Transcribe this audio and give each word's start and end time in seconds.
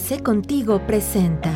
Arce 0.00 0.22
Contigo 0.22 0.86
presenta. 0.86 1.52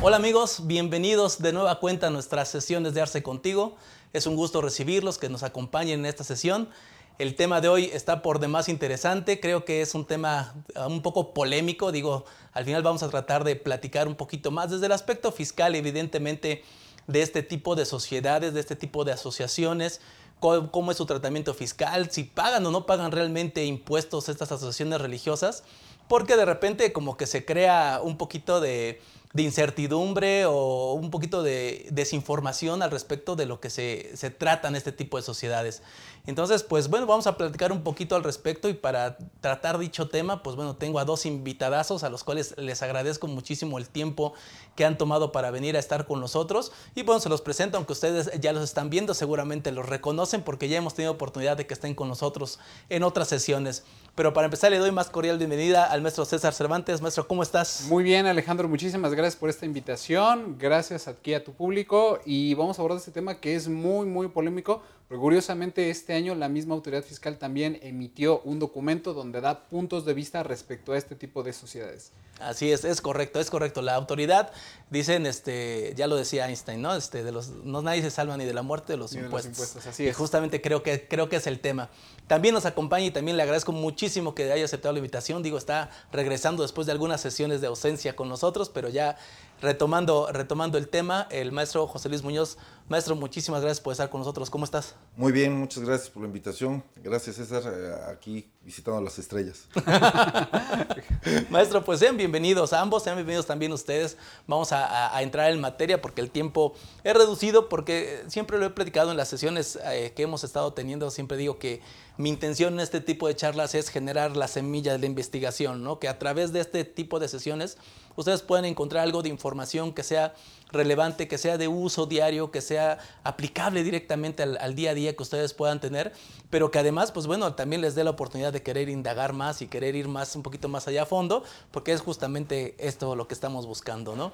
Hola 0.00 0.16
amigos, 0.16 0.66
bienvenidos 0.66 1.42
de 1.42 1.52
nueva 1.52 1.78
cuenta 1.78 2.06
a 2.06 2.10
nuestras 2.10 2.48
sesiones 2.48 2.94
de 2.94 3.02
Arce 3.02 3.22
Contigo. 3.22 3.76
Es 4.14 4.26
un 4.26 4.34
gusto 4.34 4.62
recibirlos, 4.62 5.18
que 5.18 5.28
nos 5.28 5.42
acompañen 5.42 6.00
en 6.00 6.06
esta 6.06 6.24
sesión. 6.24 6.70
El 7.18 7.34
tema 7.36 7.60
de 7.60 7.68
hoy 7.68 7.90
está 7.92 8.22
por 8.22 8.40
demás 8.40 8.70
interesante, 8.70 9.40
creo 9.40 9.66
que 9.66 9.82
es 9.82 9.94
un 9.94 10.06
tema 10.06 10.54
un 10.88 11.02
poco 11.02 11.34
polémico, 11.34 11.92
digo, 11.92 12.24
al 12.52 12.64
final 12.64 12.82
vamos 12.82 13.02
a 13.02 13.10
tratar 13.10 13.44
de 13.44 13.56
platicar 13.56 14.08
un 14.08 14.14
poquito 14.14 14.50
más 14.50 14.70
desde 14.70 14.86
el 14.86 14.92
aspecto 14.92 15.32
fiscal, 15.32 15.74
evidentemente, 15.74 16.64
de 17.06 17.22
este 17.22 17.42
tipo 17.42 17.76
de 17.76 17.84
sociedades, 17.84 18.54
de 18.54 18.60
este 18.60 18.74
tipo 18.74 19.04
de 19.04 19.12
asociaciones, 19.12 20.00
cómo, 20.40 20.90
es 20.90 20.96
su 20.96 21.06
tratamiento 21.06 21.54
fiscal, 21.54 22.10
si 22.10 22.24
pagan 22.24 22.64
o 22.66 22.70
no 22.70 22.86
pagan 22.86 23.12
realmente 23.12 23.64
impuestos 23.64 24.28
estas 24.28 24.52
asociaciones 24.52 25.00
religiosas, 25.00 25.64
porque 26.08 26.36
de 26.36 26.44
repente 26.44 26.92
como 26.92 27.16
que 27.16 27.26
se 27.26 27.44
crea 27.44 28.00
un 28.02 28.16
poquito 28.16 28.60
de, 28.60 29.00
incertidumbre 29.34 30.46
o 30.46 30.94
un 30.94 31.10
poquito 31.10 31.42
de 31.42 31.88
desinformación 31.90 32.82
al 32.82 32.90
respecto 32.90 33.36
de 33.36 33.44
lo 33.44 33.60
que 33.60 33.68
se, 33.68 34.16
se 34.16 34.30
trata 34.30 34.68
en 34.68 34.76
este 34.76 34.92
tipo 34.92 35.18
de 35.18 35.22
sociedades. 35.22 35.82
Entonces, 36.26 36.62
pues 36.62 36.88
bueno, 36.88 37.06
vamos 37.06 37.26
a 37.26 37.36
platicar 37.36 37.70
un 37.70 37.82
poquito 37.82 38.16
al 38.16 38.24
respecto 38.24 38.68
y 38.70 38.74
para 38.74 39.18
tratar 39.42 39.78
dicho 39.78 40.08
tema, 40.08 40.42
pues 40.42 40.56
bueno, 40.56 40.76
tengo 40.76 40.98
a 40.98 41.04
dos 41.04 41.26
invitadazos 41.26 42.02
a 42.02 42.08
los 42.08 42.24
cuales 42.24 42.54
les 42.56 42.80
agradezco 42.80 43.26
muchísimo 43.26 43.76
el 43.76 43.90
tiempo 43.90 44.32
que 44.76 44.84
han 44.84 44.96
tomado 44.96 45.32
para 45.32 45.50
venir 45.50 45.74
a 45.74 45.80
estar 45.80 46.06
con 46.06 46.20
nosotros. 46.20 46.70
Y 46.94 47.02
bueno, 47.02 47.20
se 47.20 47.28
los 47.28 47.42
presento, 47.42 47.76
aunque 47.76 47.94
ustedes 47.94 48.30
ya 48.40 48.52
los 48.52 48.62
están 48.62 48.90
viendo, 48.90 49.14
seguramente 49.14 49.72
los 49.72 49.88
reconocen 49.88 50.42
porque 50.42 50.68
ya 50.68 50.78
hemos 50.78 50.94
tenido 50.94 51.12
oportunidad 51.12 51.56
de 51.56 51.66
que 51.66 51.74
estén 51.74 51.94
con 51.94 52.08
nosotros 52.08 52.60
en 52.88 53.02
otras 53.02 53.28
sesiones. 53.28 53.82
Pero 54.14 54.32
para 54.32 54.44
empezar, 54.44 54.70
le 54.70 54.78
doy 54.78 54.92
más 54.92 55.10
cordial 55.10 55.38
bienvenida 55.38 55.84
al 55.84 56.02
maestro 56.02 56.24
César 56.24 56.54
Cervantes. 56.54 57.00
Maestro, 57.00 57.26
¿cómo 57.26 57.42
estás? 57.42 57.86
Muy 57.88 58.04
bien, 58.04 58.26
Alejandro, 58.26 58.68
muchísimas 58.68 59.12
gracias 59.12 59.36
por 59.36 59.50
esta 59.50 59.66
invitación. 59.66 60.56
Gracias 60.58 61.08
aquí 61.08 61.34
a 61.34 61.42
tu 61.42 61.52
público 61.52 62.20
y 62.24 62.54
vamos 62.54 62.78
a 62.78 62.82
abordar 62.82 62.98
este 62.98 63.10
tema 63.10 63.40
que 63.40 63.56
es 63.56 63.68
muy, 63.68 64.06
muy 64.06 64.28
polémico 64.28 64.82
pero 65.08 65.20
curiosamente 65.20 65.88
este 65.90 66.14
año 66.14 66.34
la 66.34 66.48
misma 66.48 66.74
autoridad 66.74 67.04
fiscal 67.04 67.38
también 67.38 67.78
emitió 67.82 68.40
un 68.40 68.58
documento 68.58 69.14
donde 69.14 69.40
da 69.40 69.60
puntos 69.68 70.04
de 70.04 70.14
vista 70.14 70.42
respecto 70.42 70.92
a 70.92 70.98
este 70.98 71.14
tipo 71.14 71.44
de 71.44 71.52
sociedades. 71.52 72.10
Así 72.40 72.70
es, 72.70 72.84
es 72.84 73.00
correcto, 73.00 73.40
es 73.40 73.48
correcto. 73.48 73.82
La 73.82 73.94
autoridad, 73.94 74.52
dicen, 74.90 75.26
este, 75.26 75.92
ya 75.96 76.06
lo 76.06 76.16
decía 76.16 76.46
Einstein, 76.48 76.80
¿no? 76.80 76.94
Este, 76.94 77.24
de 77.24 77.32
los, 77.32 77.48
no 77.48 77.82
nadie 77.82 78.02
se 78.02 78.10
salva 78.10 78.36
ni 78.36 78.44
de 78.44 78.54
la 78.54 78.62
muerte 78.62 78.92
de 78.92 78.96
los 78.96 79.12
impuestos. 79.12 79.42
De 79.44 79.48
los 79.48 79.58
impuestos 79.58 79.86
así 79.86 80.06
es. 80.06 80.10
Y 80.10 80.12
justamente 80.12 80.60
creo 80.60 80.82
que, 80.82 81.06
creo 81.08 81.28
que 81.28 81.36
es 81.36 81.46
el 81.46 81.60
tema. 81.60 81.88
También 82.26 82.54
nos 82.54 82.66
acompaña 82.66 83.06
y 83.06 83.10
también 83.10 83.36
le 83.36 83.42
agradezco 83.42 83.72
muchísimo 83.72 84.34
que 84.34 84.50
haya 84.52 84.64
aceptado 84.64 84.92
la 84.92 84.98
invitación. 84.98 85.42
Digo, 85.42 85.58
está 85.58 85.90
regresando 86.12 86.62
después 86.62 86.86
de 86.86 86.92
algunas 86.92 87.20
sesiones 87.20 87.60
de 87.60 87.68
ausencia 87.68 88.16
con 88.16 88.28
nosotros, 88.28 88.68
pero 88.68 88.88
ya 88.88 89.16
retomando, 89.60 90.28
retomando 90.32 90.78
el 90.78 90.88
tema, 90.88 91.26
el 91.30 91.52
maestro 91.52 91.86
José 91.86 92.08
Luis 92.08 92.22
Muñoz. 92.22 92.58
Maestro, 92.88 93.16
muchísimas 93.16 93.62
gracias 93.62 93.80
por 93.80 93.92
estar 93.92 94.08
con 94.08 94.20
nosotros. 94.20 94.48
¿Cómo 94.48 94.64
estás? 94.64 94.94
Muy 95.16 95.32
bien, 95.32 95.58
muchas 95.58 95.82
gracias 95.82 96.08
por 96.08 96.22
la 96.22 96.28
invitación. 96.28 96.84
Gracias, 96.96 97.36
César, 97.36 97.62
eh, 97.66 97.94
aquí 98.12 98.48
visitando 98.62 99.00
las 99.00 99.18
estrellas. 99.18 99.66
maestro, 101.50 101.84
pues 101.84 101.98
sean 101.98 102.16
bienvenidos 102.16 102.72
ambos, 102.72 103.02
sean 103.02 103.16
bienvenidos 103.16 103.46
también 103.46 103.72
ustedes. 103.72 104.16
Vamos 104.46 104.70
a, 104.72 105.20
entrar 105.20 105.50
en 105.50 105.60
materia 105.60 106.00
porque 106.00 106.20
el 106.20 106.30
tiempo 106.30 106.74
es 107.02 107.14
reducido, 107.14 107.68
porque 107.68 108.22
siempre 108.28 108.58
lo 108.58 108.66
he 108.66 108.70
platicado 108.70 109.10
en 109.10 109.16
las 109.16 109.28
sesiones 109.28 109.78
eh, 109.84 110.12
que 110.14 110.22
hemos 110.22 110.44
estado 110.44 110.72
teniendo, 110.72 111.10
siempre 111.10 111.36
digo 111.36 111.58
que 111.58 111.80
mi 112.18 112.28
intención 112.28 112.74
en 112.74 112.80
este 112.80 113.00
tipo 113.00 113.28
de 113.28 113.36
charlas 113.36 113.74
es 113.74 113.88
generar 113.88 114.36
la 114.36 114.48
semilla 114.48 114.92
de 114.92 114.98
la 114.98 115.06
investigación, 115.06 115.82
¿no? 115.82 115.98
que 115.98 116.08
a 116.08 116.18
través 116.18 116.52
de 116.52 116.60
este 116.60 116.84
tipo 116.84 117.18
de 117.18 117.28
sesiones 117.28 117.76
ustedes 118.16 118.42
pueden 118.42 118.64
encontrar 118.64 119.02
algo 119.04 119.22
de 119.22 119.28
información 119.28 119.92
que 119.92 120.02
sea 120.02 120.34
relevante, 120.72 121.28
que 121.28 121.38
sea 121.38 121.58
de 121.58 121.68
uso 121.68 122.06
diario, 122.06 122.50
que 122.50 122.60
sea 122.60 122.98
aplicable 123.22 123.82
directamente 123.82 124.42
al, 124.42 124.74
día 124.74 124.90
a 124.90 124.94
día 124.94 125.14
que 125.14 125.22
ustedes 125.22 125.54
puedan 125.54 125.80
tener, 125.80 126.12
pero 126.50 126.70
que 126.70 126.78
además, 126.78 127.12
pues 127.12 127.26
bueno, 127.26 127.54
también 127.54 127.82
les 127.82 127.94
dé 127.94 128.04
la 128.04 128.10
oportunidad 128.10 128.52
de 128.52 128.62
querer 128.62 128.88
indagar 128.88 129.32
más 129.32 129.62
y 129.62 129.68
querer 129.68 129.94
ir 129.94 130.08
más, 130.08 130.34
un 130.34 130.42
poquito 130.42 130.68
más 130.68 130.88
allá 130.88 131.02
a 131.02 131.06
fondo, 131.06 131.44
porque 131.70 131.92
es 131.92 132.00
justamente 132.00 132.74
esto 132.78 133.14
lo 133.14 133.28
que 133.28 133.34
estamos 133.34 133.66
buscando, 133.66 134.16
¿no? 134.16 134.32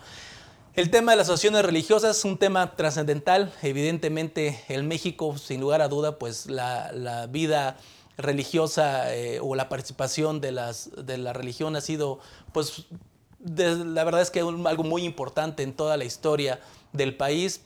El 0.75 0.91
tema 0.91 1.12
de 1.12 1.19
las 1.19 1.28
asociaciones 1.28 1.66
religiosas 1.66 2.16
es 2.16 2.25
un 2.25 2.38
tema 2.38 2.76
trascendental. 2.76 3.53
Evidentemente, 3.60 4.64
en 4.69 4.88
México, 4.88 5.37
sin 5.37 5.60
lugar 5.60 5.82
a 5.82 5.88
duda, 5.88 6.19
pues 6.19 6.47
la, 6.47 7.28
vida 7.31 7.76
religiosa 8.16 9.14
eh, 9.14 9.38
o 9.43 9.54
la 9.54 9.69
participación 9.69 10.41
de, 10.41 10.53
las, 10.53 10.91
de 10.97 11.19
la 11.19 11.34
religión 11.34 11.76
ha 11.76 11.82
sido 11.82 12.20
pues 12.53 12.87
la 13.44 14.04
verdad 14.04 14.22
es 14.22 14.30
que 14.30 14.41
es 14.41 14.47
algo 14.47 14.84
muy 14.84 15.04
importante 15.04 15.62
en 15.62 15.72
toda 15.72 15.97
la 15.97 16.04
historia 16.04 16.60
del 16.92 17.16
país, 17.16 17.62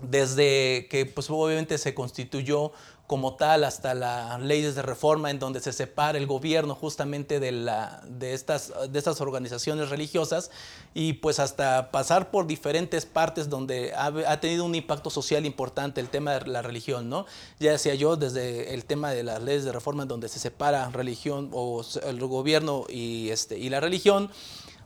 desde 0.00 0.86
que 0.88 1.06
pues 1.06 1.28
obviamente 1.30 1.76
se 1.78 1.94
constituyó 1.94 2.72
como 3.08 3.36
tal 3.36 3.64
hasta 3.64 3.94
las 3.94 4.38
leyes 4.38 4.74
de 4.74 4.82
reforma 4.82 5.30
en 5.30 5.38
donde 5.38 5.60
se 5.60 5.72
separa 5.72 6.18
el 6.18 6.26
gobierno 6.26 6.74
justamente 6.74 7.40
de, 7.40 7.52
la, 7.52 8.02
de, 8.06 8.34
estas, 8.34 8.70
de 8.90 8.98
estas 8.98 9.22
organizaciones 9.22 9.88
religiosas 9.88 10.50
y 10.92 11.14
pues 11.14 11.38
hasta 11.38 11.90
pasar 11.90 12.30
por 12.30 12.46
diferentes 12.46 13.06
partes 13.06 13.48
donde 13.48 13.94
ha, 13.94 14.08
ha, 14.08 14.40
tenido 14.40 14.66
un 14.66 14.74
impacto 14.74 15.08
social 15.08 15.46
importante 15.46 16.02
el 16.02 16.10
tema 16.10 16.34
de 16.34 16.48
la 16.48 16.60
religión, 16.60 17.08
¿no? 17.08 17.24
Ya 17.58 17.72
decía 17.72 17.94
yo 17.94 18.16
desde 18.16 18.74
el 18.74 18.84
tema 18.84 19.10
de 19.12 19.22
las 19.22 19.42
leyes 19.42 19.64
de 19.64 19.72
reforma 19.72 20.02
en 20.02 20.08
donde 20.10 20.28
se 20.28 20.38
separa 20.38 20.90
religión 20.90 21.48
o 21.54 21.82
el 22.04 22.20
gobierno 22.20 22.84
y, 22.90 23.30
este, 23.30 23.58
y 23.58 23.70
la 23.70 23.80
religión, 23.80 24.30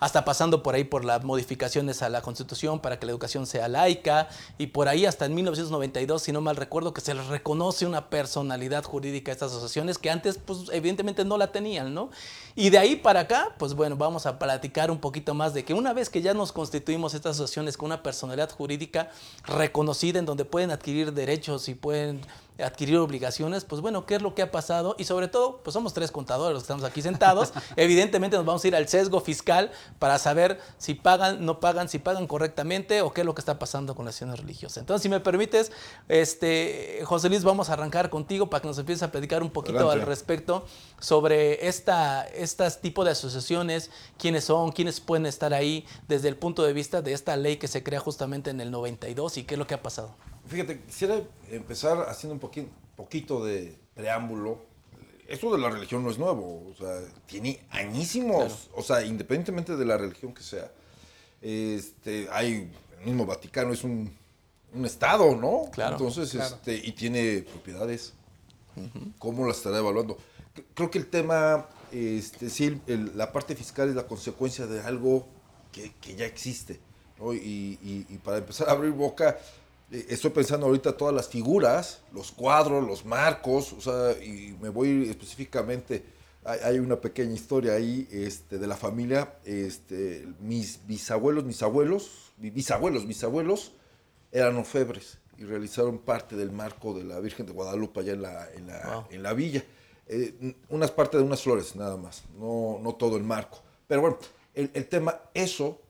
hasta 0.03 0.25
pasando 0.25 0.65
por 0.65 0.75
ahí 0.75 0.83
por 0.83 1.05
las 1.05 1.23
modificaciones 1.23 2.03
a 2.03 2.09
la 2.09 2.23
Constitución 2.23 2.81
para 2.81 2.99
que 2.99 3.07
la 3.07 3.13
educación 3.13 3.47
sea 3.47 3.69
laica, 3.69 4.29
y 4.59 4.67
por 4.67 4.89
ahí 4.89 5.07
hasta 5.07 5.27
en 5.27 5.35
1992, 5.37 6.21
si 6.21 6.33
no 6.33 6.41
mal 6.41 6.57
recuerdo, 6.57 6.93
que 6.93 7.01
se 7.01 7.15
les 7.15 7.29
reconoce 7.29 7.87
una 7.87 8.11
personalidad 8.11 8.83
jurídica 8.83 9.31
a 9.31 9.35
estas 9.35 9.53
asociaciones 9.53 9.99
que 9.99 10.11
antes, 10.11 10.41
pues 10.45 10.65
evidentemente 10.73 11.25
no 11.25 11.39
la 11.39 11.53
tenían, 11.53 11.95
¿no? 11.95 12.11
Y 12.57 12.71
de 12.71 12.79
ahí 12.79 12.97
para 12.97 13.21
acá, 13.21 13.55
pues 13.59 13.75
bueno, 13.75 13.97
vamos 13.97 14.27
a 14.27 14.41
platicar 14.41 14.91
un 14.91 14.99
poquito 14.99 15.35
más 15.35 15.55
de 15.55 15.65
que 15.65 15.73
una 15.73 15.93
vez 15.93 16.11
que 16.11 16.21
ya 16.21 16.35
nos 16.35 16.51
constituimos 16.51 17.15
estas 17.15 17.37
asociaciones 17.37 17.77
con 17.77 17.87
una 17.87 18.03
personalidad 18.03 18.51
jurídica 18.51 19.09
reconocida 19.45 20.19
en 20.19 20.27
donde 20.27 20.45
pueden 20.45 20.73
adquirir 20.73 21.13
derechos 21.13 21.69
y 21.69 21.77
pueden 21.77 22.23
adquirir 22.63 22.97
obligaciones, 22.99 23.65
pues 23.65 23.81
bueno, 23.81 24.07
¿qué 24.07 24.17
es 24.17 24.23
lo 24.23 24.35
que 24.35 24.43
ha 24.43 24.51
pasado? 24.51 24.95
Y 24.99 25.05
sobre 25.05 25.29
todo, 25.29 25.61
pues 25.63 25.75
somos 25.75 25.93
tres 25.95 26.11
contadores 26.11 26.55
los 26.55 26.63
que 26.63 26.67
estamos 26.67 26.85
aquí 26.85 27.03
sentados. 27.03 27.53
Evidentemente 27.77 28.37
nos 28.37 28.47
vamos 28.47 28.65
a 28.65 28.69
ir 28.69 28.77
al 28.77 28.89
sesgo 28.89 29.21
fiscal 29.21 29.71
para 29.99 30.19
saber 30.19 30.61
si 30.79 30.95
pagan, 30.95 31.45
no 31.45 31.61
pagan, 31.61 31.89
si 31.89 31.99
pagan 31.99 32.27
correctamente 32.27 33.03
o 33.03 33.13
qué 33.13 33.23
es 33.23 33.27
lo 33.27 33.35
que 33.35 33.41
está 33.41 33.59
pasando 33.59 33.95
con 33.95 34.05
las 34.05 34.15
acciones 34.15 34.39
religiosas. 34.41 34.79
Entonces, 34.79 35.03
si 35.03 35.09
me 35.09 35.21
permites, 35.21 35.73
este, 36.09 37.03
José 37.05 37.29
Luis, 37.29 37.45
vamos 37.45 37.71
a 37.71 37.75
arrancar 37.75 38.11
contigo 38.11 38.51
para 38.51 38.61
que 38.63 38.69
nos 38.69 38.79
empieces 38.79 39.03
a 39.03 39.11
platicar 39.11 39.43
un 39.43 39.51
poquito 39.51 39.91
al 39.91 40.03
respecto 40.03 40.65
sobre 41.01 41.67
esta, 41.67 42.27
estas 42.27 42.81
tipo 42.81 43.05
de 43.05 43.13
asociaciones, 43.13 43.91
quiénes 44.19 44.45
son, 44.45 44.73
quiénes 44.73 45.01
pueden 45.01 45.27
estar 45.27 45.55
ahí 45.55 45.87
desde 46.09 46.29
el 46.29 46.37
punto 46.37 46.63
de 46.63 46.73
vista 46.73 47.03
de 47.03 47.13
esta 47.13 47.37
ley 47.37 47.57
que 47.57 47.69
se 47.69 47.83
crea 47.83 48.01
justamente 48.01 48.51
en 48.51 48.61
el 48.61 48.71
92 48.71 49.39
y 49.39 49.45
qué 49.45 49.55
es 49.55 49.59
lo 49.59 49.67
que 49.67 49.75
ha 49.75 49.83
pasado. 49.83 50.15
Fíjate, 50.53 50.81
quisiera 50.81 51.19
empezar 51.51 52.11
haciendo 52.11 52.35
un 52.35 52.71
poquito 52.95 53.43
de 53.43 53.75
preámbulo. 53.95 54.59
Esto 55.27 55.51
de 55.51 55.59
la 55.59 55.71
religión 55.71 56.05
no 56.05 56.11
es 56.11 56.19
nuevo, 56.19 56.69
o 56.69 56.75
sea, 56.75 57.01
tiene 57.25 57.65
añísimos, 57.71 58.69
o 58.75 58.83
sea, 58.83 59.03
independientemente 59.03 59.77
de 59.77 59.85
la 59.87 59.97
religión 59.97 60.35
que 60.35 60.43
sea. 60.43 60.71
Este, 61.41 62.29
hay, 62.31 62.71
el 62.99 63.07
mismo 63.07 63.25
Vaticano 63.25 63.73
es 63.73 63.83
un, 63.83 64.15
estado, 64.85 65.35
¿no? 65.37 65.71
Claro. 65.73 65.97
Entonces, 65.97 66.35
Este, 66.35 66.75
y 66.75 66.93
tiene 66.93 67.47
propiedades. 67.51 68.13
¿Cómo 69.19 69.47
la 69.47 69.53
estará 69.53 69.79
evaluando? 69.79 70.19
Creo 70.75 70.91
que 70.91 70.99
el 70.99 71.07
tema, 71.07 71.67
este, 71.93 72.51
sí, 72.51 72.79
la 73.15 73.33
parte 73.33 73.57
fiscal 73.57 73.89
es 73.89 73.95
la 73.95 74.07
consecuencia 74.07 74.67
de 74.67 74.83
algo 74.83 75.27
que, 75.73 76.15
ya 76.15 76.27
existe. 76.27 76.79
Y, 77.33 77.79
y, 77.83 78.19
para 78.23 78.39
empezar 78.39 78.69
a 78.69 78.73
abrir 78.73 78.93
boca, 78.93 79.39
estoy 79.93 80.31
pensando 80.31 80.67
ahorita 80.67 80.97
todas 80.97 81.15
las 81.15 81.29
figuras, 81.29 82.03
los 82.13 82.33
cuadros, 82.33 82.87
los 82.87 83.05
marcos, 83.05 83.73
o 83.73 83.81
sea, 83.81 84.13
y 84.23 84.57
me 84.61 84.71
voy 84.71 85.09
específicamente, 85.09 86.05
hay, 86.45 86.79
una 86.79 87.01
pequeña 87.01 87.33
historia 87.33 87.75
ahí 87.75 88.09
este, 88.11 88.59
de 88.59 88.67
la 88.67 88.77
familia, 88.77 89.35
este, 89.45 90.27
mis 90.41 90.85
bisabuelos, 90.87 91.45
mis 91.45 91.63
abuelos, 91.63 92.33
bisabuelos, 92.39 93.07
mis 93.07 93.23
abuelos, 93.23 93.73
eran 94.33 94.57
orfebres 94.57 95.19
y 95.39 95.45
realizaron 95.45 95.99
parte 95.99 96.37
del 96.37 96.51
marco 96.51 96.95
de 96.95 97.05
la 97.05 97.21
Virgen 97.21 97.47
de 97.47 97.53
Guadalupe 97.53 98.01
allá 98.01 98.13
en 98.15 98.23
la, 98.23 98.53
en 98.53 98.67
la, 98.67 99.07
en 99.11 99.23
la 99.23 99.35
villa. 99.35 99.63
Eh, 100.09 100.57
unas 100.71 100.91
partes 100.91 101.21
de 101.21 101.27
unas 101.27 101.43
flores 101.43 101.77
nada 101.77 101.97
más, 101.97 102.25
no, 102.37 102.81
no 102.83 102.95
todo 102.95 103.17
el 103.17 103.23
marco. 103.23 103.63
Pero 103.87 104.01
bueno, 104.01 104.19
el, 104.55 104.71
el 104.75 104.89
tema, 104.89 105.21
eso, 105.35 105.81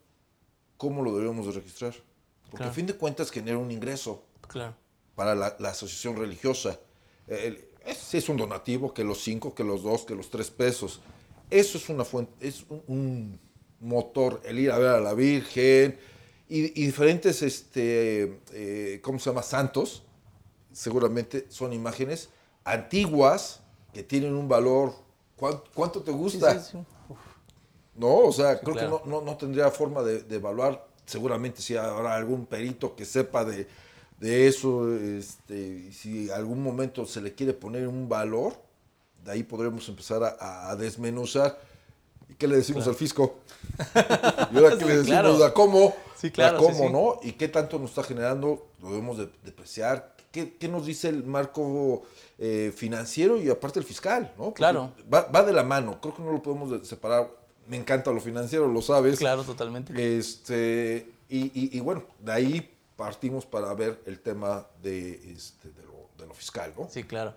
¿cómo 0.76 1.02
lo 1.02 1.16
debemos 1.16 1.46
de 1.46 1.52
registrar? 1.52 1.94
Porque 2.52 2.68
a 2.68 2.70
fin 2.70 2.86
de 2.86 2.94
cuentas 2.94 3.30
genera 3.32 3.58
un 3.58 3.70
ingreso 3.72 4.22
para 5.16 5.34
la, 5.34 5.46
asociación 5.68 6.16
religiosa. 6.16 6.78
el- 7.26 7.64
es, 7.84 7.96
si 7.98 8.18
es 8.18 8.28
un 8.28 8.36
donativo, 8.36 8.94
que 8.94 9.02
los 9.02 9.20
cinco, 9.22 9.54
que 9.56 9.64
los 9.64 9.82
dos, 9.82 10.04
que 10.04 10.14
los 10.14 10.30
tres 10.30 10.50
pesos. 10.50 11.00
Eso 11.50 11.78
es 11.78 11.88
una 11.88 12.04
fuente, 12.04 12.32
es 12.46 12.64
un, 12.68 12.82
un 12.86 13.40
motor, 13.80 14.40
el 14.44 14.58
ir 14.60 14.70
a 14.70 14.78
ver 14.78 14.90
a 14.90 15.00
la 15.00 15.14
Virgen 15.14 15.98
y, 16.48 16.80
y 16.80 16.86
diferentes, 16.86 17.42
este, 17.42 18.38
eh, 18.52 19.00
¿cómo 19.02 19.18
se 19.18 19.30
llama? 19.30 19.42
Santos, 19.42 20.04
seguramente 20.72 21.46
son 21.48 21.72
imágenes 21.72 22.28
antiguas 22.64 23.60
que 23.92 24.02
tienen 24.04 24.34
un 24.34 24.46
valor. 24.48 24.94
¿Cuán- 25.36 25.60
¿Cuánto, 25.74 26.02
te 26.02 26.12
Sí, 26.12 26.16
gusta? 26.16 26.60
sí, 26.60 26.72
sí. 26.78 26.78
No, 27.94 28.16
o 28.18 28.32
sea, 28.32 28.60
creo 28.60 28.74
claro. 28.74 29.02
que 29.02 29.10
no, 29.10 29.20
no, 29.20 29.24
no 29.24 29.36
tendría 29.36 29.70
forma 29.70 30.02
de, 30.02 30.22
de 30.22 30.36
evaluar. 30.36 30.86
Seguramente 31.12 31.60
si 31.60 31.76
habrá 31.76 32.16
algún 32.16 32.46
perito 32.46 32.96
que 32.96 33.04
sepa 33.04 33.44
de, 33.44 33.66
de 34.18 34.48
eso, 34.48 34.90
este, 34.96 35.92
si 35.92 36.30
algún 36.30 36.62
momento 36.62 37.04
se 37.04 37.20
le 37.20 37.34
quiere 37.34 37.52
poner 37.52 37.86
un 37.86 38.08
valor, 38.08 38.54
de 39.24 39.32
ahí 39.32 39.42
podremos 39.42 39.86
empezar 39.88 40.22
a, 40.24 40.70
a 40.70 40.76
desmenuzar. 40.76 41.60
¿Y 42.30 42.34
qué 42.34 42.48
le 42.48 42.56
decimos 42.56 42.86
al 42.88 42.94
fisco? 42.94 43.40
¿Y 44.52 44.56
ahora 44.56 44.78
qué 44.78 44.84
le 44.86 44.96
decimos? 44.96 45.06
claro. 45.06 45.44
¿A 45.44 45.52
cómo? 45.52 45.94
Sí, 46.16 46.30
claro, 46.30 46.56
¿A 46.56 46.60
sí, 46.60 46.66
cómo, 46.66 46.86
sí. 46.86 46.92
no? 46.92 47.28
¿Y 47.28 47.32
qué 47.32 47.48
tanto 47.48 47.78
nos 47.78 47.90
está 47.90 48.02
generando? 48.04 48.68
Lo 48.80 48.88
debemos 48.90 49.18
de, 49.18 49.28
depreciar. 49.44 50.14
¿Qué, 50.32 50.54
qué 50.56 50.66
nos 50.66 50.86
dice 50.86 51.08
el 51.10 51.24
marco 51.24 52.04
eh, 52.38 52.72
financiero 52.74 53.36
y 53.36 53.50
aparte 53.50 53.78
el 53.80 53.84
fiscal? 53.84 54.32
¿no? 54.38 54.44
Porque 54.44 54.58
Claro. 54.58 54.92
Va, 55.12 55.26
va 55.34 55.42
de 55.42 55.52
la 55.52 55.62
mano. 55.62 56.00
Creo 56.00 56.14
que 56.14 56.22
no 56.22 56.32
lo 56.32 56.42
podemos 56.42 56.70
de- 56.70 56.84
separar. 56.86 57.28
Me 57.68 57.76
encanta 57.76 58.10
lo 58.12 58.20
financiero, 58.20 58.66
lo 58.68 58.82
sabes. 58.82 59.18
Claro, 59.18 59.44
totalmente. 59.44 60.18
Este, 60.18 61.08
y, 61.28 61.38
y- 61.58 61.70
y 61.76 61.80
bueno, 61.80 62.04
de 62.20 62.32
ahí 62.32 62.70
partimos 62.96 63.46
para 63.46 63.72
ver 63.74 64.00
el 64.06 64.20
tema 64.20 64.66
de, 64.82 65.32
este, 65.32 65.68
de, 65.70 65.82
lo, 65.84 65.91
de 66.22 66.28
lo 66.28 66.34
fiscal, 66.34 66.72
¿no? 66.78 66.88
Sí, 66.90 67.04
claro. 67.04 67.36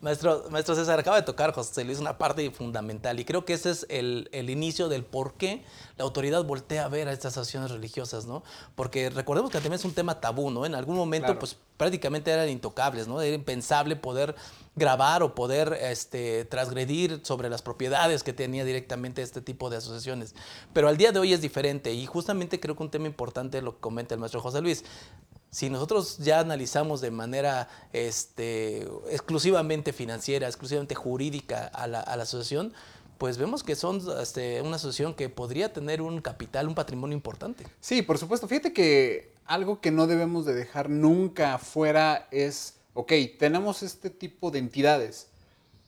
Maestro, 0.00 0.46
maestro 0.50 0.74
César, 0.74 0.98
acaba 0.98 1.16
de 1.16 1.22
tocar, 1.22 1.52
José 1.52 1.84
Luis, 1.84 1.98
una 1.98 2.16
parte 2.16 2.50
fundamental 2.50 3.20
y 3.20 3.24
creo 3.24 3.44
que 3.44 3.52
ese 3.52 3.70
es 3.70 3.86
el, 3.90 4.28
el 4.32 4.48
inicio 4.48 4.88
del 4.88 5.04
por 5.04 5.34
qué 5.34 5.62
la 5.98 6.04
autoridad 6.04 6.42
voltea 6.44 6.84
a 6.86 6.88
ver 6.88 7.08
a 7.08 7.12
estas 7.12 7.32
asociaciones 7.36 7.70
religiosas, 7.70 8.24
¿no? 8.24 8.42
Porque 8.74 9.10
recordemos 9.10 9.50
que 9.50 9.58
también 9.58 9.74
es 9.74 9.84
un 9.84 9.92
tema 9.92 10.20
tabú, 10.20 10.50
¿no? 10.50 10.64
En 10.64 10.74
algún 10.74 10.96
momento, 10.96 11.26
Claro. 11.26 11.40
pues 11.40 11.56
prácticamente 11.76 12.30
eran 12.30 12.48
intocables, 12.48 13.06
¿no? 13.08 13.20
Era 13.20 13.34
impensable 13.34 13.96
poder 13.96 14.34
grabar 14.76 15.22
o 15.22 15.34
poder 15.34 15.76
este, 15.80 16.44
transgredir 16.44 17.20
sobre 17.24 17.48
las 17.50 17.60
propiedades 17.62 18.22
que 18.22 18.32
tenía 18.32 18.64
directamente 18.64 19.20
este 19.22 19.40
tipo 19.42 19.68
de 19.68 19.78
asociaciones. 19.78 20.34
Pero 20.72 20.88
al 20.88 20.96
día 20.96 21.12
de 21.12 21.18
hoy 21.18 21.32
es 21.32 21.40
diferente 21.40 21.92
y 21.92 22.06
justamente 22.06 22.60
creo 22.60 22.76
que 22.76 22.82
un 22.82 22.90
tema 22.90 23.06
importante 23.06 23.60
lo 23.62 23.74
que 23.74 23.80
comenta 23.80 24.14
el 24.14 24.20
maestro 24.20 24.40
José 24.40 24.60
Luis. 24.60 24.84
Si 25.50 25.68
nosotros 25.68 26.18
ya 26.18 26.38
analizamos 26.38 27.00
de 27.00 27.10
manera 27.10 27.68
este, 27.92 28.86
exclusivamente 29.10 29.92
financiera, 29.92 30.46
exclusivamente 30.46 30.94
jurídica 30.94 31.66
a 31.66 31.88
la, 31.88 32.00
asociación, 32.00 32.72
pues 33.18 33.36
vemos 33.36 33.64
que 33.64 33.74
son 33.74 34.00
este, 34.22 34.62
una 34.62 34.76
asociación 34.76 35.14
que 35.14 35.28
podría 35.28 35.72
tener 35.72 36.02
un 36.02 36.20
capital, 36.20 36.68
un 36.68 36.76
patrimonio 36.76 37.16
importante. 37.16 37.66
Sí, 37.80 38.02
por 38.02 38.18
supuesto. 38.18 38.46
Fíjate 38.46 38.72
que 38.72 39.32
algo 39.44 39.80
que 39.80 39.90
no 39.90 40.06
debemos 40.06 40.46
de 40.46 40.54
dejar 40.54 40.88
nunca 40.88 41.58
fuera 41.58 42.28
es, 42.30 42.76
ok, 42.94 43.12
tenemos 43.36 43.82
este 43.82 44.08
tipo 44.08 44.52
de 44.52 44.60
entidades, 44.60 45.26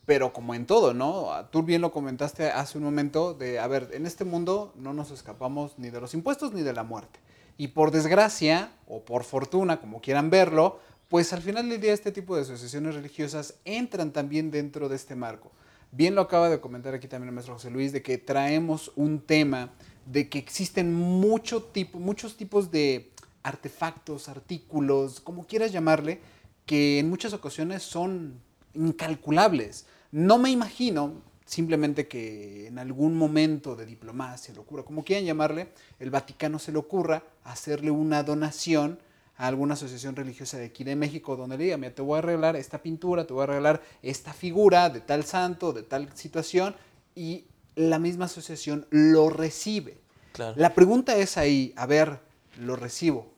pero 0.07 0.33
como 0.33 0.57
en 0.57 0.67
todo, 0.67 0.93
¿no? 0.93 1.31
Tú 1.53 1.63
bien 1.63 1.83
lo 1.83 1.93
comentaste 1.93 2.51
hace 2.51 2.79
un 2.79 2.85
momento 2.85 3.35
de, 3.35 3.61
a 3.61 3.69
ver, 3.69 3.91
en 3.93 4.07
este 4.07 4.25
mundo 4.25 4.73
no 4.75 4.93
nos 4.93 5.13
escapamos 5.13 5.79
ni 5.79 5.91
de 5.91 6.01
los 6.01 6.15
impuestos 6.15 6.53
ni 6.53 6.63
de 6.63 6.73
la 6.73 6.83
muerte. 6.83 7.21
Y 7.59 7.69
por 7.69 7.91
desgracia, 7.91 8.73
o 8.87 9.05
por 9.05 9.25
fortuna, 9.25 9.81
como 9.81 10.01
quieran 10.01 10.31
verlo, 10.31 10.81
pues 11.09 11.33
al 11.33 11.43
final 11.43 11.69
del 11.69 11.81
día 11.81 11.93
este 11.93 12.13
tipo 12.13 12.35
de 12.35 12.43
asociaciones 12.43 12.95
religiosas 12.95 13.55
entran 13.65 14.13
también 14.13 14.51
dentro 14.51 14.89
de 14.89 14.97
este 14.97 15.15
marco. 15.15 15.53
Bien 15.91 16.15
lo 16.15 16.23
acaba 16.23 16.49
de 16.49 16.61
comentar 16.61 16.95
aquí 16.95 17.07
también 17.07 17.29
el 17.29 17.35
maestro 17.35 17.55
José 17.55 17.71
Luis, 17.71 17.93
de 17.93 18.03
que 18.03 18.17
traemos 18.17 18.93
un 18.97 19.21
tema 19.21 19.73
de 20.07 20.31
que 20.31 20.39
existen 20.39 20.95
mucho 20.95 21.63
tipo, 21.65 21.99
muchos 21.99 22.37
tipos 22.37 22.71
de 22.71 23.11
artefactos, 23.43 24.29
artículos, 24.29 25.21
como 25.21 25.47
quieras 25.47 25.71
llamarle, 25.71 26.21
que 26.65 26.99
en 26.99 27.11
muchas 27.11 27.35
ocasiones 27.35 27.83
son 27.83 28.41
incalculables. 28.75 29.85
No 30.11 30.39
me 30.39 30.51
imagino 30.51 31.13
simplemente 31.53 32.09
que 32.09 32.69
en 32.69 32.79
algún 32.79 33.15
momento 33.15 33.77
de 33.77 33.85
diplomacia, 33.85 34.55
locura, 34.55 34.85
como 34.85 35.05
quieran 35.05 35.27
llamarle, 35.27 35.69
el 36.01 36.09
Vaticano 36.09 36.59
se 36.59 36.73
le 36.73 36.79
ocurra 36.79 37.25
hacerle 37.45 37.91
una 37.91 38.23
donación 38.23 38.99
a 39.37 39.49
alguna 39.49 39.75
asociación 39.75 40.17
religiosa 40.17 40.57
de 40.57 40.65
aquí 40.65 40.83
de 40.83 40.97
México 40.97 41.37
donde 41.37 41.59
le 41.59 41.65
diga, 41.65 41.77
mira, 41.77 41.95
te 41.95 42.01
voy 42.01 42.17
a 42.17 42.23
regalar 42.23 42.57
esta 42.57 42.79
pintura, 42.79 43.27
te 43.27 43.35
voy 43.35 43.43
a 43.43 43.47
regalar 43.49 43.83
esta 44.01 44.33
figura 44.33 44.89
de 44.89 45.03
tal 45.03 45.25
santo, 45.25 45.75
de 45.75 45.83
tal 45.83 46.09
situación, 46.17 46.75
y 47.15 47.45
la 47.77 47.99
misma 47.99 48.25
asociación 48.25 48.87
lo 48.89 49.29
recibe. 49.29 49.99
Claro. 50.33 50.55
La 50.57 50.73
pregunta 50.73 51.19
es 51.19 51.37
ahí, 51.37 51.75
a 51.77 51.85
ver, 51.85 52.19
lo 52.59 52.77
recibo. 52.77 53.31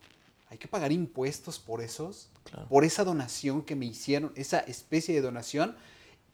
¿Hay 0.50 0.58
que 0.58 0.69
pagar 0.69 0.93
impuestos 0.93 1.58
por 1.58 1.82
esos? 1.82 2.28
Claro. 2.44 2.69
Por 2.69 2.84
esa 2.84 3.02
donación 3.02 3.62
que 3.62 3.75
me 3.75 3.87
hicieron, 3.87 4.31
esa 4.37 4.60
especie 4.60 5.17
de 5.17 5.20
donación. 5.20 5.75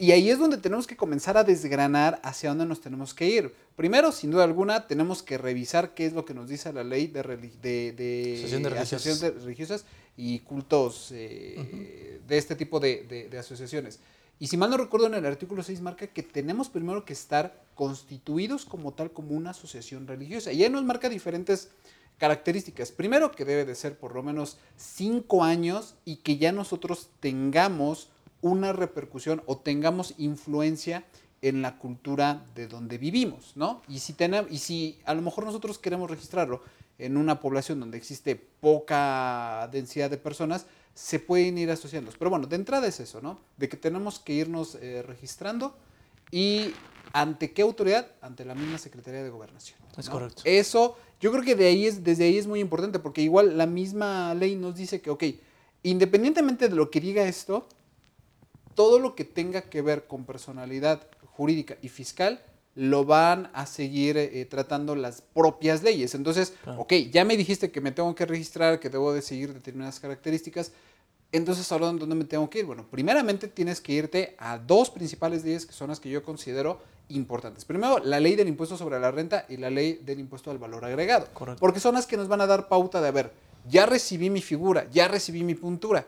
Y 0.00 0.12
ahí 0.12 0.30
es 0.30 0.38
donde 0.38 0.56
tenemos 0.56 0.86
que 0.86 0.96
comenzar 0.96 1.36
a 1.36 1.44
desgranar 1.44 2.20
hacia 2.24 2.48
dónde 2.48 2.64
nos 2.64 2.80
tenemos 2.80 3.12
que 3.12 3.28
ir. 3.28 3.54
Primero, 3.76 4.10
sin 4.12 4.30
duda 4.30 4.44
alguna, 4.44 4.86
tenemos 4.86 5.22
que 5.22 5.36
revisar 5.36 5.92
qué 5.94 6.06
es 6.06 6.14
lo 6.14 6.24
que 6.24 6.32
nos 6.34 6.48
dice 6.48 6.72
la 6.72 6.82
ley 6.82 7.06
de, 7.06 7.22
de, 7.22 7.92
de 7.92 8.32
Asociación 8.38 8.62
de 8.62 8.68
religiosas. 8.70 8.92
asociaciones 9.00 9.20
de- 9.20 9.40
religiosas 9.44 9.84
y 10.16 10.38
cultos 10.40 11.10
eh, 11.12 12.18
de 12.26 12.38
este 12.38 12.56
tipo 12.56 12.80
de 12.80 13.28
asociaciones. 13.38 14.00
Y 14.38 14.46
si 14.46 14.56
mal 14.56 14.70
no 14.70 14.78
recuerdo, 14.78 15.06
en 15.06 15.14
el 15.14 15.26
artículo 15.26 15.62
6 15.62 15.82
marca 15.82 16.06
que 16.06 16.22
tenemos 16.22 16.70
primero 16.70 17.04
que 17.04 17.12
estar 17.12 17.62
constituidos 17.74 18.64
como 18.64 18.92
tal, 18.94 19.10
como 19.10 19.32
una 19.36 19.50
asociación 19.50 20.06
religiosa. 20.06 20.50
Y 20.50 20.62
ahí 20.64 20.70
nos 20.70 20.82
marca 20.82 21.10
diferentes 21.10 21.68
características. 22.16 22.90
Primero, 22.90 23.32
que 23.32 23.44
debe 23.44 23.64
de 23.66 23.74
ser 23.74 23.96
por 23.98 24.14
lo 24.14 24.22
menos 24.22 24.56
cinco 24.78 25.44
años 25.44 25.94
y 26.06 26.16
que 26.16 26.38
ya 26.38 26.52
nosotros 26.52 27.08
tengamos 27.20 28.08
una 28.42 28.72
repercusión 28.72 29.42
o 29.46 29.58
tengamos 29.58 30.14
influencia 30.18 31.04
en 31.42 31.62
la 31.62 31.78
cultura 31.78 32.44
de 32.54 32.68
donde 32.68 32.98
vivimos, 32.98 33.52
¿no? 33.56 33.82
Y 33.88 34.00
si, 34.00 34.12
tenemos, 34.12 34.50
y 34.50 34.58
si 34.58 34.98
a 35.04 35.14
lo 35.14 35.22
mejor 35.22 35.44
nosotros 35.44 35.78
queremos 35.78 36.10
registrarlo 36.10 36.62
en 36.98 37.16
una 37.16 37.40
población 37.40 37.80
donde 37.80 37.96
existe 37.96 38.36
poca 38.36 39.68
densidad 39.72 40.10
de 40.10 40.18
personas, 40.18 40.66
se 40.94 41.18
pueden 41.18 41.56
ir 41.56 41.70
asociando. 41.70 42.12
Pero 42.18 42.30
bueno, 42.30 42.46
de 42.46 42.56
entrada 42.56 42.86
es 42.86 43.00
eso, 43.00 43.22
¿no? 43.22 43.40
De 43.56 43.68
que 43.68 43.76
tenemos 43.76 44.18
que 44.18 44.34
irnos 44.34 44.74
eh, 44.74 45.02
registrando 45.02 45.74
y 46.30 46.72
ante 47.12 47.52
qué 47.52 47.62
autoridad? 47.62 48.08
Ante 48.20 48.44
la 48.44 48.54
misma 48.54 48.78
Secretaría 48.78 49.22
de 49.22 49.30
Gobernación. 49.30 49.78
Es 49.96 50.10
correcto. 50.10 50.42
Eso, 50.44 50.96
yo 51.20 51.32
creo 51.32 51.42
que 51.42 51.56
de 51.56 51.66
ahí 51.66 51.86
es, 51.86 52.04
desde 52.04 52.24
ahí 52.24 52.38
es 52.38 52.46
muy 52.46 52.60
importante, 52.60 52.98
porque 52.98 53.22
igual 53.22 53.56
la 53.56 53.66
misma 53.66 54.34
ley 54.34 54.56
nos 54.56 54.76
dice 54.76 55.00
que, 55.00 55.10
ok, 55.10 55.24
independientemente 55.82 56.68
de 56.68 56.76
lo 56.76 56.90
que 56.90 57.00
diga 57.00 57.24
esto, 57.24 57.66
todo 58.74 58.98
lo 58.98 59.14
que 59.14 59.24
tenga 59.24 59.62
que 59.62 59.82
ver 59.82 60.06
con 60.06 60.24
personalidad 60.24 61.06
jurídica 61.32 61.76
y 61.82 61.88
fiscal 61.88 62.42
lo 62.74 63.04
van 63.04 63.50
a 63.52 63.66
seguir 63.66 64.16
eh, 64.16 64.46
tratando 64.48 64.94
las 64.94 65.22
propias 65.22 65.82
leyes. 65.82 66.14
Entonces, 66.14 66.54
Claro. 66.62 66.82
ok, 66.82 66.92
ya 67.10 67.24
me 67.24 67.36
dijiste 67.36 67.70
que 67.70 67.80
me 67.80 67.90
tengo 67.92 68.14
que 68.14 68.26
registrar, 68.26 68.78
que 68.78 68.88
debo 68.88 69.12
de 69.12 69.22
seguir 69.22 69.52
determinadas 69.52 69.98
características. 70.00 70.72
Entonces, 71.32 71.70
¿ahora 71.70 71.86
dónde 71.86 72.14
me 72.14 72.24
tengo 72.24 72.48
que 72.48 72.60
ir? 72.60 72.64
Bueno, 72.66 72.86
primeramente 72.90 73.48
tienes 73.48 73.80
que 73.80 73.92
irte 73.92 74.34
a 74.38 74.58
dos 74.58 74.90
principales 74.90 75.44
leyes 75.44 75.66
que 75.66 75.72
son 75.72 75.88
las 75.88 76.00
que 76.00 76.10
yo 76.10 76.22
considero 76.22 76.80
importantes. 77.08 77.64
Primero, 77.64 77.98
la 77.98 78.20
ley 78.20 78.36
del 78.36 78.48
impuesto 78.48 78.76
sobre 78.76 78.98
la 79.00 79.10
renta 79.10 79.46
y 79.48 79.56
la 79.56 79.68
ley 79.70 80.00
del 80.04 80.20
impuesto 80.20 80.50
al 80.50 80.58
valor 80.58 80.84
agregado. 80.84 81.26
Correcto. 81.34 81.60
Porque 81.60 81.80
son 81.80 81.94
las 81.94 82.06
que 82.06 82.16
nos 82.16 82.28
van 82.28 82.40
a 82.40 82.46
dar 82.46 82.68
pauta 82.68 83.00
de, 83.00 83.08
a 83.08 83.12
ver, 83.12 83.32
ya 83.68 83.84
recibí 83.86 84.30
mi 84.30 84.40
figura, 84.40 84.88
ya 84.90 85.08
recibí 85.08 85.42
mi 85.44 85.54
puntura. 85.54 86.06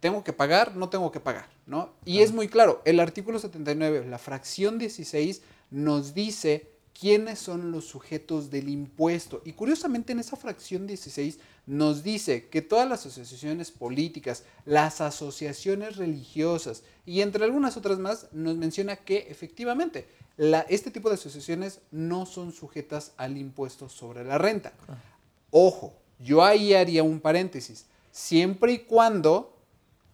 ¿Tengo 0.00 0.22
que 0.22 0.32
pagar? 0.32 0.76
No 0.76 0.88
tengo 0.88 1.10
que 1.10 1.20
pagar, 1.20 1.48
¿no? 1.66 1.90
Y 2.04 2.20
es 2.20 2.32
muy 2.32 2.48
claro, 2.48 2.80
el 2.84 3.00
artículo 3.00 3.38
79, 3.38 4.06
la 4.08 4.18
fracción 4.18 4.78
16, 4.78 5.42
nos 5.70 6.14
dice 6.14 6.70
quiénes 6.98 7.38
son 7.38 7.70
los 7.72 7.84
sujetos 7.86 8.50
del 8.50 8.68
impuesto. 8.68 9.42
Y 9.44 9.52
curiosamente 9.52 10.12
en 10.12 10.18
esa 10.20 10.36
fracción 10.36 10.86
16 10.86 11.38
nos 11.66 12.02
dice 12.02 12.48
que 12.48 12.62
todas 12.62 12.88
las 12.88 13.06
asociaciones 13.06 13.70
políticas, 13.70 14.44
las 14.64 15.00
asociaciones 15.00 15.96
religiosas 15.96 16.82
y 17.04 17.20
entre 17.20 17.44
algunas 17.44 17.76
otras 17.76 17.98
más, 17.98 18.28
nos 18.32 18.56
menciona 18.56 18.96
que 18.96 19.26
efectivamente 19.30 20.08
la- 20.36 20.60
este 20.68 20.90
tipo 20.90 21.08
de 21.08 21.16
asociaciones 21.16 21.80
no 21.90 22.24
son 22.26 22.52
sujetas 22.52 23.12
al 23.16 23.36
impuesto 23.36 23.88
sobre 23.88 24.24
la 24.24 24.38
renta. 24.38 24.72
Ojo, 25.50 25.94
yo 26.18 26.42
ahí 26.44 26.74
haría 26.74 27.02
un 27.02 27.20
paréntesis, 27.20 27.86
siempre 28.10 28.72
y 28.72 28.78
cuando 28.78 29.54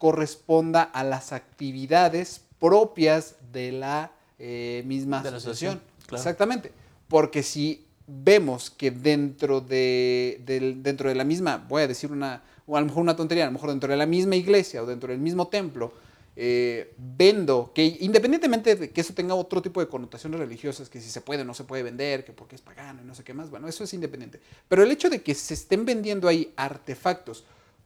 corresponda 0.04 0.82
a 0.82 1.02
las 1.02 1.32
actividades 1.32 2.42
propias 2.60 3.36
de 3.54 3.72
la 3.72 4.12
eh, 4.38 4.82
misma 4.84 5.22
De 5.22 5.30
la 5.30 5.38
asociación. 5.38 5.80
claro. 6.06 6.20
Exactamente. 6.20 6.72
Porque 7.08 7.42
si 7.42 7.86
vemos 8.06 8.68
que 8.68 8.90
dentro 8.90 9.62
de, 9.62 10.42
dentro 10.82 11.08
de 11.08 11.14
la 11.14 11.24
misma, 11.24 11.56
voy 11.56 11.84
a 11.84 11.88
decir 11.88 12.12
una, 12.12 12.42
o 12.66 12.76
a 12.76 12.80
lo 12.80 12.86
mejor 12.88 13.00
una 13.00 13.16
tontería, 13.16 13.44
a 13.44 13.46
lo 13.46 13.52
mejor 13.52 13.70
dentro 13.70 13.90
de 13.90 13.96
la 13.96 14.04
misma 14.04 14.36
iglesia 14.36 14.82
o 14.82 14.86
dentro 14.86 15.08
del 15.08 15.20
mismo 15.20 15.48
templo, 15.48 15.94
eh, 16.36 16.92
vendo, 16.98 17.72
que 17.74 17.96
independientemente 18.00 18.76
de 18.76 18.90
que 18.90 19.00
eso 19.00 19.14
tenga 19.14 19.34
otro 19.34 19.62
tipo 19.62 19.80
de 19.80 19.88
connotaciones 19.88 20.38
religiosas, 20.38 20.90
que 20.90 21.00
si 21.00 21.08
se 21.08 21.22
puede 21.22 21.40
o 21.40 21.44
no 21.46 21.54
se 21.54 21.64
puede 21.64 21.82
vender, 21.82 22.26
que 22.26 22.34
porque 22.34 22.56
es 22.56 22.60
pagano 22.60 23.00
y 23.02 23.06
no 23.06 23.14
sé 23.14 23.24
qué 23.24 23.32
más, 23.32 23.48
bueno, 23.48 23.68
eso 23.68 23.84
es 23.84 23.94
independiente. 23.94 24.38
Pero 24.68 24.82
el 24.82 24.90
hecho 24.90 25.08
de 25.08 25.22
que 25.22 25.34
se 25.34 25.54
estén 25.54 25.86
vendiendo 25.86 26.28
ahí 26.28 26.52
artefactos 26.56 27.44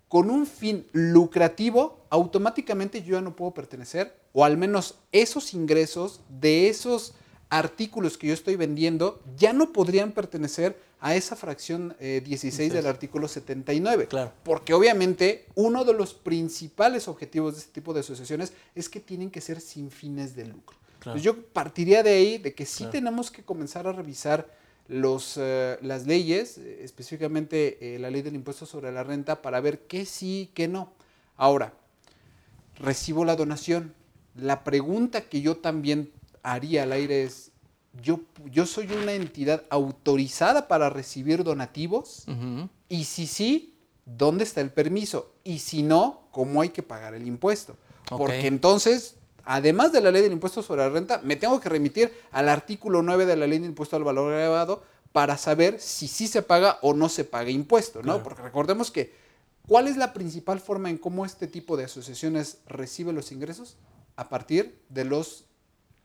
con 0.08 0.30
un 0.30 0.46
fin 0.46 0.86
lucrativo, 0.92 2.00
automáticamente 2.10 3.02
yo 3.02 3.16
ya 3.16 3.20
no 3.20 3.36
puedo 3.36 3.52
pertenecer, 3.52 4.14
o 4.32 4.44
al 4.44 4.56
menos 4.56 4.96
esos 5.12 5.54
ingresos 5.54 6.20
de 6.28 6.68
esos 6.68 7.14
artículos 7.50 8.18
que 8.18 8.26
yo 8.28 8.34
estoy 8.34 8.56
vendiendo 8.56 9.22
ya 9.36 9.52
no 9.52 9.72
podrían 9.72 10.12
pertenecer 10.12 10.78
a 11.00 11.14
esa 11.14 11.36
fracción 11.36 11.96
16 12.00 12.58
eh, 12.58 12.74
del 12.74 12.86
artículo 12.86 13.28
79. 13.28 14.08
Claro. 14.08 14.32
Porque 14.42 14.74
obviamente 14.74 15.46
uno 15.54 15.84
de 15.84 15.94
los 15.94 16.12
principales 16.12 17.08
objetivos 17.08 17.54
de 17.54 17.60
este 17.60 17.72
tipo 17.72 17.94
de 17.94 18.00
asociaciones 18.00 18.52
es 18.74 18.88
que 18.88 19.00
tienen 19.00 19.30
que 19.30 19.40
ser 19.40 19.60
sin 19.60 19.90
fines 19.90 20.34
de 20.34 20.46
lucro. 20.46 20.76
yo 21.20 21.40
partiría 21.40 22.02
de 22.02 22.10
ahí, 22.10 22.38
de 22.38 22.52
que 22.52 22.66
sí 22.66 22.84
tenemos 22.90 23.30
que 23.30 23.42
comenzar 23.42 23.86
a 23.86 23.92
revisar 23.92 24.48
los, 24.88 25.34
eh, 25.36 25.78
las 25.82 26.06
leyes, 26.06 26.58
eh, 26.58 26.80
específicamente 26.82 27.96
la 28.00 28.10
ley 28.10 28.22
del 28.22 28.34
impuesto 28.34 28.66
sobre 28.66 28.90
la 28.90 29.04
renta, 29.04 29.42
para 29.42 29.60
ver 29.60 29.86
qué 29.86 30.04
sí, 30.04 30.50
qué 30.54 30.66
no. 30.66 30.92
Ahora, 31.36 31.74
recibo 32.80 33.24
la 33.24 33.36
donación. 33.36 33.94
La 34.34 34.64
pregunta 34.64 35.22
que 35.22 35.40
yo 35.40 35.58
también 35.58 36.10
haría 36.42 36.84
al 36.84 36.92
aire 36.92 37.24
es, 37.24 37.52
yo, 38.02 38.20
yo 38.50 38.66
soy 38.66 38.86
una 38.92 39.12
entidad 39.12 39.64
autorizada 39.70 40.68
para 40.68 40.90
recibir 40.90 41.44
donativos 41.44 42.26
y 42.88 43.04
si 43.04 43.26
sí, 43.26 43.74
¿dónde 44.04 44.44
está 44.44 44.60
el 44.60 44.70
permiso? 44.70 45.32
Y 45.44 45.58
si 45.58 45.82
no, 45.82 46.28
¿cómo 46.30 46.60
hay 46.62 46.70
que 46.70 46.82
pagar 46.82 47.14
el 47.14 47.26
impuesto? 47.26 47.76
Porque 48.08 48.46
entonces, 48.46 49.16
además 49.48 49.92
de 49.92 50.02
la 50.02 50.10
ley 50.10 50.20
del 50.20 50.32
impuesto 50.32 50.62
sobre 50.62 50.82
la 50.82 50.90
renta, 50.90 51.22
me 51.24 51.34
tengo 51.34 51.58
que 51.58 51.70
remitir 51.70 52.12
al 52.32 52.50
artículo 52.50 53.02
9 53.02 53.24
de 53.24 53.34
la 53.34 53.46
ley 53.46 53.58
del 53.58 53.70
impuesto 53.70 53.96
al 53.96 54.04
valor 54.04 54.30
agregado 54.30 54.82
para 55.12 55.38
saber 55.38 55.80
si 55.80 56.06
sí 56.06 56.28
se 56.28 56.42
paga 56.42 56.78
o 56.82 56.92
no 56.92 57.08
se 57.08 57.24
paga 57.24 57.48
impuesto, 57.48 58.02
¿no? 58.02 58.22
Porque 58.22 58.42
recordemos 58.42 58.90
que, 58.90 59.14
¿cuál 59.66 59.88
es 59.88 59.96
la 59.96 60.12
principal 60.12 60.60
forma 60.60 60.90
en 60.90 60.98
cómo 60.98 61.24
este 61.24 61.46
tipo 61.46 61.78
de 61.78 61.84
asociaciones 61.84 62.58
recibe 62.66 63.14
los 63.14 63.32
ingresos? 63.32 63.76
A 64.16 64.28
partir 64.28 64.78
de 64.90 65.06
los 65.06 65.46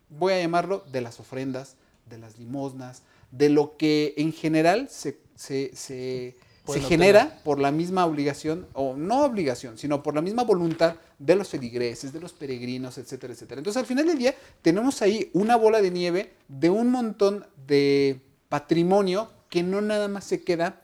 voy 0.08 0.32
a 0.32 0.40
llamarlo, 0.40 0.86
de 0.90 1.02
las 1.02 1.20
ofrendas, 1.20 1.76
de 2.10 2.20
las 2.20 2.40
limosnas, 2.40 3.02
de 3.32 3.50
lo 3.50 3.76
que 3.76 4.14
en 4.16 4.32
general 4.32 4.88
se, 4.90 5.20
se, 5.36 6.38
genera 6.88 7.40
por 7.44 7.60
la 7.60 7.72
misma 7.72 8.06
obligación, 8.06 8.68
o 8.74 8.96
no 8.96 9.26
obligación, 9.26 9.78
sino 9.78 10.02
por 10.02 10.16
la 10.16 10.22
misma 10.22 10.44
voluntad 10.44 10.96
de 11.20 11.36
los 11.36 11.50
feligreses, 11.50 12.14
de 12.14 12.20
los 12.20 12.34
peregrinos, 12.34 12.98
etcétera, 12.98 13.34
etcétera. 13.34 13.60
Entonces 13.60 13.80
al 13.80 13.86
final 13.86 14.08
del 14.08 14.18
día 14.18 14.34
tenemos 14.62 15.02
ahí 15.02 15.30
una 15.34 15.56
bola 15.56 15.82
de 15.82 15.92
nieve 15.92 16.34
de 16.48 16.70
un 16.70 16.90
montón 16.90 17.46
de 17.68 18.22
patrimonio 18.50 19.30
que 19.50 19.64
no 19.64 19.82
nada 19.82 20.08
más 20.08 20.24
se 20.24 20.44
queda 20.44 20.82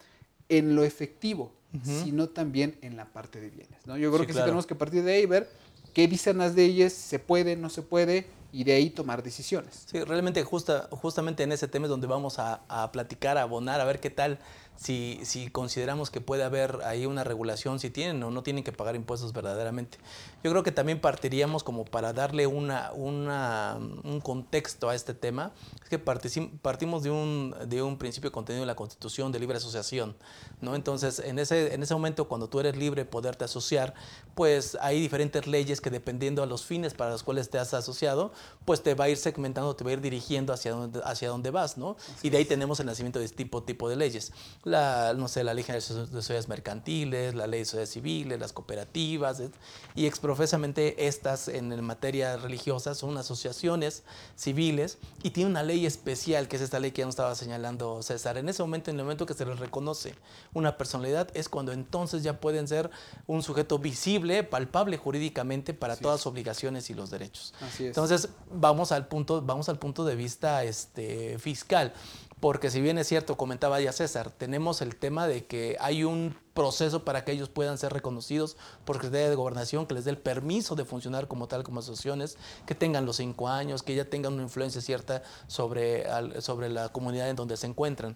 en 0.49 0.75
lo 0.75 0.83
efectivo, 0.83 1.53
sino 1.83 2.29
también 2.29 2.77
en 2.81 2.97
la 2.97 3.05
parte 3.05 3.39
de 3.39 3.49
bienes. 3.49 3.85
¿no? 3.85 3.95
Yo 3.97 4.11
creo 4.11 4.25
que 4.25 4.33
sí 4.33 4.39
tenemos 4.39 4.65
que 4.65 4.75
partir 4.75 5.03
de 5.03 5.13
ahí 5.13 5.25
ver 5.25 5.49
qué 5.93 6.07
dicen 6.07 6.39
las 6.39 6.55
leyes, 6.55 6.93
se 6.93 7.19
puede, 7.19 7.55
no 7.55 7.69
se 7.69 7.83
puede, 7.83 8.25
y 8.51 8.63
de 8.63 8.73
ahí 8.73 8.89
tomar 8.89 9.21
decisiones. 9.21 9.85
Sí, 9.85 10.03
realmente 10.03 10.43
justa, 10.43 10.87
justamente 10.91 11.43
en 11.43 11.51
ese 11.51 11.67
tema 11.67 11.85
es 11.85 11.89
donde 11.89 12.07
vamos 12.07 12.39
a, 12.39 12.61
a 12.67 12.91
platicar, 12.91 13.37
a 13.37 13.43
abonar, 13.43 13.79
a 13.79 13.85
ver 13.85 13.99
qué 13.99 14.09
tal 14.09 14.39
si, 14.79 15.19
si, 15.23 15.49
consideramos 15.49 16.09
que 16.09 16.21
puede 16.21 16.43
haber 16.43 16.79
ahí 16.85 17.05
una 17.05 17.25
regulación, 17.25 17.79
si 17.79 17.89
tienen 17.89 18.23
o 18.23 18.31
no 18.31 18.43
tienen 18.43 18.63
que 18.63 18.71
pagar 18.71 18.95
impuestos 18.95 19.33
verdaderamente. 19.33 19.97
Yo 20.41 20.51
creo 20.51 20.63
que 20.63 20.71
también 20.71 21.01
partiríamos 21.01 21.65
como 21.65 21.83
para 21.83 22.13
darle 22.13 22.47
una, 22.47 22.91
una, 22.93 23.77
un 24.03 24.21
contexto 24.21 24.89
a 24.89 24.95
este 24.95 25.13
tema, 25.13 25.51
es 25.83 25.89
que 25.89 25.99
partimos 25.99 27.03
de 27.03 27.11
un, 27.11 27.53
de 27.67 27.81
un 27.81 27.97
principio 27.97 28.31
contenido 28.31 28.63
en 28.63 28.67
la 28.67 28.75
Constitución 28.75 29.33
de 29.33 29.39
libre 29.39 29.57
asociación, 29.57 30.15
¿no? 30.61 30.75
Entonces, 30.75 31.19
en 31.19 31.39
ese, 31.39 31.73
en 31.73 31.83
ese 31.83 31.93
momento, 31.93 32.29
cuando 32.29 32.47
tú 32.47 32.61
eres 32.61 32.77
libre 32.77 33.03
de 33.03 33.09
poderte 33.09 33.43
asociar, 33.43 33.93
pues 34.33 34.77
hay 34.79 35.01
diferentes 35.01 35.45
leyes 35.45 35.81
que 35.81 35.89
dependiendo 35.89 36.41
a 36.41 36.45
los 36.45 36.63
fines 36.63 36.93
para 36.93 37.11
los 37.11 37.23
cuales 37.23 37.49
te 37.49 37.59
has 37.59 37.73
asociado, 37.73 38.31
pues 38.63 38.81
te 38.81 38.93
va 38.93 39.05
a 39.05 39.09
ir 39.09 39.17
segmentando, 39.17 39.75
te 39.75 39.83
va 39.83 39.89
a 39.89 39.93
ir 39.93 40.01
dirigiendo 40.01 40.53
hacia 40.53 40.71
dónde, 40.71 41.01
hacia 41.03 41.27
dónde 41.27 41.51
vas, 41.51 41.77
¿no? 41.77 41.97
y 42.23 42.29
de 42.29 42.37
ahí 42.37 42.45
tenemos 42.45 42.79
el 42.79 42.85
nacimiento 42.85 43.19
de 43.19 43.25
este 43.25 43.37
tipo, 43.37 43.63
tipo 43.63 43.89
de 43.89 43.97
leyes 43.97 44.31
la, 44.69 45.13
no 45.13 45.27
sé, 45.27 45.43
la 45.43 45.53
ley 45.53 45.63
de 45.63 45.81
sociedades 45.81 46.47
mercantiles, 46.47 47.35
la 47.35 47.47
ley 47.47 47.59
de 47.61 47.65
sociedades 47.65 47.89
civiles, 47.89 48.39
las 48.39 48.53
cooperativas, 48.53 49.41
y 49.95 50.05
exprofesamente 50.05 51.07
estas 51.07 51.47
en 51.47 51.83
materia 51.83 52.37
religiosa 52.37 52.95
son 52.95 53.17
asociaciones 53.17 54.03
civiles 54.35 54.97
y 55.23 55.31
tiene 55.31 55.49
una 55.49 55.63
ley 55.63 55.85
especial, 55.85 56.47
que 56.47 56.55
es 56.55 56.61
esta 56.61 56.79
ley 56.79 56.91
que 56.91 56.99
ya 56.99 57.05
nos 57.05 57.13
estaba 57.13 57.35
señalando 57.35 58.01
César. 58.03 58.37
En 58.37 58.47
ese 58.49 58.61
momento, 58.63 58.91
en 58.91 58.97
el 58.97 59.03
momento 59.03 59.25
que 59.25 59.33
se 59.33 59.45
les 59.45 59.59
reconoce 59.59 60.15
una 60.53 60.77
personalidad, 60.77 61.29
es 61.33 61.49
cuando 61.49 61.71
entonces 61.71 62.23
ya 62.23 62.39
pueden 62.39 62.67
ser 62.67 62.89
un 63.27 63.43
sujeto 63.43 63.79
visible, 63.79 64.43
palpable 64.43 64.97
jurídicamente 64.97 65.73
para 65.73 65.95
todas 65.95 66.21
sus 66.21 66.27
obligaciones 66.27 66.89
y 66.89 66.93
los 66.93 67.09
derechos. 67.09 67.53
Entonces, 67.79 68.29
vamos 68.51 68.91
al 68.91 69.07
punto, 69.07 69.41
vamos 69.41 69.69
al 69.69 69.79
punto 69.79 70.05
de 70.05 70.15
vista 70.15 70.63
este, 70.63 71.37
fiscal 71.39 71.93
porque 72.39 72.71
si 72.71 72.79
bien 72.79 72.97
es 72.97 73.07
cierto, 73.07 73.35
comentaba 73.35 73.81
ya 73.81 73.91
César, 73.91 74.31
tenemos 74.31 74.81
el 74.81 74.95
tema 74.95 75.27
de 75.27 75.45
que 75.45 75.75
hay 75.79 76.05
un 76.05 76.35
proceso 76.53 77.03
para 77.03 77.25
que 77.25 77.33
ellos 77.33 77.49
puedan 77.49 77.77
ser 77.77 77.91
reconocidos 77.91 78.55
por 78.85 78.95
Secretaría 78.97 79.29
de 79.29 79.35
Gobernación, 79.35 79.85
que 79.85 79.93
les 79.93 80.05
dé 80.05 80.11
el 80.11 80.17
permiso 80.17 80.75
de 80.75 80.85
funcionar 80.85 81.27
como 81.27 81.47
tal, 81.47 81.63
como 81.63 81.79
asociaciones, 81.79 82.37
que 82.65 82.75
tengan 82.75 83.05
los 83.05 83.17
cinco 83.17 83.49
años, 83.49 83.83
que 83.83 83.93
ya 83.93 84.05
tengan 84.05 84.33
una 84.33 84.43
influencia 84.43 84.81
cierta 84.81 85.21
sobre, 85.47 86.05
sobre 86.41 86.69
la 86.69 86.89
comunidad 86.89 87.29
en 87.29 87.35
donde 87.35 87.57
se 87.57 87.67
encuentran. 87.67 88.15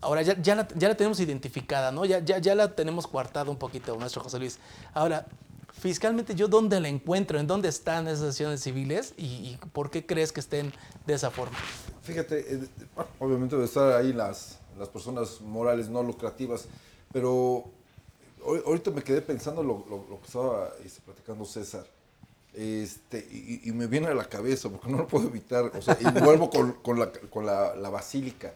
Ahora 0.00 0.22
ya, 0.22 0.40
ya, 0.40 0.54
la, 0.54 0.68
ya 0.76 0.88
la 0.88 0.96
tenemos 0.96 1.18
identificada, 1.18 1.90
¿no? 1.90 2.04
Ya, 2.04 2.20
ya, 2.20 2.38
ya 2.38 2.54
la 2.54 2.76
tenemos 2.76 3.08
coartada 3.08 3.50
un 3.50 3.56
poquito, 3.56 3.96
nuestro 3.96 4.22
José 4.22 4.38
Luis. 4.38 4.58
Ahora, 4.94 5.26
fiscalmente, 5.78 6.34
¿yo 6.34 6.48
dónde 6.48 6.80
la 6.80 6.88
encuentro? 6.88 7.38
¿En 7.38 7.46
dónde 7.46 7.68
están 7.68 8.06
esas 8.06 8.20
asociaciones 8.20 8.62
civiles? 8.62 9.14
y 9.16 9.58
por 9.72 9.90
qué 9.90 10.04
crees 10.04 10.32
que 10.32 10.40
estén 10.40 10.72
de 11.06 11.14
esa 11.14 11.30
forma? 11.30 11.56
Fíjate, 12.08 12.54
eh, 12.54 12.68
obviamente 13.18 13.54
debe 13.54 13.66
estar 13.66 13.92
ahí 13.92 14.14
las, 14.14 14.58
las 14.78 14.88
personas 14.88 15.42
morales 15.42 15.90
no 15.90 16.02
lucrativas, 16.02 16.66
pero 17.12 17.70
ahorita 18.64 18.90
me 18.92 19.02
quedé 19.02 19.20
pensando 19.20 19.62
lo, 19.62 19.84
lo, 19.90 20.18
que 20.18 20.26
estaba 20.26 20.70
este, 20.82 21.02
platicando 21.02 21.44
César. 21.44 21.84
Este, 22.54 23.18
y, 23.62 23.70
me 23.72 23.86
viene 23.86 24.06
a 24.06 24.14
la 24.14 24.24
cabeza, 24.24 24.70
porque 24.70 24.88
no 24.88 24.96
lo 24.96 25.06
puedo 25.06 25.28
evitar, 25.28 25.70
o 25.76 25.82
sea, 25.82 25.98
y 26.00 26.04
vuelvo 26.18 26.48
con, 26.48 26.72
con, 26.72 26.98
la, 26.98 27.12
con 27.12 27.44
la, 27.44 27.76
la 27.76 27.90
basílica. 27.90 28.54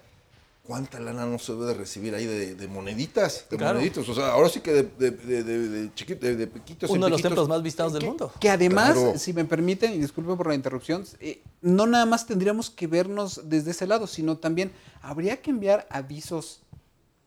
¿Cuánta 0.62 1.00
lana 1.00 1.26
no 1.26 1.40
se 1.40 1.52
debe 1.52 1.66
de 1.66 1.75
recibir 1.75 2.14
ahí 2.14 2.25
de, 2.25 2.69
moneditas? 2.69 3.47
De 3.50 3.59
moneditos. 3.59 4.09
O 4.09 4.14
sea, 4.14 4.31
ahora 4.31 4.49
sí 4.49 4.61
que 4.61 4.73
de, 4.73 4.83
de, 5.11 5.11
de, 5.11 5.69
de 5.69 5.95
chiquitos, 5.95 6.38
de 6.38 6.47
pequitos. 6.47 6.88
Uno 6.88 7.07
de 7.07 7.11
los 7.11 7.21
templos 7.21 7.49
más 7.49 7.62
visitados 7.62 7.92
del 7.92 8.04
mundo. 8.04 8.33
Que 8.38 8.49
además, 8.49 8.97
si 9.16 9.33
me 9.33 9.45
permiten, 9.45 9.92
y 9.92 9.99
disculpen 9.99 10.37
por 10.37 10.47
la 10.47 10.54
interrupción, 10.54 11.04
eh, 11.19 11.42
no 11.62 11.87
nada 11.87 12.07
más 12.07 12.26
tendríamos 12.26 12.71
que 12.71 12.87
vernos 12.87 13.40
desde 13.45 13.73
ese 13.73 13.88
lado, 13.88 14.07
sino 14.07 14.38
también 14.38 14.71
habría 15.00 15.42
que 15.42 15.50
enviar 15.50 15.88
avisos 15.90 16.61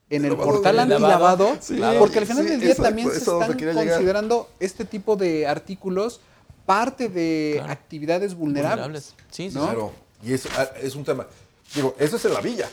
en 0.10 0.24
el 0.24 0.38
portal 0.38 0.80
antilavado, 0.80 1.58
porque 2.00 2.20
al 2.20 2.26
final 2.26 2.46
del 2.46 2.62
día 2.62 2.76
también 2.76 3.12
se 3.12 3.18
están 3.18 3.58
considerando 3.58 4.50
este 4.62 4.86
tipo 4.86 5.18
de 5.18 5.46
artículos 5.46 6.22
parte 6.66 7.10
de 7.10 7.62
actividades 7.68 8.34
vulnerables. 8.34 9.14
Sí, 9.30 9.50
sí, 9.50 9.58
Claro, 9.58 9.92
y 10.24 10.34
es, 10.34 10.46
ah, 10.58 10.70
es 10.82 10.96
un 10.96 11.04
tema. 11.04 11.28
Digo, 11.74 11.96
eso 12.00 12.16
es 12.16 12.26
en 12.26 12.34
la 12.34 12.42
villa. 12.42 12.70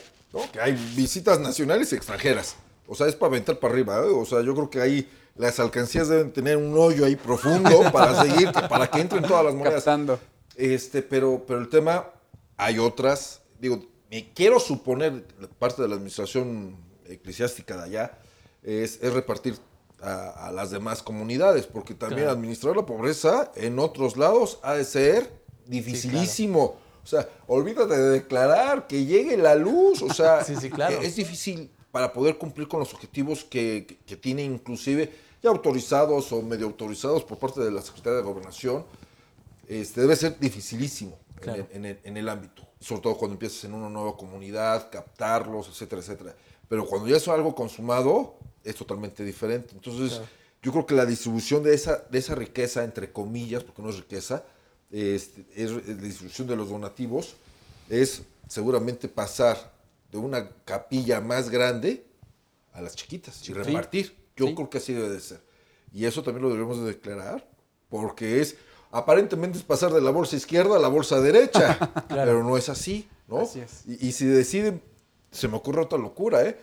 Que 0.51 0.59
hay 0.59 0.73
visitas 0.95 1.39
nacionales 1.39 1.91
y 1.91 1.95
extranjeras. 1.95 2.55
O 2.87 2.95
sea, 2.95 3.07
es 3.07 3.15
para 3.15 3.29
aventar 3.29 3.59
para 3.59 3.73
arriba. 3.73 3.97
¿eh? 3.97 4.09
O 4.09 4.25
sea, 4.25 4.41
yo 4.41 4.53
creo 4.55 4.69
que 4.69 4.81
ahí 4.81 5.09
las 5.35 5.59
alcancías 5.59 6.07
deben 6.09 6.31
tener 6.31 6.57
un 6.57 6.77
hoyo 6.77 7.05
ahí 7.05 7.15
profundo 7.15 7.69
para 7.91 8.21
seguir, 8.23 8.51
para 8.51 8.89
que 8.89 9.01
entren 9.01 9.23
todas 9.23 9.45
las 9.45 9.53
monedas. 9.53 9.85
Este, 10.55 11.01
pero, 11.01 11.43
pero 11.47 11.59
el 11.59 11.69
tema, 11.69 12.07
hay 12.57 12.79
otras. 12.79 13.41
Digo, 13.59 13.83
me 14.09 14.31
quiero 14.33 14.59
suponer, 14.59 15.25
parte 15.57 15.81
de 15.81 15.87
la 15.87 15.95
administración 15.95 16.77
eclesiástica 17.07 17.77
de 17.77 17.83
allá, 17.83 18.17
es, 18.61 18.99
repartir 19.01 19.57
a, 20.01 20.51
las 20.53 20.69
demás 20.69 21.01
comunidades, 21.01 21.65
porque 21.65 21.93
también 21.93 22.27
administrar 22.27 22.75
la 22.75 22.85
pobreza 22.85 23.51
en 23.55 23.79
otros 23.79 24.17
lados 24.17 24.59
ha 24.61 24.73
de 24.73 24.83
ser 24.83 25.31
dificilísimo. 25.65 26.77
O 27.03 27.07
sea, 27.07 27.27
olvídate 27.47 27.95
de 27.97 28.09
declarar, 28.11 28.87
que 28.87 29.05
llegue 29.05 29.37
la 29.37 29.55
luz. 29.55 30.01
O 30.01 30.13
sea, 30.13 30.39
es 31.01 31.15
difícil 31.15 31.69
para 31.91 32.11
poder 32.11 32.37
cumplir 32.37 32.67
con 32.67 32.79
los 32.79 32.93
objetivos 32.93 33.43
que, 33.43 33.99
que, 34.05 34.15
tiene 34.15 34.43
inclusive 34.43 35.13
ya 35.43 35.49
autorizados 35.49 36.31
o 36.31 36.41
medio 36.41 36.65
autorizados 36.65 37.23
por 37.23 37.37
parte 37.37 37.61
de 37.61 37.69
la 37.69 37.81
Secretaría 37.81 38.17
de 38.17 38.23
Gobernación. 38.23 38.85
Este, 39.67 40.01
debe 40.01 40.15
ser 40.15 40.39
dificilísimo 40.39 41.17
en, 41.41 41.85
el, 41.85 41.99
en, 42.03 42.17
el, 42.17 42.29
ámbito, 42.29 42.63
sobre 42.79 43.01
todo 43.01 43.17
cuando 43.17 43.33
empiezas 43.33 43.63
en 43.65 43.73
una 43.73 43.89
nueva 43.89 44.17
comunidad, 44.17 44.89
captarlos, 44.89 45.67
etcétera, 45.67 46.01
etcétera. 46.01 46.35
Pero 46.67 46.85
cuando 46.85 47.07
ya 47.07 47.17
es 47.17 47.27
algo 47.27 47.53
consumado, 47.53 48.37
es 48.63 48.75
totalmente 48.75 49.23
diferente. 49.23 49.73
Entonces, 49.73 50.21
yo 50.61 50.71
creo 50.71 50.85
que 50.85 50.95
la 50.95 51.05
distribución 51.05 51.61
de 51.61 51.75
esa, 51.75 51.97
de 52.09 52.17
esa 52.17 52.35
riqueza, 52.35 52.83
entre 52.83 53.11
comillas, 53.11 53.63
porque 53.63 53.81
no 53.81 53.89
es 53.89 53.97
riqueza, 53.97 54.43
este, 54.93 55.45
es 55.55 55.71
la 55.71 55.81
distribución 55.95 56.47
de 56.47 56.55
los 56.55 56.69
donativos, 56.69 57.35
es 57.89 58.21
seguramente 58.47 59.07
pasar 59.09 59.73
de 60.11 60.17
una 60.19 60.47
capilla 60.65 61.19
más 61.19 61.49
grande 61.49 62.05
a 62.73 62.81
las 62.81 62.95
chiquitas 62.95 63.47
y 63.49 63.53
repartir. 63.53 64.15
Yo 64.35 64.47
Sí. 64.47 64.55
creo 64.55 64.69
que 64.69 64.77
así 64.77 64.93
debe 64.93 65.09
de 65.09 65.19
ser. 65.19 65.41
Y 65.91 66.05
eso 66.05 66.21
también 66.23 66.43
lo 66.43 66.51
debemos 66.51 66.77
de 66.79 66.85
declarar, 66.85 67.47
porque 67.89 68.41
es, 68.41 68.55
aparentemente 68.91 69.57
es 69.57 69.63
pasar 69.63 69.91
de 69.91 70.01
la 70.01 70.11
bolsa 70.11 70.35
izquierda 70.35 70.75
a 70.75 70.79
la 70.79 70.87
bolsa 70.87 71.19
derecha, 71.19 71.77
pero 72.09 72.43
no 72.43 72.55
es 72.57 72.69
así, 72.69 73.07
¿no? 73.27 73.41
Así 73.41 73.59
es. 73.59 73.83
Y, 73.87 74.07
y 74.07 74.11
si 74.11 74.25
deciden, 74.25 74.81
se 75.31 75.47
me 75.47 75.57
ocurre 75.57 75.81
otra 75.81 75.97
locura, 75.97 76.43
¿eh? 76.47 76.57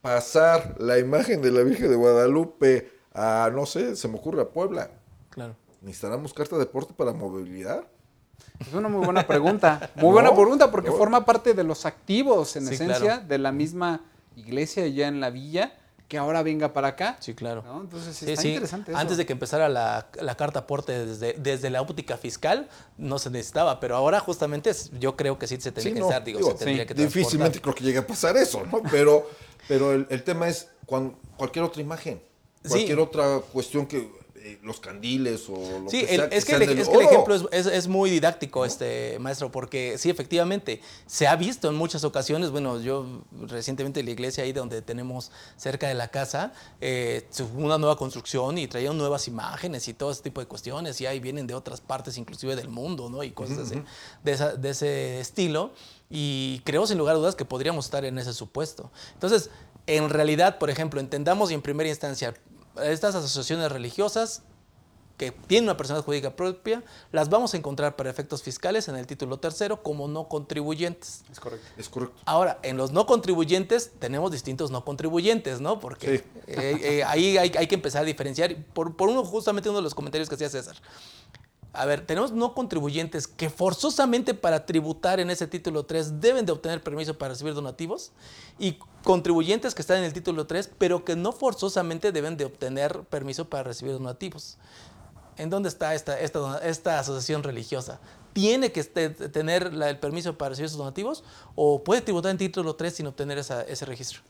Pasar 0.00 0.76
la 0.80 0.98
imagen 0.98 1.42
de 1.42 1.50
la 1.50 1.62
Virgen 1.62 1.90
de 1.90 1.96
Guadalupe 1.96 2.90
a, 3.12 3.50
no 3.52 3.66
sé, 3.66 3.96
se 3.96 4.06
me 4.08 4.16
ocurre 4.16 4.42
a 4.42 4.48
Puebla. 4.48 4.90
Claro. 5.30 5.56
¿Necesitaremos 5.80 6.32
carta 6.34 6.56
de 6.56 6.60
deporte 6.64 6.94
para 6.94 7.12
movilidad? 7.12 7.84
Es 8.60 8.72
una 8.74 8.88
muy 8.88 9.04
buena 9.04 9.26
pregunta. 9.26 9.90
Muy 9.96 10.04
No, 10.06 10.12
buena 10.12 10.34
pregunta 10.34 10.70
porque 10.70 10.90
no. 10.90 10.96
forma 10.96 11.24
parte 11.24 11.54
de 11.54 11.64
los 11.64 11.86
activos, 11.86 12.56
en 12.56 12.66
Sí, 12.66 12.74
esencia, 12.74 12.98
claro. 13.00 13.26
de 13.26 13.38
la 13.38 13.52
misma 13.52 14.02
iglesia 14.36 14.86
ya 14.88 15.08
en 15.08 15.20
la 15.20 15.30
villa, 15.30 15.74
que 16.08 16.18
ahora 16.18 16.42
venga 16.42 16.72
para 16.72 16.88
acá. 16.88 17.16
Sí, 17.20 17.34
claro. 17.34 17.62
¿no? 17.66 17.80
Entonces 17.80 18.14
Sí, 18.16 18.30
está 18.30 18.42
sí. 18.42 18.48
interesante 18.48 18.92
eso. 18.92 19.00
Antes 19.00 19.16
de 19.16 19.26
que 19.26 19.32
empezara 19.32 19.68
la, 19.68 20.06
la 20.20 20.36
carta 20.36 20.60
aporte 20.60 21.04
desde, 21.06 21.32
desde 21.34 21.68
la 21.70 21.82
óptica 21.82 22.16
fiscal, 22.16 22.68
no 22.96 23.18
se 23.18 23.28
necesitaba, 23.30 23.80
pero 23.80 23.96
ahora 23.96 24.20
justamente 24.20 24.70
yo 25.00 25.16
creo 25.16 25.38
que 25.38 25.46
sí 25.46 25.56
se 25.60 25.72
tendría 25.72 25.82
Sí, 25.90 25.94
que 25.94 26.00
no, 26.00 26.06
estar, 26.06 26.22
digo, 26.24 26.38
digo, 26.38 26.50
se 26.52 26.58
tendría 26.58 26.82
sí, 26.84 26.88
que 26.88 26.94
Difícilmente 26.94 27.60
creo 27.60 27.74
que 27.74 27.84
llegue 27.84 27.98
a 27.98 28.06
pasar 28.06 28.36
eso, 28.36 28.64
¿no? 28.70 28.82
Pero, 28.90 29.28
pero 29.68 29.92
el, 29.92 30.06
el 30.10 30.22
tema 30.22 30.48
es 30.48 30.68
cuan- 30.86 31.16
cualquier 31.36 31.64
otra 31.64 31.82
imagen, 31.82 32.22
Sí. 32.62 32.68
cualquier 32.70 32.98
otra 33.00 33.40
cuestión 33.52 33.86
que 33.86 34.08
eh, 34.48 34.58
los 34.62 34.78
candiles 34.78 35.48
o 35.48 35.80
lo 35.80 35.90
Sí, 35.90 36.04
que 36.06 36.14
el- 36.14 36.20
es, 36.30 36.44
que 36.44 36.52
el, 36.54 36.62
es 36.62 36.88
que 36.88 36.94
el 36.94 37.00
ejemplo 37.02 37.34
es, 37.34 37.42
es- 37.50 37.66
es 37.66 37.88
muy 37.88 38.10
didáctico, 38.10 38.64
este 38.64 39.18
maestro, 39.18 39.50
porque 39.50 39.98
sí, 39.98 40.08
efectivamente, 40.08 40.80
se 41.06 41.26
ha 41.26 41.34
visto 41.34 41.68
en 41.68 41.74
muchas 41.74 42.04
ocasiones, 42.04 42.50
bueno, 42.50 42.80
yo 42.80 43.24
recientemente 43.48 43.98
en 44.00 44.06
la 44.06 44.12
iglesia 44.12 44.44
ahí 44.44 44.52
donde 44.52 44.82
tenemos 44.82 45.32
cerca 45.56 45.88
de 45.88 45.94
la 45.94 46.08
casa, 46.08 46.52
eh, 46.80 47.26
una 47.56 47.76
nueva 47.76 47.96
construcción 47.96 48.56
y 48.58 48.68
traían 48.68 48.96
nuevas 48.96 49.26
imágenes 49.26 49.88
y 49.88 49.94
todo 49.94 50.12
ese 50.12 50.22
tipo 50.22 50.40
de 50.40 50.46
cuestiones, 50.46 51.00
y 51.00 51.06
ahí 51.06 51.18
vienen 51.18 51.48
de 51.48 51.54
otras 51.54 51.80
partes 51.80 52.16
inclusive 52.16 52.54
del 52.54 52.68
mundo, 52.68 53.10
¿no? 53.10 53.24
Y 53.24 53.32
cosas 53.32 53.70
de, 54.22 54.32
esa- 54.32 54.54
de 54.54 54.70
ese 54.70 55.18
estilo, 55.20 55.72
y 56.08 56.60
creo 56.64 56.86
sin 56.86 56.98
lugar 56.98 57.16
a 57.16 57.18
dudas 57.18 57.34
que 57.34 57.44
podríamos 57.44 57.86
estar 57.86 58.04
en 58.04 58.16
ese 58.18 58.32
supuesto. 58.32 58.92
Entonces, 59.14 59.50
en 59.88 60.08
realidad, 60.08 60.58
por 60.58 60.70
ejemplo, 60.70 61.00
entendamos 61.00 61.50
y 61.50 61.54
en 61.54 61.62
primera 61.62 61.88
instancia, 61.90 62.32
estas 62.82 63.14
asociaciones 63.14 63.70
religiosas 63.72 64.42
que 65.16 65.32
tienen 65.32 65.64
una 65.70 65.78
personalidad 65.78 66.04
jurídica 66.04 66.36
propia, 66.36 66.82
las 67.10 67.30
vamos 67.30 67.54
a 67.54 67.56
encontrar 67.56 67.96
para 67.96 68.10
efectos 68.10 68.42
fiscales 68.42 68.86
en 68.88 68.96
el 68.96 69.06
título 69.06 69.38
tercero 69.38 69.82
como 69.82 70.08
no 70.08 70.28
contribuyentes. 70.28 71.22
Es 71.32 71.40
correcto. 71.40 71.66
Es 71.78 71.88
correcto. 71.88 72.20
Ahora, 72.26 72.58
en 72.62 72.76
los 72.76 72.92
no 72.92 73.06
contribuyentes 73.06 73.92
tenemos 73.98 74.30
distintos 74.30 74.70
no 74.70 74.84
contribuyentes, 74.84 75.62
¿no? 75.62 75.80
Porque 75.80 76.18
Sí. 76.18 76.24
eh, 76.48 76.78
eh, 76.82 77.04
ahí 77.04 77.38
hay, 77.38 77.50
hay 77.56 77.66
que 77.66 77.74
empezar 77.76 78.02
a 78.02 78.04
diferenciar. 78.04 78.54
Por, 78.74 78.94
por 78.94 79.08
uno, 79.08 79.24
justamente 79.24 79.70
uno 79.70 79.78
de 79.78 79.84
los 79.84 79.94
comentarios 79.94 80.28
que 80.28 80.34
hacía 80.34 80.50
César. 80.50 80.76
A 81.78 81.84
ver, 81.84 82.06
tenemos 82.06 82.32
no 82.32 82.54
contribuyentes 82.54 83.26
que 83.26 83.50
forzosamente 83.50 84.32
para 84.34 84.64
tributar 84.64 85.20
en 85.20 85.28
ese 85.30 85.46
título 85.46 85.84
3 85.84 86.20
deben 86.20 86.46
de 86.46 86.52
obtener 86.52 86.82
permiso 86.82 87.18
para 87.18 87.34
recibir 87.34 87.52
donativos 87.54 88.12
y 88.58 88.78
contribuyentes 89.04 89.74
que 89.74 89.82
están 89.82 89.98
en 89.98 90.04
el 90.04 90.12
título 90.14 90.46
3 90.46 90.70
pero 90.78 91.04
que 91.04 91.16
no 91.16 91.32
forzosamente 91.32 92.12
deben 92.12 92.36
de 92.38 92.46
obtener 92.46 93.00
permiso 93.04 93.50
para 93.50 93.64
recibir 93.64 93.92
donativos. 93.92 94.56
¿En 95.36 95.50
dónde 95.50 95.68
está 95.68 95.94
esta, 95.94 96.18
esta, 96.18 96.58
esta 96.58 96.98
asociación 96.98 97.42
religiosa? 97.42 98.00
¿Tiene 98.32 98.72
que 98.72 98.80
este- 98.80 99.10
tener 99.10 99.64
el 99.66 99.98
permiso 99.98 100.36
para 100.38 100.50
recibir 100.50 100.66
esos 100.66 100.78
donativos 100.78 101.24
o 101.54 101.84
puede 101.84 102.00
tributar 102.00 102.30
en 102.30 102.38
título 102.38 102.74
3 102.74 102.94
sin 102.94 103.06
obtener 103.06 103.36
esa- 103.36 103.62
ese 103.62 103.84
registro? 103.84 104.22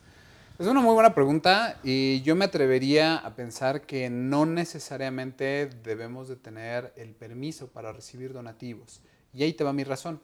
Es 0.59 0.67
una 0.67 0.81
muy 0.81 0.95
buena 0.95 1.15
pregunta 1.15 1.79
y 1.85 2.23
yo 2.23 2.35
me 2.35 2.47
atrevería 2.47 3.17
a 3.17 3.37
pensar 3.37 3.83
que 3.83 4.09
no 4.09 4.47
necesariamente 4.47 5.69
debemos 5.85 6.29
de 6.29 6.37
tener 6.37 6.95
el 6.97 7.11
permiso 7.11 7.67
para 7.67 7.93
recibir 7.93 8.33
donativos. 8.33 9.03
Y 9.35 9.43
ahí 9.43 9.53
te 9.53 9.65
va 9.65 9.75
mi 9.75 9.85
razón. 9.85 10.19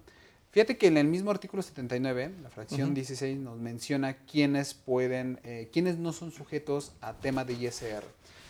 Fíjate 0.50 0.78
que 0.78 0.86
en 0.86 0.96
el 0.96 1.06
mismo 1.06 1.30
artículo 1.30 1.62
79, 1.62 2.32
la 2.42 2.48
fracción 2.48 2.94
16 2.94 3.40
nos 3.40 3.58
menciona 3.58 4.14
quiénes 4.24 4.72
pueden, 4.72 5.38
eh, 5.44 5.68
quiénes 5.70 5.98
no 5.98 6.14
son 6.14 6.32
sujetos 6.32 6.92
a 7.02 7.12
tema 7.12 7.44
de 7.44 7.52
ISR. 7.52 8.02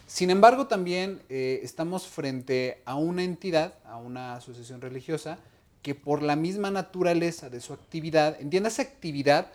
Sin 0.07 0.31
embargo, 0.31 0.69
también 0.69 1.21
eh, 1.31 1.59
estamos 1.65 2.07
frente 2.07 2.81
a 2.85 2.95
una 2.95 3.25
entidad, 3.25 3.75
a 3.85 3.97
una 3.97 4.35
asociación 4.35 4.81
religiosa, 4.81 5.41
que 5.83 5.97
por 5.97 6.23
la 6.23 6.37
misma 6.37 6.71
naturaleza 6.71 7.51
de 7.51 7.61
su 7.61 7.73
actividad, 7.73 8.41
entienda 8.41 8.69
esa 8.69 8.83
actividad, 8.83 9.51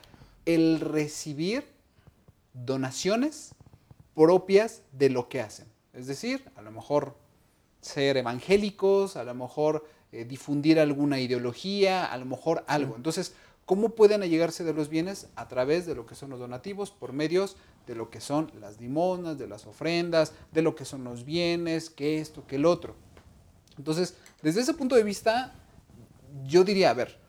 el 0.45 0.81
recibir 0.81 1.76
donaciones 2.65 3.55
propias 4.15 4.81
de 4.91 5.09
lo 5.09 5.29
que 5.29 5.41
hacen. 5.41 5.67
Es 5.93 6.07
decir, 6.07 6.43
a 6.55 6.61
lo 6.61 6.71
mejor 6.71 7.15
ser 7.81 8.17
evangélicos, 8.17 9.15
a 9.15 9.23
lo 9.23 9.33
mejor 9.33 9.85
eh, 10.11 10.25
difundir 10.25 10.79
alguna 10.79 11.19
ideología, 11.19 12.05
a 12.05 12.17
lo 12.17 12.25
mejor 12.25 12.63
algo. 12.67 12.95
Entonces, 12.95 13.33
¿cómo 13.65 13.89
pueden 13.89 14.23
allegarse 14.23 14.63
de 14.63 14.73
los 14.73 14.89
bienes? 14.89 15.27
A 15.35 15.47
través 15.47 15.85
de 15.85 15.95
lo 15.95 16.05
que 16.05 16.15
son 16.15 16.29
los 16.29 16.39
donativos, 16.39 16.91
por 16.91 17.13
medios 17.13 17.57
de 17.85 17.95
lo 17.95 18.09
que 18.09 18.19
son 18.19 18.51
las 18.59 18.79
limonas, 18.79 19.37
de 19.37 19.47
las 19.47 19.65
ofrendas, 19.65 20.33
de 20.51 20.61
lo 20.61 20.75
que 20.75 20.85
son 20.85 21.03
los 21.03 21.23
bienes, 21.23 21.89
que 21.89 22.19
esto, 22.19 22.45
que 22.45 22.57
el 22.57 22.65
otro. 22.65 22.95
Entonces, 23.77 24.15
desde 24.41 24.61
ese 24.61 24.73
punto 24.73 24.95
de 24.95 25.03
vista, 25.03 25.53
yo 26.45 26.63
diría, 26.63 26.89
a 26.89 26.93
ver, 26.93 27.19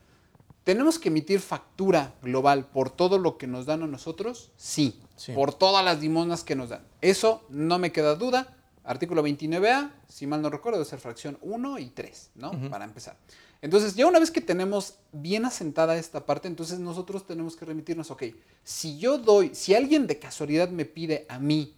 ¿tenemos 0.68 0.98
que 0.98 1.08
emitir 1.08 1.40
factura 1.40 2.12
global 2.20 2.66
por 2.66 2.90
todo 2.90 3.16
lo 3.18 3.38
que 3.38 3.46
nos 3.46 3.64
dan 3.64 3.82
a 3.84 3.86
nosotros? 3.86 4.52
Sí, 4.58 5.00
Sí. 5.16 5.32
por 5.32 5.54
todas 5.54 5.82
las 5.82 5.98
limonas 6.02 6.44
que 6.44 6.54
nos 6.54 6.68
dan. 6.68 6.82
Eso 7.00 7.42
no 7.48 7.78
me 7.78 7.90
queda 7.90 8.16
duda. 8.16 8.54
Artículo 8.84 9.22
29A, 9.22 9.90
si 10.08 10.26
mal 10.26 10.42
no 10.42 10.50
recuerdo, 10.50 10.78
debe 10.78 10.90
ser 10.90 10.98
fracción 11.00 11.38
1 11.40 11.78
y 11.78 11.86
3, 11.86 12.32
¿no? 12.34 12.50
Para 12.68 12.84
empezar. 12.84 13.16
Entonces, 13.62 13.94
ya 13.94 14.06
una 14.06 14.18
vez 14.18 14.30
que 14.30 14.42
tenemos 14.42 14.96
bien 15.10 15.46
asentada 15.46 15.96
esta 15.96 16.26
parte, 16.26 16.48
entonces 16.48 16.78
nosotros 16.80 17.26
tenemos 17.26 17.56
que 17.56 17.64
remitirnos, 17.64 18.10
ok, 18.10 18.24
si 18.62 18.98
yo 18.98 19.16
doy, 19.16 19.54
si 19.54 19.74
alguien 19.74 20.06
de 20.06 20.18
casualidad 20.18 20.68
me 20.68 20.84
pide 20.84 21.24
a 21.30 21.38
mí 21.38 21.74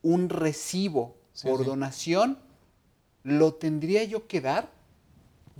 un 0.00 0.30
recibo 0.30 1.18
Sí, 1.34 1.46
por 1.46 1.58
sí. 1.60 1.64
donación, 1.66 2.38
¿lo 3.22 3.52
tendría 3.52 4.02
yo 4.04 4.26
que 4.26 4.40
dar? 4.40 4.70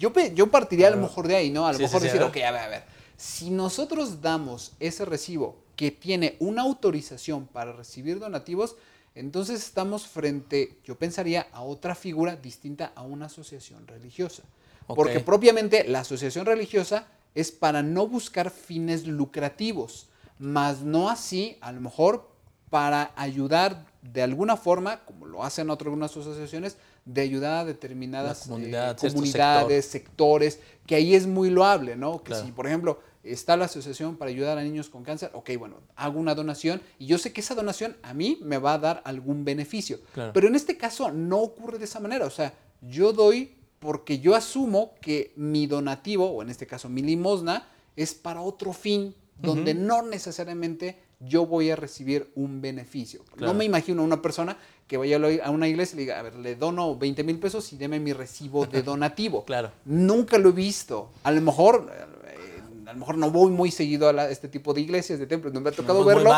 Yo, 0.01 0.13
yo 0.35 0.51
partiría 0.51 0.89
a 0.89 0.91
lo 0.91 0.97
mejor 0.97 1.29
de 1.29 1.37
ahí, 1.37 1.51
¿no? 1.51 1.67
A 1.67 1.73
lo 1.73 1.77
Sí, 1.77 1.85
mejor 1.85 2.01
sí, 2.01 2.07
decir, 2.07 2.23
ok, 2.23 2.37
a 2.39 2.51
ver, 2.51 2.61
a 2.63 2.69
ver. 2.69 2.85
Si 3.19 3.51
nosotros 3.51 4.23
damos 4.23 4.73
ese 4.81 5.05
recibo 5.05 5.59
que 5.77 5.91
tiene 5.91 6.37
una 6.41 6.63
autorización 6.63 7.47
para 7.47 7.73
recibir 7.73 8.19
donativos, 8.19 8.77
entonces 9.15 9.63
estamos 9.63 10.07
frente, 10.07 10.79
yo 10.85 10.97
pensaría, 10.97 11.49
a 11.53 11.61
otra 11.61 11.95
figura 11.95 12.35
distinta 12.35 12.93
a 12.95 13.03
una 13.03 13.27
asociación 13.27 13.87
religiosa. 13.87 14.43
Porque 14.87 15.21
propiamente 15.21 15.85
la 15.85 16.01
asociación 16.01 16.47
religiosa 16.47 17.07
es 17.35 17.53
para 17.53 17.83
no 17.83 18.07
buscar 18.07 18.51
fines 18.51 19.07
lucrativos, 19.07 20.07
más 20.39 20.81
no 20.81 21.11
así, 21.11 21.59
a 21.61 21.73
lo 21.73 21.83
mejor, 21.83 22.27
para 22.71 23.13
ayudar 23.17 23.85
de 24.01 24.23
alguna 24.23 24.57
forma, 24.57 25.01
como 25.05 25.27
lo 25.27 25.45
hacen 25.45 25.69
otras 25.69 25.89
algunas 25.89 26.11
asociaciones, 26.13 26.79
de 27.05 27.21
ayudar 27.23 27.59
a 27.59 27.65
determinadas 27.65 28.47
comunidad, 28.47 28.97
eh, 29.03 29.09
comunidades, 29.09 29.87
sectores, 29.87 30.61
que 30.87 30.95
ahí 30.95 31.15
es 31.15 31.27
muy 31.27 31.51
loable, 31.51 31.97
¿no? 31.97 32.19
Que 32.23 32.33
Claro. 32.33 32.47
si, 32.47 32.53
por 32.53 32.67
ejemplo, 32.67 33.01
está 33.23 33.57
la 33.57 33.67
asociación 33.67 34.17
para 34.17 34.31
ayudar 34.31 34.59
a 34.59 34.63
niños 34.63 34.89
con 34.89 35.03
cáncer, 35.03 35.31
ok, 35.35 35.51
bueno, 35.59 35.77
hago 35.97 36.19
una 36.19 36.35
donación 36.35 36.81
y 36.99 37.07
yo 37.07 37.19
sé 37.19 37.33
que 37.33 37.41
esa 37.41 37.55
donación 37.55 37.97
a 38.03 38.15
mí 38.15 38.39
me 38.43 38.59
va 38.59 38.75
a 38.75 38.79
dar 38.79 39.03
algún 39.05 39.45
beneficio. 39.45 40.01
Claro. 40.15 40.33
Pero 40.33 40.49
en 40.49 40.55
este 40.55 40.77
caso 40.77 41.11
no 41.11 41.39
ocurre 41.39 41.79
de 41.79 41.85
esa 41.85 42.01
manera, 42.01 42.27
o 42.27 42.31
sea, 42.31 42.55
yo 42.81 43.13
doy 43.13 43.57
porque 43.79 44.19
yo 44.19 44.35
asumo 44.35 44.95
que 45.01 45.33
mi 45.37 45.67
donativo, 45.67 46.31
o 46.31 46.43
en 46.43 46.51
este 46.51 46.67
caso 46.67 46.89
mi 46.89 47.03
limosna, 47.03 47.67
es 47.97 48.15
para 48.15 48.43
otro 48.43 48.73
fin, 48.73 49.15
donde 49.39 49.73
no 49.75 50.03
necesariamente 50.03 50.99
yo 51.21 51.47
voy 51.47 51.71
a 51.71 51.77
recibir 51.77 52.31
un 52.35 52.61
beneficio. 52.61 53.23
Claro. 53.37 53.53
No 53.53 53.59
me 53.59 53.65
imagino 53.65 54.03
una 54.03 54.21
persona 54.23 54.57
que 54.89 54.97
vaya 54.97 55.21
a 55.45 55.51
una 55.51 55.69
iglesia 55.69 55.95
y 55.95 55.97
le 55.99 56.03
diga, 56.03 56.19
a 56.19 56.23
ver, 56.23 56.35
le 56.37 56.57
dono 56.57 56.97
20 56.97 57.23
mil 57.25 57.39
pesos 57.39 57.73
y 57.73 57.77
deme 57.77 58.01
mi 58.01 58.13
recibo 58.13 58.67
de 58.67 58.83
donativo. 58.83 59.45
Claro. 59.45 59.71
Nunca 59.85 60.39
lo 60.39 60.49
he 60.49 60.53
visto. 60.53 61.11
A 61.23 61.31
lo 61.31 61.41
mejor, 61.43 61.93
eh, 61.95 62.61
a 62.89 62.93
lo 62.95 62.99
mejor 62.99 63.17
no 63.19 63.31
voy 63.31 63.53
muy 63.53 63.71
seguido 63.71 64.09
a 64.09 64.13
la- 64.13 64.31
este 64.31 64.49
tipo 64.49 64.75
de 64.75 64.81
iglesias, 64.81 65.19
de 65.21 65.27
templos, 65.27 65.53
no 65.55 65.61
me 65.61 65.69
ha 65.69 65.73
tocado 65.73 66.05
verlo. 66.05 66.31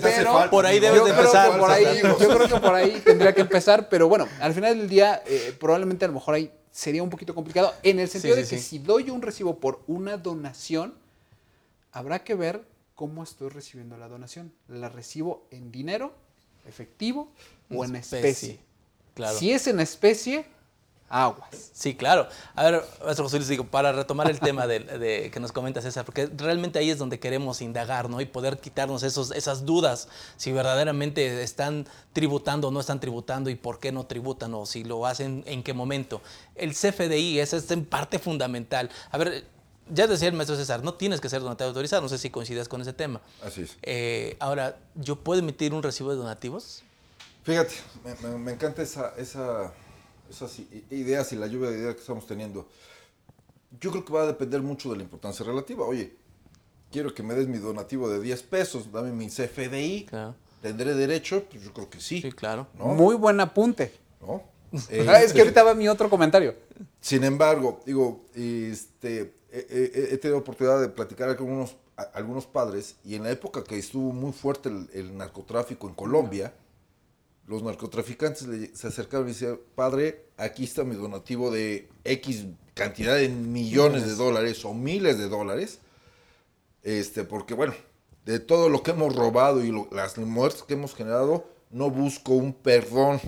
pero 0.00 0.30
falta, 0.32 0.50
por 0.50 0.64
ahí 0.66 0.78
debes 0.78 1.02
de 1.04 1.10
empezar, 1.10 1.58
por 1.58 1.70
ahí, 1.70 1.86
yo 2.02 2.16
creo 2.28 2.48
que 2.48 2.60
por 2.60 2.74
ahí 2.74 3.02
tendría 3.04 3.34
que 3.34 3.40
empezar, 3.40 3.88
pero 3.88 4.08
bueno, 4.08 4.28
al 4.40 4.52
final 4.54 4.78
del 4.78 4.88
día, 4.88 5.22
eh, 5.26 5.52
probablemente 5.58 6.04
a 6.04 6.08
lo 6.08 6.14
mejor 6.14 6.34
ahí 6.34 6.52
sería 6.70 7.02
un 7.02 7.10
poquito 7.10 7.34
complicado, 7.34 7.72
en 7.82 7.98
el 7.98 8.08
sentido 8.08 8.36
Sí, 8.36 8.42
de 8.42 8.48
que 8.48 8.58
sí. 8.58 8.62
si 8.62 8.78
doy 8.78 9.10
un 9.10 9.22
recibo 9.22 9.56
por 9.58 9.80
una 9.88 10.16
donación, 10.18 10.94
habrá 11.90 12.20
que 12.22 12.36
ver 12.36 12.62
cómo 12.98 13.22
estoy 13.22 13.48
recibiendo 13.50 13.96
la 13.96 14.08
donación. 14.08 14.52
¿La 14.66 14.88
recibo 14.88 15.46
en 15.52 15.70
dinero, 15.70 16.12
efectivo, 16.66 17.30
o 17.72 17.84
en 17.84 17.94
Especie. 17.94 18.28
especie. 18.28 18.60
Claro. 19.14 19.38
Si 19.38 19.52
es 19.52 19.68
en 19.68 19.78
especie, 19.78 20.44
aguas. 21.08 21.70
Sí, 21.72 21.94
claro. 21.94 22.26
A 22.56 22.64
ver, 22.64 22.82
maestro 23.04 23.24
José 23.26 23.36
Luis, 23.36 23.46
digo, 23.48 23.62
para 23.62 23.92
retomar 23.92 24.28
el 24.28 24.40
tema 24.40 24.66
de, 24.66 24.80
de- 24.80 25.30
que 25.30 25.38
nos 25.38 25.52
comenta 25.52 25.80
César, 25.80 26.04
porque 26.04 26.26
realmente 26.36 26.80
ahí 26.80 26.90
es 26.90 26.98
donde 26.98 27.20
queremos 27.20 27.62
indagar, 27.62 28.10
¿no? 28.10 28.20
Y 28.20 28.26
poder 28.26 28.58
quitarnos 28.58 29.04
esos, 29.04 29.30
esas 29.30 29.64
dudas, 29.64 30.08
si 30.36 30.50
verdaderamente 30.50 31.40
están 31.44 31.86
tributando 32.12 32.66
o 32.66 32.70
no 32.72 32.80
están 32.80 32.98
tributando 32.98 33.48
y 33.48 33.54
por 33.54 33.78
qué 33.78 33.92
no 33.92 34.06
tributan 34.06 34.52
o 34.54 34.66
si 34.66 34.82
lo 34.82 35.06
hacen 35.06 35.44
en 35.46 35.62
qué 35.62 35.72
momento. 35.72 36.20
El 36.56 36.72
CFDI 36.74 37.38
es, 37.38 37.52
es 37.52 37.70
en 37.70 37.84
parte 37.86 38.18
fundamental. 38.18 38.90
A 39.12 39.18
ver, 39.18 39.46
ya 39.92 40.06
decía 40.06 40.28
el 40.28 40.34
maestro 40.34 40.56
César, 40.56 40.82
no 40.82 40.94
tienes 40.94 41.20
que 41.20 41.28
ser 41.28 41.40
donatario 41.40 41.68
autorizado, 41.68 42.02
no 42.02 42.08
sé 42.08 42.18
si 42.18 42.30
coincides 42.30 42.68
con 42.68 42.80
ese 42.80 42.92
tema. 42.92 43.20
Así 43.42 43.62
es. 43.62 43.76
Eh, 43.82 44.36
ahora, 44.40 44.78
¿yo 44.94 45.16
puedo 45.16 45.40
emitir 45.40 45.72
un 45.74 45.82
recibo 45.82 46.10
de 46.10 46.16
donativos? 46.16 46.82
Fíjate, 47.44 47.74
me, 48.04 48.28
me- 48.28 48.38
me 48.38 48.52
encanta 48.52 48.82
esa, 48.82 49.14
esa, 49.16 49.72
esas 50.30 50.58
i- 50.58 50.84
ideas 50.90 51.32
y 51.32 51.36
la 51.36 51.46
lluvia 51.46 51.70
de 51.70 51.78
ideas 51.78 51.94
que 51.94 52.00
estamos 52.00 52.26
teniendo. 52.26 52.68
Yo 53.80 53.90
creo 53.90 54.04
que 54.04 54.12
va 54.12 54.22
a 54.22 54.26
depender 54.26 54.62
mucho 54.62 54.90
de 54.90 54.96
la 54.96 55.02
importancia 55.02 55.44
relativa. 55.44 55.84
Oye, 55.86 56.14
quiero 56.90 57.14
que 57.14 57.22
me 57.22 57.34
des 57.34 57.48
mi 57.48 57.58
donativo 57.58 58.08
de 58.08 58.20
10 58.20 58.42
pesos, 58.44 58.90
dame 58.92 59.12
mi 59.12 59.28
CFDI, 59.28 60.06
Claro. 60.08 60.34
¿tendré 60.62 60.94
derecho? 60.94 61.44
Pues 61.50 61.62
yo 61.62 61.72
creo 61.72 61.88
que 61.90 62.00
sí. 62.00 62.20
Sí, 62.22 62.32
claro. 62.32 62.66
¿no? 62.78 62.86
Muy 62.86 63.14
buen 63.14 63.40
apunte. 63.40 63.92
¿no? 64.20 64.42
Ah, 65.08 65.20
es 65.22 65.32
que 65.32 65.40
ahorita 65.40 65.62
va 65.62 65.74
mi 65.74 65.88
otro 65.88 66.10
comentario. 66.10 66.54
Sin 67.00 67.24
embargo, 67.24 67.80
digo, 67.86 68.26
este, 68.34 69.34
he, 69.50 69.92
he- 70.12 70.18
tenido 70.18 70.38
oportunidad 70.38 70.80
de 70.80 70.88
platicar 70.88 71.34
con 71.36 71.50
unos, 71.50 71.76
a- 71.96 72.02
algunos 72.14 72.46
padres 72.46 72.96
y 73.04 73.14
en 73.14 73.22
la 73.24 73.30
época 73.30 73.64
que 73.64 73.78
estuvo 73.78 74.12
muy 74.12 74.32
fuerte 74.32 74.68
el, 74.68 74.88
el 74.92 75.16
narcotráfico 75.16 75.88
en 75.88 75.94
Colombia, 75.94 76.54
los 77.46 77.62
narcotraficantes 77.62 78.46
le- 78.46 78.74
se 78.76 78.88
acercaron 78.88 79.26
y 79.28 79.32
decían, 79.32 79.58
padre, 79.74 80.26
aquí 80.36 80.64
está 80.64 80.84
mi 80.84 80.94
donativo 80.96 81.50
de 81.50 81.88
X 82.04 82.44
cantidad 82.74 83.16
de 83.16 83.28
millones 83.30 84.06
de 84.06 84.14
dólares 84.14 84.64
o 84.64 84.74
miles 84.74 85.18
de 85.18 85.28
dólares, 85.28 85.78
este, 86.82 87.24
porque 87.24 87.54
bueno, 87.54 87.74
de 88.24 88.38
todo 88.40 88.68
lo 88.68 88.82
que 88.82 88.90
hemos 88.92 89.14
robado 89.16 89.64
y 89.64 89.72
lo- 89.72 89.88
las 89.90 90.16
muertes 90.18 90.62
que 90.62 90.74
hemos 90.74 90.94
generado, 90.94 91.44
no 91.70 91.90
busco 91.90 92.32
un 92.34 92.52
perdón, 92.52 93.20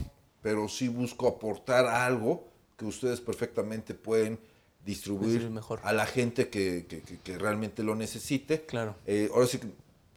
pero 0.42 0.68
sí 0.68 0.88
busco 0.88 1.26
aportar 1.28 1.86
algo 1.86 2.44
que 2.76 2.84
ustedes 2.86 3.20
perfectamente 3.20 3.94
pueden 3.94 4.38
distribuir 4.84 5.50
mejor. 5.50 5.80
a 5.82 5.92
la 5.92 6.06
gente 6.06 6.48
que, 6.48 6.86
que- 6.88 7.02
que- 7.02 7.18
que 7.18 7.38
realmente 7.38 7.82
lo 7.82 7.94
necesite. 7.94 8.62
Claro. 8.62 8.94
Eh, 9.06 9.28
ahora 9.34 9.46
sí 9.46 9.58
que 9.58 9.68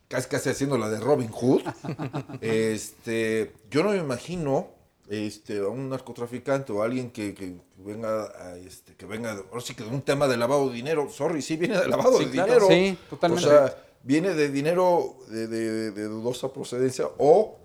casi 0.07 0.27
casi 0.29 0.49
haciendo 0.49 0.77
la 0.77 0.89
de 0.89 0.99
Robin 0.99 1.29
Hood. 1.29 1.61
este, 2.41 3.53
yo 3.69 3.83
no 3.83 3.91
me 3.91 3.97
imagino 3.97 4.69
este, 5.09 5.59
a 5.59 5.67
un 5.67 5.89
narcotraficante 5.89 6.71
o 6.71 6.81
a 6.81 6.85
alguien 6.85 7.11
que, 7.11 7.33
que 7.33 7.55
venga 7.77 8.23
a, 8.25 8.57
este, 8.57 8.95
que 8.95 9.05
venga, 9.05 9.31
ahora 9.51 9.61
sí 9.61 9.73
que 9.75 9.83
de 9.83 9.89
un 9.89 10.01
tema 10.01 10.27
de 10.27 10.37
lavado 10.37 10.69
de 10.69 10.75
dinero. 10.75 11.09
Sorry, 11.09 11.41
sí 11.41 11.57
viene 11.57 11.77
de 11.79 11.87
lavado 11.87 12.17
Sí, 12.19 12.25
de 12.25 12.31
claro. 12.31 12.67
dinero. 12.67 12.67
Sí, 12.69 12.97
totalmente. 13.09 13.45
O 13.47 13.49
sea, 13.49 13.77
viene 14.03 14.33
de 14.33 14.49
dinero 14.49 15.17
de, 15.29 15.47
de- 15.47 15.91
de 15.91 16.03
dudosa 16.05 16.51
procedencia 16.53 17.07
o 17.17 17.57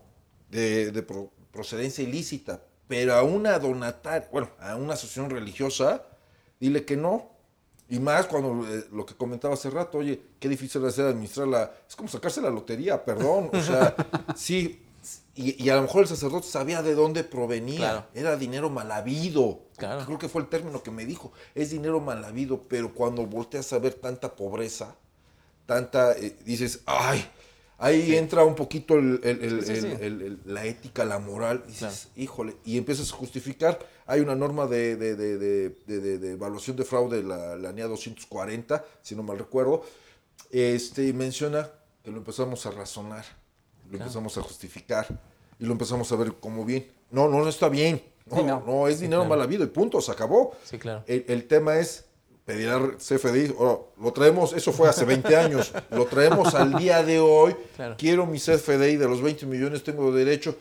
de, 0.51 0.91
de 0.91 1.03
pro- 1.03 1.31
procedencia 1.53 2.03
ilícita. 2.03 2.63
Pero 2.89 3.15
a 3.15 3.23
una 3.23 3.59
donataria, 3.59 4.29
bueno, 4.33 4.49
a 4.61 4.75
una 4.77 4.95
asociación 4.95 5.29
religiosa, 5.29 6.05
dile 6.61 6.85
que 6.85 6.97
no. 6.97 7.31
Y 7.91 7.99
más 8.01 8.27
cuando 8.27 8.69
eh, 8.69 8.85
lo 8.93 9.07
que 9.07 9.15
comentaba 9.15 9.55
hace 9.55 9.71
rato, 9.71 9.99
oye, 9.99 10.21
qué 10.39 10.49
difícil 10.49 10.83
es 10.83 10.89
hacer 10.89 11.07
administrar 11.07 11.49
la... 11.49 11.73
Es 11.89 11.97
como 11.97 12.09
sacarse 12.09 12.43
la 12.43 12.51
lotería, 12.51 13.03
perdón. 13.03 13.51
O 13.53 13.63
sea, 13.63 13.95
sí, 14.37 14.83
y, 15.35 15.65
y 15.65 15.71
a 15.71 15.77
lo 15.77 15.83
mejor 15.83 16.03
el 16.03 16.09
sacerdote 16.09 16.47
sabía 16.47 16.83
de 16.83 16.95
dónde 16.95 17.25
provenía. 17.25 17.79
Claro. 17.79 18.07
Era 18.13 18.37
dinero 18.37 18.69
mal 18.69 18.93
habido. 18.93 19.61
Claro. 19.79 20.05
Creo 20.05 20.19
que 20.19 20.29
fue 20.29 20.43
el 20.43 20.49
término 20.49 20.83
que 20.83 20.91
me 20.91 21.07
dijo. 21.07 21.33
Es 21.55 21.71
dinero 21.71 22.01
mal 22.01 22.23
habido, 22.25 22.63
pero 22.69 22.93
cuando 22.93 23.25
volteas 23.25 23.73
a 23.73 23.79
ver 23.79 23.95
tanta 23.95 24.37
pobreza, 24.37 24.95
tanta... 25.65 26.13
eh, 26.13 26.37
dices, 26.45 26.81
ay, 26.85 27.25
ahí 27.79 28.15
entra 28.17 28.45
un 28.45 28.55
poquito 28.55 28.97
el- 28.97 29.21
Sí, 29.65 30.37
la 30.45 30.65
ética, 30.67 31.05
la 31.05 31.19
moral. 31.19 31.63
Y 31.67 31.71
dices, 31.73 32.09
híjole, 32.17 32.57
y 32.65 32.77
empiezas 32.77 33.11
a 33.13 33.17
justificar. 33.17 33.79
Hay 34.07 34.21
una 34.21 34.35
norma 34.35 34.67
de, 34.67 34.97
de- 34.97 35.17
de- 35.17 35.39
de- 35.39 35.71
de- 35.87 36.01
de- 36.01 36.19
de 36.19 36.33
evaluación 36.33 36.77
de 36.77 36.85
fraude, 36.85 37.23
la, 37.23 37.57
la 37.57 37.73
NEA 37.73 37.87
240, 37.89 38.85
si 39.03 39.15
no 39.17 39.23
mal 39.23 39.39
recuerdo, 39.39 39.83
este, 40.51 41.07
y 41.07 41.13
menciona 41.13 41.71
que 42.03 42.11
lo 42.11 42.19
empezamos 42.19 42.65
a 42.67 42.71
razonar, 42.71 43.25
lo 43.91 43.99
empezamos 43.99 44.37
a 44.39 44.43
justificar 44.43 45.07
y 45.59 45.65
lo 45.67 45.73
empezamos 45.73 46.11
a 46.13 46.17
ver 46.17 46.35
como 46.35 46.65
bien. 46.65 46.91
No, 47.11 47.29
no, 47.29 47.39
no 47.41 47.49
está 47.49 47.69
bien. 47.69 48.03
No, 48.27 48.37
Sí, 48.37 48.43
no. 48.45 48.63
no. 48.67 48.89
es 48.89 49.01
dinero 49.01 49.23
claro. 49.23 49.31
mal 49.31 49.43
habido 49.43 49.65
y 49.65 49.69
punto, 49.69 50.01
se 50.03 50.13
acabó. 50.13 50.53
Sí, 50.65 50.79
claro. 50.79 51.03
El, 51.07 51.25
el 51.29 51.47
tema 51.47 51.79
es 51.79 52.05
pedir 52.49 52.71
al 52.71 52.97
CFDI, 52.97 53.55
oh, 53.59 53.91
lo 54.01 54.11
traemos, 54.15 54.55
eso 54.55 54.73
fue 54.73 54.89
hace 54.89 55.05
20 55.05 55.37
años, 55.37 55.71
lo 55.91 56.07
traemos 56.07 56.55
al 56.55 56.79
día 56.79 57.03
de 57.03 57.21
hoy, 57.21 57.55
Claro. 57.77 57.95
quiero 57.99 58.25
mi 58.25 58.39
CFDI 58.39 58.97
de 58.97 59.07
los 59.07 59.21
20 59.21 59.45
millones, 59.45 59.85
tengo 59.85 60.11
derecho, 60.13 60.57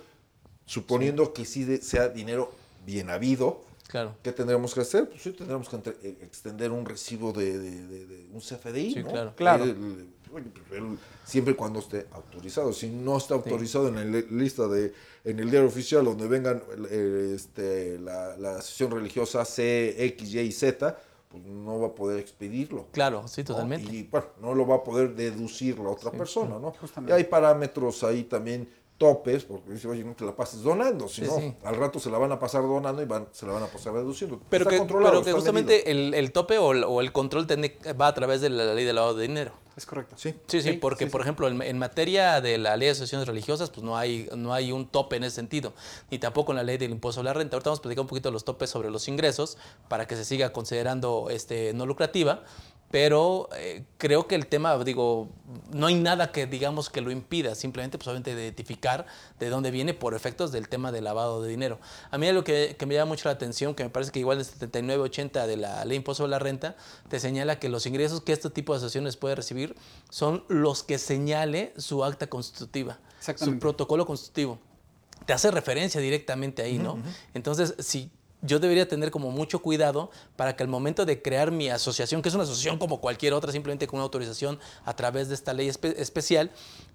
suponiendo 0.66 1.32
que 1.34 1.46
sí 1.46 1.64
de- 1.64 1.82
sea 1.82 2.10
dinero 2.10 2.52
bien 2.86 3.10
habido, 3.10 3.62
Claro. 3.88 4.16
¿qué 4.22 4.34
tendremos 4.34 4.74
que 4.74 4.82
hacer? 4.82 5.08
Pues 5.08 5.22
sí, 5.22 5.32
tendremos 5.32 5.70
que 5.70 5.78
entre- 5.78 5.96
eh, 6.04 6.18
extender 6.24 6.72
un 6.74 6.86
recibo 6.86 7.32
de, 7.32 7.58
de- 7.58 7.88
de- 7.88 8.06
de 8.06 8.28
un 8.34 8.42
CFDI, 8.42 8.94
Sí, 8.96 9.04
¿no? 9.04 9.10
claro. 9.12 9.34
Claro. 9.38 9.64
El- 9.64 10.08
pues, 10.30 10.44
el- 10.74 10.98
siempre 11.24 11.54
y 11.54 11.56
cuando 11.56 11.80
esté 11.80 12.06
autorizado. 12.12 12.74
Si 12.74 12.90
no 12.90 13.16
está 13.18 13.36
autorizado 13.36 13.88
en 13.88 13.96
la 13.96 14.04
li- 14.04 14.28
lista 14.32 14.68
de, 14.68 14.92
en 15.24 15.40
el 15.40 15.50
diario 15.50 15.70
oficial 15.70 16.04
donde 16.04 16.28
vengan 16.28 16.62
eh, 16.90 17.32
este, 17.34 17.98
la, 18.00 18.36
la 18.36 18.62
sesión 18.62 18.92
religiosa 18.92 19.46
C, 19.46 19.96
X, 20.06 20.34
Y 20.34 20.40
y 20.42 20.52
Z, 20.52 20.98
pues 21.40 21.54
no 21.54 21.80
va 21.80 21.88
a 21.88 21.96
poder 21.96 22.20
expedirlo. 22.20 22.88
Claro, 22.92 23.28
sí, 23.28 23.42
¿no? 23.42 23.48
totalmente. 23.48 23.94
Y 23.94 24.04
bueno, 24.04 24.28
no 24.42 24.54
lo 24.54 24.68
va 24.68 24.76
a 24.76 24.84
poder 24.84 25.16
deducir 25.16 25.80
la 25.80 25.90
otra 25.90 26.12
persona, 26.12 26.60
¿no? 26.60 26.72
Justamente. 26.72 27.14
Y 27.14 27.18
hay 27.18 27.24
parámetros 27.26 28.04
ahí 28.04 28.24
también 28.24 28.70
topes, 28.98 29.46
porque 29.46 29.72
dice, 29.72 29.88
oye, 29.88 30.04
no 30.04 30.14
te 30.16 30.26
la 30.26 30.36
pases 30.36 30.64
donando, 30.64 31.08
si 31.08 31.26
Sí, 31.26 31.54
al 31.64 31.76
rato 31.76 32.00
se 32.00 32.10
la 32.10 32.18
van 32.18 32.32
a 32.32 32.40
pasar 32.40 32.64
donando 32.64 33.02
y 33.02 33.06
van, 33.06 33.28
se 33.32 33.46
la 33.46 33.54
van 33.54 33.64
a 33.64 33.68
pasar 33.68 33.94
reduciendo. 33.94 34.40
Pero 34.50 34.70
Está 34.70 34.86
que, 34.86 34.94
pero 34.94 35.24
que 35.24 35.34
justamente 35.34 35.92
el, 35.92 36.14
el 36.14 36.32
tope 36.32 36.58
o 36.58 36.72
el, 36.72 36.84
o 36.84 37.02
el 37.02 37.12
control 37.12 37.48
va 37.50 38.08
a 38.08 38.14
través 38.14 38.42
de 38.42 38.50
la 38.50 38.74
ley 38.74 38.86
de 38.86 38.94
lavado 38.94 39.16
de 39.16 39.28
dinero. 39.28 39.52
Es 39.78 39.86
correcto. 39.86 40.16
Sí. 40.18 40.34
Sí, 40.48 40.62
sí, 40.64 40.72
Sí, 40.72 40.78
porque 40.78 41.06
sí, 41.06 41.12
por 41.12 41.22
ejemplo 41.22 41.48
en, 41.48 41.62
en 41.62 41.78
materia 41.78 42.42
de 42.42 42.58
la 42.58 42.76
ley 42.76 42.88
de 42.88 42.94
asociaciones 42.94 43.28
religiosas, 43.28 43.70
pues 43.70 43.84
no 43.84 43.96
hay, 43.96 44.28
no 44.36 44.52
hay 44.52 44.72
un 44.72 44.88
tope 44.88 45.18
en 45.18 45.24
ese 45.24 45.36
sentido, 45.36 45.74
ni 46.10 46.18
tampoco 46.18 46.52
en 46.52 46.56
la 46.56 46.64
ley 46.64 46.78
del 46.78 46.90
impuesto 46.90 47.22
a 47.22 47.24
la 47.24 47.34
renta. 47.34 47.56
Ahorita 47.56 47.70
vamos 47.70 47.80
a 47.80 47.84
platicar 47.84 48.02
un 48.02 48.08
poquito 48.08 48.30
de 48.30 48.34
los 48.34 48.44
topes 48.44 48.72
sobre 48.72 48.90
los 48.90 49.08
ingresos 49.08 49.60
para 49.88 50.08
que 50.08 50.16
se 50.16 50.26
siga 50.26 50.52
considerando 50.52 51.28
este, 51.30 51.74
no 51.76 51.86
lucrativa, 51.86 52.44
pero 52.90 53.50
eh, 53.56 53.84
creo 53.98 54.28
que 54.28 54.36
el 54.36 54.48
tema, 54.48 54.78
digo, 54.84 55.30
no 55.74 55.88
hay 55.88 55.96
nada 55.96 56.32
que 56.32 56.48
digamos 56.48 56.90
que 56.90 57.02
lo 57.02 57.12
impida, 57.12 57.54
simplemente 57.54 57.98
pues 57.98 58.08
obviamente 58.08 58.32
identificar 58.32 59.06
de 59.40 59.50
dónde 59.50 59.72
viene 59.72 59.94
por 59.94 60.14
efectos 60.14 60.54
del 60.54 60.70
tema 60.70 60.92
del 60.94 61.04
lavado 61.04 61.42
de 61.42 61.50
dinero. 61.50 61.80
A 62.12 62.18
mí 62.18 62.32
lo 62.32 62.46
que, 62.46 62.76
que 62.80 62.86
me 62.86 62.94
llama 62.96 63.10
mucho 63.10 63.28
la 63.28 63.34
atención, 63.34 63.76
que 63.76 63.84
me 63.84 63.90
parece 63.90 64.12
que 64.12 64.20
igual 64.20 64.38
el 64.38 64.46
7980 64.46 65.48
de 65.48 65.58
la 65.58 65.84
ley 65.84 65.98
impuesto 65.98 66.24
a 66.24 66.28
la 66.30 66.40
renta, 66.40 66.78
te 67.10 67.20
señala 67.20 67.60
que 67.60 67.68
los 67.68 67.86
ingresos 67.86 68.22
que 68.22 68.32
este 68.32 68.50
tipo 68.50 68.74
de 68.74 68.78
asociaciones 68.78 69.18
puede 69.18 69.36
recibir 69.36 69.76
son 70.10 70.46
los 70.48 70.84
que 70.84 70.98
señale 70.98 71.74
su 71.78 72.06
acta 72.06 72.28
constitutiva, 72.28 73.00
su 73.36 73.60
protocolo 73.60 74.06
constitutivo. 74.06 74.60
Te 75.26 75.34
hace 75.34 75.52
referencia 75.52 76.00
directamente 76.00 76.62
ahí, 76.62 76.78
¿no? 76.78 77.00
Entonces, 77.34 77.76
si 77.80 78.12
yo 78.42 78.60
debería 78.60 78.88
tener 78.88 79.10
como 79.12 79.32
mucho 79.32 79.60
cuidado 79.60 80.12
para 80.36 80.56
que 80.56 80.64
al 80.64 80.70
momento 80.70 81.06
de 81.06 81.22
crear 81.22 81.52
mi 81.52 81.70
asociación, 81.70 82.22
que 82.22 82.30
es 82.30 82.36
una 82.36 82.44
asociación 82.44 82.78
como 82.78 83.02
cualquier 83.02 83.34
otra, 83.34 83.52
simplemente 83.52 83.88
con 83.88 83.98
una 83.98 84.04
autorización 84.04 84.60
a 84.86 84.96
través 84.96 85.28
de 85.30 85.36
esta 85.36 85.54
ley 85.54 85.68
espe- 85.68 85.96
especial, 85.98 86.52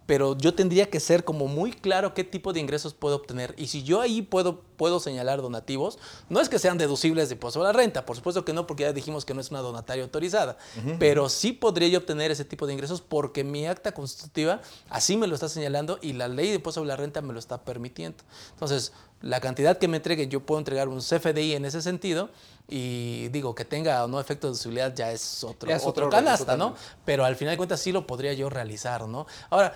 pero 0.06 0.36
yo 0.36 0.54
tendría 0.54 0.90
que 0.90 0.98
ser 1.00 1.24
como 1.24 1.46
muy 1.46 1.72
claro 1.72 2.12
qué 2.14 2.24
tipo 2.24 2.52
de 2.52 2.60
ingresos 2.60 2.92
puedo 2.94 3.16
obtener. 3.16 3.54
Y 3.56 3.68
si 3.68 3.82
yo 3.84 4.00
ahí 4.00 4.20
puedo, 4.22 4.60
puedo 4.76 4.98
señalar 5.00 5.40
donativos, 5.42 5.98
no 6.28 6.40
es 6.40 6.48
que 6.48 6.58
sean 6.58 6.76
deducibles 6.78 7.28
de 7.28 7.34
impuesto 7.34 7.60
a 7.60 7.64
la 7.64 7.72
renta, 7.72 8.04
por 8.04 8.16
supuesto 8.16 8.44
que 8.44 8.52
no, 8.52 8.66
porque 8.66 8.82
ya 8.84 8.92
dijimos 8.92 9.24
que 9.24 9.32
no 9.34 9.40
es 9.40 9.50
una 9.50 9.60
donataria 9.60 10.02
autorizada, 10.04 10.56
pero 10.98 11.28
sí 11.28 11.52
podría 11.52 11.88
yo 11.88 11.98
obtener 11.98 12.30
ese 12.30 12.44
tipo 12.44 12.66
de 12.66 12.72
ingresos 12.72 13.00
porque 13.00 13.44
mi 13.44 13.66
acta 13.66 13.92
constitutiva 13.92 14.60
así 14.90 15.16
me 15.16 15.26
lo 15.28 15.34
está 15.34 15.48
señalando 15.48 15.98
y 16.02 16.12
la 16.14 16.26
ley 16.28 16.48
de 16.48 16.54
impuesto 16.56 16.82
a 16.82 16.84
la 16.84 16.96
renta 16.96 17.20
me 17.22 17.32
lo 17.32 17.38
está 17.38 17.64
permitiendo. 17.64 18.18
Entonces, 18.52 18.92
la 19.22 19.40
cantidad 19.40 19.78
que 19.78 19.88
me 19.88 19.98
entreguen, 19.98 20.30
yo 20.30 20.40
puedo 20.40 20.58
entregar 20.58 20.88
un 20.88 21.00
CFDI 21.00 21.54
en 21.54 21.64
ese 21.64 21.80
sentido 21.80 22.30
y 22.68 23.28
digo 23.28 23.54
que 23.54 23.64
tenga 23.64 24.04
o 24.04 24.08
no 24.08 24.20
efecto 24.20 24.46
de 24.46 24.52
deducibilidad 24.52 24.94
ya 24.94 25.12
es 25.12 25.44
otro, 25.44 25.68
Ya 25.68 25.76
es 25.76 25.82
otro 25.82 25.90
otro 25.90 26.04
rollo, 26.06 26.16
canasta, 26.16 26.56
¿no? 26.56 26.74
Pero 27.04 27.24
al 27.24 27.36
final 27.36 27.52
de 27.52 27.56
cuentas 27.56 27.80
sí 27.80 27.92
lo 27.92 28.06
podría 28.06 28.32
yo 28.32 28.50
realizar, 28.50 29.06
¿no? 29.08 29.26
Ahora, 29.50 29.74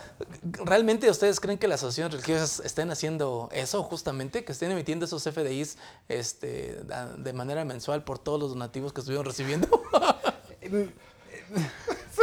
¿realmente 0.64 1.10
ustedes 1.10 1.40
creen 1.40 1.58
que 1.58 1.68
las 1.68 1.80
asociaciones 1.80 2.12
religiosas 2.12 2.60
estén 2.64 2.90
haciendo 2.90 3.48
eso 3.52 3.82
justamente? 3.82 4.44
Que 4.44 4.52
estén 4.52 4.70
emitiendo 4.70 5.04
esos 5.04 5.22
CFDIs 5.24 5.78
este, 6.08 6.78
de 7.18 7.32
manera 7.32 7.64
mensual 7.64 8.04
por 8.04 8.18
todos 8.18 8.40
los 8.40 8.50
donativos 8.50 8.92
que 8.92 9.00
estuvieron 9.00 9.26
recibiendo? 9.26 9.68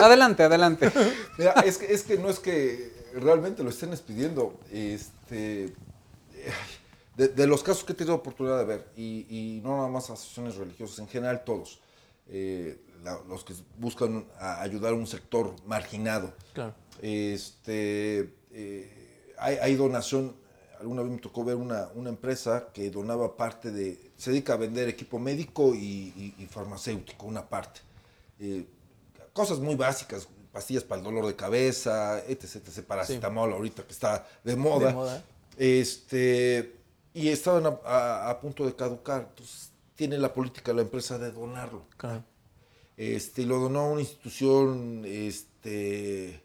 Adelante, 0.01 0.43
adelante. 0.43 0.91
Mira, 1.38 1.51
es 1.65 1.77
que, 1.77 1.93
es 1.93 2.03
que 2.03 2.17
no 2.17 2.29
es 2.29 2.39
que 2.39 2.91
realmente 3.13 3.63
lo 3.63 3.69
estén 3.69 3.91
expidiendo. 3.91 4.59
Este, 4.71 5.73
ay, 6.45 6.72
de, 7.15 7.28
de 7.30 7.47
los 7.47 7.63
casos 7.63 7.84
que 7.84 7.93
he 7.93 7.95
tenido 7.95 8.15
oportunidad 8.15 8.58
de 8.60 8.65
ver, 8.65 8.88
y, 8.95 9.26
y 9.30 9.62
no 9.63 9.78
nada 9.78 9.89
más 9.89 10.10
asociaciones 10.10 10.56
religiosas, 10.56 10.99
en 10.99 11.08
general 11.08 11.43
todos, 11.43 11.80
eh, 12.28 12.80
la- 13.04 13.19
los 13.28 13.43
que 13.43 13.54
buscan 13.78 14.26
a- 14.39 14.62
ayudar 14.62 14.93
a 14.93 14.95
un 14.95 15.06
sector 15.08 15.54
marginado, 15.65 16.34
Claro. 16.54 16.73
este, 17.02 18.34
eh, 18.52 19.34
hay, 19.38 19.58
hay 19.62 19.76
donación, 19.76 20.36
alguna 20.80 21.02
vez 21.02 21.12
me 21.12 21.17
tocó 21.19 21.43
ver 21.43 21.56
una, 21.56 21.89
una 21.95 22.10
empresa 22.10 22.69
que 22.73 22.89
donaba 22.89 23.36
parte 23.38 23.71
de, 23.71 24.12
se 24.17 24.32
dedica 24.32 24.54
a 24.54 24.58
vender 24.58 24.88
equipo 24.89 25.19
médico 25.19 25.73
y, 25.76 26.13
y- 26.15 26.36
y 26.39 26.45
farmacéutico, 26.47 27.26
una 27.26 27.47
parte. 27.47 27.82
Eh, 28.39 28.65
cosas 29.34 29.60
muy 29.60 29.76
básicas, 29.76 30.28
pastillas 30.52 30.84
para 30.84 30.99
el 30.99 31.06
dolor 31.06 31.26
de 31.28 31.36
cabeza, 31.36 32.19
etc, 32.28 32.56
etc, 32.67 32.84
paracetamol 32.86 33.54
ahorita 33.54 33.84
que 33.84 33.91
está 33.91 34.28
de 34.43 34.56
moda. 34.56 34.88
De 34.88 34.93
moda. 34.93 35.23
Este, 35.58 36.76
y 37.13 37.30
estaban 37.30 37.65
a, 37.65 37.80
a- 37.86 38.30
a 38.30 38.39
punto 38.41 38.65
de 38.65 38.76
caducar, 38.76 39.28
entonces 39.30 39.71
tiene 39.95 40.17
la 40.17 40.34
política 40.34 40.73
la 40.73 40.82
empresa 40.82 41.17
de 41.17 41.32
donarlo. 41.32 41.84
Claro. 41.97 42.23
Este, 42.97 43.45
lo 43.45 43.60
donó 43.60 43.80
a 43.82 43.88
una 43.91 44.02
institución 44.02 45.04
este, 45.06 46.41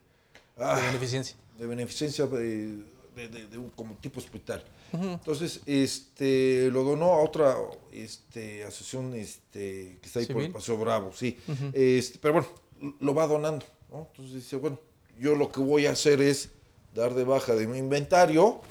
ah, 0.59 0.77
De 0.77 0.87
beneficencia. 0.87 1.37
de 1.59 1.67
beneficencia 1.67 2.27
de, 2.27 2.83
de- 3.17 3.29
de- 3.29 3.47
de 3.49 3.59
un, 3.59 3.71
como 3.71 3.95
tipo 3.97 4.19
hospital. 4.21 4.65
Entonces, 4.91 5.61
este, 5.67 6.71
lo 6.71 6.83
donó 6.83 7.13
a 7.13 7.23
otra 7.23 7.55
este, 7.93 8.65
asociación 8.65 9.13
este, 9.15 9.99
que 10.01 10.07
está 10.07 10.21
ahí 10.21 10.27
por 10.27 10.41
el. 10.43 10.51
Paseo 10.51 10.79
Bravo, 10.79 11.13
sí. 11.13 11.37
este, 11.75 12.19
pero 12.19 12.35
bueno, 12.81 12.95
lo 13.01 13.15
va 13.15 13.27
donando. 13.27 13.67
¿no? 13.91 14.07
Entonces 14.11 14.35
dice, 14.37 14.57
bueno, 14.57 14.81
yo 15.19 15.35
lo 15.35 15.53
que 15.53 15.61
voy 15.61 15.85
a 15.85 15.91
hacer 15.91 16.23
es 16.23 16.49
dar 16.95 17.13
de 17.13 17.25
baja 17.25 17.55
de 17.55 17.67
mi 17.67 17.77
inventario, 17.77 18.63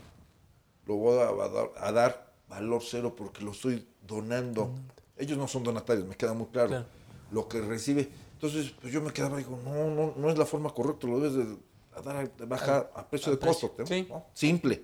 lo 0.87 0.95
voy 0.95 1.19
a, 1.19 1.29
a 1.29 1.49
dar, 1.49 1.71
a 1.77 1.91
dar 1.91 2.33
valor 2.47 2.81
cero 2.83 3.13
porque 3.15 3.43
lo 3.43 3.51
estoy 3.51 3.87
donando. 4.05 4.71
Ellos 5.17 5.37
no 5.37 5.47
son 5.47 5.63
donatarios, 5.63 6.07
me 6.07 6.15
queda 6.15 6.33
muy 6.33 6.47
claro. 6.47 6.69
Claro. 6.69 6.85
Lo 7.31 7.47
que 7.47 7.59
recibe. 7.61 8.09
Entonces, 8.33 8.73
pues 8.79 8.93
yo 8.93 9.01
me 9.01 9.11
quedaba 9.11 9.39
y 9.39 9.43
digo, 9.43 9.59
no, 9.63 9.89
no, 9.89 10.13
no 10.15 10.29
es 10.29 10.37
la 10.37 10.45
forma 10.45 10.69
correcta, 10.69 11.07
lo 11.07 11.19
debes 11.19 11.35
de 11.35 11.57
a 11.97 12.01
dar 12.01 12.31
de 12.31 12.45
baja 12.45 12.89
a 12.93 13.07
precio 13.07 13.31
de 13.31 13.39
costo. 13.39 13.73
Sí. 13.85 14.07
¿no? 14.09 14.25
Simple. 14.33 14.83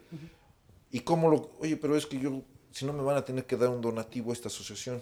¿Y 0.91 0.99
cómo 1.01 1.29
lo.? 1.29 1.51
Oye, 1.59 1.77
pero 1.77 1.95
es 1.95 2.05
que 2.05 2.19
yo, 2.19 2.41
si 2.71 2.85
no 2.85 2.93
me 2.93 3.03
van 3.03 3.17
a 3.17 3.23
tener 3.23 3.45
que 3.45 3.55
dar 3.55 3.69
un 3.69 3.81
donativo 3.81 4.31
a 4.31 4.33
esta 4.33 4.47
asociación, 4.47 5.01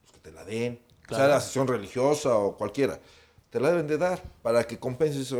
pues 0.00 0.12
que 0.12 0.20
te 0.20 0.32
la 0.32 0.44
den. 0.44 0.80
Claro. 1.02 1.24
Sea 1.24 1.28
la 1.28 1.36
asociación 1.36 1.68
religiosa 1.68 2.36
o 2.36 2.56
cualquiera. 2.56 3.00
Te 3.50 3.58
la 3.58 3.70
deben 3.70 3.88
de 3.88 3.98
dar 3.98 4.22
para 4.42 4.64
que 4.64 4.78
compenses. 4.78 5.34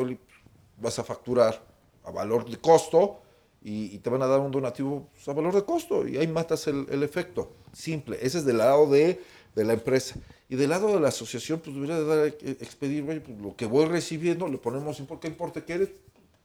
Vas 0.77 0.99
a 0.99 1.05
facturar 1.05 1.63
a 2.05 2.11
valor 2.11 2.49
de 2.49 2.59
costo 2.59 3.21
y, 3.63 3.95
y 3.95 3.99
te 3.99 4.11
van 4.11 4.23
a 4.23 4.27
dar 4.27 4.41
un 4.41 4.51
donativo 4.51 5.09
pues, 5.13 5.29
a 5.29 5.33
valor 5.33 5.55
de 5.55 5.65
costo. 5.65 6.07
Y 6.07 6.17
ahí 6.17 6.27
matas 6.27 6.67
el, 6.67 6.87
el 6.91 7.03
efecto. 7.03 7.53
Simple. 7.73 8.19
Ese 8.21 8.39
es 8.39 8.45
del 8.45 8.59
lado 8.59 8.89
de, 8.91 9.21
de 9.55 9.65
la 9.65 9.75
empresa. 9.75 10.17
Y 10.49 10.57
del 10.57 10.71
lado 10.71 10.89
de 10.95 11.01
la 11.01 11.09
asociación, 11.09 11.61
pues 11.61 11.75
debería 11.75 11.99
de 11.99 12.05
dar, 12.05 12.27
eh, 12.27 12.57
expedir, 12.61 13.09
oye, 13.09 13.21
pues, 13.21 13.39
lo 13.41 13.55
que 13.55 13.67
voy 13.67 13.87
recibiendo, 13.87 14.49
le 14.49 14.59
ponemos 14.59 14.99
importe, 14.99 15.23
¿qué 15.23 15.29
importe 15.29 15.65
quieres? 15.65 15.91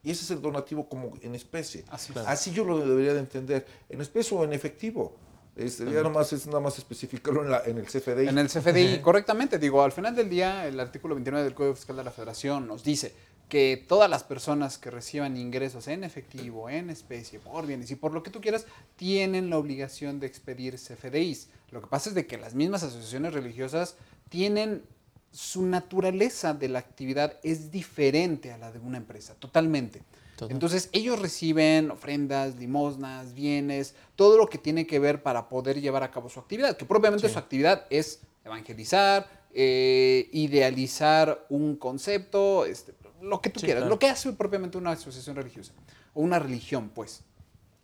Y 0.04 0.12
ese 0.12 0.24
es 0.24 0.32
el 0.32 0.42
donativo 0.42 0.88
como 0.88 1.14
en 1.22 1.34
especie. 1.34 1.84
Así 1.90 2.14
es. 2.14 2.20
Así 2.20 2.52
yo 2.52 2.64
lo 2.64 2.78
debería 2.78 3.14
de 3.14 3.20
entender. 3.20 3.66
En 3.90 4.02
especie 4.02 4.38
o 4.38 4.44
en 4.44 4.54
efectivo. 4.54 5.16
Este, 5.56 5.90
ya 5.90 6.04
nomás 6.04 6.34
es 6.34 6.46
nada 6.48 6.60
más 6.60 6.78
especificarlo 6.78 7.42
en, 7.42 7.50
la, 7.50 7.64
en 7.66 7.78
el 7.78 7.86
CFDI. 7.86 8.28
En 8.28 8.38
el 8.38 8.48
CFDI, 8.48 9.00
correctamente. 9.00 9.58
Digo, 9.58 9.82
al 9.82 9.94
final 9.94 10.14
del 10.14 10.30
día, 10.30 10.68
el 10.68 10.80
artículo 10.80 11.16
29 11.16 11.46
del 11.46 11.56
Código 11.56 11.76
Fiscal 11.76 11.96
de 11.96 12.04
la 12.04 12.12
Federación 12.12 12.68
nos 12.68 12.84
dice 12.84 13.14
que 13.50 13.84
todas 13.88 14.10
las 14.10 14.24
personas 14.24 14.78
que 14.78 14.90
reciban 14.90 15.38
ingresos 15.38 15.88
en 15.88 16.04
efectivo, 16.04 16.70
en 16.70 16.90
especie, 16.90 17.40
por 17.40 17.68
bienes 17.68 17.92
y 17.92 17.96
por 17.96 18.12
lo 18.14 18.24
que 18.24 18.32
tú 18.32 18.42
quieras, 18.42 18.66
tienen 18.96 19.50
la 19.50 19.58
obligación 19.58 20.20
de 20.20 20.28
expedir 20.28 20.76
CFDIs. 20.76 21.50
Lo 21.72 21.82
que 21.82 21.88
pasa 21.88 22.10
es 22.10 22.16
de 22.16 22.26
que 22.26 22.38
las 22.38 22.56
mismas 22.56 22.84
asociaciones 22.84 23.34
religiosas 23.34 23.98
tienen 24.30 24.84
su 25.32 25.66
naturaleza 25.66 26.54
de 26.54 26.70
la 26.70 26.80
actividad 26.80 27.38
es 27.44 27.70
diferente 27.72 28.52
a 28.52 28.58
la 28.58 28.72
de 28.72 28.80
una 28.80 28.98
empresa, 28.98 29.36
totalmente. 29.36 30.02
Total. 30.38 30.52
Entonces 30.54 30.90
ellos 30.92 31.20
reciben 31.20 31.92
ofrendas, 31.92 32.56
limosnas, 32.56 33.34
bienes, 33.34 33.96
todo 34.16 34.38
lo 34.38 34.48
que 34.48 34.58
tiene 34.58 34.88
que 34.88 35.00
ver 35.00 35.22
para 35.24 35.48
poder 35.50 35.80
llevar 35.82 36.04
a 36.04 36.12
cabo 36.12 36.30
su 36.30 36.40
actividad, 36.40 36.76
que 36.78 36.86
propiamente 36.86 37.28
Sí. 37.28 37.34
su 37.34 37.40
actividad 37.40 37.86
es 37.90 38.22
evangelizar, 38.44 39.30
eh, 39.54 40.30
idealizar 40.34 41.46
un 41.50 41.76
concepto, 41.78 42.66
este, 42.66 42.92
lo 43.26 43.42
que 43.42 43.50
tú 43.50 43.60
Sí, 43.60 43.66
quieras, 43.66 43.82
claro. 43.82 43.94
lo 43.94 44.00
que 44.00 44.08
hace 44.08 44.32
propiamente 44.34 44.78
una 44.78 44.92
asociación 44.92 45.36
religiosa, 45.36 45.74
o 46.14 46.22
una 46.22 46.40
religión, 46.40 46.90
pues. 46.94 47.24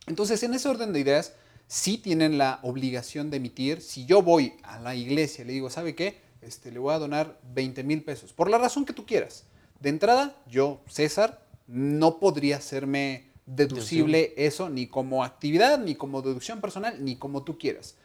Entonces, 0.08 0.42
en 0.44 0.54
ese 0.54 0.68
orden 0.70 0.94
de 0.94 1.00
ideas, 1.00 1.34
sí 1.68 1.98
tienen 1.98 2.38
la 2.38 2.60
obligación 2.64 3.30
de 3.30 3.38
emitir. 3.38 3.82
Si 3.82 4.06
yo 4.06 4.22
voy 4.22 4.54
a 4.64 4.80
la 4.80 4.96
iglesia 4.96 5.44
y 5.44 5.48
le 5.48 5.54
digo, 5.54 5.70
¿sabe 5.70 5.96
qué? 5.96 6.22
Este, 6.42 6.72
le 6.72 6.80
voy 6.80 6.94
a 6.94 7.00
donar 7.00 7.40
20 7.54 7.84
mil 7.84 8.04
pesos, 8.04 8.34
por 8.34 8.50
la 8.50 8.58
razón 8.58 8.86
que 8.86 8.94
tú 8.94 9.06
quieras. 9.06 9.46
De 9.80 9.90
entrada, 9.90 10.36
yo, 10.48 10.82
César, 10.88 11.46
no 11.68 12.20
podría 12.20 12.58
hacerme 12.58 13.30
deducible 13.46 14.34
eso 14.38 14.70
ni 14.70 14.88
como 14.88 15.24
actividad, 15.24 15.80
ni 15.80 15.96
como 15.96 16.22
deducción 16.22 16.62
personal, 16.62 17.04
ni 17.04 17.16
como 17.16 17.44
tú 17.44 17.58
quieras. 17.58 17.96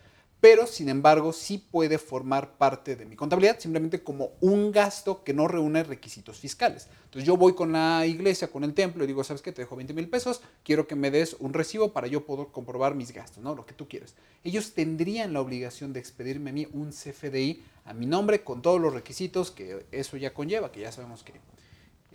Pero, 0.49 0.69
sin 0.69 0.89
embargo, 0.89 1.33
sí 1.33 1.59
puede 1.59 1.99
formar 1.99 2.57
parte 2.57 2.95
de 2.95 3.05
mi 3.05 3.17
contabilidad 3.17 3.59
simplemente 3.59 4.05
como 4.05 4.31
un 4.41 4.71
gasto 4.71 5.25
que 5.25 5.35
no 5.35 5.49
reúne 5.49 5.83
requisitos 5.83 6.39
fiscales. 6.39 6.87
Entonces 7.07 7.27
yo 7.27 7.37
voy 7.37 7.57
con 7.57 7.73
la 7.73 8.07
iglesia, 8.07 8.47
con 8.47 8.63
el 8.63 8.73
templo 8.73 9.03
y 9.03 9.09
digo, 9.09 9.25
¿sabes 9.25 9.43
qué? 9.43 9.51
Te 9.51 9.63
dejo 9.63 9.75
20 9.75 9.93
mil 9.93 10.09
pesos, 10.09 10.43
quiero 10.63 10.87
que 10.87 10.95
me 10.95 11.11
des 11.11 11.35
un 11.41 11.53
recibo 11.53 11.93
para 11.93 12.07
yo 12.07 12.25
poder 12.25 12.47
comprobar 12.53 12.95
mis 12.95 13.11
gastos, 13.11 13.43
¿no? 13.43 13.57
Lo 13.57 13.67
que 13.67 13.75
tú 13.75 13.89
quieras. 13.89 14.15
Ellos 14.45 14.73
tendrían 14.73 15.33
la 15.33 15.41
obligación 15.41 15.93
de 15.93 15.99
expedirme 15.99 16.51
a 16.51 16.53
mí 16.53 16.69
un 16.73 16.93
CFDI 16.93 17.65
a 17.85 17.93
mi 17.93 18.07
nombre 18.07 18.45
con 18.45 18.63
todos 18.63 18.81
los 18.81 18.95
requisitos 18.95 19.51
que 19.51 19.85
eso 19.91 20.17
ya 20.17 20.33
conlleva, 20.33 20.71
que 20.71 20.79
ya 20.79 20.93
sabemos 20.93 21.25
que 21.25 21.33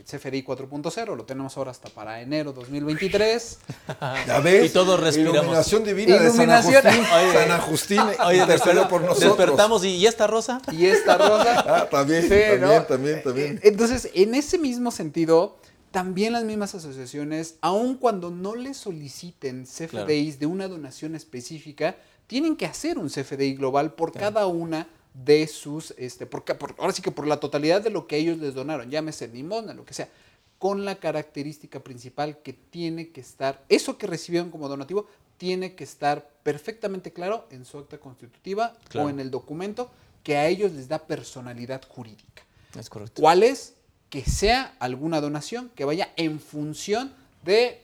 CFDI 0.04 0.44
4.0 0.44 1.16
lo 1.16 1.26
tenemos 1.26 1.56
ahora 1.58 1.72
hasta 1.72 1.90
para 1.90 2.22
enero 2.22 2.54
2023. 2.54 3.60
¿Ya 4.28 4.40
ves? 4.40 4.66
Y 4.66 4.70
todos 4.74 5.00
respiramos. 5.00 5.38
Iluminación 5.42 5.84
divina 5.84 6.16
Iluminación. 6.18 6.84
de 6.84 6.92
San 6.92 6.92
Agustín. 6.92 7.10
Oye. 7.14 7.34
San 7.34 7.52
Agustín 7.52 8.00
Oye, 8.00 8.38
intercedió 8.38 8.74
desperta- 8.82 8.88
por 8.90 9.02
nosotros. 9.02 9.38
despertamos 9.38 9.86
y 9.86 9.90
¿y 9.96 10.06
esta 10.08 10.28
rosa? 10.28 10.62
Y 10.72 10.86
esta 10.86 11.18
rosa. 11.18 11.64
Ah, 11.72 11.88
también, 11.90 12.24
Sí, 12.24 12.30
también, 12.30 12.62
¿no? 12.62 12.84
también, 12.84 13.24
también. 13.24 13.56
Eh, 13.58 13.60
Entonces, 13.70 14.10
en 14.14 14.36
ese 14.36 14.58
mismo 14.58 14.92
sentido, 14.92 15.58
también 15.92 16.34
las 16.34 16.44
mismas 16.44 16.74
asociaciones, 16.76 17.56
aun 17.62 17.96
cuando 17.96 18.30
no 18.32 18.56
les 18.56 18.78
soliciten 18.78 19.66
CFDIs 19.66 20.40
de 20.40 20.46
una 20.46 20.68
donación 20.68 21.16
específica, 21.16 21.96
tienen 22.28 22.56
que 22.56 22.66
hacer 22.66 22.98
un 22.98 23.10
CFDI 23.10 23.56
global 23.56 23.94
por 23.94 24.12
cada 24.12 24.48
una 24.48 24.88
de 25.14 25.46
sus, 25.48 25.92
este, 25.98 26.26
por, 26.26 26.44
ca- 26.46 26.58
por- 26.58 26.76
ahora 26.80 26.94
sí 26.94 27.02
que 27.02 27.12
por 27.12 27.28
la 27.28 27.40
totalidad 27.40 27.82
de 27.82 27.90
lo 27.90 28.08
que 28.08 28.18
ellos 28.18 28.38
les 28.38 28.54
donaron, 28.54 28.90
llámese 28.90 29.28
limosna, 29.28 29.74
lo 29.74 29.86
que 29.86 29.94
sea, 29.94 30.10
con 30.58 30.86
la 30.86 30.96
característica 30.96 31.80
principal 31.80 32.38
que 32.42 32.54
tiene 32.54 33.10
que 33.10 33.20
estar, 33.22 33.64
eso 33.68 33.98
que 33.98 34.08
recibieron 34.08 34.52
como 34.52 34.68
donativo, 34.70 35.08
tiene 35.38 35.74
que 35.76 35.84
estar 35.84 36.30
perfectamente 36.44 37.12
claro 37.12 37.48
en 37.50 37.66
su 37.66 37.80
acta 37.80 37.98
constitutiva 37.98 38.78
Claro. 38.90 39.08
o 39.08 39.10
en 39.10 39.20
el 39.20 39.32
documento 39.32 39.90
que 40.24 40.38
a 40.38 40.48
ellos 40.48 40.72
les 40.74 40.88
da 40.88 41.00
personalidad 41.00 41.82
jurídica. 41.88 42.44
Es 42.80 42.90
correcto. 42.90 43.22
¿Cuál 43.22 43.42
es? 43.44 43.74
Que 44.12 44.24
sea 44.24 44.76
alguna 44.80 45.20
donación 45.20 45.72
que 45.76 45.84
vaya 45.84 46.14
en 46.16 46.40
función 46.40 47.12
de 47.44 47.84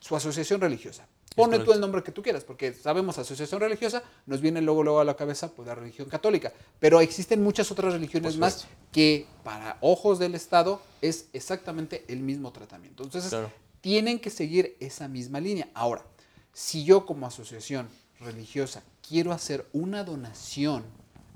su 0.00 0.16
asociación 0.16 0.60
religiosa. 0.62 1.06
Pone 1.34 1.58
tú 1.58 1.72
el 1.72 1.80
nombre 1.80 2.02
que 2.02 2.12
tú 2.12 2.22
quieras, 2.22 2.44
porque 2.44 2.72
sabemos 2.72 3.18
asociación 3.18 3.60
religiosa, 3.60 4.02
nos 4.26 4.40
viene 4.40 4.60
luego, 4.60 4.82
luego 4.84 5.00
a 5.00 5.04
la 5.04 5.16
cabeza 5.16 5.50
pues, 5.52 5.66
la 5.66 5.74
religión 5.74 6.08
católica. 6.08 6.52
Pero 6.78 7.00
existen 7.00 7.42
muchas 7.42 7.70
otras 7.72 7.92
religiones 7.92 8.36
más 8.36 8.66
que 8.92 9.26
para 9.42 9.76
ojos 9.80 10.18
del 10.20 10.34
Estado 10.36 10.80
es 11.00 11.26
exactamente 11.32 12.04
el 12.08 12.20
mismo 12.20 12.52
tratamiento. 12.52 13.02
Entonces, 13.02 13.30
Claro. 13.30 13.50
tienen 13.80 14.20
que 14.20 14.30
seguir 14.30 14.76
esa 14.78 15.08
misma 15.08 15.40
línea. 15.40 15.68
Ahora, 15.74 16.04
si 16.52 16.84
yo 16.84 17.04
como 17.04 17.26
asociación 17.26 17.88
religiosa 18.20 18.82
quiero 19.06 19.32
hacer 19.32 19.66
una 19.72 20.04
donación 20.04 20.84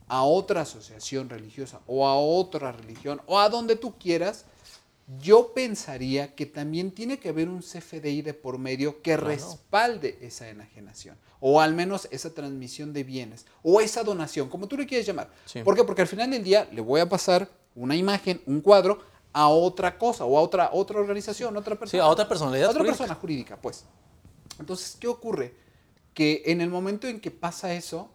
a 0.07 0.23
otra 0.23 0.63
asociación 0.63 1.29
religiosa 1.29 1.81
o 1.87 2.07
a 2.07 2.17
otra 2.17 2.73
religión 2.73 3.21
o 3.27 3.39
a 3.39 3.49
donde 3.49 3.77
tú 3.77 3.99
quieras, 3.99 4.45
yo 5.17 5.55
pensaría 5.55 6.35
que 6.35 6.45
también 6.45 6.91
tiene 6.91 7.19
que 7.19 7.31
haber 7.31 7.49
un 7.49 7.61
CFDI 7.61 8.21
de 8.23 8.35
por 8.35 8.59
medio 8.59 9.01
que 9.01 9.17
respalde 9.17 10.19
esa 10.21 10.49
enajenación 10.51 11.17
o 11.41 11.61
al 11.61 11.75
menos 11.75 12.09
esa 12.11 12.35
transmisión 12.35 12.93
de 12.93 13.05
bienes 13.05 13.47
o 13.63 13.81
esa 13.81 14.05
donación, 14.05 14.51
como 14.51 14.69
tú 14.69 14.77
le 14.77 14.87
quieres 14.87 15.07
llamar. 15.07 15.31
Sí. 15.47 15.63
¿Por 15.63 15.75
qué? 15.75 15.85
Porque 15.85 16.03
al 16.03 16.09
final 16.09 16.31
del 16.31 16.45
día 16.45 16.69
le 16.73 16.83
voy 16.83 17.01
a 17.01 17.09
pasar 17.09 17.49
una 17.75 17.97
imagen, 17.97 18.43
un 18.45 18.61
cuadro 18.61 18.99
a 19.33 19.49
otra 19.49 19.97
cosa 19.97 20.25
o 20.25 20.37
a 20.37 20.43
otra, 20.43 20.71
otra 20.73 20.99
organización, 21.01 21.57
otra 21.57 21.79
persona. 21.79 22.03
Sí, 22.03 22.07
a 22.07 22.11
otra 22.11 22.29
personalidad 22.29 22.69
Otra 22.71 22.81
jurídica. 22.81 22.99
persona 22.99 23.15
jurídica, 23.21 23.57
pues. 23.57 23.85
Entonces, 24.59 24.97
¿qué 25.01 25.07
ocurre? 25.07 25.55
Que 26.13 26.43
en 26.47 26.61
el 26.61 26.69
momento 26.69 27.07
en 27.07 27.21
que 27.21 27.31
pasa 27.31 27.73
eso, 27.73 28.11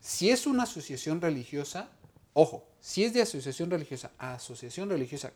si 0.00 0.30
es 0.30 0.46
una 0.46 0.64
asociación 0.64 1.20
religiosa, 1.20 1.88
ojo, 2.34 2.64
si 2.80 3.04
es 3.04 3.14
de 3.14 3.22
asociación 3.22 3.70
religiosa 3.70 4.10
a 4.18 4.34
asociación 4.34 4.90
religiosa, 4.90 5.32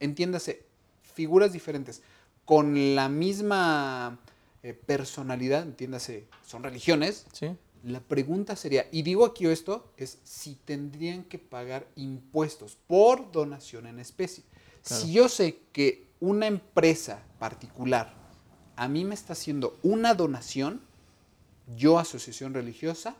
entiéndase, 0.00 0.64
figuras 1.14 1.52
diferentes, 1.52 2.02
con 2.44 2.94
la 2.94 3.08
misma 3.08 4.18
eh, 4.62 4.74
personalidad, 4.74 5.62
entiéndase, 5.62 6.26
son 6.46 6.62
religiones, 6.62 7.26
Sí. 7.32 7.48
la 7.84 8.00
pregunta 8.00 8.56
sería, 8.56 8.86
y 8.90 9.02
digo 9.02 9.24
aquí 9.24 9.46
esto, 9.46 9.92
es 9.96 10.18
si 10.24 10.56
tendrían 10.64 11.24
que 11.24 11.38
pagar 11.38 11.86
impuestos 11.96 12.76
por 12.86 13.30
donación 13.30 13.86
en 13.86 13.98
especie. 14.00 14.44
Claro. 14.84 15.02
Si 15.04 15.12
yo 15.12 15.28
sé 15.28 15.60
que 15.72 16.08
una 16.20 16.46
empresa 16.46 17.22
particular 17.38 18.14
a 18.76 18.88
mí 18.88 19.04
me 19.04 19.14
está 19.14 19.32
haciendo 19.32 19.76
una 19.82 20.14
donación, 20.14 20.80
yo, 21.76 21.98
asociación 21.98 22.54
religiosa, 22.54 23.16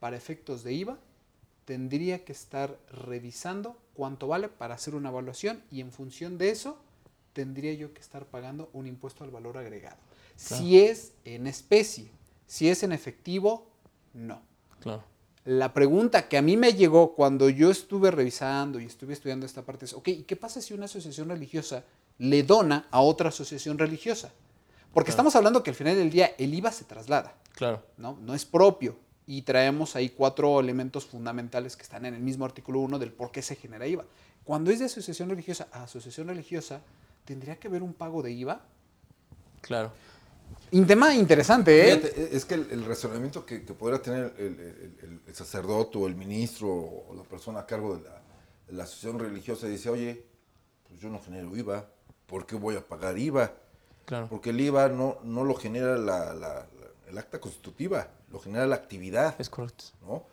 para 0.00 0.16
efectos 0.16 0.64
de 0.64 0.72
IVA, 0.74 0.98
tendría 1.64 2.24
que 2.24 2.32
estar 2.32 2.78
revisando 2.90 3.76
cuánto 3.98 4.28
vale 4.28 4.48
para 4.48 4.76
hacer 4.76 4.94
una 4.94 5.08
evaluación 5.08 5.60
y 5.72 5.80
en 5.80 5.90
función 5.90 6.38
de 6.38 6.50
eso 6.50 6.78
tendría 7.32 7.74
yo 7.74 7.92
que 7.92 8.00
estar 8.00 8.26
pagando 8.26 8.70
un 8.72 8.86
impuesto 8.86 9.24
al 9.24 9.30
valor 9.32 9.58
agregado. 9.58 9.96
Si 10.36 10.78
es 10.78 11.14
en 11.24 11.48
especie, 11.48 12.08
si 12.46 12.68
es 12.68 12.84
en 12.84 12.92
efectivo, 12.92 13.66
no. 14.14 14.40
Claro. 14.78 15.02
La 15.44 15.74
pregunta 15.74 16.28
que 16.28 16.38
a 16.38 16.42
mí 16.42 16.56
me 16.56 16.74
llegó 16.74 17.16
cuando 17.16 17.48
yo 17.48 17.72
estuve 17.72 18.12
revisando 18.12 18.78
y 18.78 18.84
estuve 18.84 19.14
estudiando 19.14 19.46
esta 19.46 19.62
parte 19.62 19.86
es, 19.86 19.94
ok, 19.94 20.06
¿y 20.08 20.22
qué 20.22 20.36
pasa 20.36 20.60
si 20.60 20.74
una 20.74 20.84
asociación 20.84 21.28
religiosa 21.28 21.82
le 22.18 22.44
dona 22.44 22.86
a 22.92 23.00
otra 23.00 23.30
asociación 23.30 23.78
religiosa? 23.78 24.30
Porque 24.94 25.08
Claro. 25.08 25.10
estamos 25.10 25.34
hablando 25.34 25.64
que 25.64 25.70
al 25.70 25.76
final 25.76 25.96
del 25.96 26.10
día 26.10 26.36
el 26.38 26.54
IVA 26.54 26.70
se 26.70 26.84
traslada. 26.84 27.34
Claro. 27.52 27.82
¿no? 27.96 28.16
No 28.20 28.32
es 28.34 28.44
propio. 28.44 28.96
Y 29.30 29.42
traemos 29.42 29.94
ahí 29.94 30.08
cuatro 30.08 30.58
elementos 30.58 31.04
fundamentales 31.04 31.76
que 31.76 31.82
están 31.82 32.06
en 32.06 32.14
el 32.14 32.20
mismo 32.22 32.46
artículo 32.46 32.80
1 32.80 32.98
del 32.98 33.12
por 33.12 33.30
qué 33.30 33.42
se 33.42 33.56
genera 33.56 33.86
IVA. 33.86 34.06
Cuando 34.42 34.70
es 34.70 34.78
de 34.78 34.86
asociación 34.86 35.28
religiosa 35.28 35.68
a 35.70 35.82
asociación 35.82 36.28
religiosa, 36.28 36.80
¿tendría 37.26 37.56
que 37.56 37.68
haber 37.68 37.82
un 37.82 37.92
pago 37.92 38.22
de 38.22 38.30
IVA? 38.32 38.62
Claro. 39.60 39.92
Un 40.72 40.86
tema 40.86 41.14
interesante, 41.14 41.78
¿eh? 41.92 41.96
Fíjate, 41.98 42.34
es 42.36 42.44
que 42.46 42.54
el, 42.54 42.68
el 42.70 42.84
razonamiento 42.86 43.44
que, 43.44 43.64
que 43.66 43.74
podría 43.74 44.00
tener 44.00 44.32
el, 44.38 44.46
el- 44.46 44.96
el- 45.02 45.20
el 45.26 45.34
sacerdote 45.34 45.98
o 45.98 46.06
el 46.06 46.14
ministro 46.16 46.68
o 46.70 47.14
la 47.14 47.22
persona 47.22 47.60
a 47.60 47.66
cargo 47.66 47.96
de 47.98 48.04
la, 48.04 48.22
de 48.66 48.72
la 48.72 48.84
asociación 48.84 49.18
religiosa 49.18 49.66
dice, 49.66 49.90
oye, 49.90 50.24
pues 50.88 50.98
yo 51.00 51.10
no 51.10 51.20
genero 51.20 51.54
IVA, 51.54 51.86
¿por 52.26 52.46
qué 52.46 52.56
voy 52.56 52.76
a 52.76 52.80
pagar 52.80 53.18
IVA? 53.18 53.52
Claro. 54.06 54.28
Porque 54.30 54.50
el 54.50 54.60
IVA 54.60 54.88
no, 54.88 55.18
no 55.22 55.44
lo 55.44 55.54
genera 55.54 55.98
la- 55.98 56.32
la- 56.32 56.54
la- 56.54 56.66
el 57.10 57.18
acta 57.18 57.38
constitutiva, 57.38 58.08
lo 58.30 58.38
genera 58.40 58.66
la 58.66 58.76
actividad. 58.76 59.34
Es 59.40 59.48
correcto. 59.50 59.84
¿no? 60.06 60.24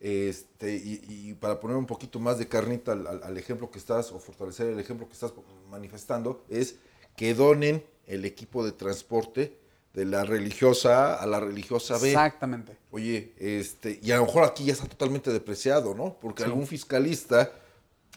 Este, 0.00 0.74
y, 0.74 1.00
y 1.08 1.34
para 1.34 1.60
poner 1.60 1.76
un 1.76 1.86
poquito 1.86 2.18
más 2.18 2.38
de 2.38 2.48
carnita 2.48 2.92
al, 2.92 3.06
al- 3.06 3.22
al 3.22 3.38
ejemplo 3.38 3.70
que 3.70 3.78
estás, 3.78 4.10
o 4.12 4.18
fortalecer 4.18 4.66
el 4.68 4.80
ejemplo 4.80 5.06
que 5.06 5.12
estás 5.14 5.32
manifestando, 5.70 6.44
es 6.48 6.76
que 7.16 7.34
donen 7.34 7.84
el 8.06 8.24
equipo 8.24 8.64
de 8.64 8.72
transporte 8.72 9.58
de 9.94 10.04
la 10.06 10.24
religiosa 10.24 11.14
A 11.14 11.22
a 11.22 11.26
la 11.26 11.38
religiosa 11.38 11.98
B. 11.98 12.08
Exactamente. 12.08 12.76
Oye, 12.90 13.32
este, 13.38 14.00
y 14.02 14.10
a 14.10 14.16
lo 14.16 14.24
mejor 14.26 14.44
aquí 14.44 14.64
ya 14.64 14.72
está 14.72 14.86
totalmente 14.86 15.30
depreciado, 15.30 15.94
¿no? 15.94 16.16
Porque 16.20 16.42
algún 16.44 16.66
fiscalista 16.66 17.52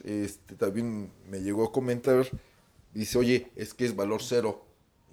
este, 0.03 0.55
también 0.55 1.11
me 1.29 1.41
llegó 1.41 1.65
a 1.65 1.71
comentar, 1.71 2.25
dice, 2.93 3.17
oye, 3.17 3.51
es 3.55 3.73
que 3.73 3.85
es 3.85 3.95
valor 3.95 4.23
cero, 4.23 4.63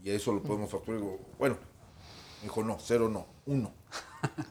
y 0.02 0.10
a 0.10 0.14
eso 0.14 0.32
lo 0.32 0.42
podemos 0.42 0.70
facturar. 0.70 1.00
Digo, 1.00 1.18
bueno, 1.38 1.56
dijo, 2.42 2.62
no, 2.62 2.78
cero 2.80 3.08
no, 3.08 3.26
uno. 3.46 3.72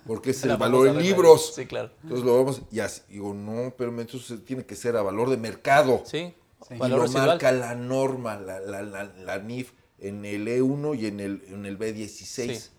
Porque 0.07 0.31
es 0.31 0.43
el 0.43 0.57
valor 0.57 0.87
en 0.87 0.97
libros. 1.01 1.53
Sí, 1.55 1.65
claro. 1.65 1.91
Entonces 2.03 2.25
lo 2.25 2.37
vamos, 2.37 2.61
y 2.71 2.79
así, 2.79 3.01
digo, 3.09 3.33
no, 3.33 3.73
pero 3.77 3.89
entonces 3.99 4.43
tiene 4.45 4.65
que 4.65 4.75
ser 4.75 4.95
a 4.97 5.01
valor 5.01 5.29
de 5.29 5.37
mercado. 5.37 6.03
Sí. 6.05 6.33
Sí. 6.67 6.75
Y 6.75 6.77
Valor 6.77 6.97
lo 6.99 7.03
residual. 7.05 7.27
marca 7.27 7.51
la 7.51 7.73
norma, 7.73 8.37
la, 8.37 8.59
la, 8.59 8.83
la, 8.83 9.03
la 9.05 9.37
NIF, 9.39 9.71
en 9.97 10.23
el 10.25 10.45
E1 10.47 10.99
y 10.99 11.07
en 11.07 11.19
el, 11.19 11.43
en 11.47 11.65
el 11.65 11.77
B16. 11.79 12.13
Sí. 12.55 12.69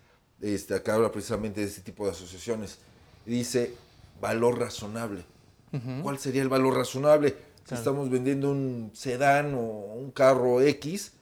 Este, 0.41 0.75
acá 0.75 0.95
habla 0.95 1.11
precisamente 1.11 1.61
de 1.61 1.67
este 1.67 1.81
tipo 1.81 2.05
de 2.05 2.13
asociaciones. 2.13 2.79
Dice 3.27 3.75
valor 4.21 4.59
razonable. 4.59 5.25
¿Cuál 6.03 6.19
sería 6.19 6.43
el 6.43 6.49
valor 6.49 6.77
razonable? 6.77 7.31
Si 7.31 7.65
Claro. 7.69 7.81
estamos 7.81 8.11
vendiendo 8.11 8.51
un 8.51 8.91
sedán 8.95 9.55
o 9.55 9.61
un 9.61 10.11
carro 10.11 10.61
X, 10.61 11.13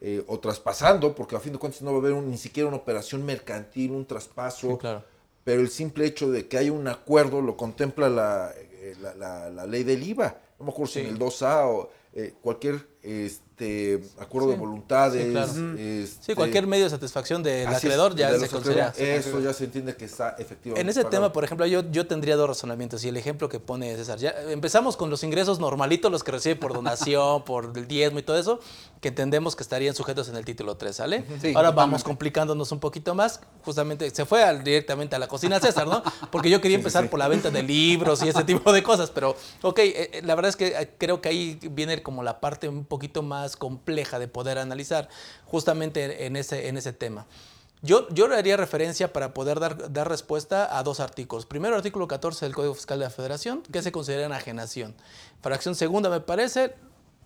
eh, 0.00 0.24
o 0.28 0.38
traspasando, 0.40 1.14
porque 1.14 1.36
a 1.36 1.40
fin 1.40 1.52
de 1.52 1.58
cuentas 1.58 1.82
no 1.82 1.90
va 1.90 1.96
a 1.98 2.00
haber 2.00 2.12
un- 2.12 2.30
ni 2.30 2.38
siquiera 2.38 2.68
una 2.68 2.78
operación 2.78 3.24
mercantil, 3.26 3.90
un 3.90 4.06
traspaso, 4.06 4.70
Sí, 4.72 4.76
claro. 4.78 5.04
Pero 5.44 5.60
el 5.60 5.68
simple 5.70 6.06
hecho 6.06 6.30
de 6.30 6.46
que 6.48 6.58
haya 6.58 6.72
un 6.72 6.88
acuerdo 6.88 7.40
lo 7.40 7.56
contempla 7.56 8.08
la, 8.08 8.52
eh, 8.56 8.94
la- 9.00 9.14
la- 9.14 9.50
la 9.50 9.66
ley 9.66 9.82
del 9.84 10.02
IVA. 10.02 10.38
No 10.58 10.66
me 10.66 10.70
acuerdo 10.72 10.92
si 10.92 11.00
en 11.00 11.06
el 11.06 11.18
2A 11.18 11.66
o 11.68 11.90
eh, 12.14 12.34
cualquier 12.42 12.80
este, 13.02 14.00
acuerdo 14.18 14.48
de 14.50 14.56
voluntades. 14.56 15.24
Sí, 15.24 15.30
claro. 15.30 15.52
este, 15.78 16.06
Sí, 16.24 16.34
cualquier 16.34 16.66
medio 16.66 16.84
de 16.84 16.90
satisfacción 16.90 17.42
del 17.42 17.68
es, 17.68 17.76
acreedor 17.76 18.14
ya 18.14 18.30
de 18.32 18.38
se 18.40 18.48
considera. 18.48 18.92
Eso 18.96 19.40
ya 19.40 19.52
se 19.52 19.64
entiende 19.64 19.96
que 19.96 20.04
está 20.04 20.30
efectivamente. 20.38 20.80
En 20.80 20.88
ese 20.88 21.00
pagado. 21.00 21.10
tema, 21.10 21.32
por 21.32 21.44
ejemplo, 21.44 21.66
yo, 21.66 21.82
yo 21.90 22.06
tendría 22.06 22.36
dos 22.36 22.48
razonamientos. 22.48 23.04
Y 23.04 23.08
el 23.08 23.16
ejemplo 23.16 23.48
que 23.48 23.60
pone 23.60 23.94
César, 23.96 24.18
ya 24.18 24.34
empezamos 24.48 24.96
con 24.96 25.10
los 25.10 25.22
ingresos 25.24 25.58
normalitos, 25.60 26.10
los 26.10 26.22
que 26.24 26.32
recibe 26.32 26.56
por 26.56 26.72
donación, 26.74 27.44
por 27.44 27.72
el 27.76 27.86
diezmo 27.88 28.18
y 28.18 28.22
todo 28.22 28.38
eso, 28.38 28.60
que 29.00 29.08
entendemos 29.08 29.54
que 29.56 29.62
estarían 29.62 29.94
sujetos 29.94 30.28
en 30.28 30.36
el 30.36 30.44
título 30.44 30.76
3, 30.76 30.94
¿sale? 30.96 31.24
Sí, 31.40 31.52
Ahora 31.54 31.70
vamos 31.70 32.04
complicándonos 32.04 32.72
un 32.72 32.80
poquito 32.80 33.14
más. 33.14 33.40
Justamente 33.64 34.10
se 34.10 34.24
fue 34.24 34.42
al- 34.42 34.62
directamente 34.64 35.16
a 35.16 35.18
la 35.18 35.28
cocina 35.28 35.60
César, 35.60 35.86
¿no? 35.86 36.02
Porque 36.30 36.50
yo 36.50 36.60
quería 36.60 36.76
empezar 36.76 37.08
por 37.10 37.18
la 37.18 37.28
venta 37.28 37.50
de 37.50 37.62
libros 37.62 38.22
y 38.22 38.28
ese 38.28 38.44
tipo 38.44 38.72
de 38.72 38.82
cosas. 38.82 39.10
Pero, 39.10 39.36
ok, 39.62 39.78
eh, 39.78 40.10
eh, 40.14 40.22
la 40.24 40.34
verdad 40.34 40.48
es 40.50 40.56
que 40.56 40.68
eh, 40.68 40.90
creo 40.98 41.20
que 41.20 41.28
ahí 41.28 41.58
viene 41.70 42.02
como 42.02 42.22
la 42.22 42.40
parte 42.40 42.68
un 42.68 42.84
poquito 42.88 43.22
más 43.22 43.56
compleja 43.56 44.18
de 44.18 44.28
poder 44.28 44.58
analizar 44.58 45.08
justamente 45.46 46.26
en 46.26 46.36
ese, 46.36 46.68
en 46.68 46.76
ese 46.76 46.92
tema. 46.92 47.26
Yo, 47.80 48.08
yo 48.08 48.26
le 48.26 48.36
haría 48.36 48.56
referencia 48.56 49.12
para 49.12 49.32
poder 49.32 49.60
dar, 49.60 49.92
dar 49.92 50.08
respuesta 50.08 50.76
a 50.76 50.82
dos 50.82 50.98
artículos. 50.98 51.46
Primero, 51.46 51.76
artículo 51.76 52.08
14 52.08 52.44
del 52.44 52.54
Código 52.54 52.74
Fiscal 52.74 52.98
de 52.98 53.04
la 53.04 53.10
Federación, 53.10 53.62
que 53.62 53.82
se 53.82 53.92
considera 53.92 54.26
enajenación. 54.26 54.96
Fracción 55.40 55.76
segunda, 55.76 56.10
me 56.10 56.20
parece, 56.20 56.74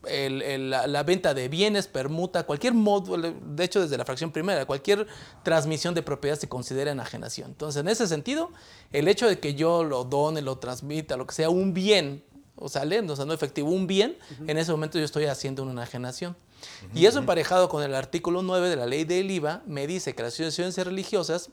la 0.04 1.02
venta 1.04 1.32
de 1.32 1.48
bienes, 1.48 1.86
permuta, 1.86 2.44
cualquier 2.44 2.74
modo, 2.74 3.16
de 3.16 3.64
hecho 3.64 3.80
desde 3.80 3.96
la 3.96 4.04
fracción 4.04 4.32
primera, 4.32 4.66
cualquier 4.66 5.06
transmisión 5.42 5.94
de 5.94 6.02
propiedad 6.02 6.36
se 6.36 6.48
considera 6.48 6.90
enajenación. 6.90 7.50
Entonces, 7.50 7.80
en 7.80 7.88
ese 7.88 8.06
sentido, 8.06 8.50
el 8.92 9.08
hecho 9.08 9.28
de 9.28 9.38
que 9.38 9.54
yo 9.54 9.84
lo 9.84 10.04
done, 10.04 10.42
lo 10.42 10.58
transmita, 10.58 11.16
lo 11.16 11.26
que 11.26 11.34
sea, 11.34 11.50
un 11.50 11.72
bien, 11.72 12.24
o 12.62 12.68
sea, 12.68 12.82
o 12.82 13.16
sea, 13.16 13.24
no 13.24 13.32
efectivo, 13.32 13.70
un 13.70 13.86
bien, 13.86 14.16
en 14.46 14.58
ese 14.58 14.70
momento 14.70 14.98
yo 14.98 15.04
estoy 15.04 15.26
haciendo 15.26 15.62
una 15.62 15.72
enajenación. 15.72 16.36
Y 16.94 17.06
eso 17.06 17.18
emparejado 17.18 17.68
con 17.68 17.82
el 17.82 17.94
artículo 17.94 18.42
9 18.42 18.68
de 18.70 18.76
la 18.76 18.86
ley 18.86 19.04
del 19.04 19.30
IVA, 19.30 19.62
me 19.66 19.86
dice 19.86 20.14
que 20.14 20.22
las 20.22 20.34
asociaciones 20.34 20.76
religiosas 20.76 21.50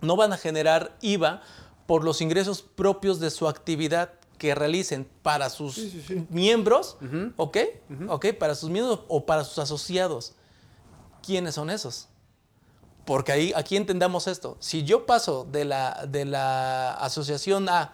no 0.00 0.16
van 0.16 0.32
a 0.32 0.36
generar 0.36 0.96
IVA 1.00 1.42
por 1.86 2.04
los 2.04 2.20
ingresos 2.20 2.62
propios 2.62 3.20
de 3.20 3.30
su 3.30 3.48
actividad 3.48 4.12
que 4.38 4.54
realicen 4.54 5.06
para 5.22 5.50
sus 5.50 5.78
miembros, 6.30 6.96
¿ok? 7.36 7.58
¿ok? 8.08 8.26
Para 8.38 8.54
sus 8.54 8.70
miembros 8.70 9.00
o 9.08 9.26
para 9.26 9.44
sus 9.44 9.58
asociados. 9.58 10.32
¿Quiénes 11.22 11.54
son 11.54 11.68
esos? 11.68 12.08
Porque 13.04 13.32
ahí, 13.32 13.52
aquí 13.54 13.76
entendamos 13.76 14.26
esto. 14.26 14.56
Si 14.60 14.84
yo 14.84 15.04
paso 15.04 15.46
de 15.50 15.64
la, 15.64 16.06
de 16.08 16.24
la 16.24 16.92
asociación 16.92 17.68
A, 17.68 17.92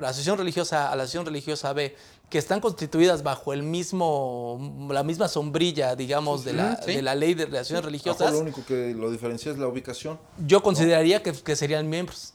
la 0.00 0.08
asociación 0.08 0.38
religiosa 0.38 0.88
A 0.88 0.92
a 0.92 0.96
la 0.96 1.02
asociación 1.02 1.26
religiosa 1.26 1.72
B, 1.72 1.94
que 2.30 2.38
están 2.38 2.60
constituidas 2.60 3.22
bajo 3.22 3.52
el 3.52 3.62
mismo, 3.62 4.88
la 4.90 5.02
misma 5.02 5.28
sombrilla, 5.28 5.96
digamos, 5.96 6.44
de, 6.44 6.54
la, 6.54 6.80
sí. 6.82 6.94
de 6.94 7.02
la 7.02 7.14
ley 7.14 7.34
de 7.34 7.46
relaciones 7.46 7.84
religiosas, 7.84 8.20
mejor 8.20 8.34
lo 8.34 8.40
único 8.40 8.64
que 8.64 8.94
lo 8.94 9.10
diferencia 9.10 9.52
es 9.52 9.58
la 9.58 9.68
ubicación. 9.68 10.18
yo 10.46 10.62
consideraría 10.62 11.22
que, 11.22 11.32
que 11.32 11.56
serían 11.56 11.88
miembros. 11.88 12.34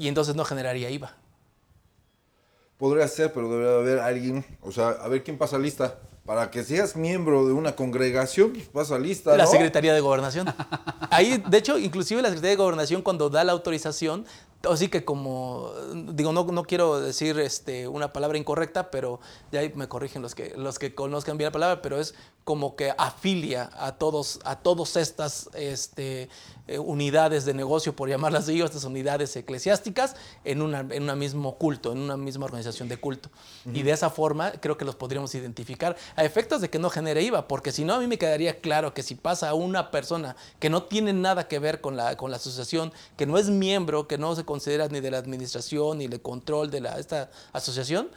Y 0.00 0.06
entonces 0.06 0.36
no 0.36 0.44
generaría 0.44 0.90
IVA. 0.90 1.16
Podría 2.76 3.08
ser, 3.08 3.32
pero 3.32 3.50
debería 3.50 3.74
haber 3.74 3.98
alguien, 3.98 4.44
o 4.62 4.70
sea, 4.70 4.90
a 4.90 5.08
ver 5.08 5.24
quién 5.24 5.36
pasa 5.36 5.58
lista. 5.58 5.98
Para 6.24 6.50
que 6.50 6.62
seas 6.62 6.94
miembro 6.94 7.46
de 7.46 7.54
una 7.54 7.74
congregación, 7.74 8.52
pues 8.52 8.68
pasa 8.68 8.98
lista, 8.98 9.34
La 9.34 9.44
¿no? 9.44 9.50
Secretaría 9.50 9.94
de 9.94 10.00
Gobernación. 10.00 10.46
Ahí, 11.10 11.42
de 11.48 11.56
hecho, 11.56 11.78
inclusive 11.78 12.20
la 12.20 12.28
Secretaría 12.28 12.50
de 12.50 12.56
Gobernación 12.56 13.00
cuando 13.00 13.30
da 13.30 13.42
la 13.44 13.52
autorización, 13.52 14.26
así 14.64 14.88
que 14.88 15.04
como, 15.04 15.70
digo, 15.94 16.32
no, 16.32 16.44
no 16.44 16.64
quiero 16.64 17.00
decir 17.00 17.38
este, 17.38 17.88
una 17.88 18.12
palabra 18.12 18.38
incorrecta, 18.38 18.90
pero 18.90 19.20
ya 19.52 19.60
me 19.74 19.88
corrigen 19.88 20.22
los 20.22 20.34
que, 20.34 20.54
los 20.56 20.78
que 20.78 20.94
conozcan 20.94 21.38
bien 21.38 21.46
la 21.48 21.52
palabra, 21.52 21.82
pero 21.82 22.00
es 22.00 22.14
como 22.44 22.76
que 22.76 22.92
afilia 22.96 23.70
a 23.74 23.96
todos, 23.96 24.40
a 24.44 24.56
todas 24.56 24.96
estas 24.96 25.50
este, 25.54 26.28
eh, 26.68 26.78
unidades 26.78 27.44
de 27.44 27.54
negocio, 27.54 27.96
por 27.96 28.08
llamarlas 28.08 28.44
así, 28.44 28.60
o 28.60 28.64
estas 28.64 28.84
unidades 28.84 29.34
eclesiásticas, 29.34 30.16
en 30.44 30.62
una, 30.62 30.80
en 30.80 31.08
un 31.08 31.18
mismo 31.18 31.56
culto, 31.56 31.92
en 31.92 31.98
una 31.98 32.16
misma 32.16 32.44
organización 32.44 32.88
de 32.88 32.98
culto. 32.98 33.30
Y 33.72 33.82
de 33.82 33.90
esa 33.90 34.10
forma 34.10 34.52
creo 34.52 34.76
que 34.76 34.84
los 34.84 34.94
podríamos 34.94 35.34
identificar 35.34 35.96
a 36.14 36.24
efectos 36.24 36.60
de 36.60 36.70
que 36.70 36.78
no 36.78 36.90
genere 36.90 37.22
IVA, 37.22 37.48
porque 37.48 37.72
si 37.72 37.84
no, 37.84 37.94
a 37.94 38.00
mí 38.00 38.06
me 38.06 38.18
quedaría 38.18 38.60
claro 38.60 38.94
que 38.94 39.02
si 39.02 39.14
pasa 39.14 39.48
a 39.48 39.54
una 39.54 39.90
persona 39.90 40.36
que 40.58 40.70
no 40.70 40.82
tiene 40.84 41.12
nada 41.12 41.48
que 41.48 41.58
ver 41.58 41.80
con 41.80 41.96
la, 41.96 42.16
con 42.16 42.30
la 42.30 42.36
asociación, 42.36 42.92
que 43.16 43.26
no 43.26 43.38
es 43.38 43.48
miembro, 43.48 44.06
que 44.06 44.18
no 44.18 44.34
se 44.36 44.44
considera 44.44 44.88
ni 44.88 45.00
de 45.00 45.10
la 45.10 45.18
administración 45.18 45.98
ni 45.98 46.06
de 46.06 46.20
control 46.20 46.70
de 46.70 46.82
la, 46.82 46.98
esta 46.98 47.30
asociación, 47.52 48.10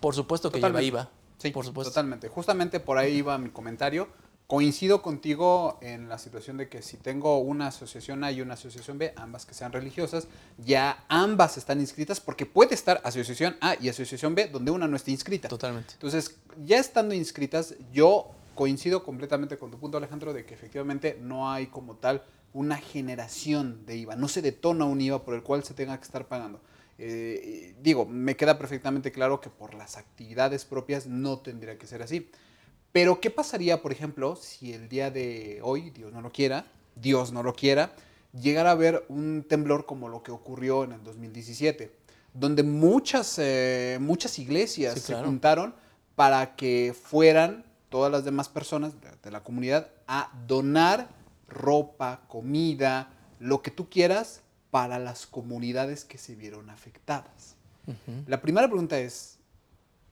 por 0.00 0.14
supuesto 0.14 0.50
que 0.50 0.58
Totalmente. 0.58 0.86
lleva 0.86 1.00
IVA. 1.02 1.10
Sí, 1.38 1.50
por 1.50 1.64
supuesto. 1.64 1.90
totalmente. 1.90 2.28
Justamente 2.28 2.80
por 2.80 2.98
ahí 2.98 3.16
iba 3.16 3.36
mi 3.38 3.50
comentario. 3.50 4.08
Coincido 4.50 5.00
contigo 5.00 5.78
en 5.80 6.08
la 6.08 6.18
situación 6.18 6.56
de 6.56 6.68
que 6.68 6.82
si 6.82 6.96
tengo 6.96 7.38
una 7.38 7.68
asociación 7.68 8.24
A 8.24 8.32
y 8.32 8.40
una 8.40 8.54
asociación 8.54 8.98
B, 8.98 9.12
ambas 9.14 9.46
que 9.46 9.54
sean 9.54 9.70
religiosas, 9.70 10.26
ya 10.58 11.04
ambas 11.06 11.56
están 11.56 11.78
inscritas 11.78 12.18
porque 12.18 12.46
puede 12.46 12.74
estar 12.74 13.00
asociación 13.04 13.56
A 13.60 13.76
y 13.80 13.88
asociación 13.88 14.34
B 14.34 14.48
donde 14.48 14.72
una 14.72 14.88
no 14.88 14.96
esté 14.96 15.12
inscrita. 15.12 15.46
Totalmente. 15.46 15.92
Entonces, 15.92 16.36
ya 16.64 16.80
estando 16.80 17.14
inscritas, 17.14 17.76
yo 17.92 18.32
coincido 18.56 19.04
completamente 19.04 19.56
con 19.56 19.70
tu 19.70 19.78
punto, 19.78 19.98
Alejandro, 19.98 20.32
de 20.32 20.44
que 20.44 20.54
efectivamente 20.54 21.16
no 21.22 21.48
hay 21.48 21.68
como 21.68 21.94
tal 21.94 22.24
una 22.52 22.76
generación 22.76 23.86
de 23.86 23.98
IVA, 23.98 24.16
no 24.16 24.26
se 24.26 24.42
detona 24.42 24.84
un 24.84 25.00
IVA 25.00 25.24
por 25.24 25.34
el 25.34 25.44
cual 25.44 25.62
se 25.62 25.74
tenga 25.74 25.96
que 25.96 26.02
estar 26.06 26.26
pagando. 26.26 26.60
Eh, 26.98 27.76
digo, 27.80 28.04
me 28.04 28.34
queda 28.34 28.58
perfectamente 28.58 29.12
claro 29.12 29.40
que 29.40 29.48
por 29.48 29.74
las 29.74 29.96
actividades 29.96 30.64
propias 30.64 31.06
no 31.06 31.38
tendría 31.38 31.78
que 31.78 31.86
ser 31.86 32.02
así. 32.02 32.28
Pero, 32.92 33.20
¿qué 33.20 33.30
pasaría, 33.30 33.82
por 33.82 33.92
ejemplo, 33.92 34.36
si 34.36 34.72
el 34.72 34.88
día 34.88 35.10
de 35.10 35.60
hoy, 35.62 35.90
Dios 35.90 36.12
no 36.12 36.20
lo 36.20 36.32
quiera, 36.32 36.66
Dios 36.96 37.32
no 37.32 37.42
lo 37.42 37.54
quiera, 37.54 37.92
llegara 38.32 38.70
a 38.70 38.72
haber 38.72 39.04
un 39.08 39.44
temblor 39.48 39.86
como 39.86 40.08
lo 40.08 40.22
que 40.22 40.32
ocurrió 40.32 40.84
en 40.84 40.92
el 40.92 41.02
2017, 41.02 41.92
donde 42.34 42.62
muchas, 42.62 43.38
eh, 43.38 43.98
muchas 44.00 44.38
iglesias 44.38 44.94
Sí, 44.94 45.00
se 45.00 45.14
juntaron 45.14 45.74
para 46.16 46.56
que 46.56 46.94
fueran 47.00 47.64
todas 47.88 48.10
las 48.10 48.24
demás 48.24 48.48
personas 48.48 49.00
de, 49.00 49.08
de 49.22 49.30
la 49.30 49.42
comunidad 49.42 49.88
a 50.06 50.32
donar 50.46 51.08
ropa, 51.48 52.22
comida, 52.28 53.10
lo 53.40 53.62
que 53.62 53.70
tú 53.70 53.88
quieras 53.88 54.42
para 54.70 54.98
las 54.98 55.26
comunidades 55.26 56.04
que 56.04 56.18
se 56.18 56.34
vieron 56.34 56.70
afectadas. 56.70 57.56
La 58.26 58.40
primera 58.40 58.68
pregunta 58.68 59.00
es, 59.00 59.38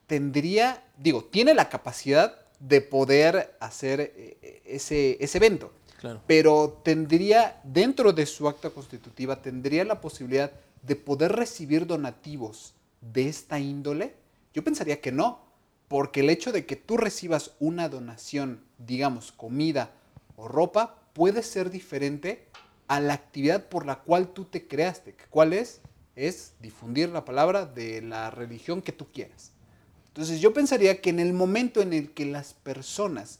¿tendría, 0.08 0.82
digo, 0.96 1.22
tiene 1.22 1.54
la 1.54 1.68
capacidad 1.68 2.47
de 2.60 2.80
poder 2.80 3.56
hacer 3.60 4.00
eh, 4.00 4.62
ese, 4.64 5.16
ese 5.20 5.38
evento? 5.38 5.72
Claro. 5.98 6.22
pero 6.28 6.80
tendría, 6.84 7.60
dentro 7.64 8.12
de 8.12 8.24
su 8.24 8.48
acta 8.48 8.70
constitutiva, 8.70 9.42
tendría 9.42 9.84
la 9.84 10.00
posibilidad 10.00 10.52
de 10.82 10.94
poder 10.94 11.32
recibir 11.32 11.86
donativos 11.86 12.74
de 13.00 13.28
esta 13.28 13.58
índole? 13.58 14.14
Yo 14.54 14.64
pensaría 14.64 15.00
que 15.00 15.12
no, 15.12 15.40
porque 15.88 16.20
el 16.20 16.30
hecho 16.30 16.52
de 16.52 16.66
que 16.66 16.76
tú 16.76 16.96
recibas 16.96 17.52
una 17.58 17.88
donación, 17.88 18.62
digamos, 18.78 19.32
comida 19.32 19.90
o 20.36 20.48
ropa, 20.48 21.02
puede 21.14 21.42
ser 21.42 21.70
diferente 21.70 22.46
a 22.86 23.00
la 23.00 23.14
actividad 23.14 23.68
por 23.68 23.84
la 23.84 24.00
cual 24.00 24.28
tú 24.28 24.44
te 24.44 24.66
creaste. 24.66 25.16
¿Cuál 25.30 25.52
es? 25.52 25.80
Es 26.14 26.54
difundir 26.60 27.08
la 27.10 27.24
palabra 27.24 27.66
de 27.66 28.02
la 28.02 28.30
religión 28.30 28.82
que 28.82 28.92
tú 28.92 29.06
quieras. 29.12 29.52
Entonces 30.18 30.40
yo 30.40 30.52
pensaría 30.52 31.00
que 31.00 31.10
en 31.10 31.20
el 31.20 31.32
momento 31.32 31.80
en 31.80 31.92
el 31.92 32.10
que 32.10 32.24
las 32.24 32.52
personas 32.52 33.38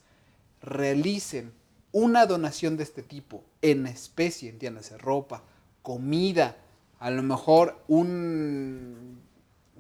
realicen 0.63 1.53
una 1.91 2.25
donación 2.25 2.77
de 2.77 2.85
este 2.85 3.03
tipo 3.03 3.43
en 3.63 3.89
especie, 3.89 4.49
entiéndase, 4.49 4.97
ropa, 4.97 5.43
comida, 5.83 6.57
a 7.01 7.11
lo 7.11 7.25
mejor 7.25 7.83
un 7.89 9.19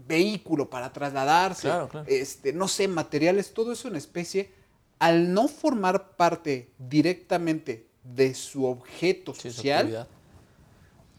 vehículo 0.09 0.68
para 0.70 0.92
trasladarse, 0.92 1.68
Claro, 1.68 1.88
claro. 1.88 2.09
este, 2.09 2.53
no 2.53 2.66
sé, 2.66 2.88
materiales, 2.88 3.55
todo 3.55 3.70
eso 3.70 3.86
en 3.86 3.94
especie, 3.94 4.51
al 4.99 5.32
no 5.32 5.46
formar 5.46 6.16
parte 6.16 6.72
directamente 6.80 7.86
de 8.03 8.34
su 8.34 8.64
objeto 8.64 9.34
Sí, 9.34 9.53
social, 9.53 10.09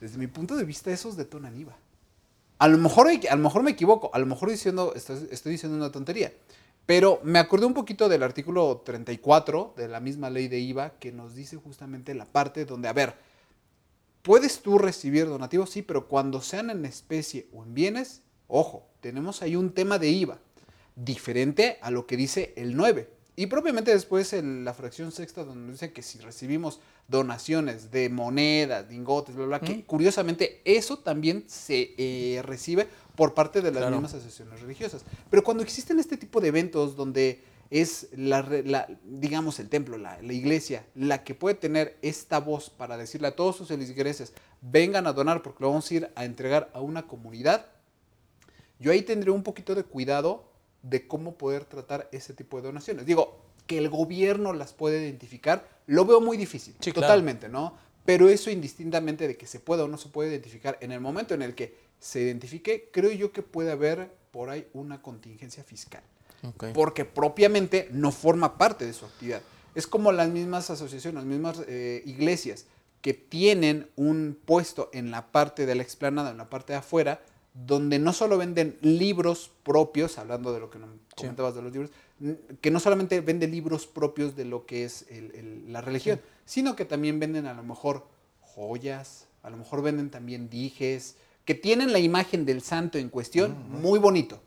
desde 0.01 0.17
mi 0.17 0.27
punto 0.27 0.57
de 0.57 0.65
vista, 0.65 0.91
esos 0.91 1.15
detonan 1.15 1.57
IVA. 1.57 1.77
A 2.59 2.67
lo 2.67 2.77
mejor, 2.77 3.07
a 3.07 3.35
lo 3.35 3.41
mejor 3.41 3.63
me 3.63 3.71
equivoco, 3.71 4.11
a 4.13 4.19
lo 4.19 4.25
mejor 4.25 4.49
diciendo, 4.49 4.93
estoy, 4.95 5.27
estoy 5.31 5.53
diciendo 5.53 5.77
una 5.77 5.91
tontería. 5.91 6.33
Pero 6.85 7.21
me 7.23 7.39
acordé 7.39 7.65
un 7.65 7.73
poquito 7.73 8.09
del 8.09 8.23
artículo 8.23 8.81
34 8.83 9.75
de 9.77 9.87
la 9.87 9.99
misma 9.99 10.29
ley 10.29 10.47
de 10.47 10.59
IVA 10.59 10.91
que 10.99 11.11
nos 11.11 11.35
dice 11.35 11.55
justamente 11.55 12.13
la 12.13 12.25
parte 12.25 12.65
donde, 12.65 12.87
a 12.87 12.93
ver, 12.93 13.15
puedes 14.23 14.61
tú 14.61 14.77
recibir 14.77 15.27
donativos, 15.27 15.69
sí, 15.69 15.81
pero 15.81 16.07
cuando 16.07 16.41
sean 16.41 16.69
en 16.69 16.85
especie 16.85 17.47
o 17.53 17.63
en 17.63 17.73
bienes, 17.73 18.23
ojo, 18.47 18.87
tenemos 18.99 19.41
ahí 19.41 19.55
un 19.55 19.71
tema 19.71 19.99
de 19.99 20.09
IVA 20.09 20.39
diferente 20.95 21.77
a 21.81 21.91
lo 21.91 22.05
que 22.07 22.17
dice 22.17 22.53
el 22.57 22.75
9. 22.75 23.18
Y 23.39 23.47
propiamente 23.47 23.91
después 23.91 24.33
el- 24.33 24.65
la 24.65 24.73
fracción 24.73 25.13
sexta 25.13 25.45
donde 25.45 25.71
dice 25.71 25.93
que 25.93 26.01
si 26.01 26.19
recibimos 26.19 26.81
donaciones 27.07 27.89
de 27.89 28.09
monedas, 28.09 28.89
lingotes, 28.89 29.33
bla, 29.33 29.45
bla, 29.45 29.59
que 29.61 29.85
curiosamente 29.85 30.61
eso 30.65 30.99
también 30.99 31.45
se 31.47 31.93
eh, 31.97 32.41
recibe 32.43 32.85
por 33.15 33.33
parte 33.33 33.61
de 33.61 33.71
las 33.71 33.79
Claro. 33.79 33.95
mismas 33.95 34.13
asociaciones 34.15 34.59
religiosas. 34.59 35.05
Pero 35.29 35.41
cuando 35.41 35.63
existen 35.63 35.99
este 35.99 36.17
tipo 36.17 36.41
de 36.41 36.49
eventos 36.49 36.97
donde 36.97 37.41
es 37.69 38.09
la, 38.11 38.41
la- 38.65 38.89
digamos, 39.05 39.57
el 39.61 39.69
templo, 39.69 39.97
la, 39.97 40.21
la 40.21 40.33
iglesia, 40.33 40.85
la 40.93 41.23
que 41.23 41.33
puede 41.33 41.55
tener 41.55 41.97
esta 42.01 42.41
voz 42.41 42.69
para 42.69 42.97
decirle 42.97 43.29
a 43.29 43.37
todos 43.37 43.55
sus 43.55 43.69
feligreses, 43.69 44.33
vengan 44.59 45.07
a 45.07 45.13
donar 45.13 45.43
porque 45.43 45.63
lo 45.63 45.69
vamos 45.69 45.89
a 45.89 45.93
ir 45.93 46.11
a 46.13 46.25
entregar 46.25 46.69
a 46.73 46.81
una 46.81 47.07
comunidad, 47.07 47.67
yo 48.81 48.91
ahí 48.91 49.01
tendré 49.01 49.31
un 49.31 49.43
poquito 49.43 49.75
de 49.75 49.83
cuidado 49.85 50.48
de 50.81 51.07
cómo 51.07 51.35
poder 51.35 51.65
tratar 51.65 52.09
ese 52.11 52.33
tipo 52.33 52.57
de 52.57 52.63
donaciones. 52.63 53.05
Digo, 53.05 53.39
que 53.67 53.77
el 53.77 53.89
gobierno 53.89 54.53
las 54.53 54.73
puede 54.73 55.03
identificar, 55.03 55.67
lo 55.85 56.05
veo 56.05 56.21
muy 56.21 56.37
difícil, 56.37 56.73
Sí, 56.79 56.91
claro. 56.91 57.07
totalmente, 57.07 57.49
¿no? 57.49 57.73
Pero 58.05 58.29
eso 58.29 58.49
indistintamente 58.49 59.27
de 59.27 59.37
que 59.37 59.45
se 59.45 59.59
pueda 59.59 59.83
o 59.83 59.87
no 59.87 59.97
se 59.97 60.09
puede 60.09 60.29
identificar, 60.31 60.77
en 60.81 60.91
el 60.91 60.99
momento 60.99 61.33
en 61.35 61.41
el 61.43 61.53
que 61.53 61.75
se 61.99 62.21
identifique, 62.21 62.89
creo 62.91 63.11
yo 63.11 63.31
que 63.31 63.43
puede 63.43 63.71
haber 63.71 64.09
por 64.31 64.49
ahí 64.49 64.67
una 64.73 65.01
contingencia 65.01 65.63
fiscal 65.63 66.01
Ok. 66.43 66.67
porque 66.73 67.03
propiamente 67.05 67.89
no 67.91 68.11
forma 68.11 68.57
parte 68.57 68.85
de 68.85 68.93
su 68.93 69.05
actividad. 69.05 69.41
Es 69.75 69.85
como 69.85 70.11
las 70.11 70.29
mismas 70.29 70.69
asociaciones, 70.71 71.15
las 71.15 71.25
mismas 71.25 71.61
eh, 71.67 72.01
iglesias 72.05 72.65
que 73.01 73.13
tienen 73.13 73.89
un 73.95 74.37
puesto 74.45 74.89
en 74.93 75.11
la 75.11 75.31
parte 75.31 75.65
de 75.65 75.75
la 75.75 75.83
explanada, 75.83 76.31
en 76.31 76.37
la 76.37 76.49
parte 76.49 76.73
de 76.73 76.79
afuera, 76.79 77.21
donde 77.53 77.99
no 77.99 78.13
solo 78.13 78.37
venden 78.37 78.77
libros 78.81 79.51
propios, 79.63 80.17
hablando 80.17 80.53
de 80.53 80.59
lo 80.59 80.69
que 80.69 80.79
comentabas 81.15 81.55
de 81.55 81.61
los 81.61 81.71
libros, 81.73 81.91
que 82.61 82.71
no 82.71 82.79
solamente 82.79 83.21
venden 83.21 83.51
libros 83.51 83.87
propios 83.87 84.35
de 84.35 84.45
lo 84.45 84.65
que 84.65 84.83
es 84.85 85.05
el- 85.09 85.31
el- 85.35 85.73
la 85.73 85.81
religión, 85.81 86.21
sino 86.45 86.75
que 86.75 86.85
también 86.85 87.19
venden 87.19 87.45
a 87.47 87.53
lo 87.53 87.63
mejor 87.63 88.05
joyas, 88.41 89.27
a 89.43 89.49
lo 89.49 89.57
mejor 89.57 89.81
venden 89.81 90.09
también 90.09 90.49
dijes, 90.49 91.15
que 91.45 91.55
tienen 91.55 91.91
la 91.93 91.99
imagen 91.99 92.45
del 92.45 92.61
santo 92.61 92.97
en 92.97 93.09
cuestión, 93.09 93.55
muy 93.81 93.99
bonito. 93.99 94.41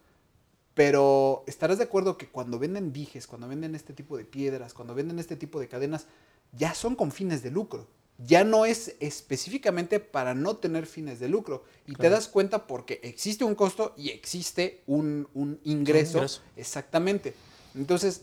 Pero 0.74 1.44
estarás 1.46 1.78
de 1.78 1.84
acuerdo 1.84 2.16
que 2.16 2.28
cuando 2.28 2.58
venden 2.58 2.92
dijes, 2.92 3.26
cuando 3.26 3.46
venden 3.48 3.74
este 3.74 3.92
tipo 3.92 4.16
de 4.16 4.24
piedras, 4.24 4.72
cuando 4.72 4.94
venden 4.94 5.18
este 5.18 5.36
tipo 5.36 5.60
de 5.60 5.68
cadenas, 5.68 6.06
ya 6.52 6.74
son 6.74 6.94
con 6.96 7.10
fines 7.12 7.42
de 7.42 7.50
lucro. 7.50 7.86
Ya 8.26 8.44
no 8.44 8.64
es 8.66 8.94
específicamente 9.00 10.00
para 10.00 10.34
no 10.34 10.56
tener 10.56 10.86
fines 10.86 11.18
de 11.20 11.28
lucro. 11.28 11.64
Y 11.86 11.94
te 11.94 12.08
das 12.10 12.28
cuenta 12.28 12.66
porque 12.66 13.00
existe 13.02 13.44
un 13.44 13.54
costo 13.54 13.94
y 13.96 14.10
existe 14.10 14.82
un, 14.86 15.28
un 15.34 15.58
ingreso. 15.64 16.18
ingreso. 16.18 16.42
Exactamente. 16.56 17.34
Entonces, 17.74 18.22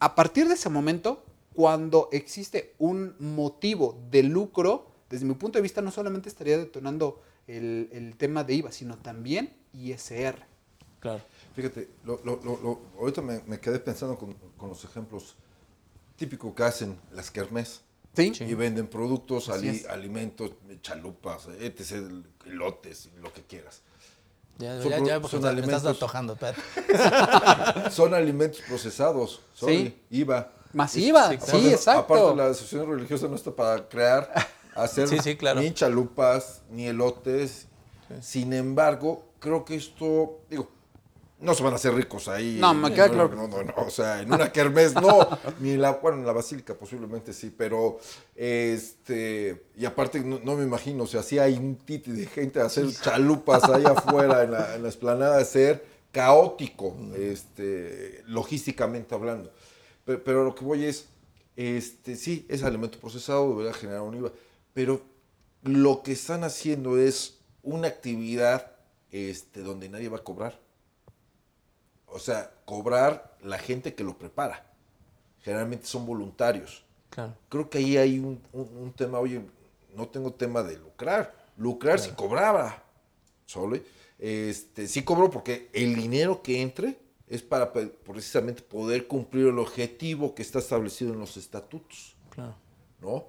a 0.00 0.14
partir 0.14 0.48
de 0.48 0.54
ese 0.54 0.68
momento, 0.68 1.24
cuando 1.54 2.08
existe 2.12 2.74
un 2.78 3.14
motivo 3.18 3.98
de 4.10 4.24
lucro, 4.24 4.88
desde 5.08 5.24
mi 5.24 5.34
punto 5.34 5.58
de 5.58 5.62
vista 5.62 5.80
no 5.80 5.90
solamente 5.92 6.28
estaría 6.28 6.58
detonando 6.58 7.22
el, 7.46 7.88
el 7.92 8.16
tema 8.16 8.42
de 8.42 8.54
IVA, 8.54 8.72
sino 8.72 8.98
también 8.98 9.54
ISR. 9.72 10.44
Claro. 11.00 11.22
Fíjate, 11.54 11.88
lo, 12.04 12.20
lo- 12.24 12.40
lo- 12.42 12.60
lo- 12.62 12.80
ahorita 12.98 13.22
me, 13.22 13.40
me 13.46 13.60
quedé 13.60 13.78
pensando 13.78 14.18
con, 14.18 14.34
con 14.56 14.70
los 14.70 14.82
ejemplos 14.84 15.36
típicos 16.16 16.52
que 16.54 16.62
hacen 16.64 16.98
las 17.12 17.30
kermés. 17.30 17.82
¿Sí? 18.16 18.32
Sí. 18.34 18.44
Y 18.44 18.54
venden 18.54 18.86
productos, 18.86 19.48
ali- 19.48 19.68
es. 19.68 19.86
alimentos, 19.86 20.52
chalupas, 20.82 21.48
etc., 21.60 22.04
elotes, 22.46 23.08
lo 23.20 23.32
que 23.32 23.42
quieras. 23.42 23.82
Ya, 24.58 24.80
Son 24.80 24.90
ya, 24.90 24.98
ya, 25.04 25.20
porque 25.20 25.36
son 25.36 25.42
me 25.42 25.50
estás 25.60 25.84
alimentos. 25.84 25.86
antojando. 25.86 26.32
espérate. 26.34 27.90
Son 27.90 28.14
alimentos 28.14 28.60
procesados, 28.68 29.40
Sí. 29.54 29.96
IVA. 30.10 30.52
Masiva, 30.72 31.28
Sí, 31.30 31.38
sí, 31.40 31.44
claro. 31.50 31.68
Exacto. 31.68 32.00
Aparte, 32.14 32.36
la 32.36 32.46
asociación 32.46 32.88
religiosa 32.90 33.26
no 33.28 33.34
está 33.36 33.50
para 33.50 33.88
crear, 33.88 34.32
hacer 34.76 35.08
Sí, 35.08 35.18
sí, 35.22 35.36
claro. 35.36 35.60
ni 35.60 35.72
chalupas, 35.74 36.62
ni 36.70 36.86
elotes. 36.86 37.66
Sin 38.20 38.52
embargo, 38.52 39.24
creo 39.40 39.64
que 39.64 39.74
esto, 39.74 40.38
digo, 40.48 40.68
no 41.44 41.54
se 41.54 41.62
van 41.62 41.72
a 41.72 41.76
hacer 41.76 41.94
ricos 41.94 42.28
ahí. 42.28 42.58
No, 42.60 42.74
me 42.74 42.92
queda 42.92 43.08
claro 43.08 43.28
No, 43.34 43.46
no, 43.46 43.62
no, 43.62 43.74
o 43.76 43.90
sea, 43.90 44.22
en 44.22 44.32
una 44.32 44.50
kermés 44.50 44.94
no, 44.94 45.28
ni 45.60 45.72
en 45.72 45.82
la, 45.82 45.92
bueno, 45.92 46.18
en 46.18 46.26
la 46.26 46.32
basílica 46.32 46.74
posiblemente 46.74 47.32
sí, 47.32 47.54
pero, 47.56 47.98
este, 48.34 49.66
y 49.76 49.84
aparte 49.84 50.20
no, 50.20 50.40
no 50.42 50.56
me 50.56 50.64
imagino, 50.64 51.04
o 51.04 51.06
sea, 51.06 51.22
si 51.22 51.38
hay 51.38 51.56
un 51.56 51.76
titi 51.76 52.10
de 52.12 52.26
gente 52.26 52.60
a 52.60 52.64
hacer 52.64 52.90
chalupas 52.92 53.64
ahí 53.64 53.84
afuera 53.84 54.42
en 54.42 54.52
la, 54.52 54.74
en 54.74 54.82
la 54.82 54.88
esplanada, 54.88 55.38
de 55.38 55.44
ser 55.44 55.84
caótico, 56.10 56.96
este, 57.16 58.22
logísticamente 58.26 59.14
hablando. 59.14 59.52
Pero, 60.04 60.24
pero 60.24 60.44
lo 60.44 60.54
que 60.54 60.64
voy 60.64 60.84
es, 60.84 61.06
este, 61.56 62.16
sí, 62.16 62.46
es 62.48 62.62
alimento 62.62 62.98
procesado, 62.98 63.50
debería 63.50 63.72
generar 63.72 64.02
un 64.02 64.16
IVA, 64.16 64.32
pero 64.72 65.02
lo 65.62 66.02
que 66.02 66.12
están 66.12 66.44
haciendo 66.44 66.98
es 66.98 67.38
una 67.62 67.88
actividad 67.88 68.72
este, 69.10 69.60
donde 69.60 69.88
nadie 69.88 70.08
va 70.08 70.18
a 70.18 70.24
cobrar. 70.24 70.63
O 72.14 72.20
sea, 72.20 72.52
cobrar 72.64 73.36
la 73.42 73.58
gente 73.58 73.94
que 73.94 74.04
lo 74.04 74.16
prepara. 74.16 74.64
generalmente 75.42 75.84
son 75.86 76.06
voluntarios. 76.06 76.84
Claro. 77.10 77.34
Creo 77.48 77.68
que 77.68 77.78
ahí 77.78 77.96
hay 77.98 78.18
un, 78.20 78.40
un- 78.52 78.70
un 78.78 78.92
tema, 78.92 79.18
oye, 79.18 79.42
no 79.94 80.08
tengo 80.08 80.32
tema 80.32 80.62
de 80.62 80.78
lucrar. 80.78 81.34
Lucrar 81.58 81.98
si 81.98 82.10
cobraba. 82.12 82.82
Solo, 83.44 83.78
este, 84.18 84.86
sí 84.88 85.02
cobro 85.02 85.30
porque 85.30 85.68
el 85.74 85.96
dinero 85.96 86.40
que 86.40 86.62
entre 86.62 86.98
es 87.28 87.42
para 87.42 87.72
precisamente 87.72 88.62
poder 88.62 89.06
cumplir 89.06 89.48
el 89.48 89.58
objetivo 89.58 90.34
que 90.34 90.42
está 90.42 90.60
establecido 90.60 91.12
en 91.12 91.18
los 91.20 91.36
estatutos. 91.36 92.14
Claro. 92.30 92.54
¿no? 93.02 93.24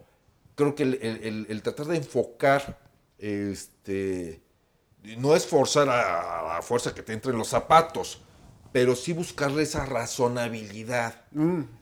Creo 0.56 0.74
que 0.76 0.84
el, 0.84 0.94
el- 1.02 1.24
el- 1.24 1.46
el 1.50 1.62
tratar 1.64 1.88
de 1.88 1.98
enfocar, 1.98 2.80
este, 3.20 4.40
no 5.18 5.36
es 5.36 5.46
forzar 5.46 5.90
a, 5.90 6.40
a 6.52 6.56
la 6.56 6.62
fuerza 6.62 6.94
que 6.96 7.02
te 7.04 7.12
entre 7.14 7.32
en 7.32 7.38
los 7.40 7.50
zapatos, 7.50 8.22
pero 8.76 8.94
sí 8.94 9.14
buscarle 9.14 9.64
esa 9.64 9.86
razonabilidad, 9.86 11.22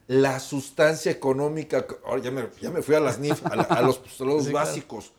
la 0.05 0.39
sustancia 0.39 1.11
económica. 1.11 1.87
Ahora 2.05 2.21
ya 2.21 2.29
me, 2.29 2.47
ya 2.61 2.69
me 2.69 2.83
fui 2.83 2.93
a 2.93 2.99
las 2.99 3.17
NIF, 3.17 3.43
a, 3.47 3.55
la- 3.55 3.63
a 3.63 3.81
los 3.81 3.97
postulados 4.03 4.43
Sí, 4.43 4.51
claro. 4.51 4.67
básicos. 4.67 5.11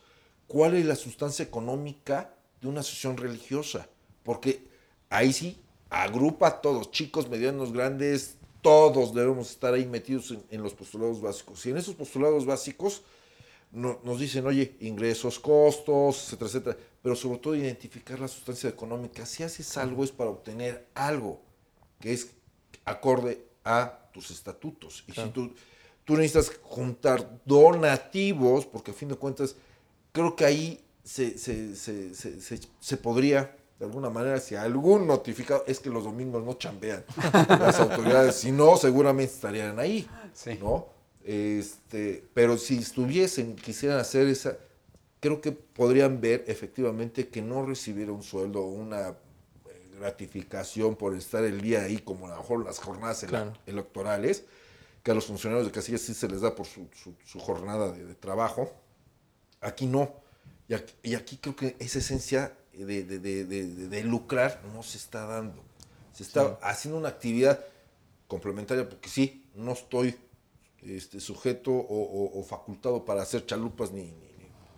¿Cuál 0.47 0.75
es 0.75 0.85
la 0.85 0.95
sustancia 0.95 1.43
económica 1.43 2.33
de 2.61 2.69
una 2.69 2.79
asociación 2.79 3.17
religiosa? 3.17 3.89
Porque 4.23 4.65
ahí 5.09 5.33
sí 5.33 5.59
agrupa 5.89 6.47
a 6.47 6.61
todos, 6.61 6.91
chicos, 6.91 7.27
medianos, 7.27 7.73
grandes, 7.73 8.37
todos 8.61 9.13
debemos 9.13 9.51
estar 9.51 9.73
ahí 9.73 9.85
metidos 9.85 10.31
en, 10.31 10.43
en 10.51 10.63
los 10.63 10.73
postulados 10.73 11.19
básicos. 11.19 11.65
Y 11.65 11.71
en 11.71 11.77
esos 11.77 11.95
postulados 11.95 12.45
básicos 12.45 13.01
no- 13.73 13.99
nos 14.05 14.17
dicen, 14.17 14.47
oye, 14.47 14.77
ingresos, 14.79 15.39
costos, 15.39 16.23
etcétera, 16.23 16.47
etcétera, 16.47 16.77
pero 17.03 17.17
sobre 17.17 17.39
todo 17.39 17.53
identificar 17.53 18.17
la 18.17 18.29
sustancia 18.29 18.69
económica. 18.69 19.25
Si 19.25 19.43
haces 19.43 19.75
algo 19.75 20.05
es 20.05 20.11
para 20.13 20.29
obtener 20.29 20.87
algo 20.95 21.43
que 22.05 22.13
es 22.13 22.27
acorde 22.85 23.43
a 23.63 23.97
tus 24.13 24.29
estatutos. 24.29 25.03
Y 25.07 25.13
si 25.13 25.27
tú, 25.29 25.51
tú 26.03 26.15
necesitas 26.15 26.51
juntar 26.61 27.41
donativos, 27.45 28.67
porque 28.67 28.91
a 28.91 28.93
fin 28.93 29.09
de 29.09 29.15
cuentas, 29.15 29.55
creo 30.11 30.35
que 30.35 30.45
ahí 30.45 30.85
se, 31.03 31.35
se, 31.39 31.75
se, 31.75 32.13
se, 32.79 32.97
podría, 32.97 33.57
de 33.79 33.85
alguna 33.85 34.11
manera, 34.11 34.39
si 34.39 34.53
algún 34.53 35.07
notificado, 35.07 35.63
es 35.65 35.79
que 35.79 35.89
los 35.89 36.03
domingos 36.03 36.43
no 36.43 36.53
chambean 36.53 37.03
las 37.49 37.79
autoridades, 37.79 38.35
si 38.35 38.51
no, 38.51 38.77
seguramente 38.77 39.33
estarían 39.33 39.79
ahí, 39.79 40.07
Sí. 40.31 40.59
¿no? 40.61 40.85
Este, 41.23 42.23
pero 42.35 42.59
si 42.59 42.77
estuviesen, 42.77 43.55
quisieran 43.55 43.97
hacer 43.97 44.27
esa, 44.27 44.59
creo 45.19 45.41
que 45.41 45.51
podrían 45.51 46.21
ver 46.21 46.43
efectivamente 46.45 47.29
que 47.29 47.41
no 47.41 47.65
recibiera 47.65 48.11
un 48.11 48.21
sueldo 48.21 48.61
o 48.61 48.67
una 48.69 49.15
gratificación 49.95 50.95
por 50.95 51.15
estar 51.15 51.43
el 51.43 51.61
día 51.61 51.83
ahí, 51.83 51.97
como 51.97 52.27
a 52.27 52.31
lo 52.31 52.37
mejor 52.37 52.63
las 52.65 52.79
jornadas 52.79 53.23
Claro. 53.27 53.53
electorales, 53.65 54.43
que 55.03 55.11
a 55.11 55.13
los 55.13 55.25
funcionarios 55.25 55.65
de 55.67 55.71
casilla 55.71 55.97
sí 55.97 56.13
se 56.13 56.27
les 56.27 56.41
da 56.41 56.55
por 56.55 56.65
su, 56.65 56.87
su- 56.93 57.15
su 57.25 57.39
jornada 57.39 57.91
de, 57.91 58.05
de 58.05 58.15
trabajo. 58.15 58.71
Aquí 59.61 59.85
no. 59.85 60.13
Y 60.67 60.73
aquí, 60.73 60.93
y 61.03 61.15
aquí 61.15 61.37
creo 61.37 61.55
que 61.55 61.75
esa 61.79 61.99
esencia 61.99 62.57
de, 62.73 64.03
lucrar 64.03 64.61
no 64.73 64.83
se 64.83 64.97
está 64.97 65.25
dando. 65.25 65.63
Se 66.13 66.23
está 66.23 66.57
haciendo 66.61 66.97
una 66.99 67.09
actividad 67.09 67.59
complementaria 68.27 68.87
porque 68.89 69.09
sí, 69.09 69.45
no 69.55 69.73
estoy 69.73 70.15
este, 70.81 71.19
sujeto 71.19 71.71
o, 71.71 71.83
o- 72.03 72.39
o 72.39 72.43
facultado 72.43 73.05
para 73.05 73.21
hacer 73.21 73.45
chalupas 73.45 73.91
ni- 73.91 74.13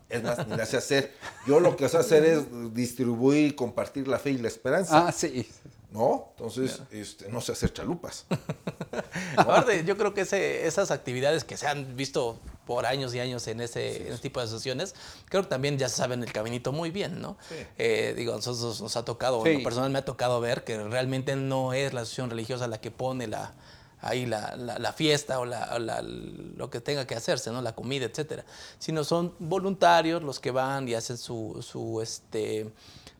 es 0.09 0.23
más, 0.23 0.47
ni 0.47 0.55
las 0.55 0.69
sé 0.69 0.77
hacer. 0.77 1.13
Yo 1.45 1.59
lo 1.59 1.75
que 1.75 1.87
sé 1.89 1.97
hacer 1.97 2.23
es 2.25 2.73
distribuir 2.73 3.47
y 3.47 3.51
compartir 3.55 4.07
la 4.07 4.19
fe 4.19 4.31
y 4.31 4.37
la 4.37 4.47
esperanza, 4.47 5.07
Ah, 5.07 5.11
sí. 5.11 5.49
¿no? 5.91 6.29
Entonces, 6.37 6.81
este, 6.91 7.29
no 7.29 7.39
sé 7.41 7.53
hacer 7.53 7.71
chalupas. 7.73 8.25
Aparte, 9.37 9.83
yo 9.85 9.97
creo 9.97 10.13
que 10.13 10.21
ese- 10.21 10.67
esas 10.67 10.91
actividades 10.91 11.43
que 11.43 11.57
se 11.57 11.67
han 11.67 11.95
visto 11.95 12.39
por 12.65 12.85
años 12.85 13.15
y 13.15 13.19
años 13.21 13.47
en 13.47 13.61
ese, 13.61 14.07
en 14.07 14.13
ese 14.13 14.21
tipo 14.21 14.39
de 14.41 14.45
asociaciones, 14.45 14.93
creo 15.29 15.43
que 15.43 15.47
también 15.49 15.77
ya 15.77 15.87
saben 15.87 16.21
el 16.21 16.31
caminito 16.33 16.73
muy 16.73 16.91
bien, 16.91 17.21
¿no? 17.21 17.37
Sí. 17.47 17.55
Eh, 17.77 18.13
digo, 18.17 18.33
a 18.33 18.35
nosotros 18.37 18.81
nos 18.81 18.97
ha 18.97 19.05
tocado, 19.05 19.41
Sí. 19.43 19.49
en 19.51 19.57
lo 19.59 19.63
personal 19.63 19.89
me 19.89 19.99
ha 19.99 20.05
tocado 20.05 20.41
ver 20.41 20.63
que 20.65 20.77
realmente 20.77 21.35
no 21.37 21.71
es 21.73 21.93
la 21.93 22.01
asociación 22.01 22.29
religiosa 22.29 22.67
la 22.67 22.81
que 22.81 22.91
pone 22.91 23.27
la 23.27 23.53
ahí 24.01 24.25
la, 24.25 24.55
la- 24.55 24.77
la 24.79 24.93
fiesta 24.93 25.39
o, 25.39 25.45
la, 25.45 25.69
o 25.75 25.79
lo 25.79 26.69
que 26.69 26.81
tenga 26.81 27.05
que 27.07 27.15
hacerse, 27.15 27.51
¿no? 27.51 27.61
La 27.61 27.73
comida, 27.73 28.05
etcétera. 28.05 28.45
Sino 28.79 29.03
son 29.03 29.33
voluntarios 29.39 30.21
los 30.23 30.39
que 30.39 30.51
van 30.51 30.87
y 30.87 30.93
hacen 30.93 31.17
su, 31.17 31.57
su 31.67 32.01
este 32.01 32.71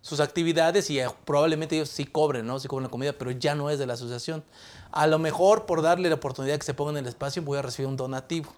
sus 0.01 0.19
actividades 0.21 0.89
y 0.89 0.99
eh, 1.01 1.07
probablemente 1.25 1.75
ellos 1.75 1.89
sí 1.89 2.05
cobren, 2.05 2.45
¿no? 2.47 2.59
Sí 2.59 2.67
cobren 2.69 2.83
la 2.83 2.89
comida, 2.89 3.13
pero 3.13 3.31
ya 3.31 3.55
no 3.55 3.69
es 3.69 3.77
de 3.79 3.85
la 3.85 3.93
asociación. 3.93 4.43
A 4.91 5.05
lo 5.05 5.19
mejor 5.19 5.65
por 5.65 5.81
darle 5.81 6.07
la 6.07 6.15
oportunidad 6.15 6.57
que 6.57 6.65
se 6.65 6.73
ponga 6.73 6.91
en 6.91 6.97
el 6.97 7.07
espacio 7.07 7.41
voy 7.41 7.57
a 7.57 7.61
recibir 7.61 7.89
un 7.89 7.97
donativo, 7.97 8.53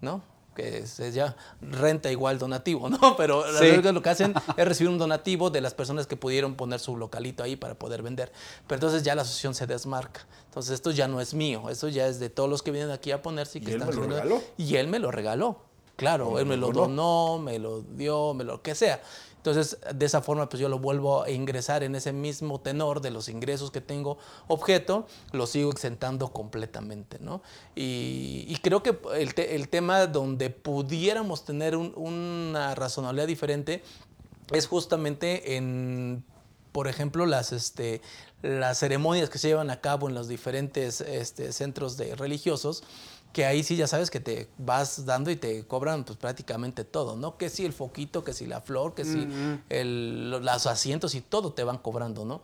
¿no? 0.00 0.22
Que 0.58 0.78
es, 0.78 0.98
es 0.98 1.14
ya 1.14 1.36
renta 1.60 2.10
igual 2.10 2.40
donativo, 2.40 2.88
¿no? 2.88 2.98
Pero 3.16 3.44
Sí. 3.60 3.80
lo 3.80 4.02
que 4.02 4.08
hacen 4.10 4.34
es 4.56 4.66
recibir 4.66 4.90
un 4.90 4.98
donativo 4.98 5.50
de 5.50 5.60
las 5.60 5.72
personas 5.72 6.08
que 6.08 6.16
pudieron 6.16 6.56
poner 6.56 6.80
su 6.80 6.96
localito 6.96 7.44
ahí 7.44 7.54
para 7.54 7.76
poder 7.76 8.02
vender. 8.02 8.32
Pero 8.66 8.74
entonces 8.78 9.04
ya 9.04 9.14
la 9.14 9.22
asociación 9.22 9.54
se 9.54 9.68
desmarca. 9.68 10.26
Entonces 10.46 10.72
esto 10.72 10.90
ya 10.90 11.06
no 11.06 11.20
es 11.20 11.32
mío, 11.32 11.70
eso 11.70 11.86
ya 11.86 12.08
es 12.08 12.18
de 12.18 12.28
todos 12.28 12.50
los 12.50 12.62
que 12.64 12.72
vienen 12.72 12.90
aquí 12.90 13.12
a 13.12 13.22
ponerse 13.22 13.58
y 13.58 13.60
que 13.60 13.70
¿Y 13.70 13.74
él 13.74 13.82
están 13.82 13.94
me 14.00 14.02
lo 14.02 14.08
regaló? 14.14 14.42
Y 14.56 14.74
él 14.74 14.88
me 14.88 14.98
lo 14.98 15.12
regaló. 15.12 15.60
Claro, 15.94 16.28
¿O 16.30 16.38
él 16.40 16.46
me 16.46 16.56
lo 16.56 16.72
donó, 16.72 17.38
me 17.38 17.58
lo 17.60 17.82
dio, 17.82 18.34
me 18.34 18.42
lo 18.42 18.60
que 18.60 18.74
sea. 18.74 19.00
Entonces, 19.50 19.78
de 19.94 20.06
esa 20.06 20.20
forma, 20.22 20.48
pues 20.48 20.60
yo 20.60 20.68
lo 20.68 20.78
vuelvo 20.78 21.22
a 21.22 21.30
ingresar 21.30 21.82
en 21.82 21.94
ese 21.94 22.12
mismo 22.12 22.60
tenor 22.60 23.00
de 23.00 23.10
los 23.10 23.28
ingresos 23.28 23.70
que 23.70 23.80
tengo 23.80 24.18
objeto, 24.46 25.06
lo 25.32 25.46
sigo 25.46 25.70
exentando 25.70 26.32
completamente, 26.32 27.18
¿no? 27.20 27.42
Y, 27.74 28.56
creo 28.62 28.82
que 28.82 28.98
el, 29.16 29.34
te- 29.34 29.54
el 29.54 29.68
tema 29.68 30.06
donde 30.06 30.50
pudiéramos 30.50 31.44
tener 31.44 31.76
un- 31.76 31.92
una 31.96 32.74
razonabilidad 32.74 33.26
diferente 33.26 33.82
es 34.52 34.66
justamente 34.66 35.56
en, 35.56 36.24
por 36.72 36.88
ejemplo, 36.88 37.26
las, 37.26 37.52
este, 37.52 38.00
las 38.42 38.78
ceremonias 38.78 39.30
que 39.30 39.38
se 39.38 39.48
llevan 39.48 39.70
a 39.70 39.80
cabo 39.80 40.08
en 40.08 40.14
los 40.14 40.28
diferentes 40.28 41.00
este, 41.00 41.52
centros 41.52 41.96
de 41.96 42.14
religiosos, 42.14 42.82
que 43.32 43.44
ahí 43.44 43.62
sí 43.62 43.76
ya 43.76 43.86
sabes 43.86 44.10
que 44.10 44.20
te 44.20 44.48
vas 44.58 45.04
dando 45.06 45.30
y 45.30 45.36
te 45.36 45.64
cobran 45.66 46.04
pues 46.04 46.18
prácticamente 46.18 46.84
todo, 46.84 47.14
¿no? 47.16 47.36
Que 47.36 47.48
si 47.50 47.64
el 47.64 47.72
foquito, 47.72 48.24
que 48.24 48.32
si 48.32 48.46
la 48.46 48.60
flor, 48.60 48.94
que 48.94 49.04
si 49.04 49.28
el- 49.68 50.30
los 50.30 50.66
asientos 50.66 51.14
y 51.14 51.20
todo 51.20 51.52
te 51.52 51.62
van 51.64 51.78
cobrando, 51.78 52.24
¿no? 52.24 52.40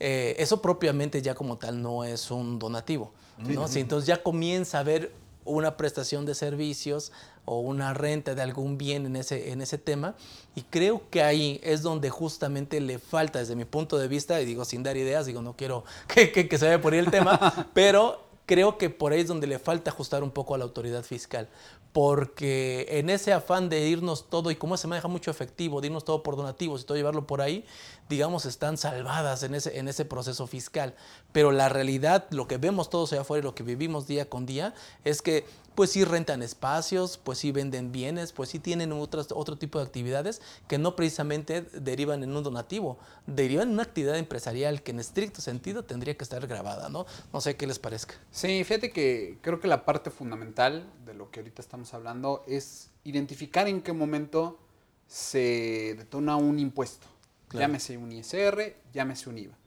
Eh, 0.00 0.36
eso 0.38 0.62
propiamente 0.62 1.20
ya 1.22 1.34
como 1.34 1.56
tal 1.58 1.82
no 1.82 2.04
es 2.04 2.30
un 2.30 2.58
donativo, 2.58 3.12
¿no? 3.54 3.66
Sí, 3.68 3.80
entonces 3.80 4.06
ya 4.06 4.22
comienza 4.22 4.78
a 4.78 4.80
haber 4.80 5.12
una 5.44 5.76
prestación 5.76 6.24
de 6.26 6.34
servicios 6.34 7.10
o 7.46 7.60
una 7.60 7.94
renta 7.94 8.34
de 8.34 8.42
algún 8.42 8.76
bien 8.78 9.06
en 9.06 9.16
ese, 9.16 9.50
en 9.50 9.62
ese 9.62 9.78
tema. 9.78 10.14
Y 10.54 10.62
creo 10.62 11.02
que 11.10 11.22
ahí 11.22 11.58
es 11.64 11.80
donde 11.82 12.10
justamente 12.10 12.80
le 12.80 12.98
falta, 12.98 13.38
desde 13.38 13.56
mi 13.56 13.64
punto 13.64 13.96
de 13.98 14.06
vista, 14.08 14.40
y 14.40 14.44
digo 14.44 14.64
sin 14.66 14.82
dar 14.82 14.96
ideas, 14.98 15.24
digo 15.26 15.40
no 15.42 15.56
quiero 15.56 15.84
que, 16.06 16.30
que- 16.30 16.48
que 16.48 16.58
se 16.58 16.66
vaya 16.66 16.80
por 16.80 16.92
ahí 16.92 16.98
el 17.00 17.10
tema, 17.10 17.68
pero 17.74 18.27
creo 18.48 18.78
que 18.78 18.88
por 18.88 19.12
ahí 19.12 19.20
es 19.20 19.28
donde 19.28 19.46
le 19.46 19.58
falta 19.58 19.90
ajustar 19.90 20.22
un 20.22 20.30
poco 20.30 20.54
a 20.54 20.58
la 20.58 20.64
autoridad 20.64 21.04
fiscal. 21.04 21.48
Porque 21.92 22.86
en 22.88 23.10
ese 23.10 23.32
afán 23.32 23.68
de 23.68 23.86
irnos 23.88 24.30
todo, 24.30 24.50
y 24.50 24.56
como 24.56 24.76
se 24.78 24.86
maneja 24.88 25.06
mucho 25.06 25.30
efectivo, 25.30 25.80
de 25.80 25.88
irnos 25.88 26.04
todo 26.04 26.22
por 26.22 26.34
donativos 26.34 26.80
y 26.80 26.84
todo 26.84 26.96
llevarlo 26.96 27.26
por 27.26 27.42
ahí, 27.42 27.66
digamos, 28.08 28.46
están 28.46 28.78
salvadas 28.78 29.42
en 29.42 29.54
ese, 29.54 29.78
en 29.78 29.86
ese 29.86 30.06
proceso 30.06 30.46
fiscal. 30.46 30.94
Pero 31.38 31.52
la 31.52 31.68
realidad, 31.68 32.26
lo 32.32 32.48
que 32.48 32.56
vemos 32.56 32.90
todos 32.90 33.12
allá 33.12 33.20
afuera 33.20 33.42
y 33.42 33.44
lo 33.44 33.54
que 33.54 33.62
vivimos 33.62 34.08
día 34.08 34.28
con 34.28 34.44
día, 34.44 34.74
es 35.04 35.22
que 35.22 35.44
pues 35.76 35.92
sí 35.92 36.02
rentan 36.02 36.42
espacios, 36.42 37.16
pues 37.16 37.38
sí 37.38 37.52
venden 37.52 37.92
bienes, 37.92 38.32
pues 38.32 38.48
sí 38.48 38.58
tienen 38.58 38.90
otras, 38.90 39.28
otro 39.30 39.56
tipo 39.56 39.78
de 39.78 39.84
actividades 39.84 40.42
que 40.66 40.78
no 40.78 40.96
precisamente 40.96 41.62
derivan 41.62 42.24
en 42.24 42.34
un 42.34 42.42
donativo, 42.42 42.98
derivan 43.28 43.68
en 43.68 43.74
una 43.74 43.84
actividad 43.84 44.18
empresarial 44.18 44.82
que 44.82 44.90
en 44.90 44.98
estricto 44.98 45.40
sentido 45.40 45.84
tendría 45.84 46.16
que 46.16 46.24
estar 46.24 46.44
grabada, 46.48 46.88
¿no? 46.88 47.06
No 47.32 47.40
sé 47.40 47.54
qué 47.54 47.68
les 47.68 47.78
parezca. 47.78 48.16
Sí, 48.32 48.64
fíjate 48.64 48.90
que 48.90 49.38
creo 49.40 49.60
que 49.60 49.68
la 49.68 49.84
parte 49.84 50.10
fundamental 50.10 50.92
de 51.06 51.14
lo 51.14 51.30
que 51.30 51.38
ahorita 51.38 51.62
estamos 51.62 51.94
hablando 51.94 52.42
es 52.48 52.90
identificar 53.04 53.68
en 53.68 53.82
qué 53.82 53.92
momento 53.92 54.58
se 55.06 55.94
detona 55.96 56.34
un 56.34 56.58
impuesto. 56.58 57.06
Claro. 57.46 57.60
Llámese 57.60 57.96
un 57.96 58.10
ISR, 58.10 58.74
llámese 58.92 59.30
un 59.30 59.38
IVA. 59.38 59.57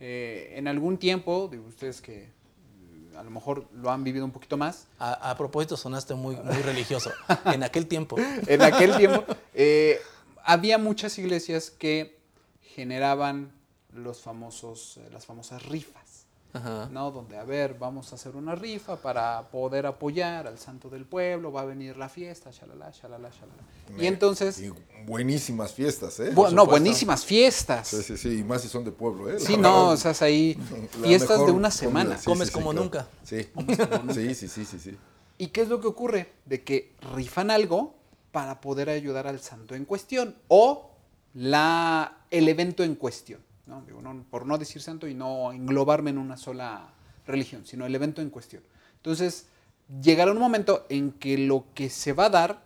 Eh, 0.00 0.54
en 0.56 0.68
algún 0.68 0.96
tiempo, 0.98 1.48
digo 1.50 1.64
ustedes 1.66 2.00
que 2.00 2.22
eh, 2.22 2.28
a 3.16 3.22
lo 3.22 3.30
mejor 3.30 3.66
lo 3.74 3.90
han 3.90 4.04
vivido 4.04 4.24
un 4.24 4.30
poquito 4.30 4.56
más, 4.56 4.86
A, 4.98 5.30
a 5.30 5.36
propósito, 5.36 5.76
sonaste 5.76 6.14
muy, 6.14 6.36
muy 6.36 6.62
religioso. 6.62 7.10
En 7.46 7.62
aquel 7.62 7.86
tiempo, 7.86 8.16
en 8.46 8.62
aquel 8.62 8.96
tiempo, 8.96 9.24
eh, 9.54 10.00
había 10.44 10.78
muchas 10.78 11.18
iglesias 11.18 11.70
que 11.70 12.18
generaban 12.62 13.52
los 13.92 14.20
famosos, 14.20 15.00
las 15.12 15.26
famosas 15.26 15.64
rifas. 15.66 16.17
Ajá. 16.52 16.88
¿no? 16.90 17.10
Donde, 17.10 17.36
a 17.36 17.44
ver, 17.44 17.74
vamos 17.78 18.10
a 18.12 18.14
hacer 18.14 18.34
una 18.34 18.54
rifa 18.54 18.96
para 18.96 19.48
poder 19.50 19.84
apoyar 19.86 20.46
al 20.46 20.58
santo 20.58 20.88
del 20.88 21.04
pueblo, 21.04 21.52
va 21.52 21.60
a 21.60 21.64
venir 21.66 21.96
la 21.98 22.08
fiesta, 22.08 22.50
shalala, 22.50 22.90
shalala, 22.90 23.28
shalala. 23.30 24.02
Y 24.02 24.06
entonces, 24.06 24.58
Y 24.58 24.70
buenísimas 25.06 25.72
fiestas, 25.72 26.18
¿eh? 26.20 26.32
bu- 26.34 26.50
no, 26.52 26.64
buenísimas 26.66 27.24
fiestas. 27.24 27.88
Sí, 27.88 28.02
sí, 28.02 28.16
sí, 28.16 28.38
y 28.38 28.44
más 28.44 28.62
si 28.62 28.68
son 28.68 28.84
de 28.84 28.92
pueblo, 28.92 29.28
¿eh? 29.30 29.38
Sí, 29.38 29.52
La 29.56 29.58
no, 29.62 29.72
verdad, 29.74 29.92
o 29.92 29.96
sea, 29.98 30.10
es 30.12 30.22
ahí 30.22 30.58
fiestas 31.02 31.44
de 31.44 31.52
una 31.52 31.70
semana. 31.70 32.16
sí, 32.16 32.24
Comes 32.24 32.48
sí, 32.48 32.54
como 32.54 32.70
claro. 32.72 32.84
nunca. 32.84 33.08
Sí. 33.24 33.46
sí, 34.14 34.34
sí, 34.34 34.48
sí, 34.48 34.64
sí, 34.64 34.78
sí. 34.78 34.96
¿Y 35.36 35.48
qué 35.48 35.60
es 35.62 35.68
lo 35.68 35.80
que 35.80 35.86
ocurre? 35.86 36.32
De 36.46 36.64
que 36.64 36.94
rifan 37.14 37.50
algo 37.50 37.94
para 38.32 38.60
poder 38.60 38.88
ayudar 38.88 39.26
al 39.26 39.40
santo 39.40 39.74
en 39.74 39.84
cuestión 39.84 40.34
o 40.48 40.90
la, 41.34 42.18
el 42.30 42.48
evento 42.48 42.82
en 42.84 42.94
cuestión. 42.94 43.40
¿No? 43.68 43.82
Digo, 43.82 44.00
no- 44.02 44.24
por 44.30 44.46
no 44.46 44.58
decir 44.58 44.82
santo 44.82 45.06
y 45.06 45.14
no 45.14 45.52
englobarme 45.52 46.10
en 46.10 46.18
una 46.18 46.36
sola 46.36 46.92
religión, 47.26 47.64
sino 47.66 47.86
el 47.86 47.94
evento 47.94 48.22
en 48.22 48.30
cuestión. 48.30 48.62
Entonces, 48.96 49.46
llegará 50.02 50.32
un 50.32 50.38
momento 50.38 50.86
en 50.88 51.12
que 51.12 51.38
lo 51.38 51.66
que 51.74 51.90
se 51.90 52.12
va 52.12 52.26
a 52.26 52.30
dar 52.30 52.62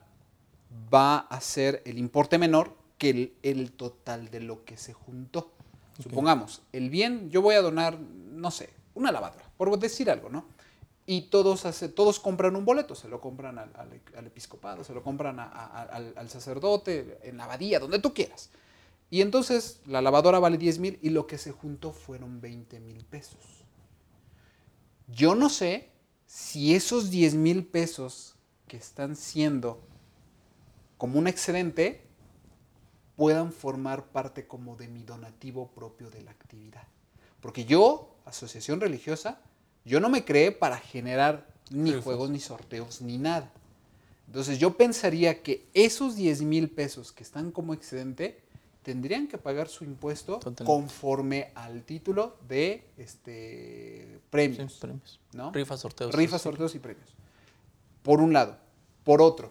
va 0.92 1.18
a 1.18 1.40
ser 1.40 1.82
el 1.84 1.98
importe 1.98 2.38
menor 2.38 2.74
que 2.98 3.10
el, 3.10 3.34
el 3.42 3.72
total 3.72 4.30
de 4.30 4.40
lo 4.40 4.64
que 4.64 4.76
se 4.76 4.92
juntó. 4.92 5.50
Supongamos, 6.02 6.62
el 6.72 6.88
bien, 6.88 7.30
yo 7.30 7.42
voy 7.42 7.54
a 7.56 7.60
donar, 7.62 7.98
no 7.98 8.50
sé, 8.50 8.70
una 8.94 9.12
lavadora, 9.12 9.44
por 9.56 9.76
decir 9.78 10.10
algo, 10.10 10.30
¿no? 10.30 10.46
Y 11.04 11.22
todos, 11.22 11.66
hace, 11.66 11.88
todos 11.88 12.20
compran 12.20 12.54
un 12.56 12.64
boleto, 12.64 12.94
se 12.94 13.08
lo 13.08 13.20
compran 13.20 13.58
al, 13.58 13.70
al- 13.74 14.00
al 14.16 14.26
episcopado, 14.26 14.84
se 14.84 14.94
lo 14.94 15.02
compran 15.02 15.38
a- 15.40 15.44
a- 15.44 15.82
al, 15.82 16.14
al 16.16 16.30
sacerdote, 16.30 17.18
en 17.24 17.36
la 17.36 17.44
abadía, 17.44 17.78
donde 17.80 17.98
tú 17.98 18.14
quieras. 18.14 18.50
Y 19.12 19.20
entonces 19.20 19.82
la 19.84 20.00
lavadora 20.00 20.38
vale 20.38 20.56
10 20.56 20.78
mil 20.78 20.98
y 21.02 21.10
lo 21.10 21.26
que 21.26 21.36
se 21.36 21.52
juntó 21.52 21.92
fueron 21.92 22.40
20 22.40 22.80
mil 22.80 23.04
pesos. 23.04 23.66
Yo 25.06 25.34
no 25.34 25.50
sé 25.50 25.90
si 26.24 26.74
esos 26.74 27.10
10 27.10 27.34
mil 27.34 27.66
pesos 27.66 28.36
que 28.66 28.78
están 28.78 29.14
siendo 29.14 29.82
como 30.96 31.18
un 31.18 31.26
excedente 31.26 32.06
puedan 33.14 33.52
formar 33.52 34.06
parte 34.06 34.46
como 34.46 34.76
de 34.76 34.88
mi 34.88 35.02
donativo 35.02 35.70
propio 35.72 36.08
de 36.08 36.22
la 36.22 36.30
actividad. 36.30 36.88
Porque 37.42 37.66
yo, 37.66 38.16
asociación 38.24 38.80
religiosa, 38.80 39.42
yo 39.84 40.00
no 40.00 40.08
me 40.08 40.24
creé 40.24 40.52
para 40.52 40.78
generar 40.78 41.54
ni 41.70 41.92
juegos, 41.92 42.30
ni 42.30 42.40
sorteos, 42.40 43.02
ni 43.02 43.18
nada. 43.18 43.52
Entonces 44.26 44.58
yo 44.58 44.78
pensaría 44.78 45.42
que 45.42 45.68
esos 45.74 46.16
10 46.16 46.40
mil 46.40 46.70
pesos 46.70 47.12
que 47.12 47.22
están 47.22 47.50
como 47.50 47.74
excedente 47.74 48.41
tendrían 48.82 49.28
que 49.28 49.38
pagar 49.38 49.68
su 49.68 49.84
impuesto 49.84 50.34
Totalmente. 50.38 50.64
conforme 50.64 51.52
al 51.54 51.84
título 51.84 52.36
de 52.48 52.84
este 52.98 54.06
Sí, 54.14 54.20
premios. 54.30 54.80
¿no? 55.32 55.52
Rifas, 55.52 55.80
sorteos. 55.80 56.14
Rifas, 56.14 56.42
sorteos 56.42 56.74
y 56.74 56.78
premios. 56.78 57.08
Por 58.02 58.20
un 58.20 58.32
lado. 58.32 58.56
Por 59.04 59.22
otro, 59.22 59.50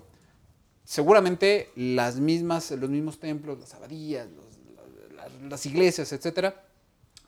seguramente 0.83 1.69
las 1.75 2.17
mismas, 2.17 2.71
los 2.71 2.89
mismos 2.89 3.19
templos, 3.19 3.59
las 3.59 3.73
abadías, 3.73 4.27
los- 4.31 5.15
la- 5.15 5.27
la- 5.29 5.49
las 5.49 5.65
iglesias, 5.65 6.11
etcétera, 6.11 6.63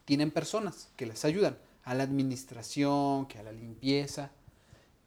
tienen 0.06 0.32
personas 0.32 0.90
que 0.98 1.06
les 1.06 1.24
ayudan 1.26 1.58
a 1.84 1.94
la 1.96 2.04
administración, 2.04 3.26
que 3.28 3.40
a 3.40 3.44
la 3.44 3.52
limpieza. 3.52 4.32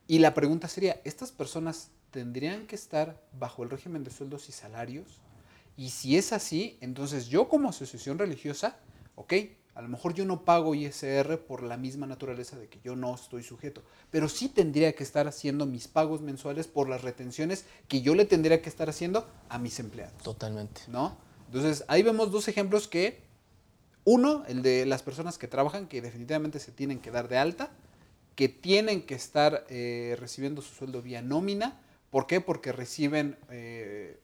Y 0.06 0.18
la 0.20 0.34
pregunta 0.34 0.68
sería, 0.68 1.00
¿estas 1.04 1.32
personas 1.32 1.90
tendrían 2.10 2.66
que 2.66 2.76
estar 2.76 3.20
bajo 3.38 3.62
el 3.62 3.70
régimen 3.70 4.04
de 4.04 4.10
sueldos 4.10 4.48
y 4.48 4.52
salarios? 4.52 5.06
Y 5.76 5.90
si 5.90 6.16
es 6.16 6.32
así, 6.32 6.78
entonces 6.80 7.28
yo 7.28 7.48
como 7.48 7.68
asociación 7.68 8.18
religiosa, 8.18 8.78
ok, 9.14 9.34
a 9.74 9.82
lo 9.82 9.88
mejor 9.88 10.14
yo 10.14 10.24
no 10.24 10.42
pago 10.42 10.74
ISR 10.74 11.38
por 11.46 11.62
la 11.62 11.76
misma 11.76 12.06
naturaleza 12.06 12.58
de 12.58 12.66
que 12.66 12.80
yo 12.82 12.96
no 12.96 13.14
estoy 13.14 13.42
sujeto, 13.42 13.82
pero 14.10 14.26
sí 14.26 14.48
tendría 14.48 14.94
que 14.94 15.04
estar 15.04 15.28
haciendo 15.28 15.66
mis 15.66 15.86
pagos 15.86 16.22
mensuales 16.22 16.66
por 16.66 16.88
las 16.88 17.02
retenciones 17.02 17.66
que 17.86 18.00
yo 18.00 18.14
le 18.14 18.24
tendría 18.24 18.62
que 18.62 18.70
estar 18.70 18.88
haciendo 18.88 19.28
a 19.50 19.58
mis 19.58 19.78
empleados. 19.78 20.22
Totalmente. 20.22 20.80
¿no? 20.88 21.18
Entonces, 21.44 21.84
ahí 21.88 22.02
vemos 22.02 22.32
dos 22.32 22.48
ejemplos 22.48 22.88
que, 22.88 23.20
uno, 24.04 24.44
el 24.48 24.62
de 24.62 24.86
las 24.86 25.02
personas 25.02 25.36
que 25.36 25.46
trabajan, 25.46 25.88
que 25.88 26.00
definitivamente 26.00 26.58
se 26.58 26.72
tienen 26.72 26.98
que 26.98 27.10
dar 27.10 27.28
de 27.28 27.36
alta, 27.36 27.70
que 28.34 28.48
tienen 28.48 29.02
que 29.02 29.14
estar 29.14 29.66
eh, 29.68 30.16
recibiendo 30.18 30.62
su 30.62 30.74
sueldo 30.74 31.02
vía 31.02 31.20
nómina. 31.20 31.82
¿Por 32.10 32.26
qué? 32.26 32.40
Porque 32.40 32.72
reciben 32.72 33.36
eh, 33.50 34.18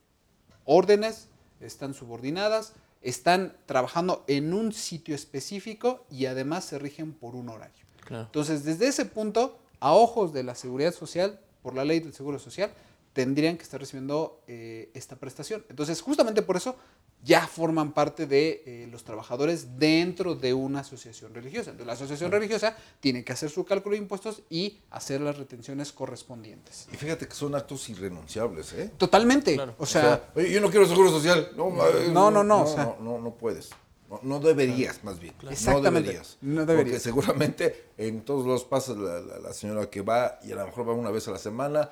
órdenes, 0.65 1.27
están 1.63 1.93
subordinadas, 1.93 2.73
están 3.01 3.55
trabajando 3.65 4.23
en 4.27 4.53
un 4.53 4.73
sitio 4.73 5.15
específico 5.15 6.05
y 6.09 6.25
además 6.25 6.65
se 6.65 6.79
rigen 6.79 7.13
por 7.13 7.35
un 7.35 7.49
horario. 7.49 7.85
Claro. 8.05 8.25
Entonces, 8.25 8.63
desde 8.63 8.87
ese 8.87 9.05
punto, 9.05 9.57
a 9.79 9.93
ojos 9.93 10.33
de 10.33 10.43
la 10.43 10.55
seguridad 10.55 10.93
social, 10.93 11.39
por 11.61 11.75
la 11.75 11.85
ley 11.85 11.99
del 11.99 12.13
seguro 12.13 12.39
social, 12.39 12.71
tendrían 13.13 13.57
que 13.57 13.63
estar 13.63 13.79
recibiendo 13.79 14.41
eh, 14.47 14.89
esta 14.93 15.15
prestación. 15.15 15.63
Entonces, 15.69 16.01
justamente 16.01 16.41
por 16.41 16.57
eso 16.57 16.75
ya 17.23 17.47
forman 17.47 17.93
parte 17.93 18.27
de 18.27 18.63
eh, 18.65 18.87
los 18.91 19.05
trabajadores 19.05 19.79
dentro 19.79 20.35
de 20.35 20.53
una 20.53 20.81
asociación 20.81 21.33
religiosa. 21.33 21.69
Entonces, 21.71 21.87
la 21.87 21.93
asociación 21.93 22.31
religiosa 22.31 22.75
tiene 22.99 23.23
que 23.23 23.31
hacer 23.31 23.49
su 23.49 23.63
cálculo 23.63 23.93
de 23.93 24.01
impuestos 24.01 24.41
y 24.49 24.79
hacer 24.91 25.21
las 25.21 25.37
retenciones 25.37 25.93
correspondientes. 25.93 26.87
Y 26.91 26.97
fíjate 26.97 27.27
que 27.27 27.33
son 27.35 27.55
actos 27.55 27.87
irrenunciables, 27.89 28.73
¿eh? 28.73 28.91
Totalmente. 28.97 29.53
Claro. 29.55 29.75
O 29.77 29.85
sea, 29.85 30.31
oye, 30.35 30.51
yo 30.51 30.59
no 30.59 30.69
quiero 30.69 30.85
seguro 30.85 31.09
social. 31.11 31.51
No, 31.55 31.69
ma- 31.69 31.85
No, 32.11 32.29
no, 32.29 32.43
no, 32.43 32.43
No, 32.43 32.63
o 32.63 32.67
sea. 32.67 32.83
no, 32.85 32.97
no, 32.99 33.19
no 33.21 33.35
puedes. 33.35 33.69
No, 34.09 34.19
no 34.23 34.39
deberías, 34.39 35.01
más 35.03 35.17
bien. 35.19 35.33
No 35.41 35.49
Exactamente. 35.49 36.01
deberías. 36.09 36.37
No 36.41 36.65
deberías. 36.65 36.85
Porque 36.85 36.99
seguramente 36.99 37.85
en 37.97 38.21
todos 38.21 38.45
los 38.45 38.63
pasa 38.65 38.93
la, 38.93 39.21
la- 39.21 39.39
la 39.39 39.53
señora 39.53 39.89
que 39.89 40.01
va 40.01 40.39
y 40.43 40.51
a 40.51 40.55
lo 40.55 40.65
mejor 40.65 40.87
va 40.89 40.93
una 40.93 41.09
vez 41.09 41.27
a 41.27 41.31
la 41.31 41.39
semana. 41.39 41.89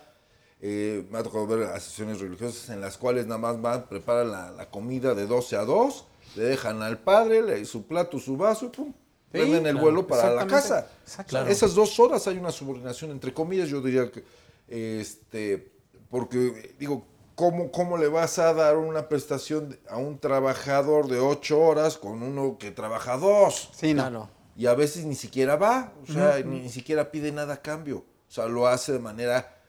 Eh, 0.61 1.05
me 1.09 1.17
ha 1.17 1.23
tocado 1.23 1.47
ver 1.47 1.63
asociaciones 1.63 2.19
religiosas 2.19 2.69
en 2.69 2.79
las 2.81 2.97
cuales 2.97 3.25
nada 3.25 3.39
más 3.39 3.61
van, 3.61 3.87
preparan 3.89 4.31
la, 4.31 4.51
la 4.51 4.69
comida 4.69 5.13
de 5.15 5.25
12 5.27 5.55
a 5.57 5.65
2, 5.65 6.05
le 6.35 6.43
dejan 6.43 6.81
al 6.83 6.99
padre 6.99 7.41
le- 7.41 7.65
su 7.65 7.87
plato, 7.87 8.19
su 8.19 8.37
vaso 8.37 8.65
y 8.67 8.69
pum. 8.69 8.93
Sí, 8.93 9.37
prenden 9.37 9.65
el 9.65 9.73
claro, 9.73 9.81
vuelo 9.81 10.07
para 10.07 10.33
la 10.33 10.45
casa. 10.45 10.87
Claro. 11.25 11.49
Esas 11.49 11.73
dos 11.73 11.97
horas 11.99 12.27
hay 12.27 12.37
una 12.37 12.51
subordinación, 12.51 13.11
entre 13.11 13.33
comillas, 13.33 13.69
yo 13.69 13.81
diría 13.81 14.11
que, 14.11 14.23
este, 14.67 15.71
porque, 16.09 16.75
digo, 16.77 17.05
¿cómo, 17.35 17.71
¿cómo 17.71 17.97
le 17.97 18.07
vas 18.09 18.39
a 18.39 18.53
dar 18.53 18.77
una 18.77 19.07
prestación 19.07 19.79
a 19.89 19.97
un 19.97 20.19
trabajador 20.19 21.07
de 21.07 21.19
ocho 21.19 21.59
horas 21.61 21.97
con 21.97 22.21
uno 22.23 22.57
que 22.59 22.71
trabaja 22.71 23.17
dos? 23.17 23.69
sí, 23.73 23.93
no. 23.93 24.03
Claro. 24.03 24.29
Y 24.57 24.65
a 24.67 24.73
veces 24.75 25.05
ni 25.05 25.15
siquiera 25.15 25.55
va, 25.55 25.93
o 26.03 26.11
sea, 26.11 26.39
ni, 26.43 26.59
ni 26.59 26.69
siquiera 26.69 27.09
pide 27.09 27.31
nada 27.31 27.53
a 27.55 27.61
cambio. 27.61 27.99
O 27.99 28.31
sea, 28.31 28.47
lo 28.47 28.67
hace 28.67 28.91
de 28.91 28.99
manera 28.99 29.60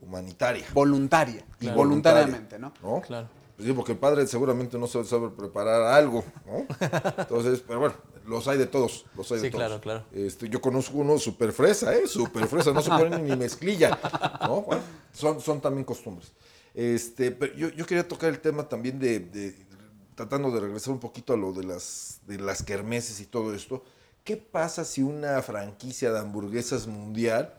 humanitaria. 0.00 0.66
Voluntaria. 0.72 1.44
Y 1.58 1.64
Claro. 1.66 1.76
voluntariamente, 1.76 2.58
¿no? 2.58 2.72
¿no? 2.82 3.00
Claro. 3.00 3.28
Pues 3.56 3.66
sí, 3.66 3.72
porque 3.74 3.92
el 3.92 3.98
padre 3.98 4.26
seguramente 4.26 4.78
no 4.78 4.86
sabe, 4.86 5.04
sabe 5.06 5.30
preparar 5.30 5.82
algo, 5.82 6.22
¿no? 6.44 6.66
Entonces, 7.18 7.62
pero 7.66 7.80
bueno, 7.80 7.94
los 8.26 8.46
hay 8.48 8.58
de 8.58 8.66
todos, 8.66 9.06
los 9.16 9.30
hay 9.32 9.38
de 9.38 9.44
Sí, 9.46 9.50
todos. 9.50 9.64
claro, 9.64 9.80
claro. 9.80 10.04
Este, 10.12 10.48
yo 10.50 10.60
conozco 10.60 10.98
uno 10.98 11.18
super 11.18 11.52
fresa, 11.52 11.94
¿eh? 11.94 12.06
Super 12.06 12.46
fresa, 12.48 12.72
no 12.72 12.82
se 12.82 12.90
pone 12.90 13.18
ni 13.18 13.34
mezclilla, 13.34 13.98
¿no? 14.42 14.62
Bueno, 14.62 14.82
son, 15.12 15.40
son 15.40 15.60
también 15.62 15.84
costumbres. 15.84 16.32
Este, 16.74 17.30
pero 17.30 17.54
yo, 17.54 17.68
yo 17.70 17.86
quería 17.86 18.06
tocar 18.06 18.28
el 18.28 18.40
tema 18.40 18.68
también 18.68 18.98
de, 18.98 19.20
de- 19.20 19.56
tratando 20.14 20.50
de 20.50 20.60
regresar 20.60 20.92
un 20.92 21.00
poquito 21.00 21.32
a 21.32 21.36
lo 21.38 21.52
de 21.54 21.64
las, 21.64 22.20
de 22.26 22.38
las 22.38 22.62
kermeses 22.62 23.20
y 23.20 23.26
todo 23.26 23.54
esto. 23.54 23.82
¿Qué 24.24 24.36
pasa 24.36 24.84
si 24.84 25.02
una 25.02 25.40
franquicia 25.40 26.12
de 26.12 26.18
hamburguesas 26.18 26.86
mundial 26.86 27.54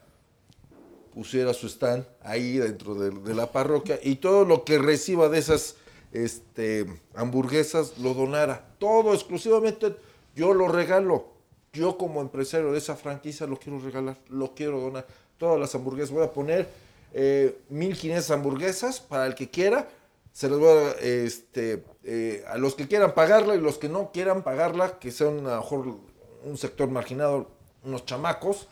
pusiera 1.17 1.51
su 1.51 1.65
stand 1.65 2.05
ahí 2.21 2.59
dentro 2.59 2.93
de, 2.93 3.33
la 3.33 3.51
parroquia 3.51 3.99
y 4.03 4.17
todo 4.17 4.45
lo 4.45 4.63
que 4.63 4.77
reciba 4.77 5.29
de 5.29 5.39
esas 5.39 5.75
este, 6.11 6.85
hamburguesas 7.15 7.97
lo 7.97 8.13
donara. 8.13 8.67
Todo 8.77 9.15
exclusivamente 9.15 9.95
yo 10.35 10.53
lo 10.53 10.67
regalo. 10.67 11.33
Yo 11.73 11.97
como 11.97 12.21
empresario 12.21 12.71
de 12.71 12.77
esa 12.77 12.95
franquicia 12.95 13.47
lo 13.47 13.57
quiero 13.57 13.79
regalar, 13.79 14.19
lo 14.29 14.53
quiero 14.53 14.79
donar. 14.79 15.07
Todas 15.39 15.59
las 15.59 15.73
hamburguesas, 15.73 16.11
voy 16.11 16.23
a 16.23 16.31
poner 16.31 16.69
eh, 17.13 17.61
1500 17.69 18.29
hamburguesas 18.29 18.99
para 18.99 19.25
el 19.25 19.33
que 19.33 19.49
quiera. 19.49 19.89
Se 20.33 20.47
las 20.47 20.59
voy 20.59 20.69
a 20.69 20.91
este, 21.01 21.83
eh, 22.03 22.45
a 22.47 22.59
los 22.59 22.75
que 22.75 22.87
quieran 22.87 23.15
pagarla 23.15 23.55
y 23.55 23.59
los 23.59 23.79
que 23.79 23.89
no 23.89 24.11
quieran 24.11 24.43
pagarla, 24.43 24.99
que 24.99 25.09
sean 25.09 25.47
a 25.47 25.55
lo 25.55 25.61
mejor 25.61 25.97
un 26.43 26.57
sector 26.59 26.87
marginado, 26.91 27.49
unos 27.83 28.05
chamacos, 28.05 28.67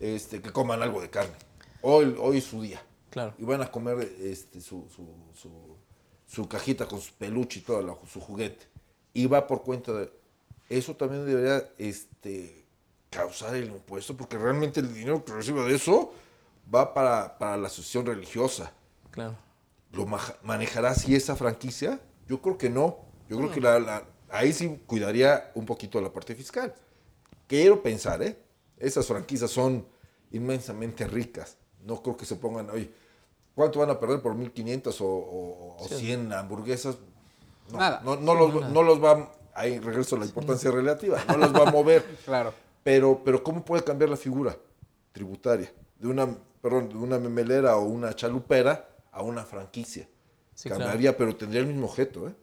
este, 0.00 0.40
que 0.40 0.50
coman 0.50 0.82
algo 0.82 1.02
de 1.02 1.10
carne. 1.10 1.51
Hoy, 1.82 2.16
hoy 2.18 2.38
es 2.38 2.44
su 2.44 2.62
día. 2.62 2.80
Claro. 3.10 3.34
Y 3.38 3.44
van 3.44 3.60
a 3.62 3.70
comer 3.70 3.98
este, 4.20 4.60
su, 4.60 4.88
su, 4.94 5.06
su, 5.34 5.50
su 6.26 6.48
cajita 6.48 6.86
con 6.86 7.00
su 7.00 7.12
peluche 7.14 7.58
y 7.60 7.62
todo, 7.62 7.82
la- 7.82 7.96
su 8.10 8.20
juguete. 8.20 8.66
Y 9.12 9.26
va 9.26 9.46
por 9.46 9.62
cuenta 9.62 9.92
de... 9.92 10.12
Eso 10.68 10.96
también 10.96 11.26
debería 11.26 11.68
este, 11.76 12.64
causar 13.10 13.54
el 13.56 13.66
impuesto, 13.66 14.16
porque 14.16 14.38
realmente 14.38 14.80
el 14.80 14.94
dinero 14.94 15.22
que 15.24 15.32
recibe 15.34 15.62
de 15.64 15.74
eso 15.74 16.14
va 16.74 16.94
para, 16.94 17.36
para 17.38 17.56
la 17.58 17.66
asociación 17.66 18.06
religiosa. 18.06 18.72
Claro. 19.10 19.36
¿Lo 19.92 20.06
manejará 20.42 20.90
así 20.90 21.14
esa 21.14 21.36
franquicia? 21.36 22.00
Yo 22.26 22.40
creo 22.40 22.56
que 22.56 22.70
no. 22.70 22.98
Yo 23.28 23.36
creo 23.36 23.50
que 23.50 23.60
la- 23.60 23.78
la- 23.78 24.06
ahí 24.30 24.52
sí 24.54 24.80
cuidaría 24.86 25.50
un 25.54 25.66
poquito 25.66 26.00
la 26.00 26.10
parte 26.12 26.34
fiscal. 26.34 26.72
Quiero 27.46 27.82
pensar, 27.82 28.22
¿eh? 28.22 28.38
Esas 28.78 29.06
franquicias 29.06 29.50
son 29.50 29.86
inmensamente 30.30 31.06
ricas. 31.06 31.58
No 31.84 32.02
creo 32.02 32.16
que 32.16 32.24
se 32.24 32.36
pongan, 32.36 32.70
oye, 32.70 32.90
¿cuánto 33.54 33.80
van 33.80 33.90
a 33.90 33.98
perder 33.98 34.20
por 34.22 34.34
1500 34.34 35.00
o, 35.00 35.06
o, 35.06 35.76
o 35.80 35.88
100 35.88 36.32
hamburguesas? 36.32 36.96
No, 37.70 37.78
Nada. 37.78 38.00
No, 38.04 38.16
no 38.16 38.34
los, 38.34 38.70
no 38.70 38.82
los 38.82 39.02
va, 39.02 39.32
ahí 39.54 39.78
regreso 39.78 40.16
a 40.16 40.20
la 40.20 40.24
importancia 40.26 40.70
relativa, 40.70 41.18
no 41.28 41.36
los 41.36 41.52
va 41.52 41.68
a 41.68 41.70
mover. 41.70 42.04
Claro. 42.24 42.52
Pero, 42.84 43.20
pero 43.24 43.42
¿cómo 43.44 43.64
puede 43.64 43.84
cambiar 43.84 44.10
la 44.10 44.16
figura 44.16 44.56
tributaria 45.12 45.72
de 45.98 46.08
una, 46.08 46.28
perdón, 46.60 46.88
de 46.88 46.96
una 46.96 47.18
memelera 47.18 47.76
o 47.76 47.84
una 47.84 48.14
chalupera 48.14 48.88
a 49.12 49.22
una 49.22 49.44
franquicia? 49.44 50.08
Sí, 50.54 50.68
Cambiaría, 50.68 51.16
pero 51.16 51.34
tendría 51.36 51.60
el 51.62 51.66
mismo 51.68 51.86
objeto, 51.86 52.28
¿eh? 52.28 52.34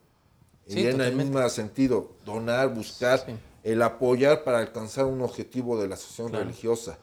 Sí, 0.66 0.80
Iría 0.80 0.90
en 0.90 1.00
el 1.00 1.14
mismo 1.16 1.46
sentido, 1.48 2.12
donar, 2.24 2.72
buscar, 2.74 3.20
Sí. 3.20 3.32
el 3.64 3.82
apoyar 3.82 4.42
para 4.44 4.58
alcanzar 4.58 5.04
un 5.06 5.20
objetivo 5.22 5.80
de 5.80 5.88
la 5.88 5.94
asociación 5.94 6.28
Claro. 6.30 6.44
religiosa. 6.44 6.98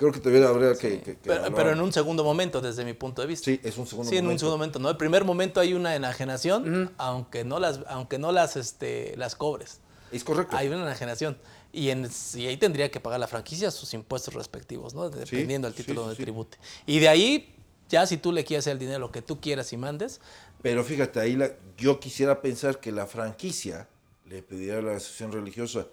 Creo 0.00 0.12
que 0.12 0.18
todavía 0.20 0.48
habría 0.48 0.72
que, 0.76 1.02
que- 1.02 1.18
que 1.18 1.30
Pero, 1.30 1.70
en 1.72 1.78
un 1.82 1.92
segundo 1.92 2.24
momento, 2.24 2.62
desde 2.62 2.86
mi 2.86 2.94
punto 2.94 3.20
de 3.20 3.28
vista. 3.28 3.44
Sí, 3.44 3.60
es 3.62 3.76
un 3.76 3.86
segundo 3.86 4.08
Sí, 4.08 4.16
en 4.16 4.22
un 4.22 4.28
momento. 4.28 4.38
segundo 4.40 4.56
momento, 4.56 4.78
¿no? 4.78 4.88
El 4.88 4.96
primer 4.96 5.24
momento 5.26 5.60
hay 5.60 5.74
una 5.74 5.94
enajenación, 5.94 6.90
aunque 6.96 7.44
no 7.44 7.60
las, 7.60 7.80
aunque 7.86 8.18
no 8.18 8.32
las, 8.32 8.56
este, 8.56 9.14
las 9.18 9.34
cobres. 9.36 9.80
Es 10.10 10.24
correcto. 10.24 10.56
Hay 10.56 10.68
una 10.68 10.80
enajenación. 10.84 11.36
Y, 11.70 11.90
en, 11.90 12.08
y 12.34 12.46
ahí 12.46 12.56
tendría 12.56 12.90
que 12.90 12.98
pagar 12.98 13.20
la 13.20 13.26
franquicia 13.26 13.70
sus 13.70 13.92
impuestos 13.92 14.32
respectivos, 14.32 14.94
¿no? 14.94 15.10
Dependiendo 15.10 15.68
del 15.68 15.76
sí, 15.76 15.82
título 15.82 16.00
sí, 16.00 16.04
donde 16.06 16.16
sí. 16.16 16.22
tribute. 16.22 16.56
Y 16.86 16.98
de 16.98 17.08
ahí, 17.10 17.54
ya 17.90 18.06
si 18.06 18.16
tú 18.16 18.32
le 18.32 18.42
quieres 18.42 18.66
el 18.68 18.78
dinero 18.78 19.00
lo 19.00 19.12
que 19.12 19.20
tú 19.20 19.38
quieras 19.38 19.70
y 19.74 19.76
mandes, 19.76 20.18
Pero 20.62 20.82
fíjate, 20.82 21.20
ahí 21.20 21.36
la- 21.36 21.52
yo 21.76 22.00
quisiera 22.00 22.40
pensar 22.40 22.80
que 22.80 22.90
la 22.90 23.06
franquicia 23.06 23.86
le 24.24 24.42
pediría 24.42 24.78
a 24.78 24.82
la 24.82 24.92
asociación 24.96 25.32
religiosa, 25.32 25.86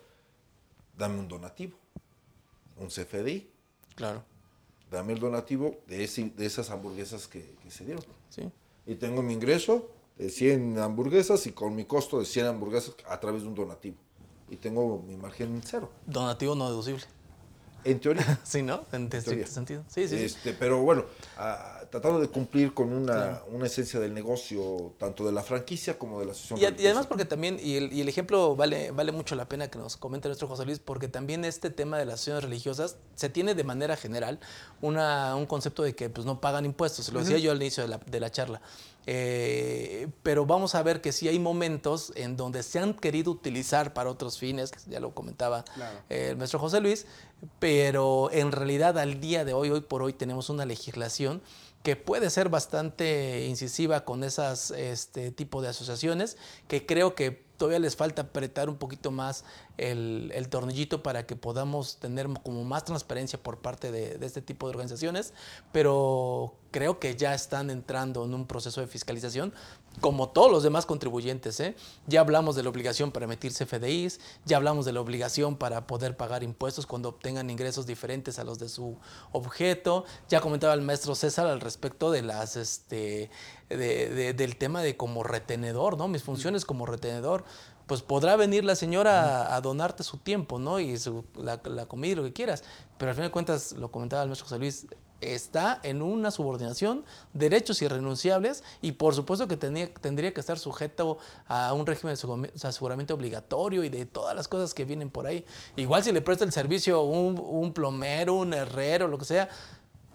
dame 0.97 1.19
un 1.19 1.27
donativo, 1.27 1.77
un 2.77 2.87
CFDI, 2.89 3.49
claro, 3.97 4.23
dame 4.89 5.11
el 5.11 5.19
donativo 5.19 5.75
de, 5.87 6.05
ese- 6.05 6.29
de 6.37 6.45
esas 6.45 6.69
hamburguesas 6.69 7.27
que, 7.27 7.55
que 7.61 7.69
se 7.69 7.83
dieron. 7.83 8.05
sí. 8.29 8.49
Y 8.85 8.95
tengo 8.95 9.21
mi 9.21 9.33
ingreso 9.33 9.89
de 10.17 10.29
100 10.29 10.79
hamburguesas 10.79 11.45
y 11.45 11.51
con 11.51 11.75
mi 11.75 11.83
costo 11.83 12.19
de 12.19 12.25
100 12.25 12.45
hamburguesas 12.45 12.95
a 13.09 13.19
través 13.19 13.41
de 13.41 13.49
un 13.49 13.55
donativo. 13.55 13.97
Y 14.49 14.55
tengo 14.55 15.03
mi 15.05 15.17
margen 15.17 15.61
cero. 15.65 15.89
Donativo 16.05 16.55
no 16.55 16.69
deducible. 16.69 17.03
En 17.83 17.99
teoría. 17.99 18.39
Sí, 18.43 18.61
¿no? 18.63 18.83
En 18.91 19.03
estricto 19.05 19.29
teoría. 19.29 19.47
sentido. 19.47 19.83
Sí, 19.87 20.07
sí. 20.07 20.15
Este, 20.15 20.53
pero 20.53 20.81
bueno, 20.81 21.05
ah, 21.37 21.81
tratando 21.89 22.19
de 22.19 22.27
cumplir 22.27 22.73
con 22.73 22.91
una, 22.91 23.41
una 23.49 23.65
esencia 23.67 23.99
del 23.99 24.13
negocio, 24.13 24.93
tanto 24.97 25.25
de 25.25 25.31
la 25.31 25.41
franquicia 25.43 25.97
como 25.97 26.19
de 26.19 26.25
la 26.25 26.31
asociación. 26.33 26.59
Y, 26.59 26.65
a- 26.65 26.81
y 26.81 26.85
además 26.85 27.07
porque 27.07 27.23
también, 27.25 27.57
y 27.61 27.77
el, 27.77 27.93
y 27.93 28.01
el 28.01 28.09
ejemplo 28.09 28.55
vale, 28.55 28.91
vale 28.91 29.11
mucho 29.11 29.35
la 29.35 29.47
pena 29.47 29.69
que 29.69 29.79
nos 29.79 29.95
comente 29.95 30.27
nuestro 30.27 30.47
José 30.47 30.65
Luis, 30.65 30.79
porque 30.79 31.07
también 31.07 31.45
este 31.45 31.69
tema 31.69 31.97
de 31.97 32.05
las 32.05 32.15
asociaciones 32.15 32.43
religiosas 32.43 32.97
se 33.15 33.29
tiene 33.29 33.55
de 33.55 33.63
manera 33.63 33.95
general 33.95 34.39
una, 34.81 35.35
un 35.35 35.45
concepto 35.45 35.83
de 35.83 35.95
que 35.95 36.09
pues, 36.09 36.25
no 36.25 36.41
pagan 36.41 36.65
impuestos, 36.65 37.11
lo 37.13 37.19
decía 37.19 37.37
yo 37.37 37.51
al 37.51 37.57
inicio 37.61 37.83
de 37.83 37.89
la, 37.89 37.97
de 38.05 38.19
la 38.19 38.29
charla. 38.31 38.61
Eh, 39.09 40.09
pero 40.21 40.45
vamos 40.45 40.75
a 40.75 40.83
ver 40.83 40.99
que 40.99 41.13
sí 41.13 41.29
hay 41.29 41.39
momentos 41.39 42.11
en 42.15 42.35
donde 42.35 42.61
se 42.61 42.77
han 42.79 42.93
querido 42.93 43.31
utilizar 43.31 43.93
para 43.93 44.09
otros 44.09 44.37
fines, 44.37 44.71
ya 44.85 44.99
lo 44.99 45.11
comentaba 45.15 45.63
Claro. 45.63 45.97
eh, 46.09 46.27
el 46.31 46.37
maestro 46.37 46.59
José 46.59 46.81
Luis, 46.81 47.05
pero 47.59 48.29
en 48.33 48.51
realidad 48.51 48.97
al 48.99 49.21
día 49.21 49.45
de 49.45 49.53
hoy, 49.53 49.69
hoy 49.69 49.79
por 49.81 50.01
hoy, 50.03 50.11
tenemos 50.11 50.49
una 50.49 50.65
legislación 50.65 51.41
que 51.87 51.95
puede 51.95 52.29
ser 52.29 52.49
bastante 52.49 53.45
incisiva 53.45 54.03
con 54.03 54.25
esas 54.25 54.71
este 54.71 55.31
tipo 55.31 55.61
de 55.61 55.69
asociaciones, 55.69 56.35
que 56.67 56.85
creo 56.85 57.15
que 57.15 57.31
todavía 57.31 57.79
les 57.79 57.95
falta 57.95 58.23
apretar 58.23 58.67
un 58.67 58.75
poquito 58.75 59.09
más 59.09 59.45
el, 59.77 60.47
tornillito 60.49 61.01
para 61.01 61.25
que 61.25 61.37
podamos 61.37 61.95
tener 61.95 62.27
como 62.43 62.65
más 62.65 62.83
transparencia 62.83 63.41
por 63.41 63.59
parte 63.59 63.89
de, 63.93 64.17
de 64.17 64.25
este 64.25 64.41
tipo 64.41 64.67
de 64.67 64.71
organizaciones, 64.71 65.33
pero 65.71 66.55
creo 66.71 66.99
que 66.99 67.15
ya 67.15 67.33
están 67.33 67.69
entrando 67.69 68.25
en 68.25 68.33
un 68.33 68.47
proceso 68.47 68.81
de 68.81 68.87
fiscalización 68.87 69.53
como 70.01 70.29
todos 70.29 70.51
los 70.51 70.61
demás 70.63 70.85
contribuyentes. 70.85 71.59
¿eh? 71.59 71.75
Ya 72.05 72.21
hablamos 72.21 72.55
de 72.55 72.63
la 72.63 72.69
obligación 72.69 73.11
para 73.11 73.25
emitir 73.25 73.51
CFDIs, 73.53 74.19
ya 74.45 74.57
hablamos 74.57 74.85
de 74.85 74.93
la 74.93 75.01
obligación 75.01 75.55
para 75.57 75.87
poder 75.87 76.15
pagar 76.15 76.43
impuestos 76.43 76.85
cuando 76.85 77.09
obtengan 77.09 77.49
ingresos 77.49 77.85
diferentes 77.87 78.37
a 78.39 78.43
los 78.43 78.59
de 78.59 78.69
su 78.69 78.97
objeto. 79.31 80.05
Ya 80.29 80.41
comentaba 80.41 80.73
el 80.73 80.81
maestro 80.81 81.15
César 81.15 81.47
al 81.47 81.61
respecto 81.61 82.11
de 82.11 82.21
las, 82.21 82.55
este, 82.57 83.29
de- 83.69 84.09
de- 84.09 84.33
del 84.33 84.55
tema 84.57 84.81
de 84.81 84.95
como 84.97 85.23
retenedor, 85.23 85.97
¿no? 85.97 86.07
Mis 86.07 86.23
funciones 86.23 86.65
como 86.65 86.85
retenedor. 86.85 87.43
Pues 87.87 88.01
podrá 88.01 88.35
venir 88.35 88.65
la 88.65 88.75
señora 88.75 89.43
a, 89.47 89.55
a 89.55 89.61
donarte 89.61 90.03
su 90.03 90.17
tiempo, 90.17 90.59
¿no? 90.59 90.79
Y 90.79 90.97
su- 90.97 91.23
la, 91.35 91.61
la 91.63 91.85
comida 91.85 92.11
y 92.11 92.15
lo 92.15 92.23
que 92.23 92.33
quieras. 92.33 92.63
Pero 92.97 93.09
al 93.11 93.15
fin 93.15 93.23
de 93.23 93.31
cuentas, 93.31 93.71
lo 93.71 93.89
comentaba 93.91 94.23
el 94.23 94.27
maestro 94.29 94.45
José 94.47 94.59
Luis, 94.59 94.87
está 95.21 95.79
en 95.83 96.01
una 96.01 96.31
subordinación, 96.31 97.03
derechos 97.33 97.81
irrenunciables 97.81 98.63
y 98.81 98.93
por 98.93 99.15
supuesto 99.15 99.47
que 99.47 99.57
tenía- 99.57 99.93
tendría 99.93 100.33
que 100.33 100.39
estar 100.39 100.59
sujeto 100.59 101.17
a 101.47 101.73
un 101.73 101.85
régimen 101.85 102.15
de 102.15 102.21
asegurami- 102.21 102.63
aseguramiento 102.65 103.13
obligatorio 103.13 103.83
y 103.83 103.89
de 103.89 104.05
todas 104.05 104.35
las 104.35 104.47
cosas 104.47 104.73
que 104.73 104.85
vienen 104.85 105.09
por 105.09 105.25
ahí. 105.27 105.45
Igual 105.75 106.03
si 106.03 106.11
le 106.11 106.21
presta 106.21 106.45
el 106.45 106.51
servicio 106.51 107.01
un, 107.01 107.39
un 107.39 107.73
plomero, 107.73 108.35
un 108.35 108.53
herrero, 108.53 109.07
lo 109.07 109.17
que 109.17 109.25
sea, 109.25 109.49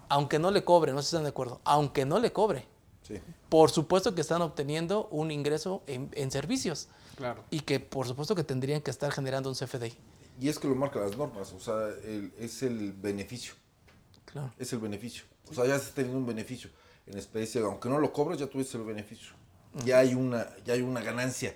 aunque 0.08 0.38
no 0.38 0.50
le 0.50 0.62
cobre, 0.64 0.92
no 0.92 1.02
sé 1.02 1.08
si 1.10 1.16
están 1.16 1.24
de 1.24 1.30
acuerdo, 1.30 1.60
aunque 1.64 2.04
no 2.04 2.18
le 2.18 2.32
cobre, 2.32 2.66
Sí. 3.02 3.14
por 3.48 3.70
supuesto 3.70 4.14
que 4.14 4.20
están 4.20 4.42
obteniendo 4.42 5.08
un 5.10 5.30
ingreso 5.32 5.82
en, 5.88 6.08
en 6.12 6.30
servicios 6.30 6.86
Claro. 7.16 7.42
y 7.50 7.60
que 7.60 7.80
por 7.80 8.06
supuesto 8.06 8.34
que 8.36 8.44
tendrían 8.44 8.80
que 8.80 8.90
estar 8.92 9.10
generando 9.10 9.48
un 9.48 9.56
CFDI. 9.56 9.92
Y 10.40 10.48
es 10.48 10.58
que 10.58 10.68
lo 10.68 10.74
marcan 10.76 11.02
las 11.02 11.16
normas, 11.16 11.52
o 11.52 11.58
sea, 11.60 11.88
el- 12.04 12.32
es 12.38 12.62
el 12.62 12.92
beneficio, 12.92 13.54
Claro. 14.32 14.52
es 14.58 14.72
el 14.72 14.78
beneficio. 14.78 15.24
O 15.50 15.54
sea, 15.54 15.66
ya 15.66 15.76
estás 15.76 15.92
teniendo 15.92 16.18
un 16.18 16.26
beneficio 16.26 16.70
en 17.06 17.18
especie, 17.18 17.60
aunque 17.60 17.88
no 17.88 17.98
lo 17.98 18.12
cobres, 18.12 18.38
ya 18.38 18.46
tuviste 18.46 18.76
el 18.78 18.84
beneficio. 18.84 19.32
Ya 19.84 19.98
hay 19.98 20.14
una, 20.14 20.46
ya 20.64 20.74
hay 20.74 20.82
una 20.82 21.00
ganancia. 21.00 21.54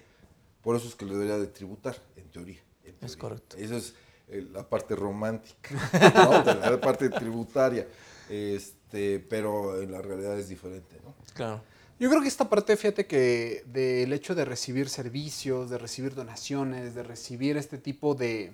Por 0.62 0.76
eso 0.76 0.88
es 0.88 0.94
que 0.94 1.04
le 1.04 1.12
debería 1.12 1.38
de 1.38 1.46
tributar, 1.46 1.96
en 2.16 2.28
teoría. 2.30 2.60
en 2.84 2.94
Es 3.00 3.16
correcto. 3.16 3.56
Esa 3.56 3.76
es 3.76 3.94
eh, 4.28 4.46
la 4.52 4.68
parte 4.68 4.96
romántica, 4.96 5.70
¿no? 6.14 6.42
De 6.42 6.54
la 6.54 6.80
parte 6.80 7.08
tributaria. 7.10 7.86
Este, 8.28 9.20
pero 9.20 9.80
en 9.80 9.92
la 9.92 10.02
realidad 10.02 10.38
es 10.38 10.48
diferente, 10.48 10.98
¿no? 11.04 11.14
Claro. 11.34 11.62
Yo 11.98 12.10
creo 12.10 12.20
que 12.20 12.28
esta 12.28 12.48
parte, 12.50 12.76
fíjate 12.76 13.06
que 13.06 13.62
del 13.66 14.12
hecho 14.12 14.34
de 14.34 14.44
recibir 14.44 14.88
servicios, 14.90 15.70
de 15.70 15.78
recibir 15.78 16.14
donaciones, 16.14 16.94
de 16.94 17.02
recibir 17.02 17.56
este 17.56 17.78
tipo 17.78 18.14
de, 18.14 18.52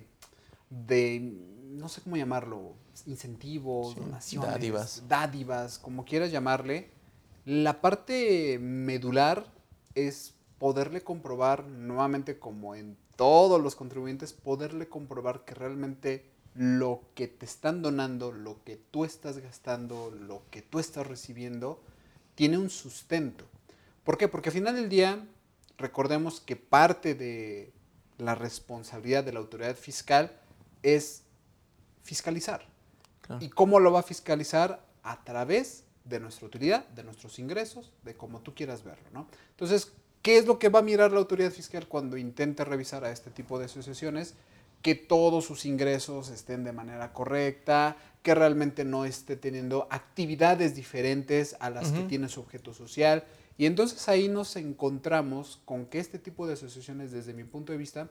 de 0.69 1.15
no 1.73 1.89
sé 1.89 2.01
cómo 2.01 2.17
llamarlo, 2.17 2.73
incentivos, 3.05 3.93
Sí, 3.93 3.99
donaciones, 3.99 4.49
dádivas. 4.51 5.03
dádivas, 5.07 5.79
como 5.79 6.05
quieras 6.05 6.31
llamarle, 6.31 6.91
la 7.45 7.81
parte 7.81 8.57
medular 8.59 9.45
es 9.95 10.33
poderle 10.59 11.01
comprobar, 11.03 11.65
nuevamente 11.65 12.39
como 12.39 12.75
en 12.75 12.97
todos 13.15 13.61
los 13.61 13.75
contribuyentes, 13.75 14.33
poderle 14.33 14.87
comprobar 14.87 15.45
que 15.45 15.53
realmente 15.55 16.25
lo 16.55 17.01
que 17.15 17.27
te 17.27 17.45
están 17.45 17.81
donando, 17.81 18.31
lo 18.31 18.63
que 18.63 18.77
tú 18.77 19.05
estás 19.05 19.39
gastando, 19.39 20.11
lo 20.11 20.43
que 20.51 20.61
tú 20.61 20.79
estás 20.79 21.05
recibiendo, 21.07 21.81
tiene 22.35 22.57
un 22.57 22.69
sustento. 22.69 23.45
¿Por 24.03 24.17
qué? 24.17 24.27
Porque 24.27 24.49
al 24.49 24.53
final 24.53 24.75
del 24.75 24.89
día, 24.89 25.25
recordemos 25.77 26.39
que 26.39 26.55
parte 26.55 27.15
de 27.15 27.73
la 28.17 28.35
responsabilidad 28.35 29.23
de 29.23 29.33
la 29.33 29.39
autoridad 29.39 29.75
fiscal 29.75 30.39
es 30.83 31.22
fiscalizar. 32.03 32.65
Claro. 33.21 33.43
¿Y 33.43 33.49
cómo 33.49 33.79
lo 33.79 33.91
va 33.91 34.01
a 34.01 34.03
fiscalizar? 34.03 34.85
A 35.03 35.23
través 35.23 35.83
de 36.05 36.19
nuestra 36.19 36.47
utilidad, 36.47 36.87
de 36.89 37.03
nuestros 37.03 37.39
ingresos, 37.39 37.91
de 38.03 38.15
como 38.15 38.39
tú 38.41 38.53
quieras 38.53 38.83
verlo, 38.83 39.05
¿no? 39.11 39.27
Entonces, 39.51 39.91
¿qué 40.21 40.37
es 40.37 40.45
lo 40.45 40.59
que 40.59 40.69
va 40.69 40.79
a 40.79 40.83
mirar 40.83 41.11
la 41.11 41.19
autoridad 41.19 41.51
fiscal 41.51 41.87
cuando 41.87 42.17
intente 42.17 42.63
revisar 42.65 43.03
a 43.05 43.11
este 43.11 43.31
tipo 43.31 43.59
de 43.59 43.65
asociaciones? 43.65 44.35
Que 44.81 44.95
todos 44.95 45.45
sus 45.45 45.65
ingresos 45.65 46.29
estén 46.29 46.63
de 46.65 46.73
manera 46.73 47.13
correcta, 47.13 47.95
que 48.21 48.35
realmente 48.35 48.83
no 48.83 49.05
esté 49.05 49.37
teniendo 49.37 49.87
actividades 49.89 50.75
diferentes 50.75 51.55
a 51.59 51.69
las 51.69 51.91
que 51.91 51.99
Ujú. 51.99 52.07
tiene 52.07 52.27
su 52.29 52.41
objeto 52.41 52.73
social. 52.73 53.23
Y 53.57 53.65
entonces 53.65 54.09
ahí 54.09 54.27
nos 54.27 54.55
encontramos 54.55 55.61
con 55.63 55.85
que 55.85 55.99
este 55.99 56.19
tipo 56.19 56.47
de 56.47 56.53
asociaciones, 56.53 57.11
desde 57.11 57.33
mi 57.33 57.43
punto 57.43 57.71
de 57.71 57.77
vista, 57.77 58.09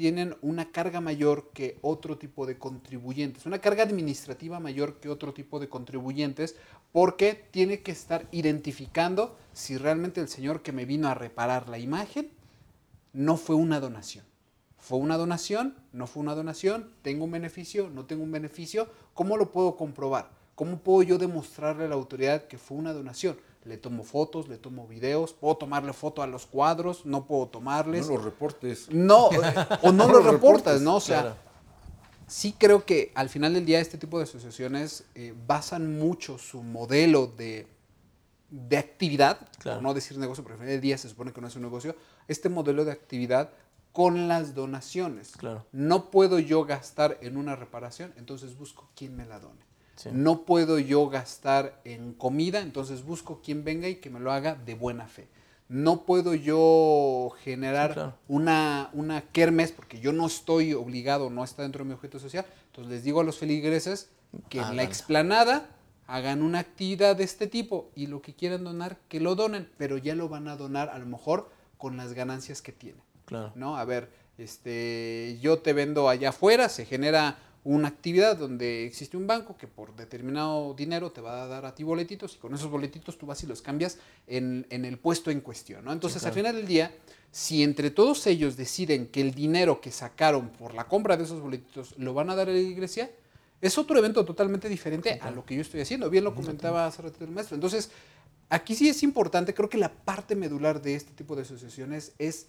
tienen 0.00 0.34
una 0.40 0.72
carga 0.72 1.02
mayor 1.02 1.50
que 1.52 1.76
otro 1.82 2.16
tipo 2.16 2.46
de 2.46 2.56
contribuyentes, 2.56 3.44
una 3.44 3.58
carga 3.58 3.82
administrativa 3.82 4.58
mayor 4.58 4.94
que 4.94 5.10
otro 5.10 5.34
tipo 5.34 5.60
de 5.60 5.68
contribuyentes, 5.68 6.56
porque 6.90 7.34
tiene 7.50 7.82
que 7.82 7.92
estar 7.92 8.26
identificando 8.32 9.36
si 9.52 9.76
realmente 9.76 10.22
el 10.22 10.28
señor 10.28 10.62
que 10.62 10.72
me 10.72 10.86
vino 10.86 11.08
a 11.08 11.14
reparar 11.14 11.68
la 11.68 11.78
imagen 11.78 12.30
no 13.12 13.36
fue 13.36 13.56
una 13.56 13.78
donación. 13.78 14.24
¿Fue 14.78 14.96
una 14.96 15.18
donación? 15.18 15.76
¿No 15.92 16.06
fue 16.06 16.22
una 16.22 16.34
donación? 16.34 16.94
¿Tengo 17.02 17.26
un 17.26 17.32
beneficio? 17.32 17.90
¿No 17.90 18.06
tengo 18.06 18.22
un 18.22 18.32
beneficio? 18.32 18.88
¿Cómo 19.12 19.36
lo 19.36 19.52
puedo 19.52 19.76
comprobar? 19.76 20.30
¿Cómo 20.54 20.78
puedo 20.78 21.02
yo 21.02 21.18
demostrarle 21.18 21.84
a 21.84 21.88
la 21.88 21.96
autoridad 21.96 22.46
que 22.46 22.56
fue 22.56 22.78
una 22.78 22.94
donación? 22.94 23.36
Le 23.64 23.76
tomo 23.76 24.04
fotos, 24.04 24.48
le 24.48 24.56
tomo 24.56 24.86
videos, 24.86 25.34
puedo 25.34 25.56
tomarle 25.56 25.92
foto 25.92 26.22
a 26.22 26.26
los 26.26 26.46
cuadros, 26.46 27.04
no 27.04 27.26
puedo 27.26 27.46
tomarles. 27.48 28.08
No 28.08 28.14
los 28.14 28.24
reportes. 28.24 28.88
No, 28.90 29.26
o 29.82 29.92
no 29.92 30.06
No 30.06 30.08
lo 30.12 30.20
lo 30.22 30.32
reportas, 30.32 30.80
¿no? 30.80 30.96
O 30.96 31.00
sea, 31.00 31.20
claro. 31.20 31.36
Sí 32.26 32.54
creo 32.56 32.84
que 32.86 33.10
al 33.16 33.28
final 33.28 33.54
del 33.54 33.66
día 33.66 33.80
este 33.80 33.98
tipo 33.98 34.16
de 34.18 34.24
asociaciones 34.24 35.04
eh, 35.16 35.34
basan 35.46 35.98
mucho 35.98 36.38
su 36.38 36.62
modelo 36.62 37.26
de, 37.26 37.66
de 38.50 38.78
actividad, 38.78 39.48
Claro. 39.58 39.78
por 39.78 39.82
no 39.82 39.94
decir 39.94 40.16
negocio, 40.16 40.42
porque 40.44 40.54
al 40.54 40.58
final 40.60 40.72
del 40.74 40.80
día 40.80 40.96
se 40.96 41.08
supone 41.08 41.32
que 41.32 41.40
no 41.40 41.48
es 41.48 41.56
un 41.56 41.62
negocio, 41.62 41.96
este 42.28 42.48
modelo 42.48 42.84
de 42.84 42.92
actividad 42.92 43.50
con 43.92 44.28
las 44.28 44.54
donaciones. 44.54 45.32
Claro. 45.36 45.66
No 45.72 46.10
puedo 46.12 46.38
yo 46.38 46.64
gastar 46.64 47.18
en 47.20 47.36
una 47.36 47.56
reparación, 47.56 48.14
entonces 48.16 48.56
busco 48.56 48.88
quién 48.94 49.16
me 49.16 49.26
la 49.26 49.40
done. 49.40 49.58
Sí. 50.02 50.08
No 50.12 50.42
puedo 50.46 50.78
yo 50.78 51.08
gastar 51.10 51.78
en 51.84 52.14
comida, 52.14 52.60
entonces 52.60 53.04
busco 53.04 53.42
quien 53.42 53.64
venga 53.64 53.86
y 53.86 53.96
que 53.96 54.08
me 54.08 54.18
lo 54.18 54.32
haga 54.32 54.54
de 54.54 54.74
buena 54.74 55.06
fe. 55.06 55.28
No 55.68 56.02
puedo 56.04 56.32
yo 56.34 57.30
generar 57.44 57.90
Sí, 57.90 57.94
claro. 57.94 58.14
una, 58.26 58.88
una 58.94 59.20
kermes 59.20 59.72
porque 59.72 60.00
yo 60.00 60.12
no 60.12 60.26
estoy 60.26 60.72
obligado, 60.72 61.28
no 61.28 61.44
está 61.44 61.62
dentro 61.62 61.84
de 61.84 61.88
mi 61.88 61.94
objeto 61.94 62.18
social. 62.18 62.46
Entonces 62.68 62.90
les 62.90 63.04
digo 63.04 63.20
a 63.20 63.24
los 63.24 63.38
feligreses 63.38 64.08
que 64.48 64.60
en 64.60 64.76
la 64.76 64.84
explanada 64.84 65.68
hagan 66.06 66.42
una 66.42 66.60
actividad 66.60 67.14
de 67.14 67.24
este 67.24 67.46
tipo 67.46 67.90
y 67.94 68.06
lo 68.06 68.22
que 68.22 68.34
quieran 68.34 68.64
donar, 68.64 68.98
que 69.08 69.20
lo 69.20 69.34
donen, 69.34 69.68
pero 69.76 69.98
ya 69.98 70.14
lo 70.14 70.28
van 70.28 70.48
a 70.48 70.56
donar 70.56 70.88
a 70.88 70.98
lo 70.98 71.06
mejor 71.06 71.50
con 71.76 71.96
las 71.96 72.14
ganancias 72.14 72.62
que 72.62 72.72
tienen. 72.72 73.02
Claro. 73.26 73.52
¿no? 73.54 73.76
A 73.76 73.84
ver, 73.84 74.10
este, 74.38 75.38
yo 75.40 75.58
te 75.58 75.72
vendo 75.72 76.08
allá 76.08 76.30
afuera, 76.30 76.68
se 76.68 76.84
genera 76.84 77.38
una 77.62 77.88
actividad 77.88 78.36
donde 78.36 78.86
existe 78.86 79.16
un 79.16 79.26
banco 79.26 79.56
que 79.56 79.66
por 79.66 79.94
determinado 79.94 80.72
dinero 80.74 81.12
te 81.12 81.20
va 81.20 81.42
a 81.42 81.46
dar 81.46 81.66
a 81.66 81.74
ti 81.74 81.82
boletitos 81.82 82.34
y 82.34 82.38
con 82.38 82.54
esos 82.54 82.70
boletitos 82.70 83.18
tú 83.18 83.26
vas 83.26 83.42
y 83.42 83.46
los 83.46 83.60
cambias 83.60 83.98
en, 84.26 84.66
en 84.70 84.84
el 84.84 84.98
puesto 84.98 85.30
en 85.30 85.40
cuestión, 85.40 85.84
¿no? 85.84 85.92
Entonces, 85.92 86.24
al 86.24 86.32
final 86.32 86.56
del 86.56 86.66
día, 86.66 86.94
si 87.30 87.62
entre 87.62 87.90
todos 87.90 88.26
ellos 88.26 88.56
deciden 88.56 89.08
que 89.08 89.20
el 89.20 89.34
dinero 89.34 89.80
que 89.80 89.90
sacaron 89.90 90.48
por 90.50 90.74
la 90.74 90.88
compra 90.88 91.16
de 91.16 91.24
esos 91.24 91.40
boletitos 91.40 91.94
lo 91.98 92.14
van 92.14 92.30
a 92.30 92.34
dar 92.34 92.48
a 92.48 92.52
la 92.52 92.58
iglesia, 92.58 93.10
es 93.60 93.76
otro 93.76 93.98
evento 93.98 94.24
totalmente 94.24 94.68
diferente 94.68 95.18
a 95.20 95.30
lo 95.30 95.44
que 95.44 95.54
yo 95.54 95.60
estoy 95.60 95.80
haciendo. 95.80 96.08
Bien 96.08 96.24
lo 96.24 96.34
comentaba 96.34 96.86
hace 96.86 97.02
rato 97.02 97.22
el 97.22 97.30
maestro. 97.30 97.56
Entonces, 97.56 97.90
aquí 98.48 98.74
sí 98.74 98.88
es 98.88 99.02
importante, 99.02 99.52
creo 99.52 99.68
que 99.68 99.76
la 99.76 99.92
parte 99.92 100.34
medular 100.34 100.80
de 100.80 100.94
este 100.94 101.12
tipo 101.12 101.36
de 101.36 101.42
asociaciones 101.42 102.12
es, 102.18 102.46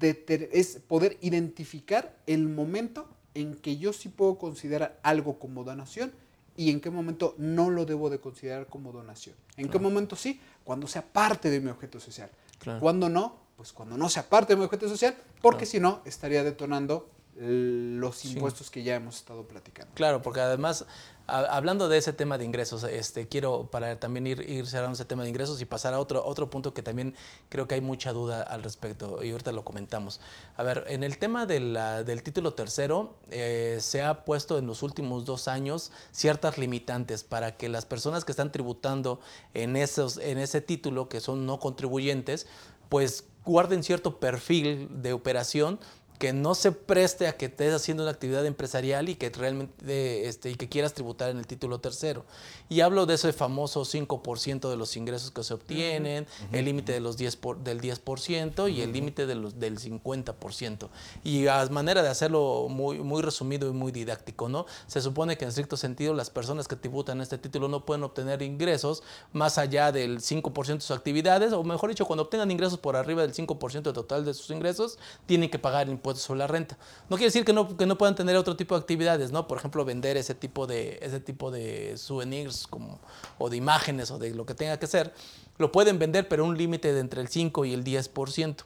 es 0.00 0.80
poder 0.88 1.16
identificar 1.20 2.18
el 2.26 2.48
momento 2.48 3.08
en 3.34 3.54
que 3.54 3.76
yo 3.76 3.92
sí 3.92 4.08
puedo 4.08 4.38
considerar 4.38 4.98
algo 5.02 5.38
como 5.38 5.64
donación 5.64 6.12
y 6.56 6.70
en 6.70 6.80
qué 6.80 6.90
momento 6.90 7.34
no 7.38 7.70
lo 7.70 7.86
debo 7.86 8.10
de 8.10 8.20
considerar 8.20 8.66
como 8.66 8.92
donación. 8.92 9.34
En 9.56 9.68
qué 9.68 9.78
momento 9.78 10.16
sí, 10.16 10.40
cuando 10.64 10.86
sea 10.86 11.02
parte 11.02 11.50
de 11.50 11.60
mi 11.60 11.70
objeto 11.70 11.98
social. 11.98 12.30
Claro. 12.58 12.80
Cuando 12.80 13.08
no, 13.08 13.36
pues 13.56 13.72
cuando 13.72 13.96
no 13.96 14.08
sea 14.08 14.28
parte 14.28 14.52
de 14.52 14.58
mi 14.58 14.64
objeto 14.64 14.88
social, 14.88 15.16
porque 15.40 15.66
si 15.66 15.80
no, 15.80 16.02
estaría 16.04 16.44
detonando 16.44 17.08
los 17.36 18.24
impuestos 18.24 18.70
que 18.70 18.82
ya 18.82 18.94
hemos 18.96 19.16
estado 19.16 19.46
platicando. 19.48 19.92
Claro, 19.94 20.20
porque 20.22 20.40
además, 20.40 20.84
a- 21.26 21.56
hablando 21.56 21.88
de 21.88 21.96
ese 21.98 22.12
tema 22.12 22.36
de 22.36 22.44
ingresos, 22.44 22.84
este, 22.84 23.26
quiero 23.26 23.68
para 23.70 23.98
también 23.98 24.26
ir, 24.26 24.48
ir 24.48 24.66
cerrando 24.66 24.94
ese 24.94 25.04
tema 25.06 25.22
de 25.22 25.30
ingresos 25.30 25.60
y 25.60 25.64
pasar 25.64 25.94
a 25.94 25.98
otro, 25.98 26.24
otro 26.24 26.50
punto 26.50 26.74
que 26.74 26.82
también 26.82 27.14
creo 27.48 27.66
que 27.66 27.74
hay 27.76 27.80
mucha 27.80 28.12
duda 28.12 28.42
al 28.42 28.62
respecto 28.62 29.22
y 29.24 29.30
ahorita 29.30 29.52
lo 29.52 29.64
comentamos. 29.64 30.20
A 30.56 30.62
ver, 30.62 30.84
en 30.88 31.02
el 31.02 31.16
tema 31.18 31.46
de 31.46 31.60
la- 31.60 32.04
del 32.04 32.22
título 32.22 32.52
tercero, 32.54 33.16
eh, 33.30 33.78
se 33.80 34.02
ha 34.02 34.24
puesto 34.24 34.58
en 34.58 34.66
los 34.66 34.82
últimos 34.82 35.24
dos 35.24 35.48
años 35.48 35.90
ciertas 36.10 36.58
limitantes 36.58 37.24
para 37.24 37.56
que 37.56 37.68
las 37.68 37.86
personas 37.86 38.24
que 38.26 38.32
están 38.32 38.52
tributando 38.52 39.20
en, 39.54 39.76
esos, 39.76 40.18
en 40.18 40.38
ese 40.38 40.60
título, 40.60 41.08
que 41.08 41.20
son 41.20 41.46
no 41.46 41.58
contribuyentes, 41.58 42.46
pues 42.88 43.24
guarden 43.44 43.82
cierto 43.82 44.20
perfil 44.20 44.88
de 45.02 45.12
operación 45.14 45.80
que 46.22 46.32
no 46.32 46.54
se 46.54 46.70
preste 46.70 47.26
a 47.26 47.36
que 47.36 47.46
estés 47.46 47.74
haciendo 47.74 48.04
una 48.04 48.12
actividad 48.12 48.46
empresarial 48.46 49.08
y 49.08 49.16
que 49.16 49.28
realmente 49.30 50.28
este, 50.28 50.50
y 50.50 50.54
que 50.54 50.68
quieras 50.68 50.94
tributar 50.94 51.30
en 51.30 51.38
el 51.38 51.48
título 51.48 51.80
tercero. 51.80 52.24
Y 52.68 52.80
hablo 52.80 53.06
de 53.06 53.14
ese 53.14 53.32
famoso 53.32 53.84
5% 53.84 54.70
de 54.70 54.76
los 54.76 54.96
ingresos 54.96 55.32
que 55.32 55.42
se 55.42 55.52
obtienen, 55.52 56.28
el 56.52 56.64
límite 56.64 56.92
de 56.92 57.00
los 57.00 57.16
10 57.16 57.34
por- 57.34 57.58
del 57.64 57.80
10% 57.80 58.68
y 58.72 58.82
el 58.82 58.92
límite 58.92 59.26
de 59.26 59.34
los, 59.34 59.58
del 59.58 59.80
50%. 59.80 60.90
Y 61.24 61.48
a 61.48 61.66
manera 61.70 62.04
de 62.04 62.08
hacerlo 62.08 62.68
muy, 62.70 63.00
muy 63.00 63.20
resumido 63.20 63.68
y 63.68 63.72
muy 63.72 63.90
didáctico, 63.90 64.48
¿no? 64.48 64.66
Se 64.86 65.00
supone 65.00 65.36
que 65.36 65.44
en 65.44 65.48
estricto 65.48 65.76
sentido 65.76 66.14
las 66.14 66.30
personas 66.30 66.68
que 66.68 66.76
tributan 66.76 67.20
este 67.20 67.36
título 67.36 67.66
no 67.66 67.84
pueden 67.84 68.04
obtener 68.04 68.42
ingresos 68.42 69.02
más 69.32 69.58
allá 69.58 69.90
del 69.90 70.20
5% 70.20 70.74
de 70.74 70.80
sus 70.82 70.96
actividades, 70.96 71.52
o 71.52 71.64
mejor 71.64 71.90
dicho, 71.90 72.06
cuando 72.06 72.22
obtengan 72.22 72.52
ingresos 72.52 72.78
por 72.78 72.94
arriba 72.94 73.22
del 73.22 73.34
5% 73.34 73.92
total 73.92 74.24
de 74.24 74.34
sus 74.34 74.50
ingresos, 74.50 75.00
tienen 75.26 75.50
que 75.50 75.58
pagar 75.58 75.88
impuestos 75.88 76.11
sobre 76.20 76.38
la 76.38 76.46
renta. 76.46 76.76
No 77.08 77.16
quiere 77.16 77.26
decir 77.28 77.44
que 77.44 77.52
no, 77.52 77.76
que 77.76 77.86
no 77.86 77.96
puedan 77.98 78.14
tener 78.14 78.36
otro 78.36 78.56
tipo 78.56 78.74
de 78.74 78.80
actividades, 78.80 79.32
¿no? 79.32 79.46
Por 79.46 79.58
ejemplo, 79.58 79.84
vender 79.84 80.16
ese 80.16 80.34
tipo 80.34 80.66
de, 80.66 80.98
ese 81.02 81.20
tipo 81.20 81.50
de 81.50 81.96
souvenirs 81.96 82.66
como, 82.66 83.00
o 83.38 83.48
de 83.50 83.56
imágenes 83.56 84.10
o 84.10 84.18
de 84.18 84.30
lo 84.34 84.46
que 84.46 84.54
tenga 84.54 84.78
que 84.78 84.86
ser. 84.86 85.12
Lo 85.58 85.70
pueden 85.72 85.98
vender, 85.98 86.28
pero 86.28 86.44
un 86.44 86.56
límite 86.56 86.92
de 86.92 87.00
entre 87.00 87.20
el 87.20 87.28
5 87.28 87.64
y 87.64 87.74
el 87.74 87.84
10%. 87.84 88.64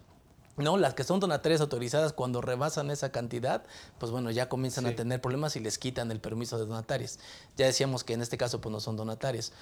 ¿no? 0.59 0.79
Las 0.79 0.95
que 0.95 1.05
son 1.05 1.21
donatarias 1.21 1.61
autorizadas 1.61 2.15
cuando 2.15 2.41
rebasan 2.41 2.91
esa 2.91 3.13
cantidad, 3.13 3.65
pues 3.99 4.11
bueno, 4.11 4.31
ya 4.31 4.49
comienzan 4.49 4.85
Sí. 4.85 4.91
a 4.93 4.97
tener 4.97 5.21
problemas 5.21 5.55
y 5.57 5.61
les 5.61 5.77
quitan 5.77 6.11
el 6.11 6.19
permiso 6.19 6.57
de 6.59 6.65
donatarias. 6.65 7.19
Ya 7.59 7.67
decíamos 7.67 8.05
que 8.05 8.15
en 8.15 8.23
este 8.23 8.39
caso 8.39 8.59
pues 8.59 8.73
no 8.73 8.81
son 8.81 8.97
donatarias. 8.97 9.53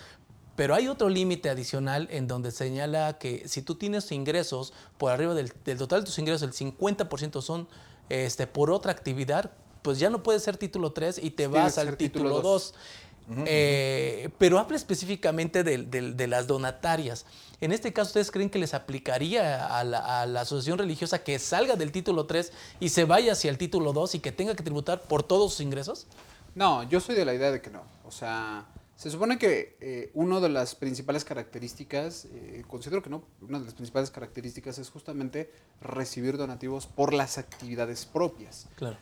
Pero 0.57 0.75
hay 0.75 0.89
otro 0.89 1.09
límite 1.09 1.51
adicional 1.51 2.09
en 2.11 2.29
donde 2.29 2.51
señala 2.51 3.19
que 3.19 3.49
si 3.49 3.63
tú 3.63 3.75
tienes 3.75 4.11
ingresos 4.13 4.73
por 4.99 5.11
arriba 5.11 5.35
del, 5.35 5.53
del 5.65 5.79
total 5.79 6.01
de 6.01 6.07
tus 6.07 6.19
ingresos, 6.19 6.43
el 6.43 6.53
50% 6.53 7.43
son 7.43 7.67
este, 8.09 8.47
por 8.47 8.71
otra 8.71 8.93
actividad, 8.93 9.51
pues 9.83 9.99
ya 9.99 10.11
no 10.11 10.23
puedes 10.23 10.43
ser 10.43 10.57
título 10.57 10.93
3 10.93 11.19
y 11.23 11.31
te 11.31 11.47
vas 11.47 11.79
al 11.79 11.97
título 11.97 12.25
título 12.31 12.41
dos. 12.41 12.73
2. 12.73 13.45
Eh, 13.47 14.29
pero 14.39 14.59
habla 14.59 14.77
específicamente 14.77 15.65
de, 15.65 16.27
las 16.27 16.47
donatarias. 16.47 17.25
En 17.61 17.73
este 17.73 17.93
caso, 17.93 18.09
¿ustedes 18.09 18.31
creen 18.31 18.51
que 18.51 18.59
les 18.59 18.75
aplicaría 18.75 19.67
a 19.67 19.83
la, 19.85 20.21
a 20.21 20.27
la 20.27 20.43
asociación 20.43 20.79
religiosa 20.79 21.25
que 21.25 21.39
salga 21.39 21.77
del 21.77 21.91
título 21.91 22.27
3 22.27 22.53
y 22.81 22.91
se 22.91 23.05
vaya 23.05 23.33
hacia 23.33 23.51
el 23.51 23.57
título 23.57 23.93
2 23.93 24.17
y 24.17 24.21
que 24.21 24.33
tenga 24.33 24.55
que 24.55 24.63
tributar 24.63 25.03
por 25.03 25.23
todos 25.23 25.53
sus 25.53 25.61
ingresos? 25.63 26.07
No, 26.55 26.83
yo 26.85 27.01
soy 27.01 27.15
de 27.15 27.25
la 27.25 27.35
idea 27.35 27.51
de 27.51 27.63
que 27.63 27.71
no. 27.71 27.83
O 28.07 28.11
sea, 28.11 28.67
se 29.05 29.11
supone 29.11 29.37
que 29.37 29.77
eh, 29.83 30.11
una 30.15 30.41
de 30.41 30.49
las 30.49 30.75
principales 30.75 31.27
características, 31.27 32.25
eh, 32.25 32.65
considero 32.67 33.03
que 33.03 33.11
no, 33.11 33.23
una 33.43 33.59
de 33.59 33.67
las 33.67 33.75
principales 33.75 34.11
características 34.11 34.79
es 34.79 34.89
justamente 34.89 35.51
recibir 35.83 36.39
donativos 36.39 36.87
por 36.87 37.13
las 37.13 37.37
actividades 37.37 38.07
propias. 38.07 38.67
Claro. 38.77 38.97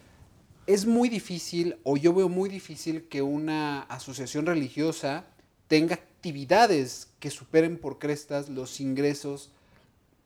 Es 0.66 0.86
muy 0.86 1.09
difícil, 1.09 1.76
o 1.84 1.96
yo 1.96 2.12
veo 2.12 2.28
muy 2.28 2.50
difícil, 2.50 3.07
que 3.09 3.22
una 3.22 3.82
asociación 3.82 4.44
religiosa 4.44 5.26
tenga 5.68 5.94
actividades 5.94 7.12
que 7.20 7.30
superen 7.30 7.78
por 7.78 8.00
crestas 8.00 8.48
los 8.48 8.80
ingresos 8.80 9.53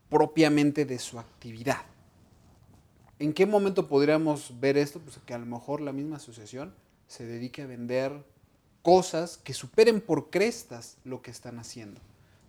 propiamente 0.09 0.87
de 0.87 0.99
su 0.99 1.19
actividad. 1.19 1.83
¿En 3.19 3.35
qué 3.35 3.45
momento 3.45 3.89
podríamos 3.89 4.59
ver 4.59 4.79
esto? 4.79 5.01
Pues 5.01 5.19
que 5.27 5.35
a 5.35 5.39
lo 5.39 5.45
mejor 5.45 5.83
la 5.83 5.93
misma 5.93 6.17
asociación 6.17 6.75
se 7.09 7.27
dedique 7.27 7.61
a 7.61 7.67
vender 7.67 8.25
cosas 8.87 9.41
que 9.43 9.53
superen 9.53 10.01
por 10.01 10.31
crestas 10.31 10.97
lo 11.03 11.21
que 11.21 11.33
están 11.33 11.59
haciendo, 11.59 12.01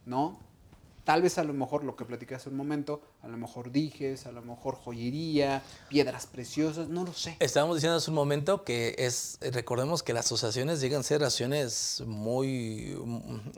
¿no? 0.05 0.38
Tal 1.03 1.23
vez 1.23 1.39
a 1.39 1.43
lo 1.43 1.51
mejor 1.51 1.83
lo 1.83 1.95
que 1.95 2.05
platicé 2.05 2.35
hace 2.35 2.49
un 2.49 2.55
momento, 2.55 3.01
a 3.23 3.27
lo 3.27 3.38
mejor 3.38 3.71
dijes, 3.71 4.27
a 4.27 4.31
lo 4.31 4.43
mejor 4.43 4.75
joyería, 4.75 5.63
piedras 5.89 6.27
preciosas, 6.27 6.89
no 6.89 7.05
lo 7.05 7.13
sé. 7.13 7.38
Estábamos 7.39 7.77
diciendo 7.77 7.97
hace 7.97 8.11
un 8.11 8.15
momento 8.15 8.63
que 8.63 8.93
es, 8.99 9.39
recordemos 9.41 10.03
que 10.03 10.13
las 10.13 10.27
asociaciones 10.27 10.79
llegan 10.79 10.99
a 10.99 11.03
ser 11.03 11.23
asociaciones 11.23 12.03
muy, 12.05 12.95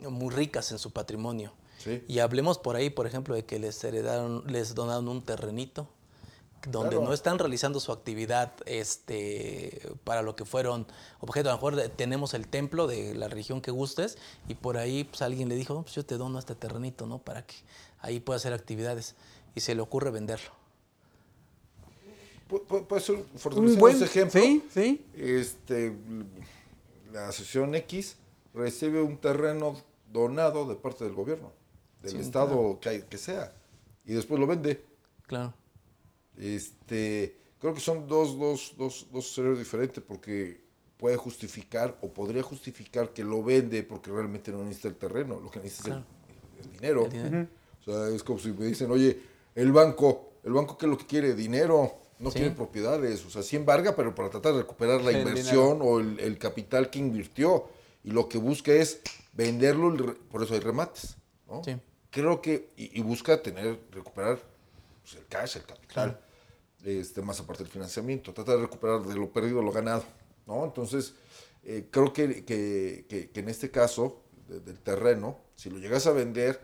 muy 0.08 0.34
ricas 0.34 0.72
en 0.72 0.78
su 0.78 0.90
patrimonio. 0.90 1.52
Sí. 1.84 2.02
Y 2.08 2.20
hablemos 2.20 2.56
por 2.56 2.76
ahí, 2.76 2.88
por 2.88 3.06
ejemplo, 3.06 3.34
de 3.34 3.44
que 3.44 3.58
les 3.58 3.84
heredaron, 3.84 4.42
les 4.46 4.74
donaron 4.74 5.06
un 5.08 5.22
terrenito 5.22 5.86
donde 6.68 6.90
Claro. 6.96 7.04
no 7.06 7.12
están 7.14 7.38
realizando 7.38 7.80
su 7.80 7.90
actividad 7.92 8.52
este, 8.66 9.80
para 10.04 10.22
lo 10.22 10.36
que 10.36 10.44
fueron 10.44 10.86
objeto. 11.20 11.48
A 11.48 11.52
lo 11.52 11.56
mejor 11.58 11.76
de- 11.76 11.88
tenemos 11.88 12.34
el 12.34 12.46
templo 12.48 12.86
de 12.86 13.14
la 13.14 13.28
religión 13.28 13.60
que 13.62 13.70
gustes 13.70 14.18
y 14.48 14.54
por 14.54 14.76
ahí 14.76 15.04
pues, 15.04 15.22
alguien 15.22 15.48
le 15.48 15.54
dijo, 15.54 15.72
"No, 15.74 15.82
pues 15.82 15.94
yo 15.94 16.04
te 16.04 16.16
dono 16.16 16.38
este 16.38 16.54
terrenito, 16.54 17.06
¿no? 17.06 17.18
Para 17.18 17.46
que 17.46 17.54
ahí 18.00 18.20
pueda 18.20 18.36
hacer 18.36 18.52
actividades. 18.52 19.14
Y 19.54 19.60
se 19.60 19.74
le 19.74 19.80
ocurre 19.80 20.10
venderlo. 20.10 20.50
Pu- 22.48 22.66
pu- 22.66 22.86
Puede 22.86 23.02
ser, 23.02 23.16
Un 23.16 23.26
fortaleciendo 23.38 23.80
buen 23.80 23.96
ese 23.96 24.04
ejemplo, 24.04 24.40
Sí, 24.40 24.64
sí. 24.72 25.06
este, 25.16 25.96
la 27.12 27.28
asociación 27.28 27.74
X 27.76 28.16
recibe 28.54 29.00
un 29.02 29.16
terreno 29.18 29.76
donado 30.12 30.66
de 30.66 30.74
parte 30.74 31.04
del 31.04 31.14
gobierno, 31.14 31.52
del 32.02 32.10
Sí, 32.12 32.18
estado 32.18 32.78
que, 32.80 32.88
hay- 32.88 33.02
que 33.02 33.18
sea, 33.18 33.52
y 34.04 34.14
después 34.14 34.40
lo 34.40 34.46
vende. 34.48 34.84
Claro. 35.28 35.54
Este, 36.40 37.36
creo 37.60 37.74
que 37.74 37.80
son 37.80 38.08
dos, 38.08 38.38
dos, 38.38 38.74
dos, 38.78 39.06
dos 39.12 39.26
escenarios 39.30 39.58
diferentes 39.58 40.02
porque 40.02 40.60
puede 40.96 41.16
justificar 41.16 41.96
o 42.00 42.08
podría 42.12 42.42
justificar 42.42 43.10
que 43.12 43.24
lo 43.24 43.42
vende 43.42 43.82
porque 43.82 44.10
realmente 44.10 44.50
no 44.50 44.62
necesita 44.64 44.88
el 44.88 44.96
terreno, 44.96 45.38
lo 45.40 45.50
que 45.50 45.60
necesita 45.60 45.90
es 45.90 45.96
el- 45.96 46.66
el, 46.66 46.72
dinero. 46.72 47.04
El 47.06 47.10
dinero. 47.12 47.48
O 47.80 47.84
sea, 47.84 48.08
es 48.14 48.22
como 48.22 48.38
si 48.38 48.52
me 48.52 48.66
dicen, 48.66 48.90
oye, 48.90 49.20
el 49.54 49.72
banco, 49.72 50.32
el 50.44 50.52
banco 50.52 50.76
qué 50.76 50.86
es 50.86 50.90
lo 50.90 50.98
que 50.98 51.06
quiere, 51.06 51.34
dinero. 51.34 51.96
no 52.18 52.30
Sí. 52.30 52.38
tiene 52.40 52.54
propiedades, 52.54 53.24
o 53.24 53.30
sea, 53.30 53.42
sí 53.42 53.56
embarga, 53.56 53.96
pero 53.96 54.14
para 54.14 54.28
tratar 54.28 54.52
de 54.52 54.58
recuperar 54.60 55.00
la 55.00 55.10
El 55.10 55.20
inversión 55.26 55.78
o 55.80 56.00
el, 56.00 56.36
capital 56.36 56.90
que 56.90 56.98
invirtió. 56.98 57.64
Y 58.04 58.10
lo 58.10 58.28
que 58.28 58.36
busca 58.36 58.72
es 58.72 59.00
venderlo, 59.32 60.14
por 60.30 60.42
eso 60.42 60.52
hay 60.52 60.60
remates. 60.60 61.16
¿no? 61.48 61.64
Sí. 61.64 61.78
Creo 62.10 62.42
que, 62.42 62.72
y, 62.76 62.98
y 62.98 63.02
busca 63.02 63.40
tener, 63.42 63.80
recuperar 63.90 64.38
pues, 65.00 65.14
el 65.14 65.26
cash, 65.28 65.56
el 65.56 65.62
capital, 65.64 66.20
este, 66.84 67.22
más 67.22 67.40
aparte 67.40 67.62
del 67.64 67.72
financiamiento, 67.72 68.32
tratar 68.32 68.56
de 68.56 68.62
recuperar 68.62 69.02
de 69.02 69.14
lo 69.14 69.30
perdido 69.32 69.62
lo 69.62 69.72
ganado. 69.72 70.04
Entonces, 70.64 71.14
eh, 71.64 71.86
creo 71.90 72.12
que, 72.12 72.44
que- 72.44 73.06
que- 73.08 73.30
en 73.40 73.48
este 73.48 73.70
caso, 73.70 74.22
de- 74.48 74.60
del 74.60 74.78
terreno, 74.80 75.38
si 75.54 75.70
lo 75.70 75.78
llegas 75.78 76.06
a 76.06 76.12
vender, 76.12 76.60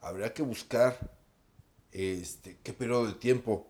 habría 0.00 0.32
que 0.34 0.42
buscar 0.42 0.98
este, 1.92 2.58
qué 2.62 2.72
periodo 2.72 3.06
de 3.06 3.14
tiempo 3.14 3.66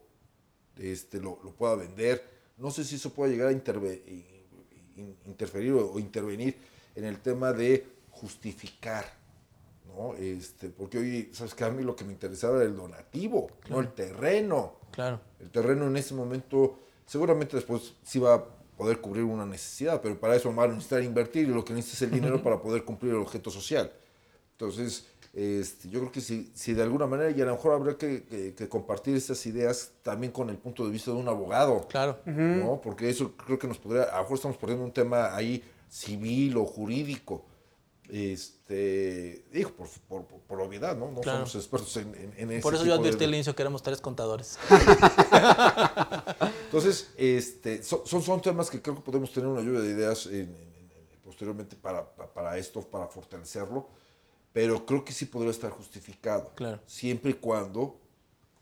este, 0.76 1.20
lo, 1.20 1.38
lo 1.44 1.52
pueda 1.54 1.74
vender. 1.76 2.22
No 2.58 2.70
sé 2.70 2.84
si 2.84 2.96
eso 2.96 3.12
puede 3.14 3.32
llegar 3.32 3.48
a 3.48 3.52
interferir 3.52 5.72
o 5.72 5.98
intervenir 5.98 6.58
en 6.94 7.04
el 7.04 7.20
tema 7.20 7.52
de 7.52 7.86
justificar, 8.10 9.04
¿no? 9.86 10.14
Este, 10.14 10.68
porque 10.70 10.98
hoy, 10.98 11.30
¿sabes 11.32 11.54
qué? 11.54 11.64
A 11.64 11.70
mí 11.70 11.82
lo 11.82 11.94
que 11.96 12.04
me 12.04 12.12
interesaba 12.12 12.56
era 12.56 12.64
el 12.66 12.76
donativo, 12.76 13.48
no 13.68 13.80
el 13.80 13.92
terreno. 13.92 14.74
Claro. 14.92 15.20
El 15.40 15.50
terreno 15.50 15.86
en 15.86 15.96
ese 15.96 16.14
momento, 16.14 16.78
seguramente 17.06 17.56
después 17.56 17.94
sí 18.02 18.18
va 18.18 18.34
a 18.34 18.44
poder 18.76 19.00
cubrir 19.00 19.24
una 19.24 19.44
necesidad, 19.46 20.00
pero 20.00 20.18
para 20.18 20.36
eso 20.36 20.52
van 20.52 20.70
a 20.70 20.74
necesitar 20.74 21.02
invertir 21.02 21.48
y 21.48 21.52
lo 21.52 21.64
que 21.64 21.74
necesita 21.74 21.96
es 22.06 22.10
el 22.12 22.18
dinero 22.20 22.42
para 22.42 22.60
poder 22.60 22.84
cumplir 22.84 23.12
el 23.12 23.18
objeto 23.20 23.50
social. 23.50 23.92
Entonces, 24.52 25.06
este, 25.32 25.88
yo 25.88 26.00
creo 26.00 26.10
que 26.12 26.20
si, 26.20 26.50
si 26.54 26.72
de 26.74 26.82
alguna 26.82 27.06
manera, 27.06 27.30
y 27.30 27.40
a 27.40 27.44
lo 27.44 27.52
mejor 27.52 27.74
habría 27.74 27.96
que, 27.96 28.24
que- 28.24 28.54
que 28.54 28.68
compartir 28.68 29.14
estas 29.16 29.44
ideas 29.46 29.92
también 30.02 30.32
con 30.32 30.50
el 30.50 30.56
punto 30.56 30.84
de 30.84 30.90
vista 30.90 31.10
de 31.12 31.18
un 31.18 31.28
abogado, 31.28 31.86
Claro. 31.88 32.18
¿no? 32.26 32.80
Porque 32.82 33.08
eso 33.08 33.32
creo 33.36 33.58
que 33.58 33.68
nos 33.68 33.78
podría, 33.78 34.04
a 34.04 34.16
lo 34.16 34.22
mejor 34.22 34.36
estamos 34.36 34.56
perdiendo 34.56 34.84
un 34.84 34.92
tema 34.92 35.34
ahí 35.36 35.62
civil 35.88 36.56
o 36.56 36.64
jurídico. 36.64 37.44
Este, 38.12 39.44
digo, 39.52 39.70
por, 39.72 39.88
por, 40.08 40.24
por- 40.26 40.60
obviedad, 40.60 40.96
¿no? 40.96 41.10
No 41.10 41.20
Claro. 41.20 41.46
somos 41.46 41.54
expertos 41.54 41.96
en, 41.96 42.14
en, 42.14 42.34
en 42.36 42.50
ese 42.52 42.62
Por 42.62 42.74
eso 42.74 42.84
yo 42.84 42.92
tipo 42.92 43.02
de- 43.02 43.08
advertí 43.08 43.24
al 43.24 43.34
inicio 43.34 43.54
que 43.54 43.62
éramos 43.62 43.82
tres 43.82 44.00
contadores. 44.00 44.58
Entonces, 46.66 47.10
este, 47.16 47.82
son, 47.82 48.06
son, 48.06 48.40
temas 48.40 48.70
que 48.70 48.80
creo 48.80 48.94
que 48.96 49.02
podemos 49.02 49.32
tener 49.32 49.48
una 49.48 49.60
lluvia 49.62 49.80
de 49.80 49.90
ideas 49.90 50.26
en- 50.26 50.32
en- 50.34 50.90
en- 51.12 51.20
posteriormente 51.24 51.76
para, 51.76 52.04
pa- 52.14 52.26
para 52.32 52.56
esto, 52.58 52.80
para 52.82 53.06
fortalecerlo, 53.08 53.88
pero 54.52 54.84
creo 54.84 55.04
que 55.04 55.12
sí 55.12 55.26
podría 55.26 55.50
estar 55.50 55.70
justificado, 55.70 56.50
Claro. 56.54 56.80
siempre 56.86 57.30
y 57.32 57.34
cuando 57.34 57.96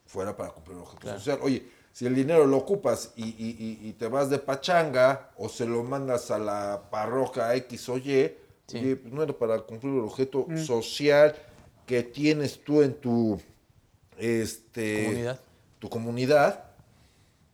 fuera 0.06 0.36
para 0.36 0.50
cumplir 0.50 0.76
el 0.76 0.82
objetivo 0.82 1.02
Claro. 1.02 1.18
social. 1.18 1.38
Oye, 1.42 1.68
si 1.92 2.06
el 2.06 2.14
dinero 2.14 2.46
lo 2.46 2.56
ocupas 2.58 3.12
y, 3.16 3.24
y- 3.24 3.56
y- 3.82 3.88
y 3.88 3.92
te 3.94 4.06
vas 4.08 4.30
de 4.30 4.38
pachanga 4.38 5.30
o 5.36 5.48
se 5.48 5.66
lo 5.66 5.82
mandas 5.82 6.30
a 6.30 6.38
la 6.38 6.88
parroquia 6.90 7.54
X 7.56 7.88
o 7.88 7.98
Y, 7.98 8.36
Sí. 8.68 8.78
oye, 8.78 8.96
pues 8.96 9.12
no 9.12 9.22
era 9.22 9.32
para 9.32 9.58
cumplir 9.60 9.94
el 9.94 10.00
objeto 10.00 10.46
social 10.64 11.34
que 11.86 12.02
tienes 12.04 12.62
tú 12.62 12.82
en 12.82 12.94
tu 12.94 13.40
este, 14.18 15.04
Comunidad. 15.04 15.40
tu 15.78 15.88
comunidad, 15.88 16.64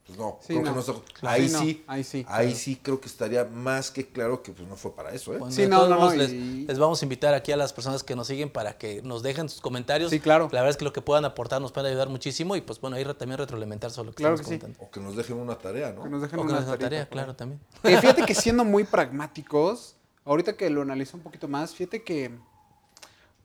pues 0.07 0.19
no, 0.19 0.39
Sí, 0.43 0.49
creo 0.55 0.65
que 0.65 0.71
no. 0.71 0.81
está- 0.81 0.93
Claro. 1.21 1.35
ahí 1.37 1.49
Sí, 1.49 1.53
no, 1.55 1.61
sí, 1.61 1.85
ahí 1.87 2.05
sí, 2.05 2.19
ahí 2.29 2.45
claro. 2.47 2.59
sí 2.59 2.77
creo 2.83 3.01
que 3.01 3.07
estaría 3.09 3.45
más 3.45 3.91
que 3.91 4.07
claro 4.09 4.43
que 4.43 4.53
pues 4.53 4.69
no 4.69 4.77
fue 4.77 4.95
para 4.95 5.12
eso, 5.15 5.33
¿eh? 5.35 5.39
Bueno, 5.39 5.55
Sí, 5.55 5.67
no, 5.67 5.87
no, 5.89 6.12
les, 6.15 6.31
y- 6.33 6.67
les 6.67 6.79
vamos 6.79 7.01
a 7.01 7.05
invitar 7.05 7.33
aquí 7.33 7.53
a 7.53 7.57
las 7.57 7.73
personas 7.73 8.03
que 8.03 8.15
nos 8.17 8.27
siguen 8.27 8.51
para 8.51 8.77
que 8.77 9.01
nos 9.03 9.23
dejen 9.23 9.49
sus 9.49 9.61
comentarios. 9.61 10.11
Sí, 10.11 10.21
claro. 10.21 10.45
La 10.53 10.61
verdad 10.61 10.71
es 10.71 10.77
que 10.77 10.85
lo 10.85 10.93
que 10.93 11.01
puedan 11.01 11.25
aportar 11.25 11.61
nos 11.62 11.73
puede 11.73 11.89
ayudar 11.91 12.09
muchísimo 12.09 12.55
y 12.57 12.61
pues 12.61 12.81
bueno, 12.81 12.97
ahí 12.97 13.05
re- 13.05 13.15
también 13.15 13.39
retroalimentar 13.39 13.91
sobre 13.93 14.07
lo 14.09 14.12
que 14.12 14.23
Claro 14.23 14.35
estamos 14.35 14.51
que 14.53 14.59
comentando. 14.61 14.87
O 14.87 14.91
que 14.91 15.01
nos 15.01 15.17
dejen 15.17 15.37
una 15.39 15.57
tarea, 15.57 15.93
¿no? 15.93 16.03
Que 16.03 16.09
nos 16.11 16.21
dejen 16.23 16.39
O 16.39 16.43
que 16.43 16.49
una 16.49 16.57
nos 16.61 16.67
tarita 16.67 16.85
tarea, 16.85 17.05
por 17.05 17.12
claro, 17.12 17.37
también. 17.37 17.61
Eh, 17.85 17.97
fíjate 17.99 18.25
que 18.27 18.35
siendo 18.35 18.65
muy 18.65 18.85
pragmáticos, 18.85 19.93
ahorita 20.25 20.57
que 20.57 20.70
lo 20.70 20.83
analizo 20.83 21.16
un 21.16 21.22
poquito 21.22 21.49
más, 21.49 21.75
fíjate 21.75 22.03
que 22.03 22.31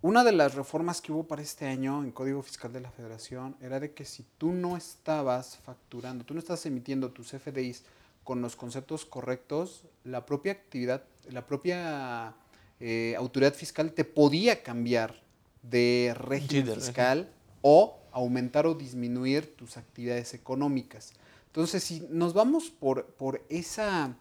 una 0.02 0.24
de 0.24 0.32
las 0.32 0.56
reformas 0.56 1.02
que 1.02 1.12
hubo 1.12 1.28
para 1.28 1.42
este 1.42 1.66
año 1.66 2.04
en 2.04 2.12
Código 2.12 2.42
Fiscal 2.42 2.72
de 2.72 2.80
la 2.80 2.90
Federación 2.90 3.58
era 3.62 3.82
de 3.82 3.92
que 3.92 4.06
si 4.06 4.26
tú 4.38 4.54
no 4.54 4.78
estabas 4.78 5.58
facturando, 5.58 6.24
tú 6.24 6.34
no 6.34 6.40
estás 6.40 6.66
emitiendo 6.66 7.12
tus 7.12 7.32
FDIs 7.32 7.84
con 8.24 8.42
los 8.42 8.56
conceptos 8.56 9.06
correctos, 9.06 9.84
la 10.06 10.26
propia 10.26 10.54
actividad, 10.54 11.04
la 11.30 11.46
propia 11.46 12.34
eh, 12.80 13.14
autoridad 13.18 13.54
fiscal 13.54 13.92
te 13.92 14.06
podía 14.06 14.64
cambiar 14.64 15.22
de 15.64 16.16
régimen 16.18 16.76
fiscal 16.76 17.30
o 17.62 18.00
aumentar 18.12 18.68
o 18.68 18.74
disminuir 18.74 19.56
tus 19.56 19.76
actividades 19.76 20.34
económicas. 20.34 21.12
Entonces, 21.48 21.84
si 21.84 22.08
nos 22.10 22.34
vamos 22.34 22.70
por, 22.70 23.06
por 23.06 23.44
esa 23.50 24.16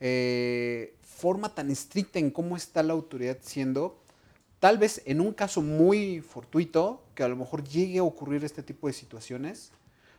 eh, 0.00 0.94
forma 1.02 1.54
tan 1.54 1.70
estricta 1.70 2.18
en 2.18 2.30
cómo 2.30 2.56
está 2.56 2.82
la 2.82 2.92
autoridad 2.92 3.38
siendo, 3.40 3.98
tal 4.60 4.78
vez 4.78 5.02
en 5.04 5.20
un 5.20 5.32
caso 5.32 5.62
muy 5.62 6.20
fortuito, 6.20 7.02
que 7.14 7.22
a 7.22 7.28
lo 7.28 7.36
mejor 7.36 7.64
llegue 7.64 7.98
a 7.98 8.04
ocurrir 8.04 8.44
este 8.44 8.62
tipo 8.62 8.86
de 8.86 8.92
situaciones, 8.92 9.72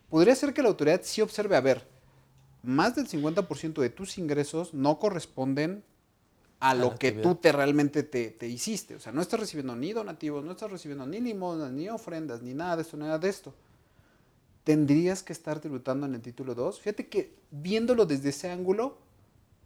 podría 0.09 0.35
ser 0.35 0.53
que 0.53 0.61
la 0.61 0.69
autoridad 0.69 1.01
sí 1.03 1.21
observe, 1.21 1.55
a 1.55 1.61
ver, 1.61 1.87
más 2.61 2.95
del 2.95 3.07
50% 3.07 3.81
de 3.81 3.89
tus 3.89 4.17
ingresos 4.17 4.73
no 4.73 4.99
corresponden 4.99 5.83
a 6.59 6.75
lo 6.75 6.95
que 6.95 7.13
tú 7.13 7.35
te 7.35 7.51
realmente 7.53 8.03
te, 8.03 8.31
te 8.31 8.47
hiciste. 8.47 8.95
O 8.95 8.99
sea, 8.99 9.13
no 9.13 9.21
estás 9.21 9.39
recibiendo 9.39 9.75
ni 9.75 9.93
donativos, 9.93 10.43
no 10.43 10.51
estás 10.51 10.69
recibiendo 10.69 11.05
ni 11.05 11.21
limonas, 11.21 11.71
ni 11.71 11.87
ofrendas, 11.87 12.41
ni 12.41 12.53
nada 12.53 12.75
de 12.75 12.81
esto, 12.81 12.97
nada 12.97 13.17
de 13.17 13.29
esto. 13.29 13.53
Tendrías 14.65 15.23
que 15.23 15.31
estar 15.31 15.59
tributando 15.59 16.05
en 16.05 16.15
el 16.15 16.21
título 16.21 16.53
2. 16.53 16.81
Fíjate 16.81 17.07
que 17.07 17.33
viéndolo 17.49 18.05
desde 18.05 18.29
ese 18.29 18.51
ángulo, 18.51 18.97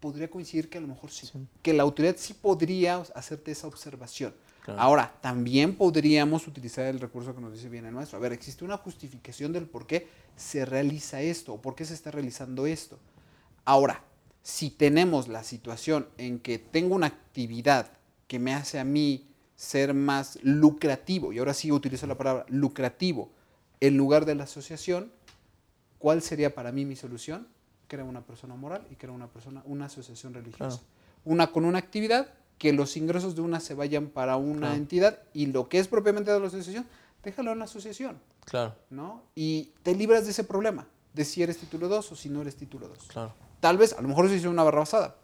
podría 0.03 0.29
coincidir 0.29 0.69
que 0.69 0.79
a 0.79 0.81
lo 0.81 0.87
mejor 0.87 1.11
sí. 1.11 1.25
Sí. 1.25 1.47
Que 1.61 1.71
la 1.71 1.83
autoridad 1.83 2.17
sí 2.17 2.33
podría 2.33 2.97
hacerte 3.15 3.51
esa 3.51 3.67
observación. 3.67 4.33
Claro. 4.65 4.81
Ahora, 4.81 5.15
también 5.21 5.77
podríamos 5.77 6.45
utilizar 6.45 6.87
el 6.87 6.99
recurso 6.99 7.33
que 7.33 7.39
nos 7.39 7.53
dice 7.53 7.69
bien 7.69 7.85
el 7.85 7.93
maestro. 7.93 8.17
A 8.17 8.21
ver, 8.21 8.33
existe 8.33 8.65
una 8.65 8.75
justificación 8.75 9.53
del 9.53 9.65
por 9.65 9.87
qué 9.87 10.09
se 10.35 10.65
realiza 10.65 11.21
esto 11.21 11.53
o 11.53 11.61
por 11.61 11.75
qué 11.75 11.85
se 11.85 11.93
está 11.93 12.11
realizando 12.11 12.65
esto. 12.65 12.99
Ahora, 13.63 14.03
si 14.41 14.69
tenemos 14.71 15.29
la 15.29 15.41
situación 15.45 16.09
en 16.17 16.39
que 16.39 16.59
tengo 16.59 16.95
una 16.95 17.07
actividad 17.07 17.93
que 18.27 18.39
me 18.39 18.53
hace 18.53 18.79
a 18.79 18.83
mí 18.83 19.29
ser 19.55 19.93
más 19.93 20.37
lucrativo, 20.43 21.31
y 21.31 21.39
ahora 21.39 21.53
sí 21.53 21.71
utilizo 21.71 22.07
la 22.07 22.17
palabra 22.17 22.45
lucrativo, 22.49 23.31
en 23.79 23.95
lugar 23.95 24.25
de 24.25 24.35
la 24.35 24.43
asociación, 24.43 25.13
¿cuál 25.97 26.21
sería 26.21 26.53
para 26.53 26.73
mí 26.73 26.83
mi 26.83 26.97
solución? 26.97 27.47
Crear 27.93 28.07
una 28.07 28.21
persona 28.25 28.55
moral 28.55 28.87
y 28.89 28.95
crear 28.95 29.13
una 29.13 29.27
persona, 29.27 29.61
una 29.65 29.85
asociación 29.85 30.33
religiosa. 30.33 30.79
Claro. 30.79 30.79
Una 31.25 31.51
con 31.51 31.63
una 31.63 31.77
actividad 31.77 32.27
que 32.57 32.73
los 32.73 32.97
ingresos 32.97 33.35
de 33.35 33.41
una 33.41 33.59
se 33.59 33.75
vayan 33.75 34.07
para 34.07 34.35
una 34.35 34.61
Claro. 34.61 34.73
entidad 34.73 35.19
y 35.31 35.45
lo 35.45 35.69
que 35.69 35.77
es 35.77 35.87
propiamente 35.87 36.31
de 36.31 36.39
la 36.39 36.47
asociación, 36.47 36.87
déjalo 37.23 37.51
en 37.51 37.59
la 37.59 37.65
asociación, 37.65 38.17
Claro, 38.45 38.73
¿no? 38.89 39.21
Y 39.35 39.73
te 39.83 39.93
libras 39.93 40.25
de 40.25 40.31
ese 40.31 40.43
problema, 40.43 40.87
de 41.13 41.23
si 41.23 41.43
eres 41.43 41.59
título 41.59 41.87
2 41.87 42.11
o 42.13 42.15
si 42.15 42.29
no 42.29 42.41
eres 42.41 42.55
título 42.55 42.87
2. 42.87 42.97
claro. 43.09 43.31
Tal 43.59 43.77
vez, 43.77 43.93
a 43.93 44.01
lo 44.01 44.07
mejor 44.07 44.27
se 44.27 44.37
hizo 44.37 44.49
una 44.49 44.63
barra 44.63 44.79
basada, 44.79 45.15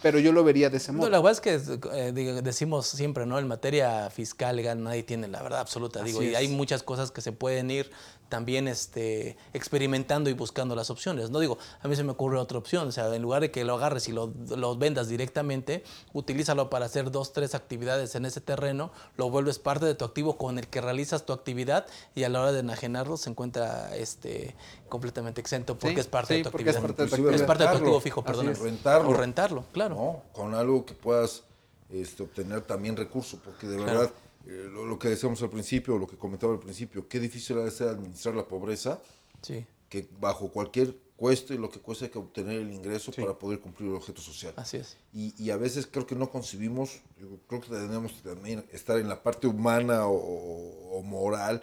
pero 0.00 0.20
yo 0.20 0.30
lo 0.32 0.44
vería 0.44 0.70
de 0.70 0.76
ese 0.76 0.92
No, 0.92 0.98
modo. 0.98 1.10
la 1.10 1.18
verdad 1.18 1.32
es 1.32 1.40
que 1.40 1.54
eh, 1.94 2.12
decimos 2.44 2.86
siempre, 2.86 3.26
¿no? 3.26 3.38
En 3.40 3.48
materia 3.48 4.08
fiscal, 4.10 4.54
legal, 4.54 4.80
nadie 4.82 5.02
tiene 5.02 5.26
la 5.26 5.42
verdad 5.42 5.60
absoluta. 5.60 6.02
Digo, 6.04 6.22
y 6.22 6.34
hay 6.36 6.46
muchas 6.48 6.82
cosas 6.84 7.10
que 7.10 7.20
se 7.22 7.32
pueden 7.32 7.70
ir 7.72 7.90
también 8.28 8.66
este, 8.68 9.36
experimentando 9.52 10.28
y 10.30 10.32
buscando 10.32 10.74
las 10.74 10.90
opciones. 10.90 11.30
No 11.30 11.38
digo, 11.40 11.58
a 11.82 11.88
mí 11.88 11.94
se 11.96 12.02
me 12.04 12.12
ocurre 12.12 12.38
otra 12.38 12.58
opción. 12.58 12.88
O 12.88 12.92
sea, 12.92 13.14
en 13.14 13.22
lugar 13.22 13.42
de 13.42 13.50
que 13.50 13.64
lo 13.64 13.74
agarres 13.74 14.08
y 14.08 14.12
lo, 14.12 14.32
lo 14.56 14.76
vendas 14.76 15.08
directamente, 15.08 15.84
utilízalo 16.12 16.70
para 16.70 16.86
hacer 16.86 17.10
dos, 17.10 17.32
tres 17.32 17.54
actividades 17.54 18.14
en 18.14 18.24
ese 18.24 18.40
terreno, 18.40 18.90
lo 19.16 19.30
vuelves 19.30 19.58
parte 19.58 19.86
de 19.86 19.94
tu 19.94 20.04
activo 20.04 20.36
con 20.36 20.58
el 20.58 20.66
que 20.68 20.80
realizas 20.80 21.24
tu 21.26 21.32
actividad 21.32 21.86
y 22.14 22.24
a 22.24 22.28
la 22.28 22.40
hora 22.40 22.52
de 22.52 22.60
enajenarlo 22.60 23.16
se 23.16 23.30
encuentra 23.30 23.94
este, 23.96 24.56
completamente 24.88 25.40
exento 25.40 25.74
porque 25.78 25.94
Sí, 25.94 26.00
es 26.00 26.06
parte 26.06 26.34
sí, 26.36 26.42
de 26.42 26.42
tu 26.42 26.48
es 26.48 26.54
actividad. 26.54 26.80
parte 26.82 27.02
de 27.04 27.08
tu 27.08 27.14
Inclusive 27.16 27.34
Es 27.36 27.42
parte 27.42 27.64
de 27.64 27.70
tu 27.70 27.76
activo 27.76 28.00
fijo, 28.00 28.24
perdón. 28.24 28.54
Rentarlo. 28.54 29.10
O 29.10 29.14
rentarlo, 29.14 29.64
claro. 29.72 29.94
¿no? 29.94 30.22
Con 30.32 30.54
algo 30.54 30.84
que 30.84 30.94
puedas 30.94 31.42
este, 31.90 32.22
obtener 32.24 32.62
también 32.62 32.96
recursos, 32.96 33.38
porque 33.44 33.66
de 33.66 33.76
Claro. 33.76 33.98
verdad, 34.00 34.14
eh, 34.46 34.68
lo, 34.70 34.84
lo 34.86 34.98
que 34.98 35.08
decíamos 35.08 35.42
al 35.42 35.50
principio, 35.50 35.98
lo 35.98 36.06
que 36.06 36.16
comentaba 36.16 36.52
al 36.52 36.60
principio, 36.60 37.08
qué 37.08 37.18
difícil 37.20 37.56
ser 37.70 37.88
administrar 37.88 38.34
la 38.34 38.46
pobreza, 38.46 39.00
Sí, 39.42 39.64
que 39.88 40.08
bajo 40.18 40.50
cualquier 40.50 40.96
cueste, 41.16 41.54
lo 41.56 41.70
que 41.70 41.78
cueste 41.80 42.06
hay 42.06 42.10
que 42.10 42.18
obtener 42.18 42.60
el 42.60 42.72
ingreso 42.72 43.12
para 43.12 43.38
poder 43.38 43.60
cumplir 43.60 43.90
el 43.90 43.96
objeto 43.96 44.20
social. 44.20 44.52
así 44.56 44.78
es. 44.78 44.96
Y, 45.12 45.34
y 45.42 45.50
a 45.50 45.56
veces 45.56 45.86
creo 45.86 46.06
que 46.06 46.14
no 46.14 46.30
concibimos, 46.30 47.00
creo 47.46 47.60
que 47.60 47.68
tenemos 47.68 48.12
que 48.12 48.28
también 48.30 48.64
estar 48.72 48.98
en 48.98 49.08
la 49.08 49.22
parte 49.22 49.46
humana 49.46 50.06
o, 50.06 50.98
o 50.98 51.02
moral 51.02 51.62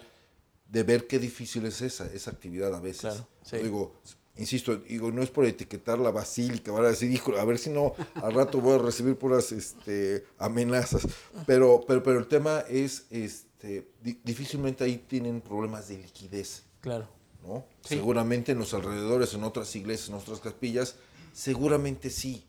de 0.69 0.83
ver 0.83 1.07
qué 1.07 1.19
difícil 1.19 1.65
es 1.65 1.81
esa, 1.81 2.05
esa 2.13 2.31
actividad 2.31 2.73
a 2.73 2.79
veces. 2.79 3.01
Claro, 3.01 3.27
sí. 3.43 3.57
Digo, 3.57 3.93
insisto, 4.41 4.75
digo, 4.75 5.11
no 5.11 5.21
es 5.21 5.29
por 5.29 5.45
etiquetar 5.45 5.97
la 5.99 6.11
basílica, 6.11 6.71
van 6.71 6.85
a 6.85 6.89
decir, 6.89 7.09
hijo, 7.11 7.35
a 7.37 7.45
ver 7.45 7.57
si 7.57 7.69
no, 7.69 7.93
al 8.15 8.33
rato 8.33 8.59
voy 8.59 8.75
a 8.75 8.81
recibir 8.81 9.15
puras 9.15 9.51
este, 9.51 10.25
amenazas. 10.37 11.07
Pero, 11.45 11.83
pero, 11.87 12.03
pero 12.03 12.19
el 12.19 12.27
tema 12.27 12.65
es, 12.67 13.05
este, 13.09 13.87
di- 14.01 14.19
difícilmente 14.23 14.83
ahí 14.83 14.97
tienen 15.07 15.39
problemas 15.41 15.87
de 15.87 15.99
liquidez. 15.99 16.63
Claro. 16.81 17.07
¿no? 17.45 17.65
Seguramente 17.83 18.51
en 18.51 18.59
los 18.59 18.73
alrededores, 18.73 19.33
en 19.33 19.43
otras 19.43 19.75
iglesias, 19.75 20.09
en 20.09 20.15
otras 20.15 20.39
capillas, 20.39 20.95
seguramente 21.33 22.09
sí, 22.09 22.45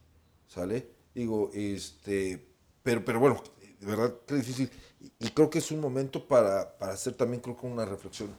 ¿sale? 0.49 0.89
Digo, 1.15 1.51
este, 1.55 2.45
pero, 2.83 3.05
pero 3.05 3.21
bueno, 3.21 3.43
de 3.81 3.87
verdad, 3.87 4.15
qué 4.27 4.35
difícil. 4.35 4.71
Y, 5.01 5.27
y 5.27 5.31
creo 5.31 5.49
que 5.51 5.59
es 5.59 5.71
un 5.71 5.81
momento 5.81 6.27
para, 6.27 6.77
para 6.79 6.93
hacer 6.93 7.15
también, 7.15 7.41
creo 7.43 7.57
que 7.57 7.67
una 7.67 7.85
reflexión. 7.85 8.31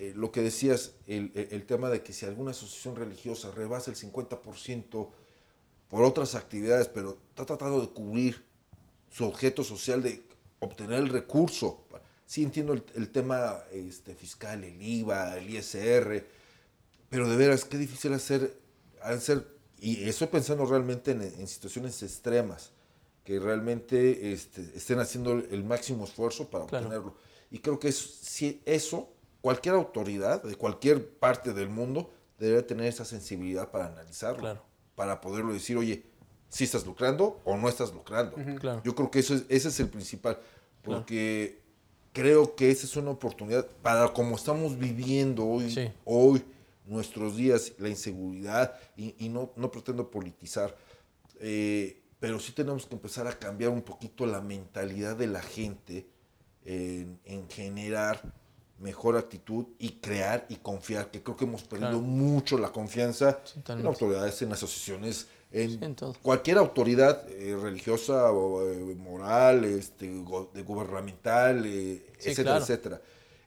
Eh, 0.00 0.14
lo 0.16 0.32
que 0.32 0.40
decías, 0.40 0.92
el, 1.06 1.30
el- 1.34 1.66
tema 1.66 1.90
de 1.90 2.02
que 2.02 2.14
si 2.14 2.24
alguna 2.24 2.52
asociación 2.52 2.96
religiosa 2.96 3.50
rebasa 3.50 3.90
el 3.90 3.98
50% 3.98 5.10
por 5.90 6.02
otras 6.04 6.34
actividades, 6.34 6.88
pero 6.88 7.18
está 7.28 7.44
tratando 7.44 7.82
de 7.82 7.88
cubrir 7.88 8.42
su 9.10 9.26
objeto 9.26 9.62
social 9.62 10.02
de 10.02 10.22
obtener 10.60 11.00
el 11.00 11.10
recurso. 11.10 11.84
Sí 12.24 12.42
entiendo 12.42 12.72
el, 12.72 12.82
el 12.94 13.10
tema 13.10 13.62
este, 13.72 14.14
fiscal, 14.14 14.64
el 14.64 14.80
IVA, 14.80 15.36
el 15.36 15.50
ISR, 15.50 16.24
pero 17.10 17.28
de 17.28 17.36
veras, 17.36 17.66
qué 17.66 17.76
difícil 17.76 18.14
hacer, 18.14 18.56
hacer 19.02 19.46
y 19.80 20.08
estoy 20.08 20.28
pensando 20.28 20.64
realmente 20.64 21.10
en, 21.10 21.20
en 21.22 21.46
situaciones 21.46 22.02
extremas, 22.02 22.70
que 23.22 23.38
realmente 23.38 24.32
este, 24.32 24.62
estén 24.74 24.98
haciendo 24.98 25.32
el, 25.32 25.62
máximo 25.64 26.04
esfuerzo 26.04 26.48
para 26.48 26.64
Claro. 26.64 26.86
obtenerlo. 26.86 27.16
Y 27.50 27.58
creo 27.58 27.78
que 27.78 27.88
es, 27.88 27.98
si 27.98 28.62
eso, 28.64 29.12
cualquier 29.40 29.74
autoridad 29.74 30.42
de 30.42 30.54
cualquier 30.54 31.08
parte 31.18 31.52
del 31.52 31.68
mundo 31.68 32.10
debe 32.38 32.62
tener 32.62 32.86
esa 32.86 33.04
sensibilidad 33.04 33.70
para 33.70 33.86
analizarlo, 33.86 34.40
Claro. 34.40 34.62
para 34.94 35.20
poderlo 35.20 35.52
decir, 35.52 35.76
oye, 35.76 36.04
si 36.48 36.64
estás 36.64 36.84
lucrando 36.86 37.40
o 37.44 37.56
no 37.56 37.68
estás 37.68 37.92
lucrando. 37.92 38.36
Claro. 38.58 38.82
Yo 38.84 38.94
creo 38.94 39.10
que 39.10 39.20
eso 39.20 39.34
es, 39.34 39.44
ese 39.48 39.68
es 39.68 39.78
el 39.80 39.88
principal, 39.88 40.38
porque 40.82 41.60
creo 42.12 42.54
que 42.56 42.70
esa 42.70 42.86
es 42.86 42.96
una 42.96 43.10
oportunidad 43.10 43.66
para 43.82 44.08
como 44.12 44.36
estamos 44.36 44.78
viviendo 44.78 45.46
hoy, 45.46 45.70
Sí. 45.70 45.90
hoy 46.04 46.44
nuestros 46.86 47.36
días, 47.36 47.72
la 47.78 47.88
inseguridad, 47.88 48.74
y, 48.96 49.14
y 49.24 49.28
no, 49.28 49.52
no 49.54 49.70
pretendo 49.70 50.10
politizar, 50.10 50.76
eh, 51.38 52.02
pero 52.18 52.40
sí 52.40 52.52
tenemos 52.52 52.84
que 52.86 52.94
empezar 52.94 53.26
a 53.28 53.38
cambiar 53.38 53.70
un 53.70 53.82
poquito 53.82 54.26
la 54.26 54.40
mentalidad 54.40 55.16
de 55.16 55.26
la 55.28 55.40
gente 55.40 56.06
en, 56.64 57.20
en 57.24 57.48
generar 57.48 58.20
mejor 58.80 59.16
actitud 59.16 59.66
y 59.78 59.90
crear 60.00 60.46
y 60.48 60.56
confiar, 60.56 61.10
que 61.10 61.22
creo 61.22 61.36
que 61.36 61.44
hemos 61.44 61.62
perdido 61.62 61.90
Claro. 61.90 62.02
mucho 62.02 62.58
la 62.58 62.72
confianza 62.72 63.38
en 63.68 63.86
autoridades, 63.86 64.40
en 64.42 64.52
asociaciones, 64.52 65.26
en, 65.52 65.70
Sí, 65.98 66.04
cualquier 66.22 66.58
autoridad 66.58 67.28
eh, 67.30 67.56
religiosa 67.60 68.30
o 68.32 68.66
eh, 68.68 68.94
moral, 68.96 69.64
este, 69.64 70.08
go- 70.22 70.50
de 70.54 70.62
gubernamental, 70.62 71.64
eh, 71.66 72.02
Sí, 72.18 72.30
etcétera, 72.30 72.44
claro. 72.52 72.62
etcétera. 72.64 73.02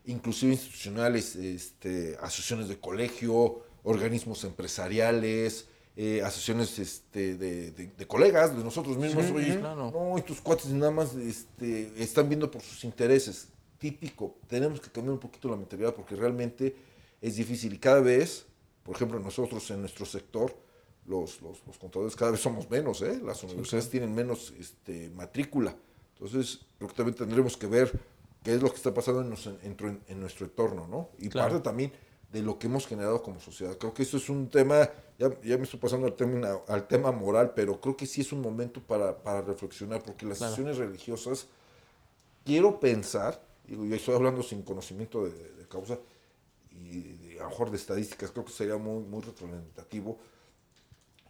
Inclusive 0.06 0.52
institucionales, 0.52 1.36
este, 1.36 2.16
asociaciones 2.22 2.68
de 2.68 2.80
colegio, 2.80 3.62
organismos 3.84 4.44
empresariales, 4.44 5.68
eh, 5.96 6.22
asociaciones 6.24 6.78
este, 6.80 7.36
de, 7.36 7.72
de- 7.72 7.88
de 7.88 8.08
colegas, 8.08 8.56
de 8.56 8.64
nosotros 8.64 8.98
mismos. 8.98 9.26
Oye, 9.32 9.58
claro. 9.60 9.92
no, 9.92 10.18
y 10.18 10.22
tus 10.24 10.42
cuates 10.42 10.68
nada 10.68 10.92
más 10.92 11.16
este, 11.16 11.92
están 11.98 12.28
viendo 12.30 12.52
por 12.52 12.62
sus 12.62 12.84
intereses. 12.84 13.48
Típico. 13.84 14.38
Tenemos 14.48 14.80
que 14.80 14.90
cambiar 14.90 15.12
un 15.14 15.20
poquito 15.20 15.50
la 15.50 15.58
mentalidad 15.58 15.94
porque 15.94 16.16
realmente 16.16 16.74
es 17.22 17.36
difícil 17.36 17.74
y 17.74 17.78
cada 17.80 18.00
vez, 18.00 18.46
por 18.82 18.96
ejemplo, 18.96 19.20
nosotros 19.20 19.70
en 19.72 19.82
nuestro 19.82 20.06
sector, 20.06 20.56
los, 21.06 21.42
los, 21.42 21.62
los 21.68 21.78
contadores 21.78 22.16
cada 22.16 22.32
vez 22.32 22.40
somos 22.40 22.70
menos, 22.70 23.02
¿eh? 23.02 23.20
Las 23.22 23.44
universidades 23.44 23.90
tienen 23.90 24.16
menos 24.16 24.54
este, 24.58 25.10
matrícula. 25.10 25.76
Entonces, 26.14 26.62
creo 26.78 26.88
que 26.92 26.96
también 26.96 27.18
tendremos 27.18 27.58
que 27.58 27.68
ver 27.68 27.92
qué 28.42 28.56
es 28.56 28.62
lo 28.62 28.70
que 28.70 28.78
está 28.78 28.94
pasando 28.94 29.20
en, 29.20 29.30
nos- 29.32 29.48
en 29.48 29.58
nuestro- 29.64 29.98
en 30.08 30.20
nuestro 30.22 30.46
entorno, 30.46 30.88
¿no? 30.88 31.10
Y 31.20 31.28
Claro. 31.28 31.50
parte 31.50 31.62
también 31.62 31.92
de 32.32 32.42
lo 32.42 32.58
que 32.58 32.68
hemos 32.68 32.88
generado 32.88 33.22
como 33.22 33.42
sociedad. 33.42 33.78
Creo 33.78 33.94
que 33.94 34.04
eso 34.04 34.16
es 34.16 34.30
un 34.30 34.48
tema, 34.50 34.90
ya, 35.20 35.30
ya 35.42 35.58
me 35.58 35.64
estoy 35.64 35.82
pasando 35.82 36.08
al 36.08 36.14
tema, 36.14 36.62
al 36.70 36.88
tema 36.88 37.12
moral, 37.12 37.52
pero 37.54 37.82
creo 37.82 37.98
que 37.98 38.06
sí 38.06 38.22
es 38.22 38.32
un 38.32 38.40
momento 38.40 38.80
para, 38.82 39.18
para 39.22 39.42
reflexionar, 39.42 40.02
porque 40.02 40.26
las 40.26 40.38
Claro. 40.38 40.52
sesiones 40.56 40.78
religiosas, 40.78 41.48
quiero 42.46 42.80
pensar, 42.80 43.52
digo, 43.74 43.86
yo 43.86 43.96
estoy 43.96 44.16
hablando 44.16 44.42
sin 44.44 44.62
conocimiento 44.64 45.26
de, 45.26 45.32
de 45.32 45.68
causa 45.68 45.98
y 46.72 47.02
de, 47.02 47.40
a 47.40 47.44
lo 47.44 47.50
mejor 47.50 47.72
de 47.72 47.78
estadísticas, 47.78 48.32
creo 48.32 48.46
que 48.46 48.52
sería 48.52 48.78
muy, 48.78 49.04
muy 49.04 49.22
retroalimentativo, 49.22 50.20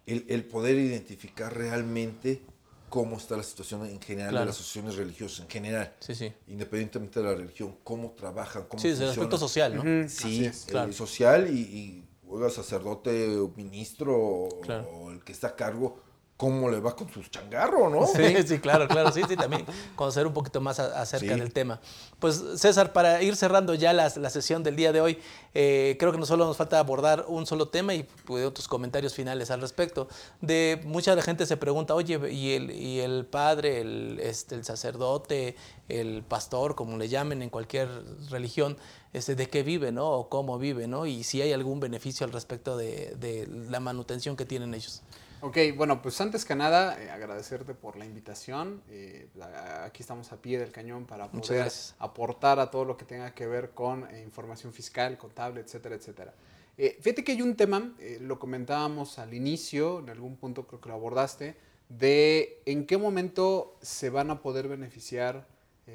el, 0.06 0.26
el 0.28 0.44
poder 0.46 0.78
identificar 0.78 1.56
realmente 1.56 2.42
cómo 2.90 3.18
está 3.18 3.36
la 3.38 3.44
situación 3.44 3.86
en 3.86 4.00
general 4.02 4.32
Claro. 4.32 4.46
de 4.46 4.48
las 4.48 4.56
asociaciones 4.58 4.96
religiosas, 4.98 5.40
en 5.42 5.50
general, 5.50 5.96
Sí, 6.00 6.14
sí. 6.14 6.32
independientemente 6.48 7.20
de 7.22 7.26
la 7.26 7.36
religión, 7.36 7.78
cómo 7.84 8.12
trabajan, 8.12 8.66
cómo 8.68 8.82
Sí, 8.82 8.90
desde 8.90 9.06
el 9.06 9.10
aspecto 9.12 9.38
social, 9.38 9.76
¿no? 9.76 10.10
Sí, 10.10 10.46
es, 10.46 10.66
el 10.66 10.72
claro. 10.72 10.94
social 10.94 11.50
y, 11.50 11.60
y 11.62 12.04
oiga, 12.28 12.50
sacerdote 12.50 13.38
o 13.38 13.50
ministro 13.56 14.48
Claro. 14.62 14.88
o 14.90 15.12
el 15.12 15.24
que 15.24 15.32
está 15.32 15.48
a 15.48 15.56
cargo, 15.56 15.98
cómo 16.44 16.70
le 16.70 16.82
va 16.82 16.94
con 16.94 17.10
su 17.10 17.22
changarro, 17.24 17.90
¿no? 17.90 18.06
Sí, 18.06 18.36
sí, 18.46 18.60
claro, 18.60 18.86
claro, 18.86 19.14
sí, 19.14 19.22
sí, 19.30 19.38
también 19.38 19.66
conocer 19.96 20.28
un 20.28 20.34
poquito 20.34 20.60
más 20.60 20.78
a- 20.78 21.00
acerca 21.02 21.34
Sí. 21.36 21.40
del 21.40 21.54
tema. 21.54 21.80
Pues 22.20 22.44
César, 22.58 22.92
para 22.92 23.24
ir 23.24 23.38
cerrando 23.38 23.74
ya 23.76 23.94
la, 23.94 24.10
sesión 24.10 24.62
del 24.62 24.76
día 24.76 24.92
de 24.92 25.00
hoy, 25.00 25.20
eh, 25.54 25.96
creo 26.00 26.12
que 26.12 26.18
no 26.18 26.26
solo 26.26 26.46
nos 26.46 26.58
falta 26.58 26.80
abordar 26.80 27.24
un 27.30 27.46
solo 27.46 27.70
tema 27.70 27.94
y 27.94 28.04
pues, 28.26 28.54
tus 28.54 28.68
comentarios 28.68 29.14
finales 29.14 29.52
al 29.52 29.62
respecto. 29.62 30.10
De 30.42 30.82
mucha 30.84 31.20
gente 31.22 31.46
se 31.46 31.56
pregunta, 31.56 31.96
oye, 31.96 32.20
¿y 32.30 32.52
el, 32.56 32.72
y 32.72 33.00
el 33.00 33.26
padre, 33.26 33.80
el, 33.80 34.20
este, 34.22 34.56
el 34.56 34.66
sacerdote, 34.66 35.56
el 35.88 36.24
pastor, 36.24 36.76
como 36.76 36.98
le 36.98 37.08
llamen 37.08 37.42
en 37.42 37.50
cualquier 37.50 37.88
religión, 38.30 38.76
este, 39.14 39.36
de 39.36 39.48
qué 39.48 39.64
vive, 39.64 39.94
¿no? 39.94 40.10
O 40.12 40.28
cómo 40.30 40.58
vive, 40.60 40.88
¿no? 40.88 41.06
Y 41.06 41.24
si 41.24 41.42
hay 41.42 41.54
algún 41.54 41.80
beneficio 41.80 42.26
al 42.26 42.34
respecto 42.34 42.76
de, 42.76 43.16
de 43.18 43.48
la 43.70 43.80
manutención 43.80 44.36
que 44.36 44.46
tienen 44.46 44.74
ellos. 44.74 45.04
Ok, 45.46 45.58
bueno, 45.76 46.02
pues 46.02 46.22
antes 46.22 46.46
que 46.46 46.56
nada, 46.56 46.98
eh, 47.04 47.10
agradecerte 47.10 47.74
por 47.74 47.98
la 47.98 48.06
invitación. 48.06 48.82
Eh, 48.90 49.28
la- 49.36 49.84
aquí 49.84 50.02
estamos 50.02 50.32
a 50.32 50.42
pie 50.42 50.58
del 50.58 50.72
cañón 50.72 51.06
para 51.06 51.30
poder 51.30 51.70
aportar 52.00 52.62
a 52.62 52.72
todo 52.72 52.86
lo 52.86 52.96
que 52.96 53.04
tenga 53.04 53.34
que 53.36 53.46
ver 53.46 53.72
con 53.72 54.10
eh, 54.10 54.22
información 54.24 54.72
fiscal, 54.72 55.18
contable, 55.18 55.60
etcétera, 55.60 55.96
etcétera. 55.96 56.34
Fíjate 56.78 57.26
que 57.26 57.34
hay 57.34 57.42
un 57.42 57.56
tema, 57.58 57.94
lo 58.22 58.40
comentábamos 58.40 59.20
al 59.20 59.34
inicio, 59.34 60.00
en 60.00 60.10
algún 60.10 60.38
punto 60.38 60.66
creo 60.66 60.80
que 60.82 60.90
lo 60.90 60.96
abordaste, 60.96 61.56
de 61.90 62.62
en 62.66 62.88
qué 62.88 62.98
momento 62.98 63.78
se 63.82 64.10
van 64.10 64.32
a 64.32 64.42
poder 64.42 64.70
beneficiar 64.70 65.46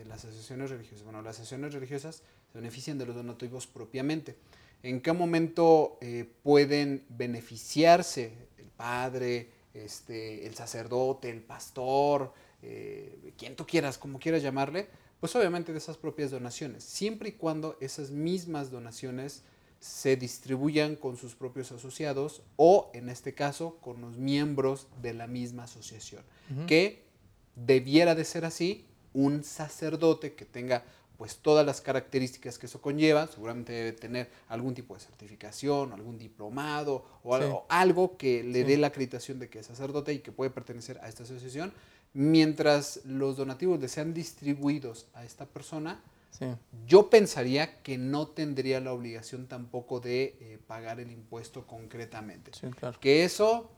las 0.07 0.25
asociaciones 0.27 0.71
religiosas. 0.71 1.03
Bueno, 1.05 1.21
las 1.23 1.37
asociaciones 1.37 1.73
religiosas 1.73 2.23
se 2.53 2.59
benefician 2.59 2.97
de 2.99 3.07
los 3.07 3.17
donativos 3.17 3.67
propiamente. 3.67 4.37
¿En 4.85 5.01
qué 5.01 5.13
momento 5.13 5.99
pueden 6.45 7.05
beneficiarse 7.09 8.48
padre, 8.79 9.51
este, 9.75 10.47
el 10.47 10.55
sacerdote, 10.55 11.29
el 11.29 11.43
pastor, 11.43 12.33
eh, 12.63 13.35
quien 13.37 13.55
tú 13.55 13.67
quieras, 13.67 13.99
como 13.99 14.19
quieras 14.19 14.43
llamarle? 14.43 14.89
Pues 15.21 15.37
obviamente 15.37 15.73
de 15.73 15.79
esas 15.79 15.99
propias 15.99 16.31
donaciones, 16.31 16.85
siempre 16.85 17.31
y 17.31 17.33
cuando 17.33 17.77
esas 17.81 18.11
mismas 18.11 18.71
donaciones 18.71 19.43
se 19.81 20.17
distribuyan 20.17 20.97
con 20.97 21.17
sus 21.17 21.35
propios 21.35 21.71
asociados 21.73 22.43
o, 22.57 22.91
en 22.95 23.09
este 23.09 23.35
caso, 23.35 23.77
con 23.81 24.01
los 24.01 24.17
miembros 24.17 24.87
de 25.03 25.15
la 25.15 25.27
misma 25.27 25.65
asociación. 25.65 26.23
Que 26.67 27.05
debiera 27.55 28.15
de 28.15 28.25
ser 28.25 28.45
así, 28.45 28.87
un 29.13 29.45
sacerdote 29.45 30.35
que 30.35 30.45
tenga 30.45 30.85
pues 31.19 31.37
todas 31.39 31.67
las 31.67 31.81
características 31.81 32.59
que 32.59 32.67
eso 32.67 32.81
conlleva, 32.81 33.27
seguramente 33.27 33.73
debe 33.73 33.93
tener 33.93 34.31
algún 34.49 34.73
tipo 34.73 34.95
de 34.95 35.01
certificación, 35.01 35.93
algún 35.93 36.17
diplomado 36.17 37.05
o 37.25 37.37
Sí. 37.37 37.43
algo, 37.43 37.67
algo 37.69 38.17
que 38.17 38.43
le 38.45 38.61
Sí. 38.61 38.65
dé 38.65 38.79
la 38.79 38.87
acreditación 38.87 39.41
de 39.41 39.49
que 39.51 39.59
es 39.59 39.67
sacerdote 39.67 40.13
y 40.15 40.21
que 40.21 40.31
puede 40.33 40.51
pertenecer 40.51 40.99
a 41.03 41.09
esta 41.09 41.25
asociación, 41.25 41.73
mientras 42.15 43.01
los 43.05 43.37
donativos 43.37 43.81
le 43.81 43.89
sean 43.89 44.15
distribuidos 44.15 45.07
a 45.15 45.25
esta 45.25 45.45
persona, 45.47 46.01
Sí. 46.31 46.47
yo 46.87 47.11
pensaría 47.11 47.83
que 47.83 47.99
no 47.99 48.29
tendría 48.29 48.81
la 48.81 48.93
obligación 48.93 49.47
tampoco 49.49 49.99
de 49.99 50.37
eh, 50.41 50.59
pagar 50.69 51.01
el 51.01 51.11
impuesto 51.11 51.67
concretamente. 51.67 52.53
Sí, 52.55 52.69
claro. 52.71 53.01
Que 53.01 53.25
eso 53.25 53.71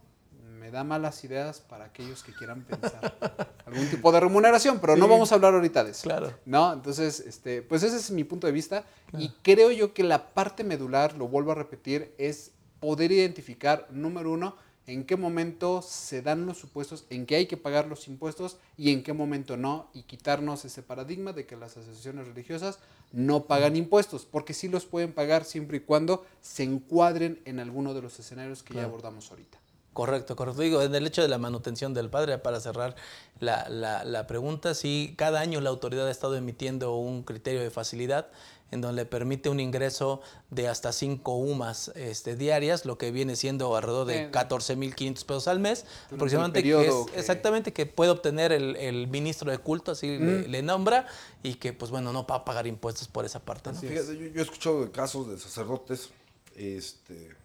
me 0.60 0.70
da 0.70 0.84
malas 0.84 1.24
ideas 1.24 1.60
para 1.60 1.86
aquellos 1.86 2.22
que 2.22 2.32
quieran 2.32 2.62
pensar 2.64 3.16
algún 3.66 3.88
tipo 3.88 4.12
de 4.12 4.20
remuneración, 4.20 4.78
pero 4.78 4.94
no 4.94 5.08
vamos 5.08 5.32
a 5.32 5.36
hablar 5.36 5.54
ahorita 5.54 5.82
de 5.82 5.92
eso. 5.92 6.02
Claro. 6.02 6.32
¿No? 6.44 6.72
Entonces, 6.72 7.20
este, 7.20 7.62
pues 7.62 7.82
ese 7.82 7.96
es 7.96 8.10
mi 8.10 8.24
punto 8.24 8.46
de 8.46 8.52
vista 8.52 8.84
y 9.16 9.30
creo 9.42 9.70
yo 9.70 9.94
que 9.94 10.04
la 10.04 10.34
parte 10.34 10.62
medular, 10.62 11.16
lo 11.16 11.28
vuelvo 11.28 11.52
a 11.52 11.54
repetir, 11.54 12.14
es 12.18 12.52
poder 12.78 13.10
identificar, 13.10 13.86
número 13.90 14.30
uno, 14.32 14.54
en 14.86 15.04
qué 15.04 15.16
momento 15.16 15.82
se 15.82 16.20
dan 16.20 16.46
los 16.46 16.58
supuestos, 16.58 17.06
en 17.10 17.24
qué 17.24 17.36
hay 17.36 17.46
que 17.46 17.56
pagar 17.56 17.86
los 17.86 18.08
impuestos 18.08 18.58
y 18.76 18.92
en 18.92 19.02
qué 19.02 19.12
momento 19.12 19.56
no, 19.56 19.88
y 19.94 20.02
quitarnos 20.02 20.64
ese 20.64 20.82
paradigma 20.82 21.32
de 21.32 21.46
que 21.46 21.56
las 21.56 21.76
asociaciones 21.76 22.26
religiosas 22.26 22.80
no 23.12 23.44
pagan 23.44 23.76
impuestos, 23.76 24.26
porque 24.26 24.52
sí 24.52 24.68
los 24.68 24.84
pueden 24.84 25.12
pagar 25.12 25.44
siempre 25.44 25.78
y 25.78 25.80
cuando 25.80 26.26
se 26.42 26.64
encuadren 26.64 27.40
en 27.44 27.60
alguno 27.60 27.94
de 27.94 28.02
los 28.02 28.18
escenarios 28.18 28.62
que 28.62 28.74
ya 28.74 28.84
abordamos 28.84 29.30
ahorita. 29.30 29.58
Correcto, 29.92 30.36
correcto. 30.36 30.62
Digo, 30.62 30.82
en 30.82 30.94
el 30.94 31.06
hecho 31.06 31.20
de 31.22 31.28
la 31.28 31.38
manutención 31.38 31.94
del 31.94 32.10
padre, 32.10 32.38
para 32.38 32.60
cerrar 32.60 32.94
la, 33.40 33.68
la, 33.68 34.04
la, 34.04 34.26
pregunta, 34.26 34.74
sí, 34.74 35.14
cada 35.16 35.40
año 35.40 35.60
la 35.60 35.70
autoridad 35.70 36.06
ha 36.06 36.10
estado 36.10 36.36
emitiendo 36.36 36.94
un 36.94 37.24
criterio 37.24 37.60
de 37.60 37.70
facilidad 37.70 38.28
en 38.70 38.80
donde 38.80 39.02
le 39.02 39.06
permite 39.06 39.48
un 39.48 39.60
ingreso 39.60 40.20
de 40.50 40.68
hasta 40.68 40.92
5 40.92 41.34
UMAS 41.36 41.88
este, 41.96 42.36
diarias, 42.36 42.84
lo 42.84 42.98
que 42.98 43.10
viene 43.10 43.36
siendo 43.36 43.76
alrededor 43.76 44.06
de 44.06 44.30
14.500 44.30 45.24
pesos 45.24 45.48
al 45.48 45.58
mes, 45.58 45.86
aproximadamente, 46.12 46.62
que 46.62 46.86
es, 46.86 46.94
exactamente, 47.16 47.72
que 47.72 47.86
puede 47.86 48.10
obtener 48.10 48.52
el, 48.52 48.76
el 48.76 49.08
ministro 49.08 49.50
de 49.50 49.58
culto, 49.58 49.92
así 49.92 50.18
le, 50.18 50.46
le, 50.46 50.62
nombra, 50.62 51.06
y 51.42 51.54
que, 51.54 51.72
pues 51.72 51.90
bueno, 51.90 52.12
no 52.12 52.26
va 52.26 52.36
a 52.36 52.44
pagar 52.44 52.66
impuestos 52.66 53.08
por 53.08 53.24
esa 53.24 53.40
parte. 53.40 53.72
¿no? 53.72 53.80
Fíjate, 53.80 54.16
yo, 54.16 54.26
yo, 54.26 54.40
he 54.40 54.42
escuchado 54.42 54.84
de 54.84 54.90
casos 54.92 55.28
de 55.28 55.38
sacerdotes, 55.38 56.10
este, 56.54 57.36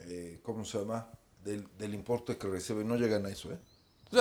eh, 0.00 0.40
¿cómo 0.42 0.64
se 0.64 0.78
llama? 0.78 1.08
Del, 1.44 1.66
del, 1.76 1.94
importe 1.94 2.36
que 2.36 2.46
reciben, 2.46 2.86
no 2.86 2.96
llegan 2.96 3.26
a 3.26 3.30
eso, 3.30 3.50
¿eh? 3.50 3.58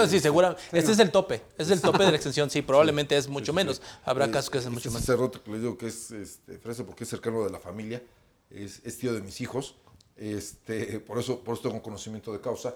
Sí, 0.08 0.20
seguramente. 0.20 0.64
Este 0.72 0.92
es 0.92 1.00
el 1.00 1.12
tope. 1.12 1.42
Es 1.58 1.70
el 1.70 1.82
tope 1.82 2.04
de 2.04 2.12
la 2.12 2.16
extensión. 2.16 2.50
Sí, 2.50 2.62
probablemente 2.62 3.18
es 3.18 3.28
mucho 3.28 3.54
menos. 3.54 3.82
Habrá 4.06 4.32
casos 4.32 4.50
que 4.50 4.58
es 4.58 4.70
mucho 4.70 4.90
menos. 4.90 5.02
sacerdote 5.02 5.40
que 5.42 5.52
le 5.52 5.60
digo 5.60 5.78
que 5.78 5.88
es 5.88 6.12
este, 6.12 6.58
fresa 6.58 6.86
porque 6.86 7.04
es 7.04 7.10
cercano 7.10 7.44
de 7.44 7.50
la 7.50 7.60
familia, 7.60 8.02
es, 8.50 8.82
es, 8.86 8.98
tío 8.98 9.14
de 9.14 9.22
mis 9.22 9.42
hijos. 9.42 9.76
Este, 10.16 11.00
por, 11.00 11.20
eso, 11.20 11.40
por 11.44 11.56
eso 11.56 11.70
tengo 11.70 11.82
conocimiento 11.82 12.32
de 12.32 12.40
causa. 12.40 12.76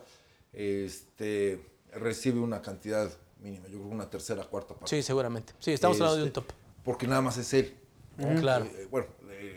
Este, 0.51 1.65
recibe 1.93 2.39
una 2.39 2.61
cantidad 2.61 3.09
mínima, 3.39 3.67
yo 3.67 3.77
creo 3.79 3.89
una 3.89 4.09
tercera, 4.09 4.43
cuarta 4.43 4.73
parte. 4.73 4.95
Sí, 4.95 5.01
seguramente. 5.01 5.53
Sí, 5.59 5.71
estamos 5.71 5.97
hablando 5.97 6.17
de 6.17 6.23
un 6.23 6.33
tope. 6.33 6.53
Porque 6.83 7.07
nada 7.07 7.21
más 7.21 7.37
es 7.37 7.53
él. 7.53 7.75
¿no? 8.17 8.39
Claro. 8.39 8.65
Eh, 8.65 8.87
bueno, 8.89 9.07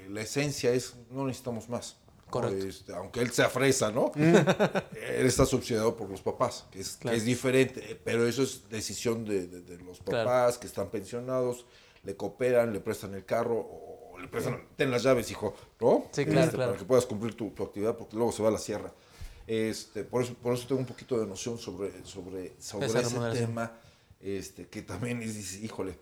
la 0.09 0.21
esencia 0.21 0.73
es, 0.73 0.95
no 1.11 1.27
necesitamos 1.27 1.69
más. 1.69 1.97
Correcto. 2.31 2.67
Este, 2.67 2.93
aunque 2.93 3.21
él 3.21 3.31
sea 3.31 3.49
fresa, 3.49 3.91
¿no? 3.91 4.13
Mm. 4.15 4.37
él 5.17 5.27
está 5.27 5.47
subsidiado 5.47 5.97
por 5.97 6.11
los 6.11 6.21
papás, 6.21 6.67
que 6.71 6.81
es, 6.81 6.97
claro. 6.97 7.15
que 7.15 7.19
es 7.19 7.25
diferente, 7.25 8.01
pero 8.05 8.27
eso 8.27 8.43
es 8.43 8.69
decisión 8.69 9.25
de, 9.25 9.47
de, 9.47 9.63
de 9.63 9.79
los 9.79 9.99
papás 9.99 10.23
claro. 10.23 10.61
que 10.61 10.67
están 10.67 10.91
pensionados, 10.91 11.67
le 12.05 12.17
cooperan, 12.17 12.73
le 12.73 12.81
prestan 12.81 13.15
el 13.15 13.25
carro 13.25 13.59
o 13.59 14.19
le 14.21 14.29
prestan, 14.29 14.67
ten 14.77 14.91
las 14.91 15.03
llaves, 15.03 15.31
hijo, 15.31 15.55
¿no? 15.81 16.07
Sí, 16.13 16.25
claro, 16.25 16.41
este, 16.41 16.57
claro. 16.57 16.71
Para 16.73 16.79
que 16.79 16.85
puedas 16.87 17.07
cumplir 17.07 17.35
tu, 17.35 17.51
tu, 17.51 17.63
actividad, 17.63 17.97
porque 17.97 18.17
luego 18.17 18.33
se 18.33 18.43
va 18.43 18.49
a 18.49 18.53
la 18.53 18.59
sierra. 18.59 18.93
Este, 19.47 20.05
por, 20.05 20.23
eso, 20.23 20.35
por 20.35 20.55
eso 20.55 20.67
tengo 20.67 20.81
un 20.81 20.87
poquito 20.87 21.19
de 21.19 21.27
noción 21.27 21.59
sobre, 21.59 22.05
sobre, 22.05 22.55
sobre 22.61 22.87
ese 22.87 23.19
tema, 23.33 23.73
este, 24.21 24.69
que 24.69 24.83
también 24.83 25.23
es, 25.23 25.63
híjole, 25.63 25.99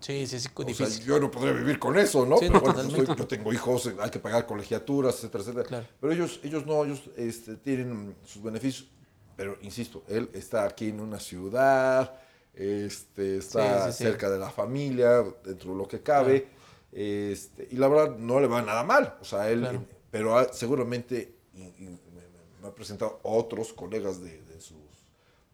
Sí, 0.00 0.26
sí, 0.26 0.38
sí, 0.38 0.48
o 0.54 0.64
difícil. 0.64 0.92
Sea, 0.92 1.06
yo 1.06 1.20
no 1.20 1.30
podría 1.30 1.52
vivir 1.52 1.78
con 1.78 1.98
eso, 1.98 2.26
¿no? 2.26 2.36
Sí, 2.38 2.46
Pero 2.48 2.60
bueno, 2.60 2.90
soy, 2.90 3.06
yo 3.06 3.26
tengo 3.26 3.52
hijos, 3.52 3.90
hay 3.98 4.10
que 4.10 4.18
pagar 4.18 4.46
colegiaturas, 4.46 5.16
etcétera, 5.16 5.42
etcétera. 5.42 5.64
Claro. 5.66 5.86
Pero 6.00 6.12
ellos, 6.12 6.40
ellos 6.42 6.66
no, 6.66 6.84
ellos 6.84 7.02
este, 7.16 7.56
tienen 7.56 8.14
sus 8.24 8.42
beneficios. 8.42 8.88
Pero 9.36 9.58
insisto, 9.62 10.02
él 10.08 10.30
está 10.32 10.64
aquí 10.64 10.88
en 10.88 11.00
una 11.00 11.18
ciudad, 11.18 12.14
este, 12.54 13.38
está 13.38 13.90
sí, 13.90 13.98
sí, 13.98 14.04
cerca 14.04 14.30
de 14.30 14.38
la 14.38 14.50
familia, 14.50 15.24
dentro 15.44 15.72
de 15.72 15.78
lo 15.78 15.88
que 15.88 16.00
cabe. 16.02 16.42
Claro. 16.42 16.56
Este, 16.92 17.68
y 17.70 17.76
la 17.76 17.88
verdad 17.88 18.16
no 18.16 18.40
le 18.40 18.46
va 18.46 18.62
nada 18.62 18.82
mal. 18.82 19.16
O 19.20 19.24
sea, 19.24 19.50
él, 19.50 19.60
claro. 19.60 19.84
pero 20.10 20.38
ha, 20.38 20.52
seguramente 20.52 21.36
y, 21.54 21.62
y 21.62 21.88
me, 21.88 22.22
me, 22.62 22.68
ha 22.68 22.74
presentado 22.74 23.20
otros 23.22 23.72
colegas 23.72 24.22
de, 24.22 24.42
de, 24.42 24.60
sus, 24.60 24.78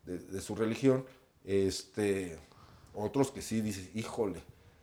de, 0.04 0.18
de 0.18 0.40
su 0.40 0.54
religión. 0.54 1.04
Este, 1.44 2.38
otros 2.94 3.30
que 3.30 3.42
sí 3.42 3.60
dices, 3.60 3.90
híjole, 3.94 4.42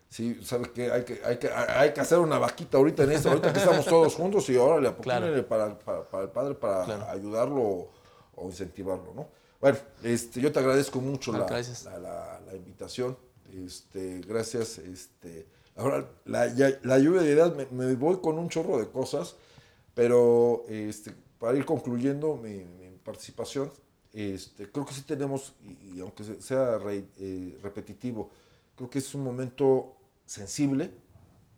sí, 0.09 0.39
¿sabes 0.43 0.69
qué? 0.69 0.91
Hay 0.91 1.03
que, 1.03 1.21
hay 1.23 1.37
que, 1.37 1.49
hay 1.49 1.93
que 1.93 2.01
hacer 2.01 2.19
una 2.19 2.39
vaquita 2.39 2.77
ahorita 2.77 3.03
en 3.03 3.11
esto, 3.11 3.29
ahorita 3.29 3.53
que 3.53 3.59
estamos 3.59 3.85
todos 3.85 4.15
juntos 4.15 4.49
y 4.49 4.57
órale, 4.57 4.93
claro. 4.95 5.47
para, 5.47 5.77
para, 5.79 6.09
para, 6.09 6.23
el 6.23 6.29
padre 6.29 6.55
para 6.55 6.85
claro. 6.85 7.09
ayudarlo 7.09 7.61
o, 7.61 7.91
o, 8.35 8.45
incentivarlo, 8.47 9.13
¿no? 9.13 9.27
Bueno, 9.61 9.77
este, 10.03 10.41
yo 10.41 10.51
te 10.51 10.59
agradezco 10.59 11.01
mucho 11.01 11.33
ah, 11.33 11.39
la, 11.39 11.91
la, 11.91 11.99
la, 11.99 12.41
la, 12.47 12.55
invitación, 12.55 13.17
este, 13.53 14.21
gracias, 14.21 14.77
este, 14.77 15.47
ahora 15.75 16.09
la, 16.25 16.47
ya, 16.53 16.79
la 16.83 16.97
lluvia 16.97 17.21
de 17.21 17.31
ideas, 17.31 17.53
me, 17.55 17.65
me, 17.65 17.93
voy 17.95 18.17
con 18.21 18.39
un 18.39 18.49
chorro 18.49 18.79
de 18.79 18.89
cosas, 18.89 19.35
pero 19.93 20.63
este, 20.69 21.13
para 21.37 21.57
ir 21.57 21.65
concluyendo 21.65 22.37
mi, 22.37 22.63
mi 22.63 22.89
participación, 23.03 23.69
este, 24.13 24.71
creo 24.71 24.85
que 24.85 24.93
sí 24.93 25.01
tenemos, 25.03 25.53
y, 25.63 25.99
aunque 25.99 26.23
sea 26.41 26.77
re, 26.77 27.05
eh, 27.19 27.57
repetitivo, 27.61 28.29
creo 28.75 28.89
que 28.89 28.99
es 28.99 29.13
un 29.13 29.23
momento 29.23 29.95
sensible, 30.25 30.91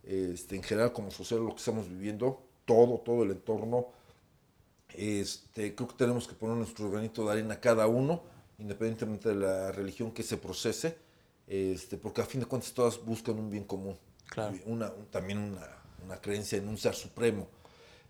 este, 0.04 0.56
en 0.56 0.64
general 0.64 0.92
como 0.92 1.12
sociedad 1.12 1.44
lo 1.44 1.50
que 1.50 1.58
estamos 1.58 1.88
viviendo, 1.88 2.44
todo, 2.66 3.00
todo 3.00 3.24
el 3.24 3.32
entorno, 3.32 3.88
este, 4.94 5.74
creo 5.76 5.88
que 5.88 5.96
tenemos 5.96 6.28
que 6.28 6.34
poner 6.34 6.58
nuestro 6.58 6.90
granito 6.90 7.26
de 7.26 7.32
arena 7.32 7.60
cada 7.60 7.88
uno, 7.88 8.24
independientemente 8.58 9.30
de 9.30 9.36
la 9.36 9.72
religión 9.72 10.12
que 10.12 10.24
se 10.24 10.38
procese, 10.38 10.98
este, 11.48 11.98
porque 11.98 12.22
a 12.22 12.26
fin 12.26 12.42
de 12.42 12.46
cuentas 12.46 12.74
todas 12.74 13.04
buscan 13.04 13.40
un 13.40 13.50
bien 13.50 13.64
común, 13.64 13.98
claro. 14.28 14.58
una, 14.66 14.92
un, 14.92 15.06
también 15.08 15.40
una, 15.40 15.68
una, 16.04 16.20
creencia 16.20 16.58
en 16.58 16.68
un 16.68 16.78
ser 16.78 16.96
supremo, 16.96 17.48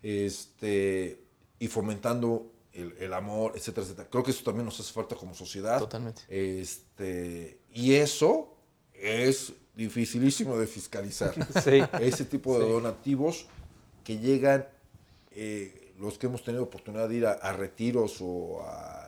este, 0.02 1.24
y 1.60 1.68
fomentando 1.68 2.51
el, 2.74 2.96
el, 3.00 3.14
amor, 3.14 3.54
etcétera, 3.56 3.86
etcétera. 3.86 4.10
Creo 4.10 4.24
que 4.24 4.32
eso 4.32 4.44
también 4.44 4.66
nos 4.66 4.80
hace 4.80 4.94
falta 4.94 5.16
como 5.16 5.34
sociedad. 5.34 5.80
Totalmente. 5.80 6.22
Este, 6.30 7.60
y 7.74 7.94
eso 7.94 8.56
es 8.94 9.54
dificilísimo 9.76 10.58
de 10.58 10.68
fiscalizar. 10.68 11.34
Sí. 11.64 11.82
Ese 12.00 12.26
tipo 12.26 12.58
de 12.60 12.66
sí. 12.66 12.72
donativos 12.72 13.46
que 14.04 14.18
llegan, 14.18 14.68
eh, 15.32 15.94
los 16.00 16.18
que 16.18 16.28
hemos 16.28 16.44
tenido 16.44 16.64
oportunidad 16.64 17.10
de 17.10 17.16
ir 17.16 17.26
a, 17.26 17.34
a 17.34 17.54
retiros 17.54 18.18
o 18.22 18.62
a 18.64 19.02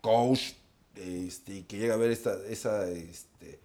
coach, 0.00 0.52
este, 0.94 1.66
que 1.66 1.78
llega 1.78 1.94
a 1.94 1.96
ver 1.96 2.10
esta, 2.10 2.36
esa 2.46 2.88
este, 2.88 3.58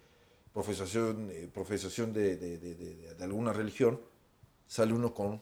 profesación, 0.52 1.30
eh, 1.30 1.48
profesación 1.52 2.12
de, 2.12 2.36
de, 2.36 2.58
de, 2.58 2.74
de, 2.74 3.24
alguna 3.24 3.52
religión, 3.52 4.00
sale 4.66 4.92
uno 4.92 5.14
con 5.14 5.40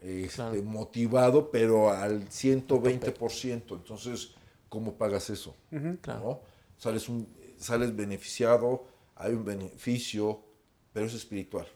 este, 0.00 0.36
claro. 0.36 0.62
motivado, 0.62 1.50
pero 1.50 1.90
al 1.90 2.28
120%. 2.28 3.76
Entonces, 3.76 4.30
¿cómo 4.68 4.94
pagas 4.94 5.30
eso? 5.30 5.54
Uh 5.72 5.76
-huh, 5.76 6.00
claro. 6.00 6.20
¿no? 6.20 6.40
Sales, 6.78 7.08
un, 7.08 7.26
sales 7.58 7.94
beneficiado, 7.94 8.84
hay 9.14 9.32
un 9.32 9.44
beneficio, 9.44 10.40
pero 10.92 11.06
es 11.06 11.14
espiritual. 11.14 11.66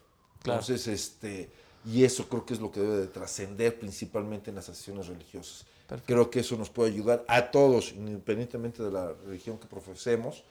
Claro. 0.43 0.61
Entonces, 0.61 0.87
este, 0.89 1.51
y 1.85 2.05
eso 2.05 2.29
creo 2.29 2.45
que 2.45 2.55
es 2.55 2.61
lo 2.61 2.71
que 2.71 2.81
debe 2.81 2.99
de 2.99 3.07
trascender 3.07 3.79
principalmente 3.79 4.51
en 4.51 4.57
las 4.57 4.69
acciones 4.69 5.07
religiosas. 5.07 5.67
Perfecto. 5.89 6.13
Creo 6.13 6.31
que 6.31 6.41
eso 6.41 6.57
nos 6.57 6.71
puede 6.71 6.93
ayudar 6.93 7.25
a 7.27 7.51
todos, 7.51 7.93
independientemente 7.93 8.83
de 8.83 8.91
la 8.91 9.13
religión 9.27 9.59
que 9.59 9.67
profesemos, 9.67 10.45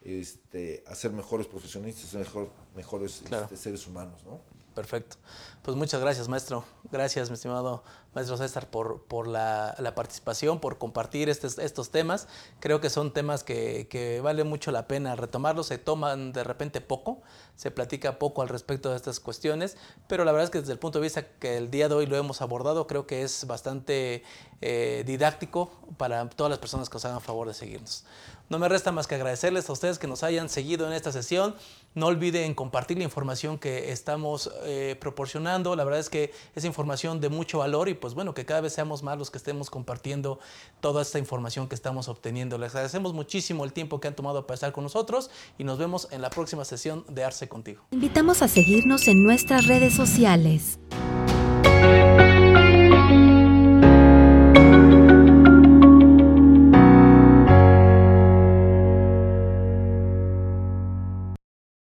este, 0.00 0.82
a 0.86 0.94
ser 0.94 1.12
mejores 1.12 1.46
profesionistas, 1.46 2.14
mejor, 2.14 2.50
mejores 2.74 3.22
claro. 3.26 3.44
este, 3.44 3.56
seres 3.56 3.86
humanos, 3.86 4.24
¿no? 4.24 4.40
Perfecto. 4.78 5.16
Pues 5.62 5.76
muchas 5.76 6.00
gracias, 6.00 6.28
maestro. 6.28 6.64
Gracias, 6.92 7.30
mi 7.30 7.34
estimado 7.34 7.82
maestro 8.14 8.36
César, 8.36 8.70
por, 8.70 9.02
por 9.02 9.26
la, 9.26 9.74
la 9.80 9.96
participación, 9.96 10.60
por 10.60 10.78
compartir 10.78 11.28
estos, 11.28 11.90
temas. 11.90 12.28
Creo 12.60 12.80
que 12.80 12.88
son 12.88 13.12
temas 13.12 13.42
que, 13.42 13.88
que, 13.90 14.20
vale 14.20 14.44
mucho 14.44 14.70
la 14.70 14.86
pena 14.86 15.16
retomarlos. 15.16 15.66
Se 15.66 15.78
toman 15.78 16.32
de 16.32 16.44
repente 16.44 16.80
poco, 16.80 17.22
se 17.56 17.72
platica 17.72 18.20
poco 18.20 18.40
al 18.40 18.48
respecto 18.48 18.90
de 18.90 18.96
estas 18.96 19.18
cuestiones, 19.18 19.76
pero 20.06 20.24
la 20.24 20.30
verdad 20.30 20.44
es 20.44 20.50
que 20.50 20.60
desde 20.60 20.74
el 20.74 20.78
punto 20.78 21.00
de 21.00 21.02
vista 21.02 21.26
que 21.26 21.56
el 21.56 21.72
día 21.72 21.88
de 21.88 21.96
hoy 21.96 22.06
lo 22.06 22.16
hemos 22.16 22.40
abordado, 22.40 22.86
creo 22.86 23.08
que 23.08 23.22
es 23.22 23.48
bastante 23.48 24.22
eh, 24.60 25.02
didáctico 25.04 25.72
para 25.96 26.30
todas 26.30 26.50
las 26.50 26.60
personas 26.60 26.88
que 26.88 26.94
nos 26.94 27.04
hagan 27.04 27.20
favor 27.20 27.48
de 27.48 27.54
seguirnos. 27.54 28.04
No 28.48 28.58
me 28.58 28.68
resta 28.68 28.92
más 28.92 29.06
que 29.06 29.14
agradecerles 29.14 29.68
a 29.68 29.72
ustedes 29.72 29.98
que 29.98 30.06
nos 30.06 30.22
hayan 30.22 30.48
seguido 30.48 30.86
en 30.86 30.94
esta 30.94 31.12
sesión. 31.12 31.54
No 31.94 32.06
olviden 32.06 32.54
compartir 32.54 32.96
la 32.96 33.04
información 33.04 33.58
que 33.58 33.92
estamos 33.92 34.50
eh, 34.64 34.96
proporcionando. 34.98 35.76
La 35.76 35.84
verdad 35.84 36.00
es 36.00 36.08
que 36.08 36.32
es 36.54 36.64
información 36.64 37.20
de 37.20 37.28
mucho 37.28 37.58
valor 37.58 37.90
y 37.90 37.94
pues 37.94 38.14
bueno, 38.14 38.32
que 38.32 38.46
cada 38.46 38.62
vez 38.62 38.72
seamos 38.72 39.02
más 39.02 39.18
los 39.18 39.30
que 39.30 39.36
estemos 39.36 39.68
compartiendo 39.68 40.38
toda 40.80 41.02
esta 41.02 41.18
información 41.18 41.68
que 41.68 41.74
estamos 41.74 42.08
obteniendo. 42.08 42.56
Les 42.56 42.74
agradecemos 42.74 43.12
muchísimo 43.12 43.64
el 43.64 43.74
tiempo 43.74 44.00
que 44.00 44.08
han 44.08 44.16
tomado 44.16 44.46
para 44.46 44.54
estar 44.54 44.72
con 44.72 44.84
nosotros 44.84 45.30
y 45.58 45.64
nos 45.64 45.76
vemos 45.76 46.08
en 46.10 46.22
la 46.22 46.30
próxima 46.30 46.64
sesión 46.64 47.04
de 47.08 47.24
Arce 47.24 47.48
Contigo. 47.48 47.84
Invitamos 47.90 48.40
a 48.40 48.48
seguirnos 48.48 49.08
en 49.08 49.22
nuestras 49.24 49.66
redes 49.66 49.92
sociales. 49.92 50.78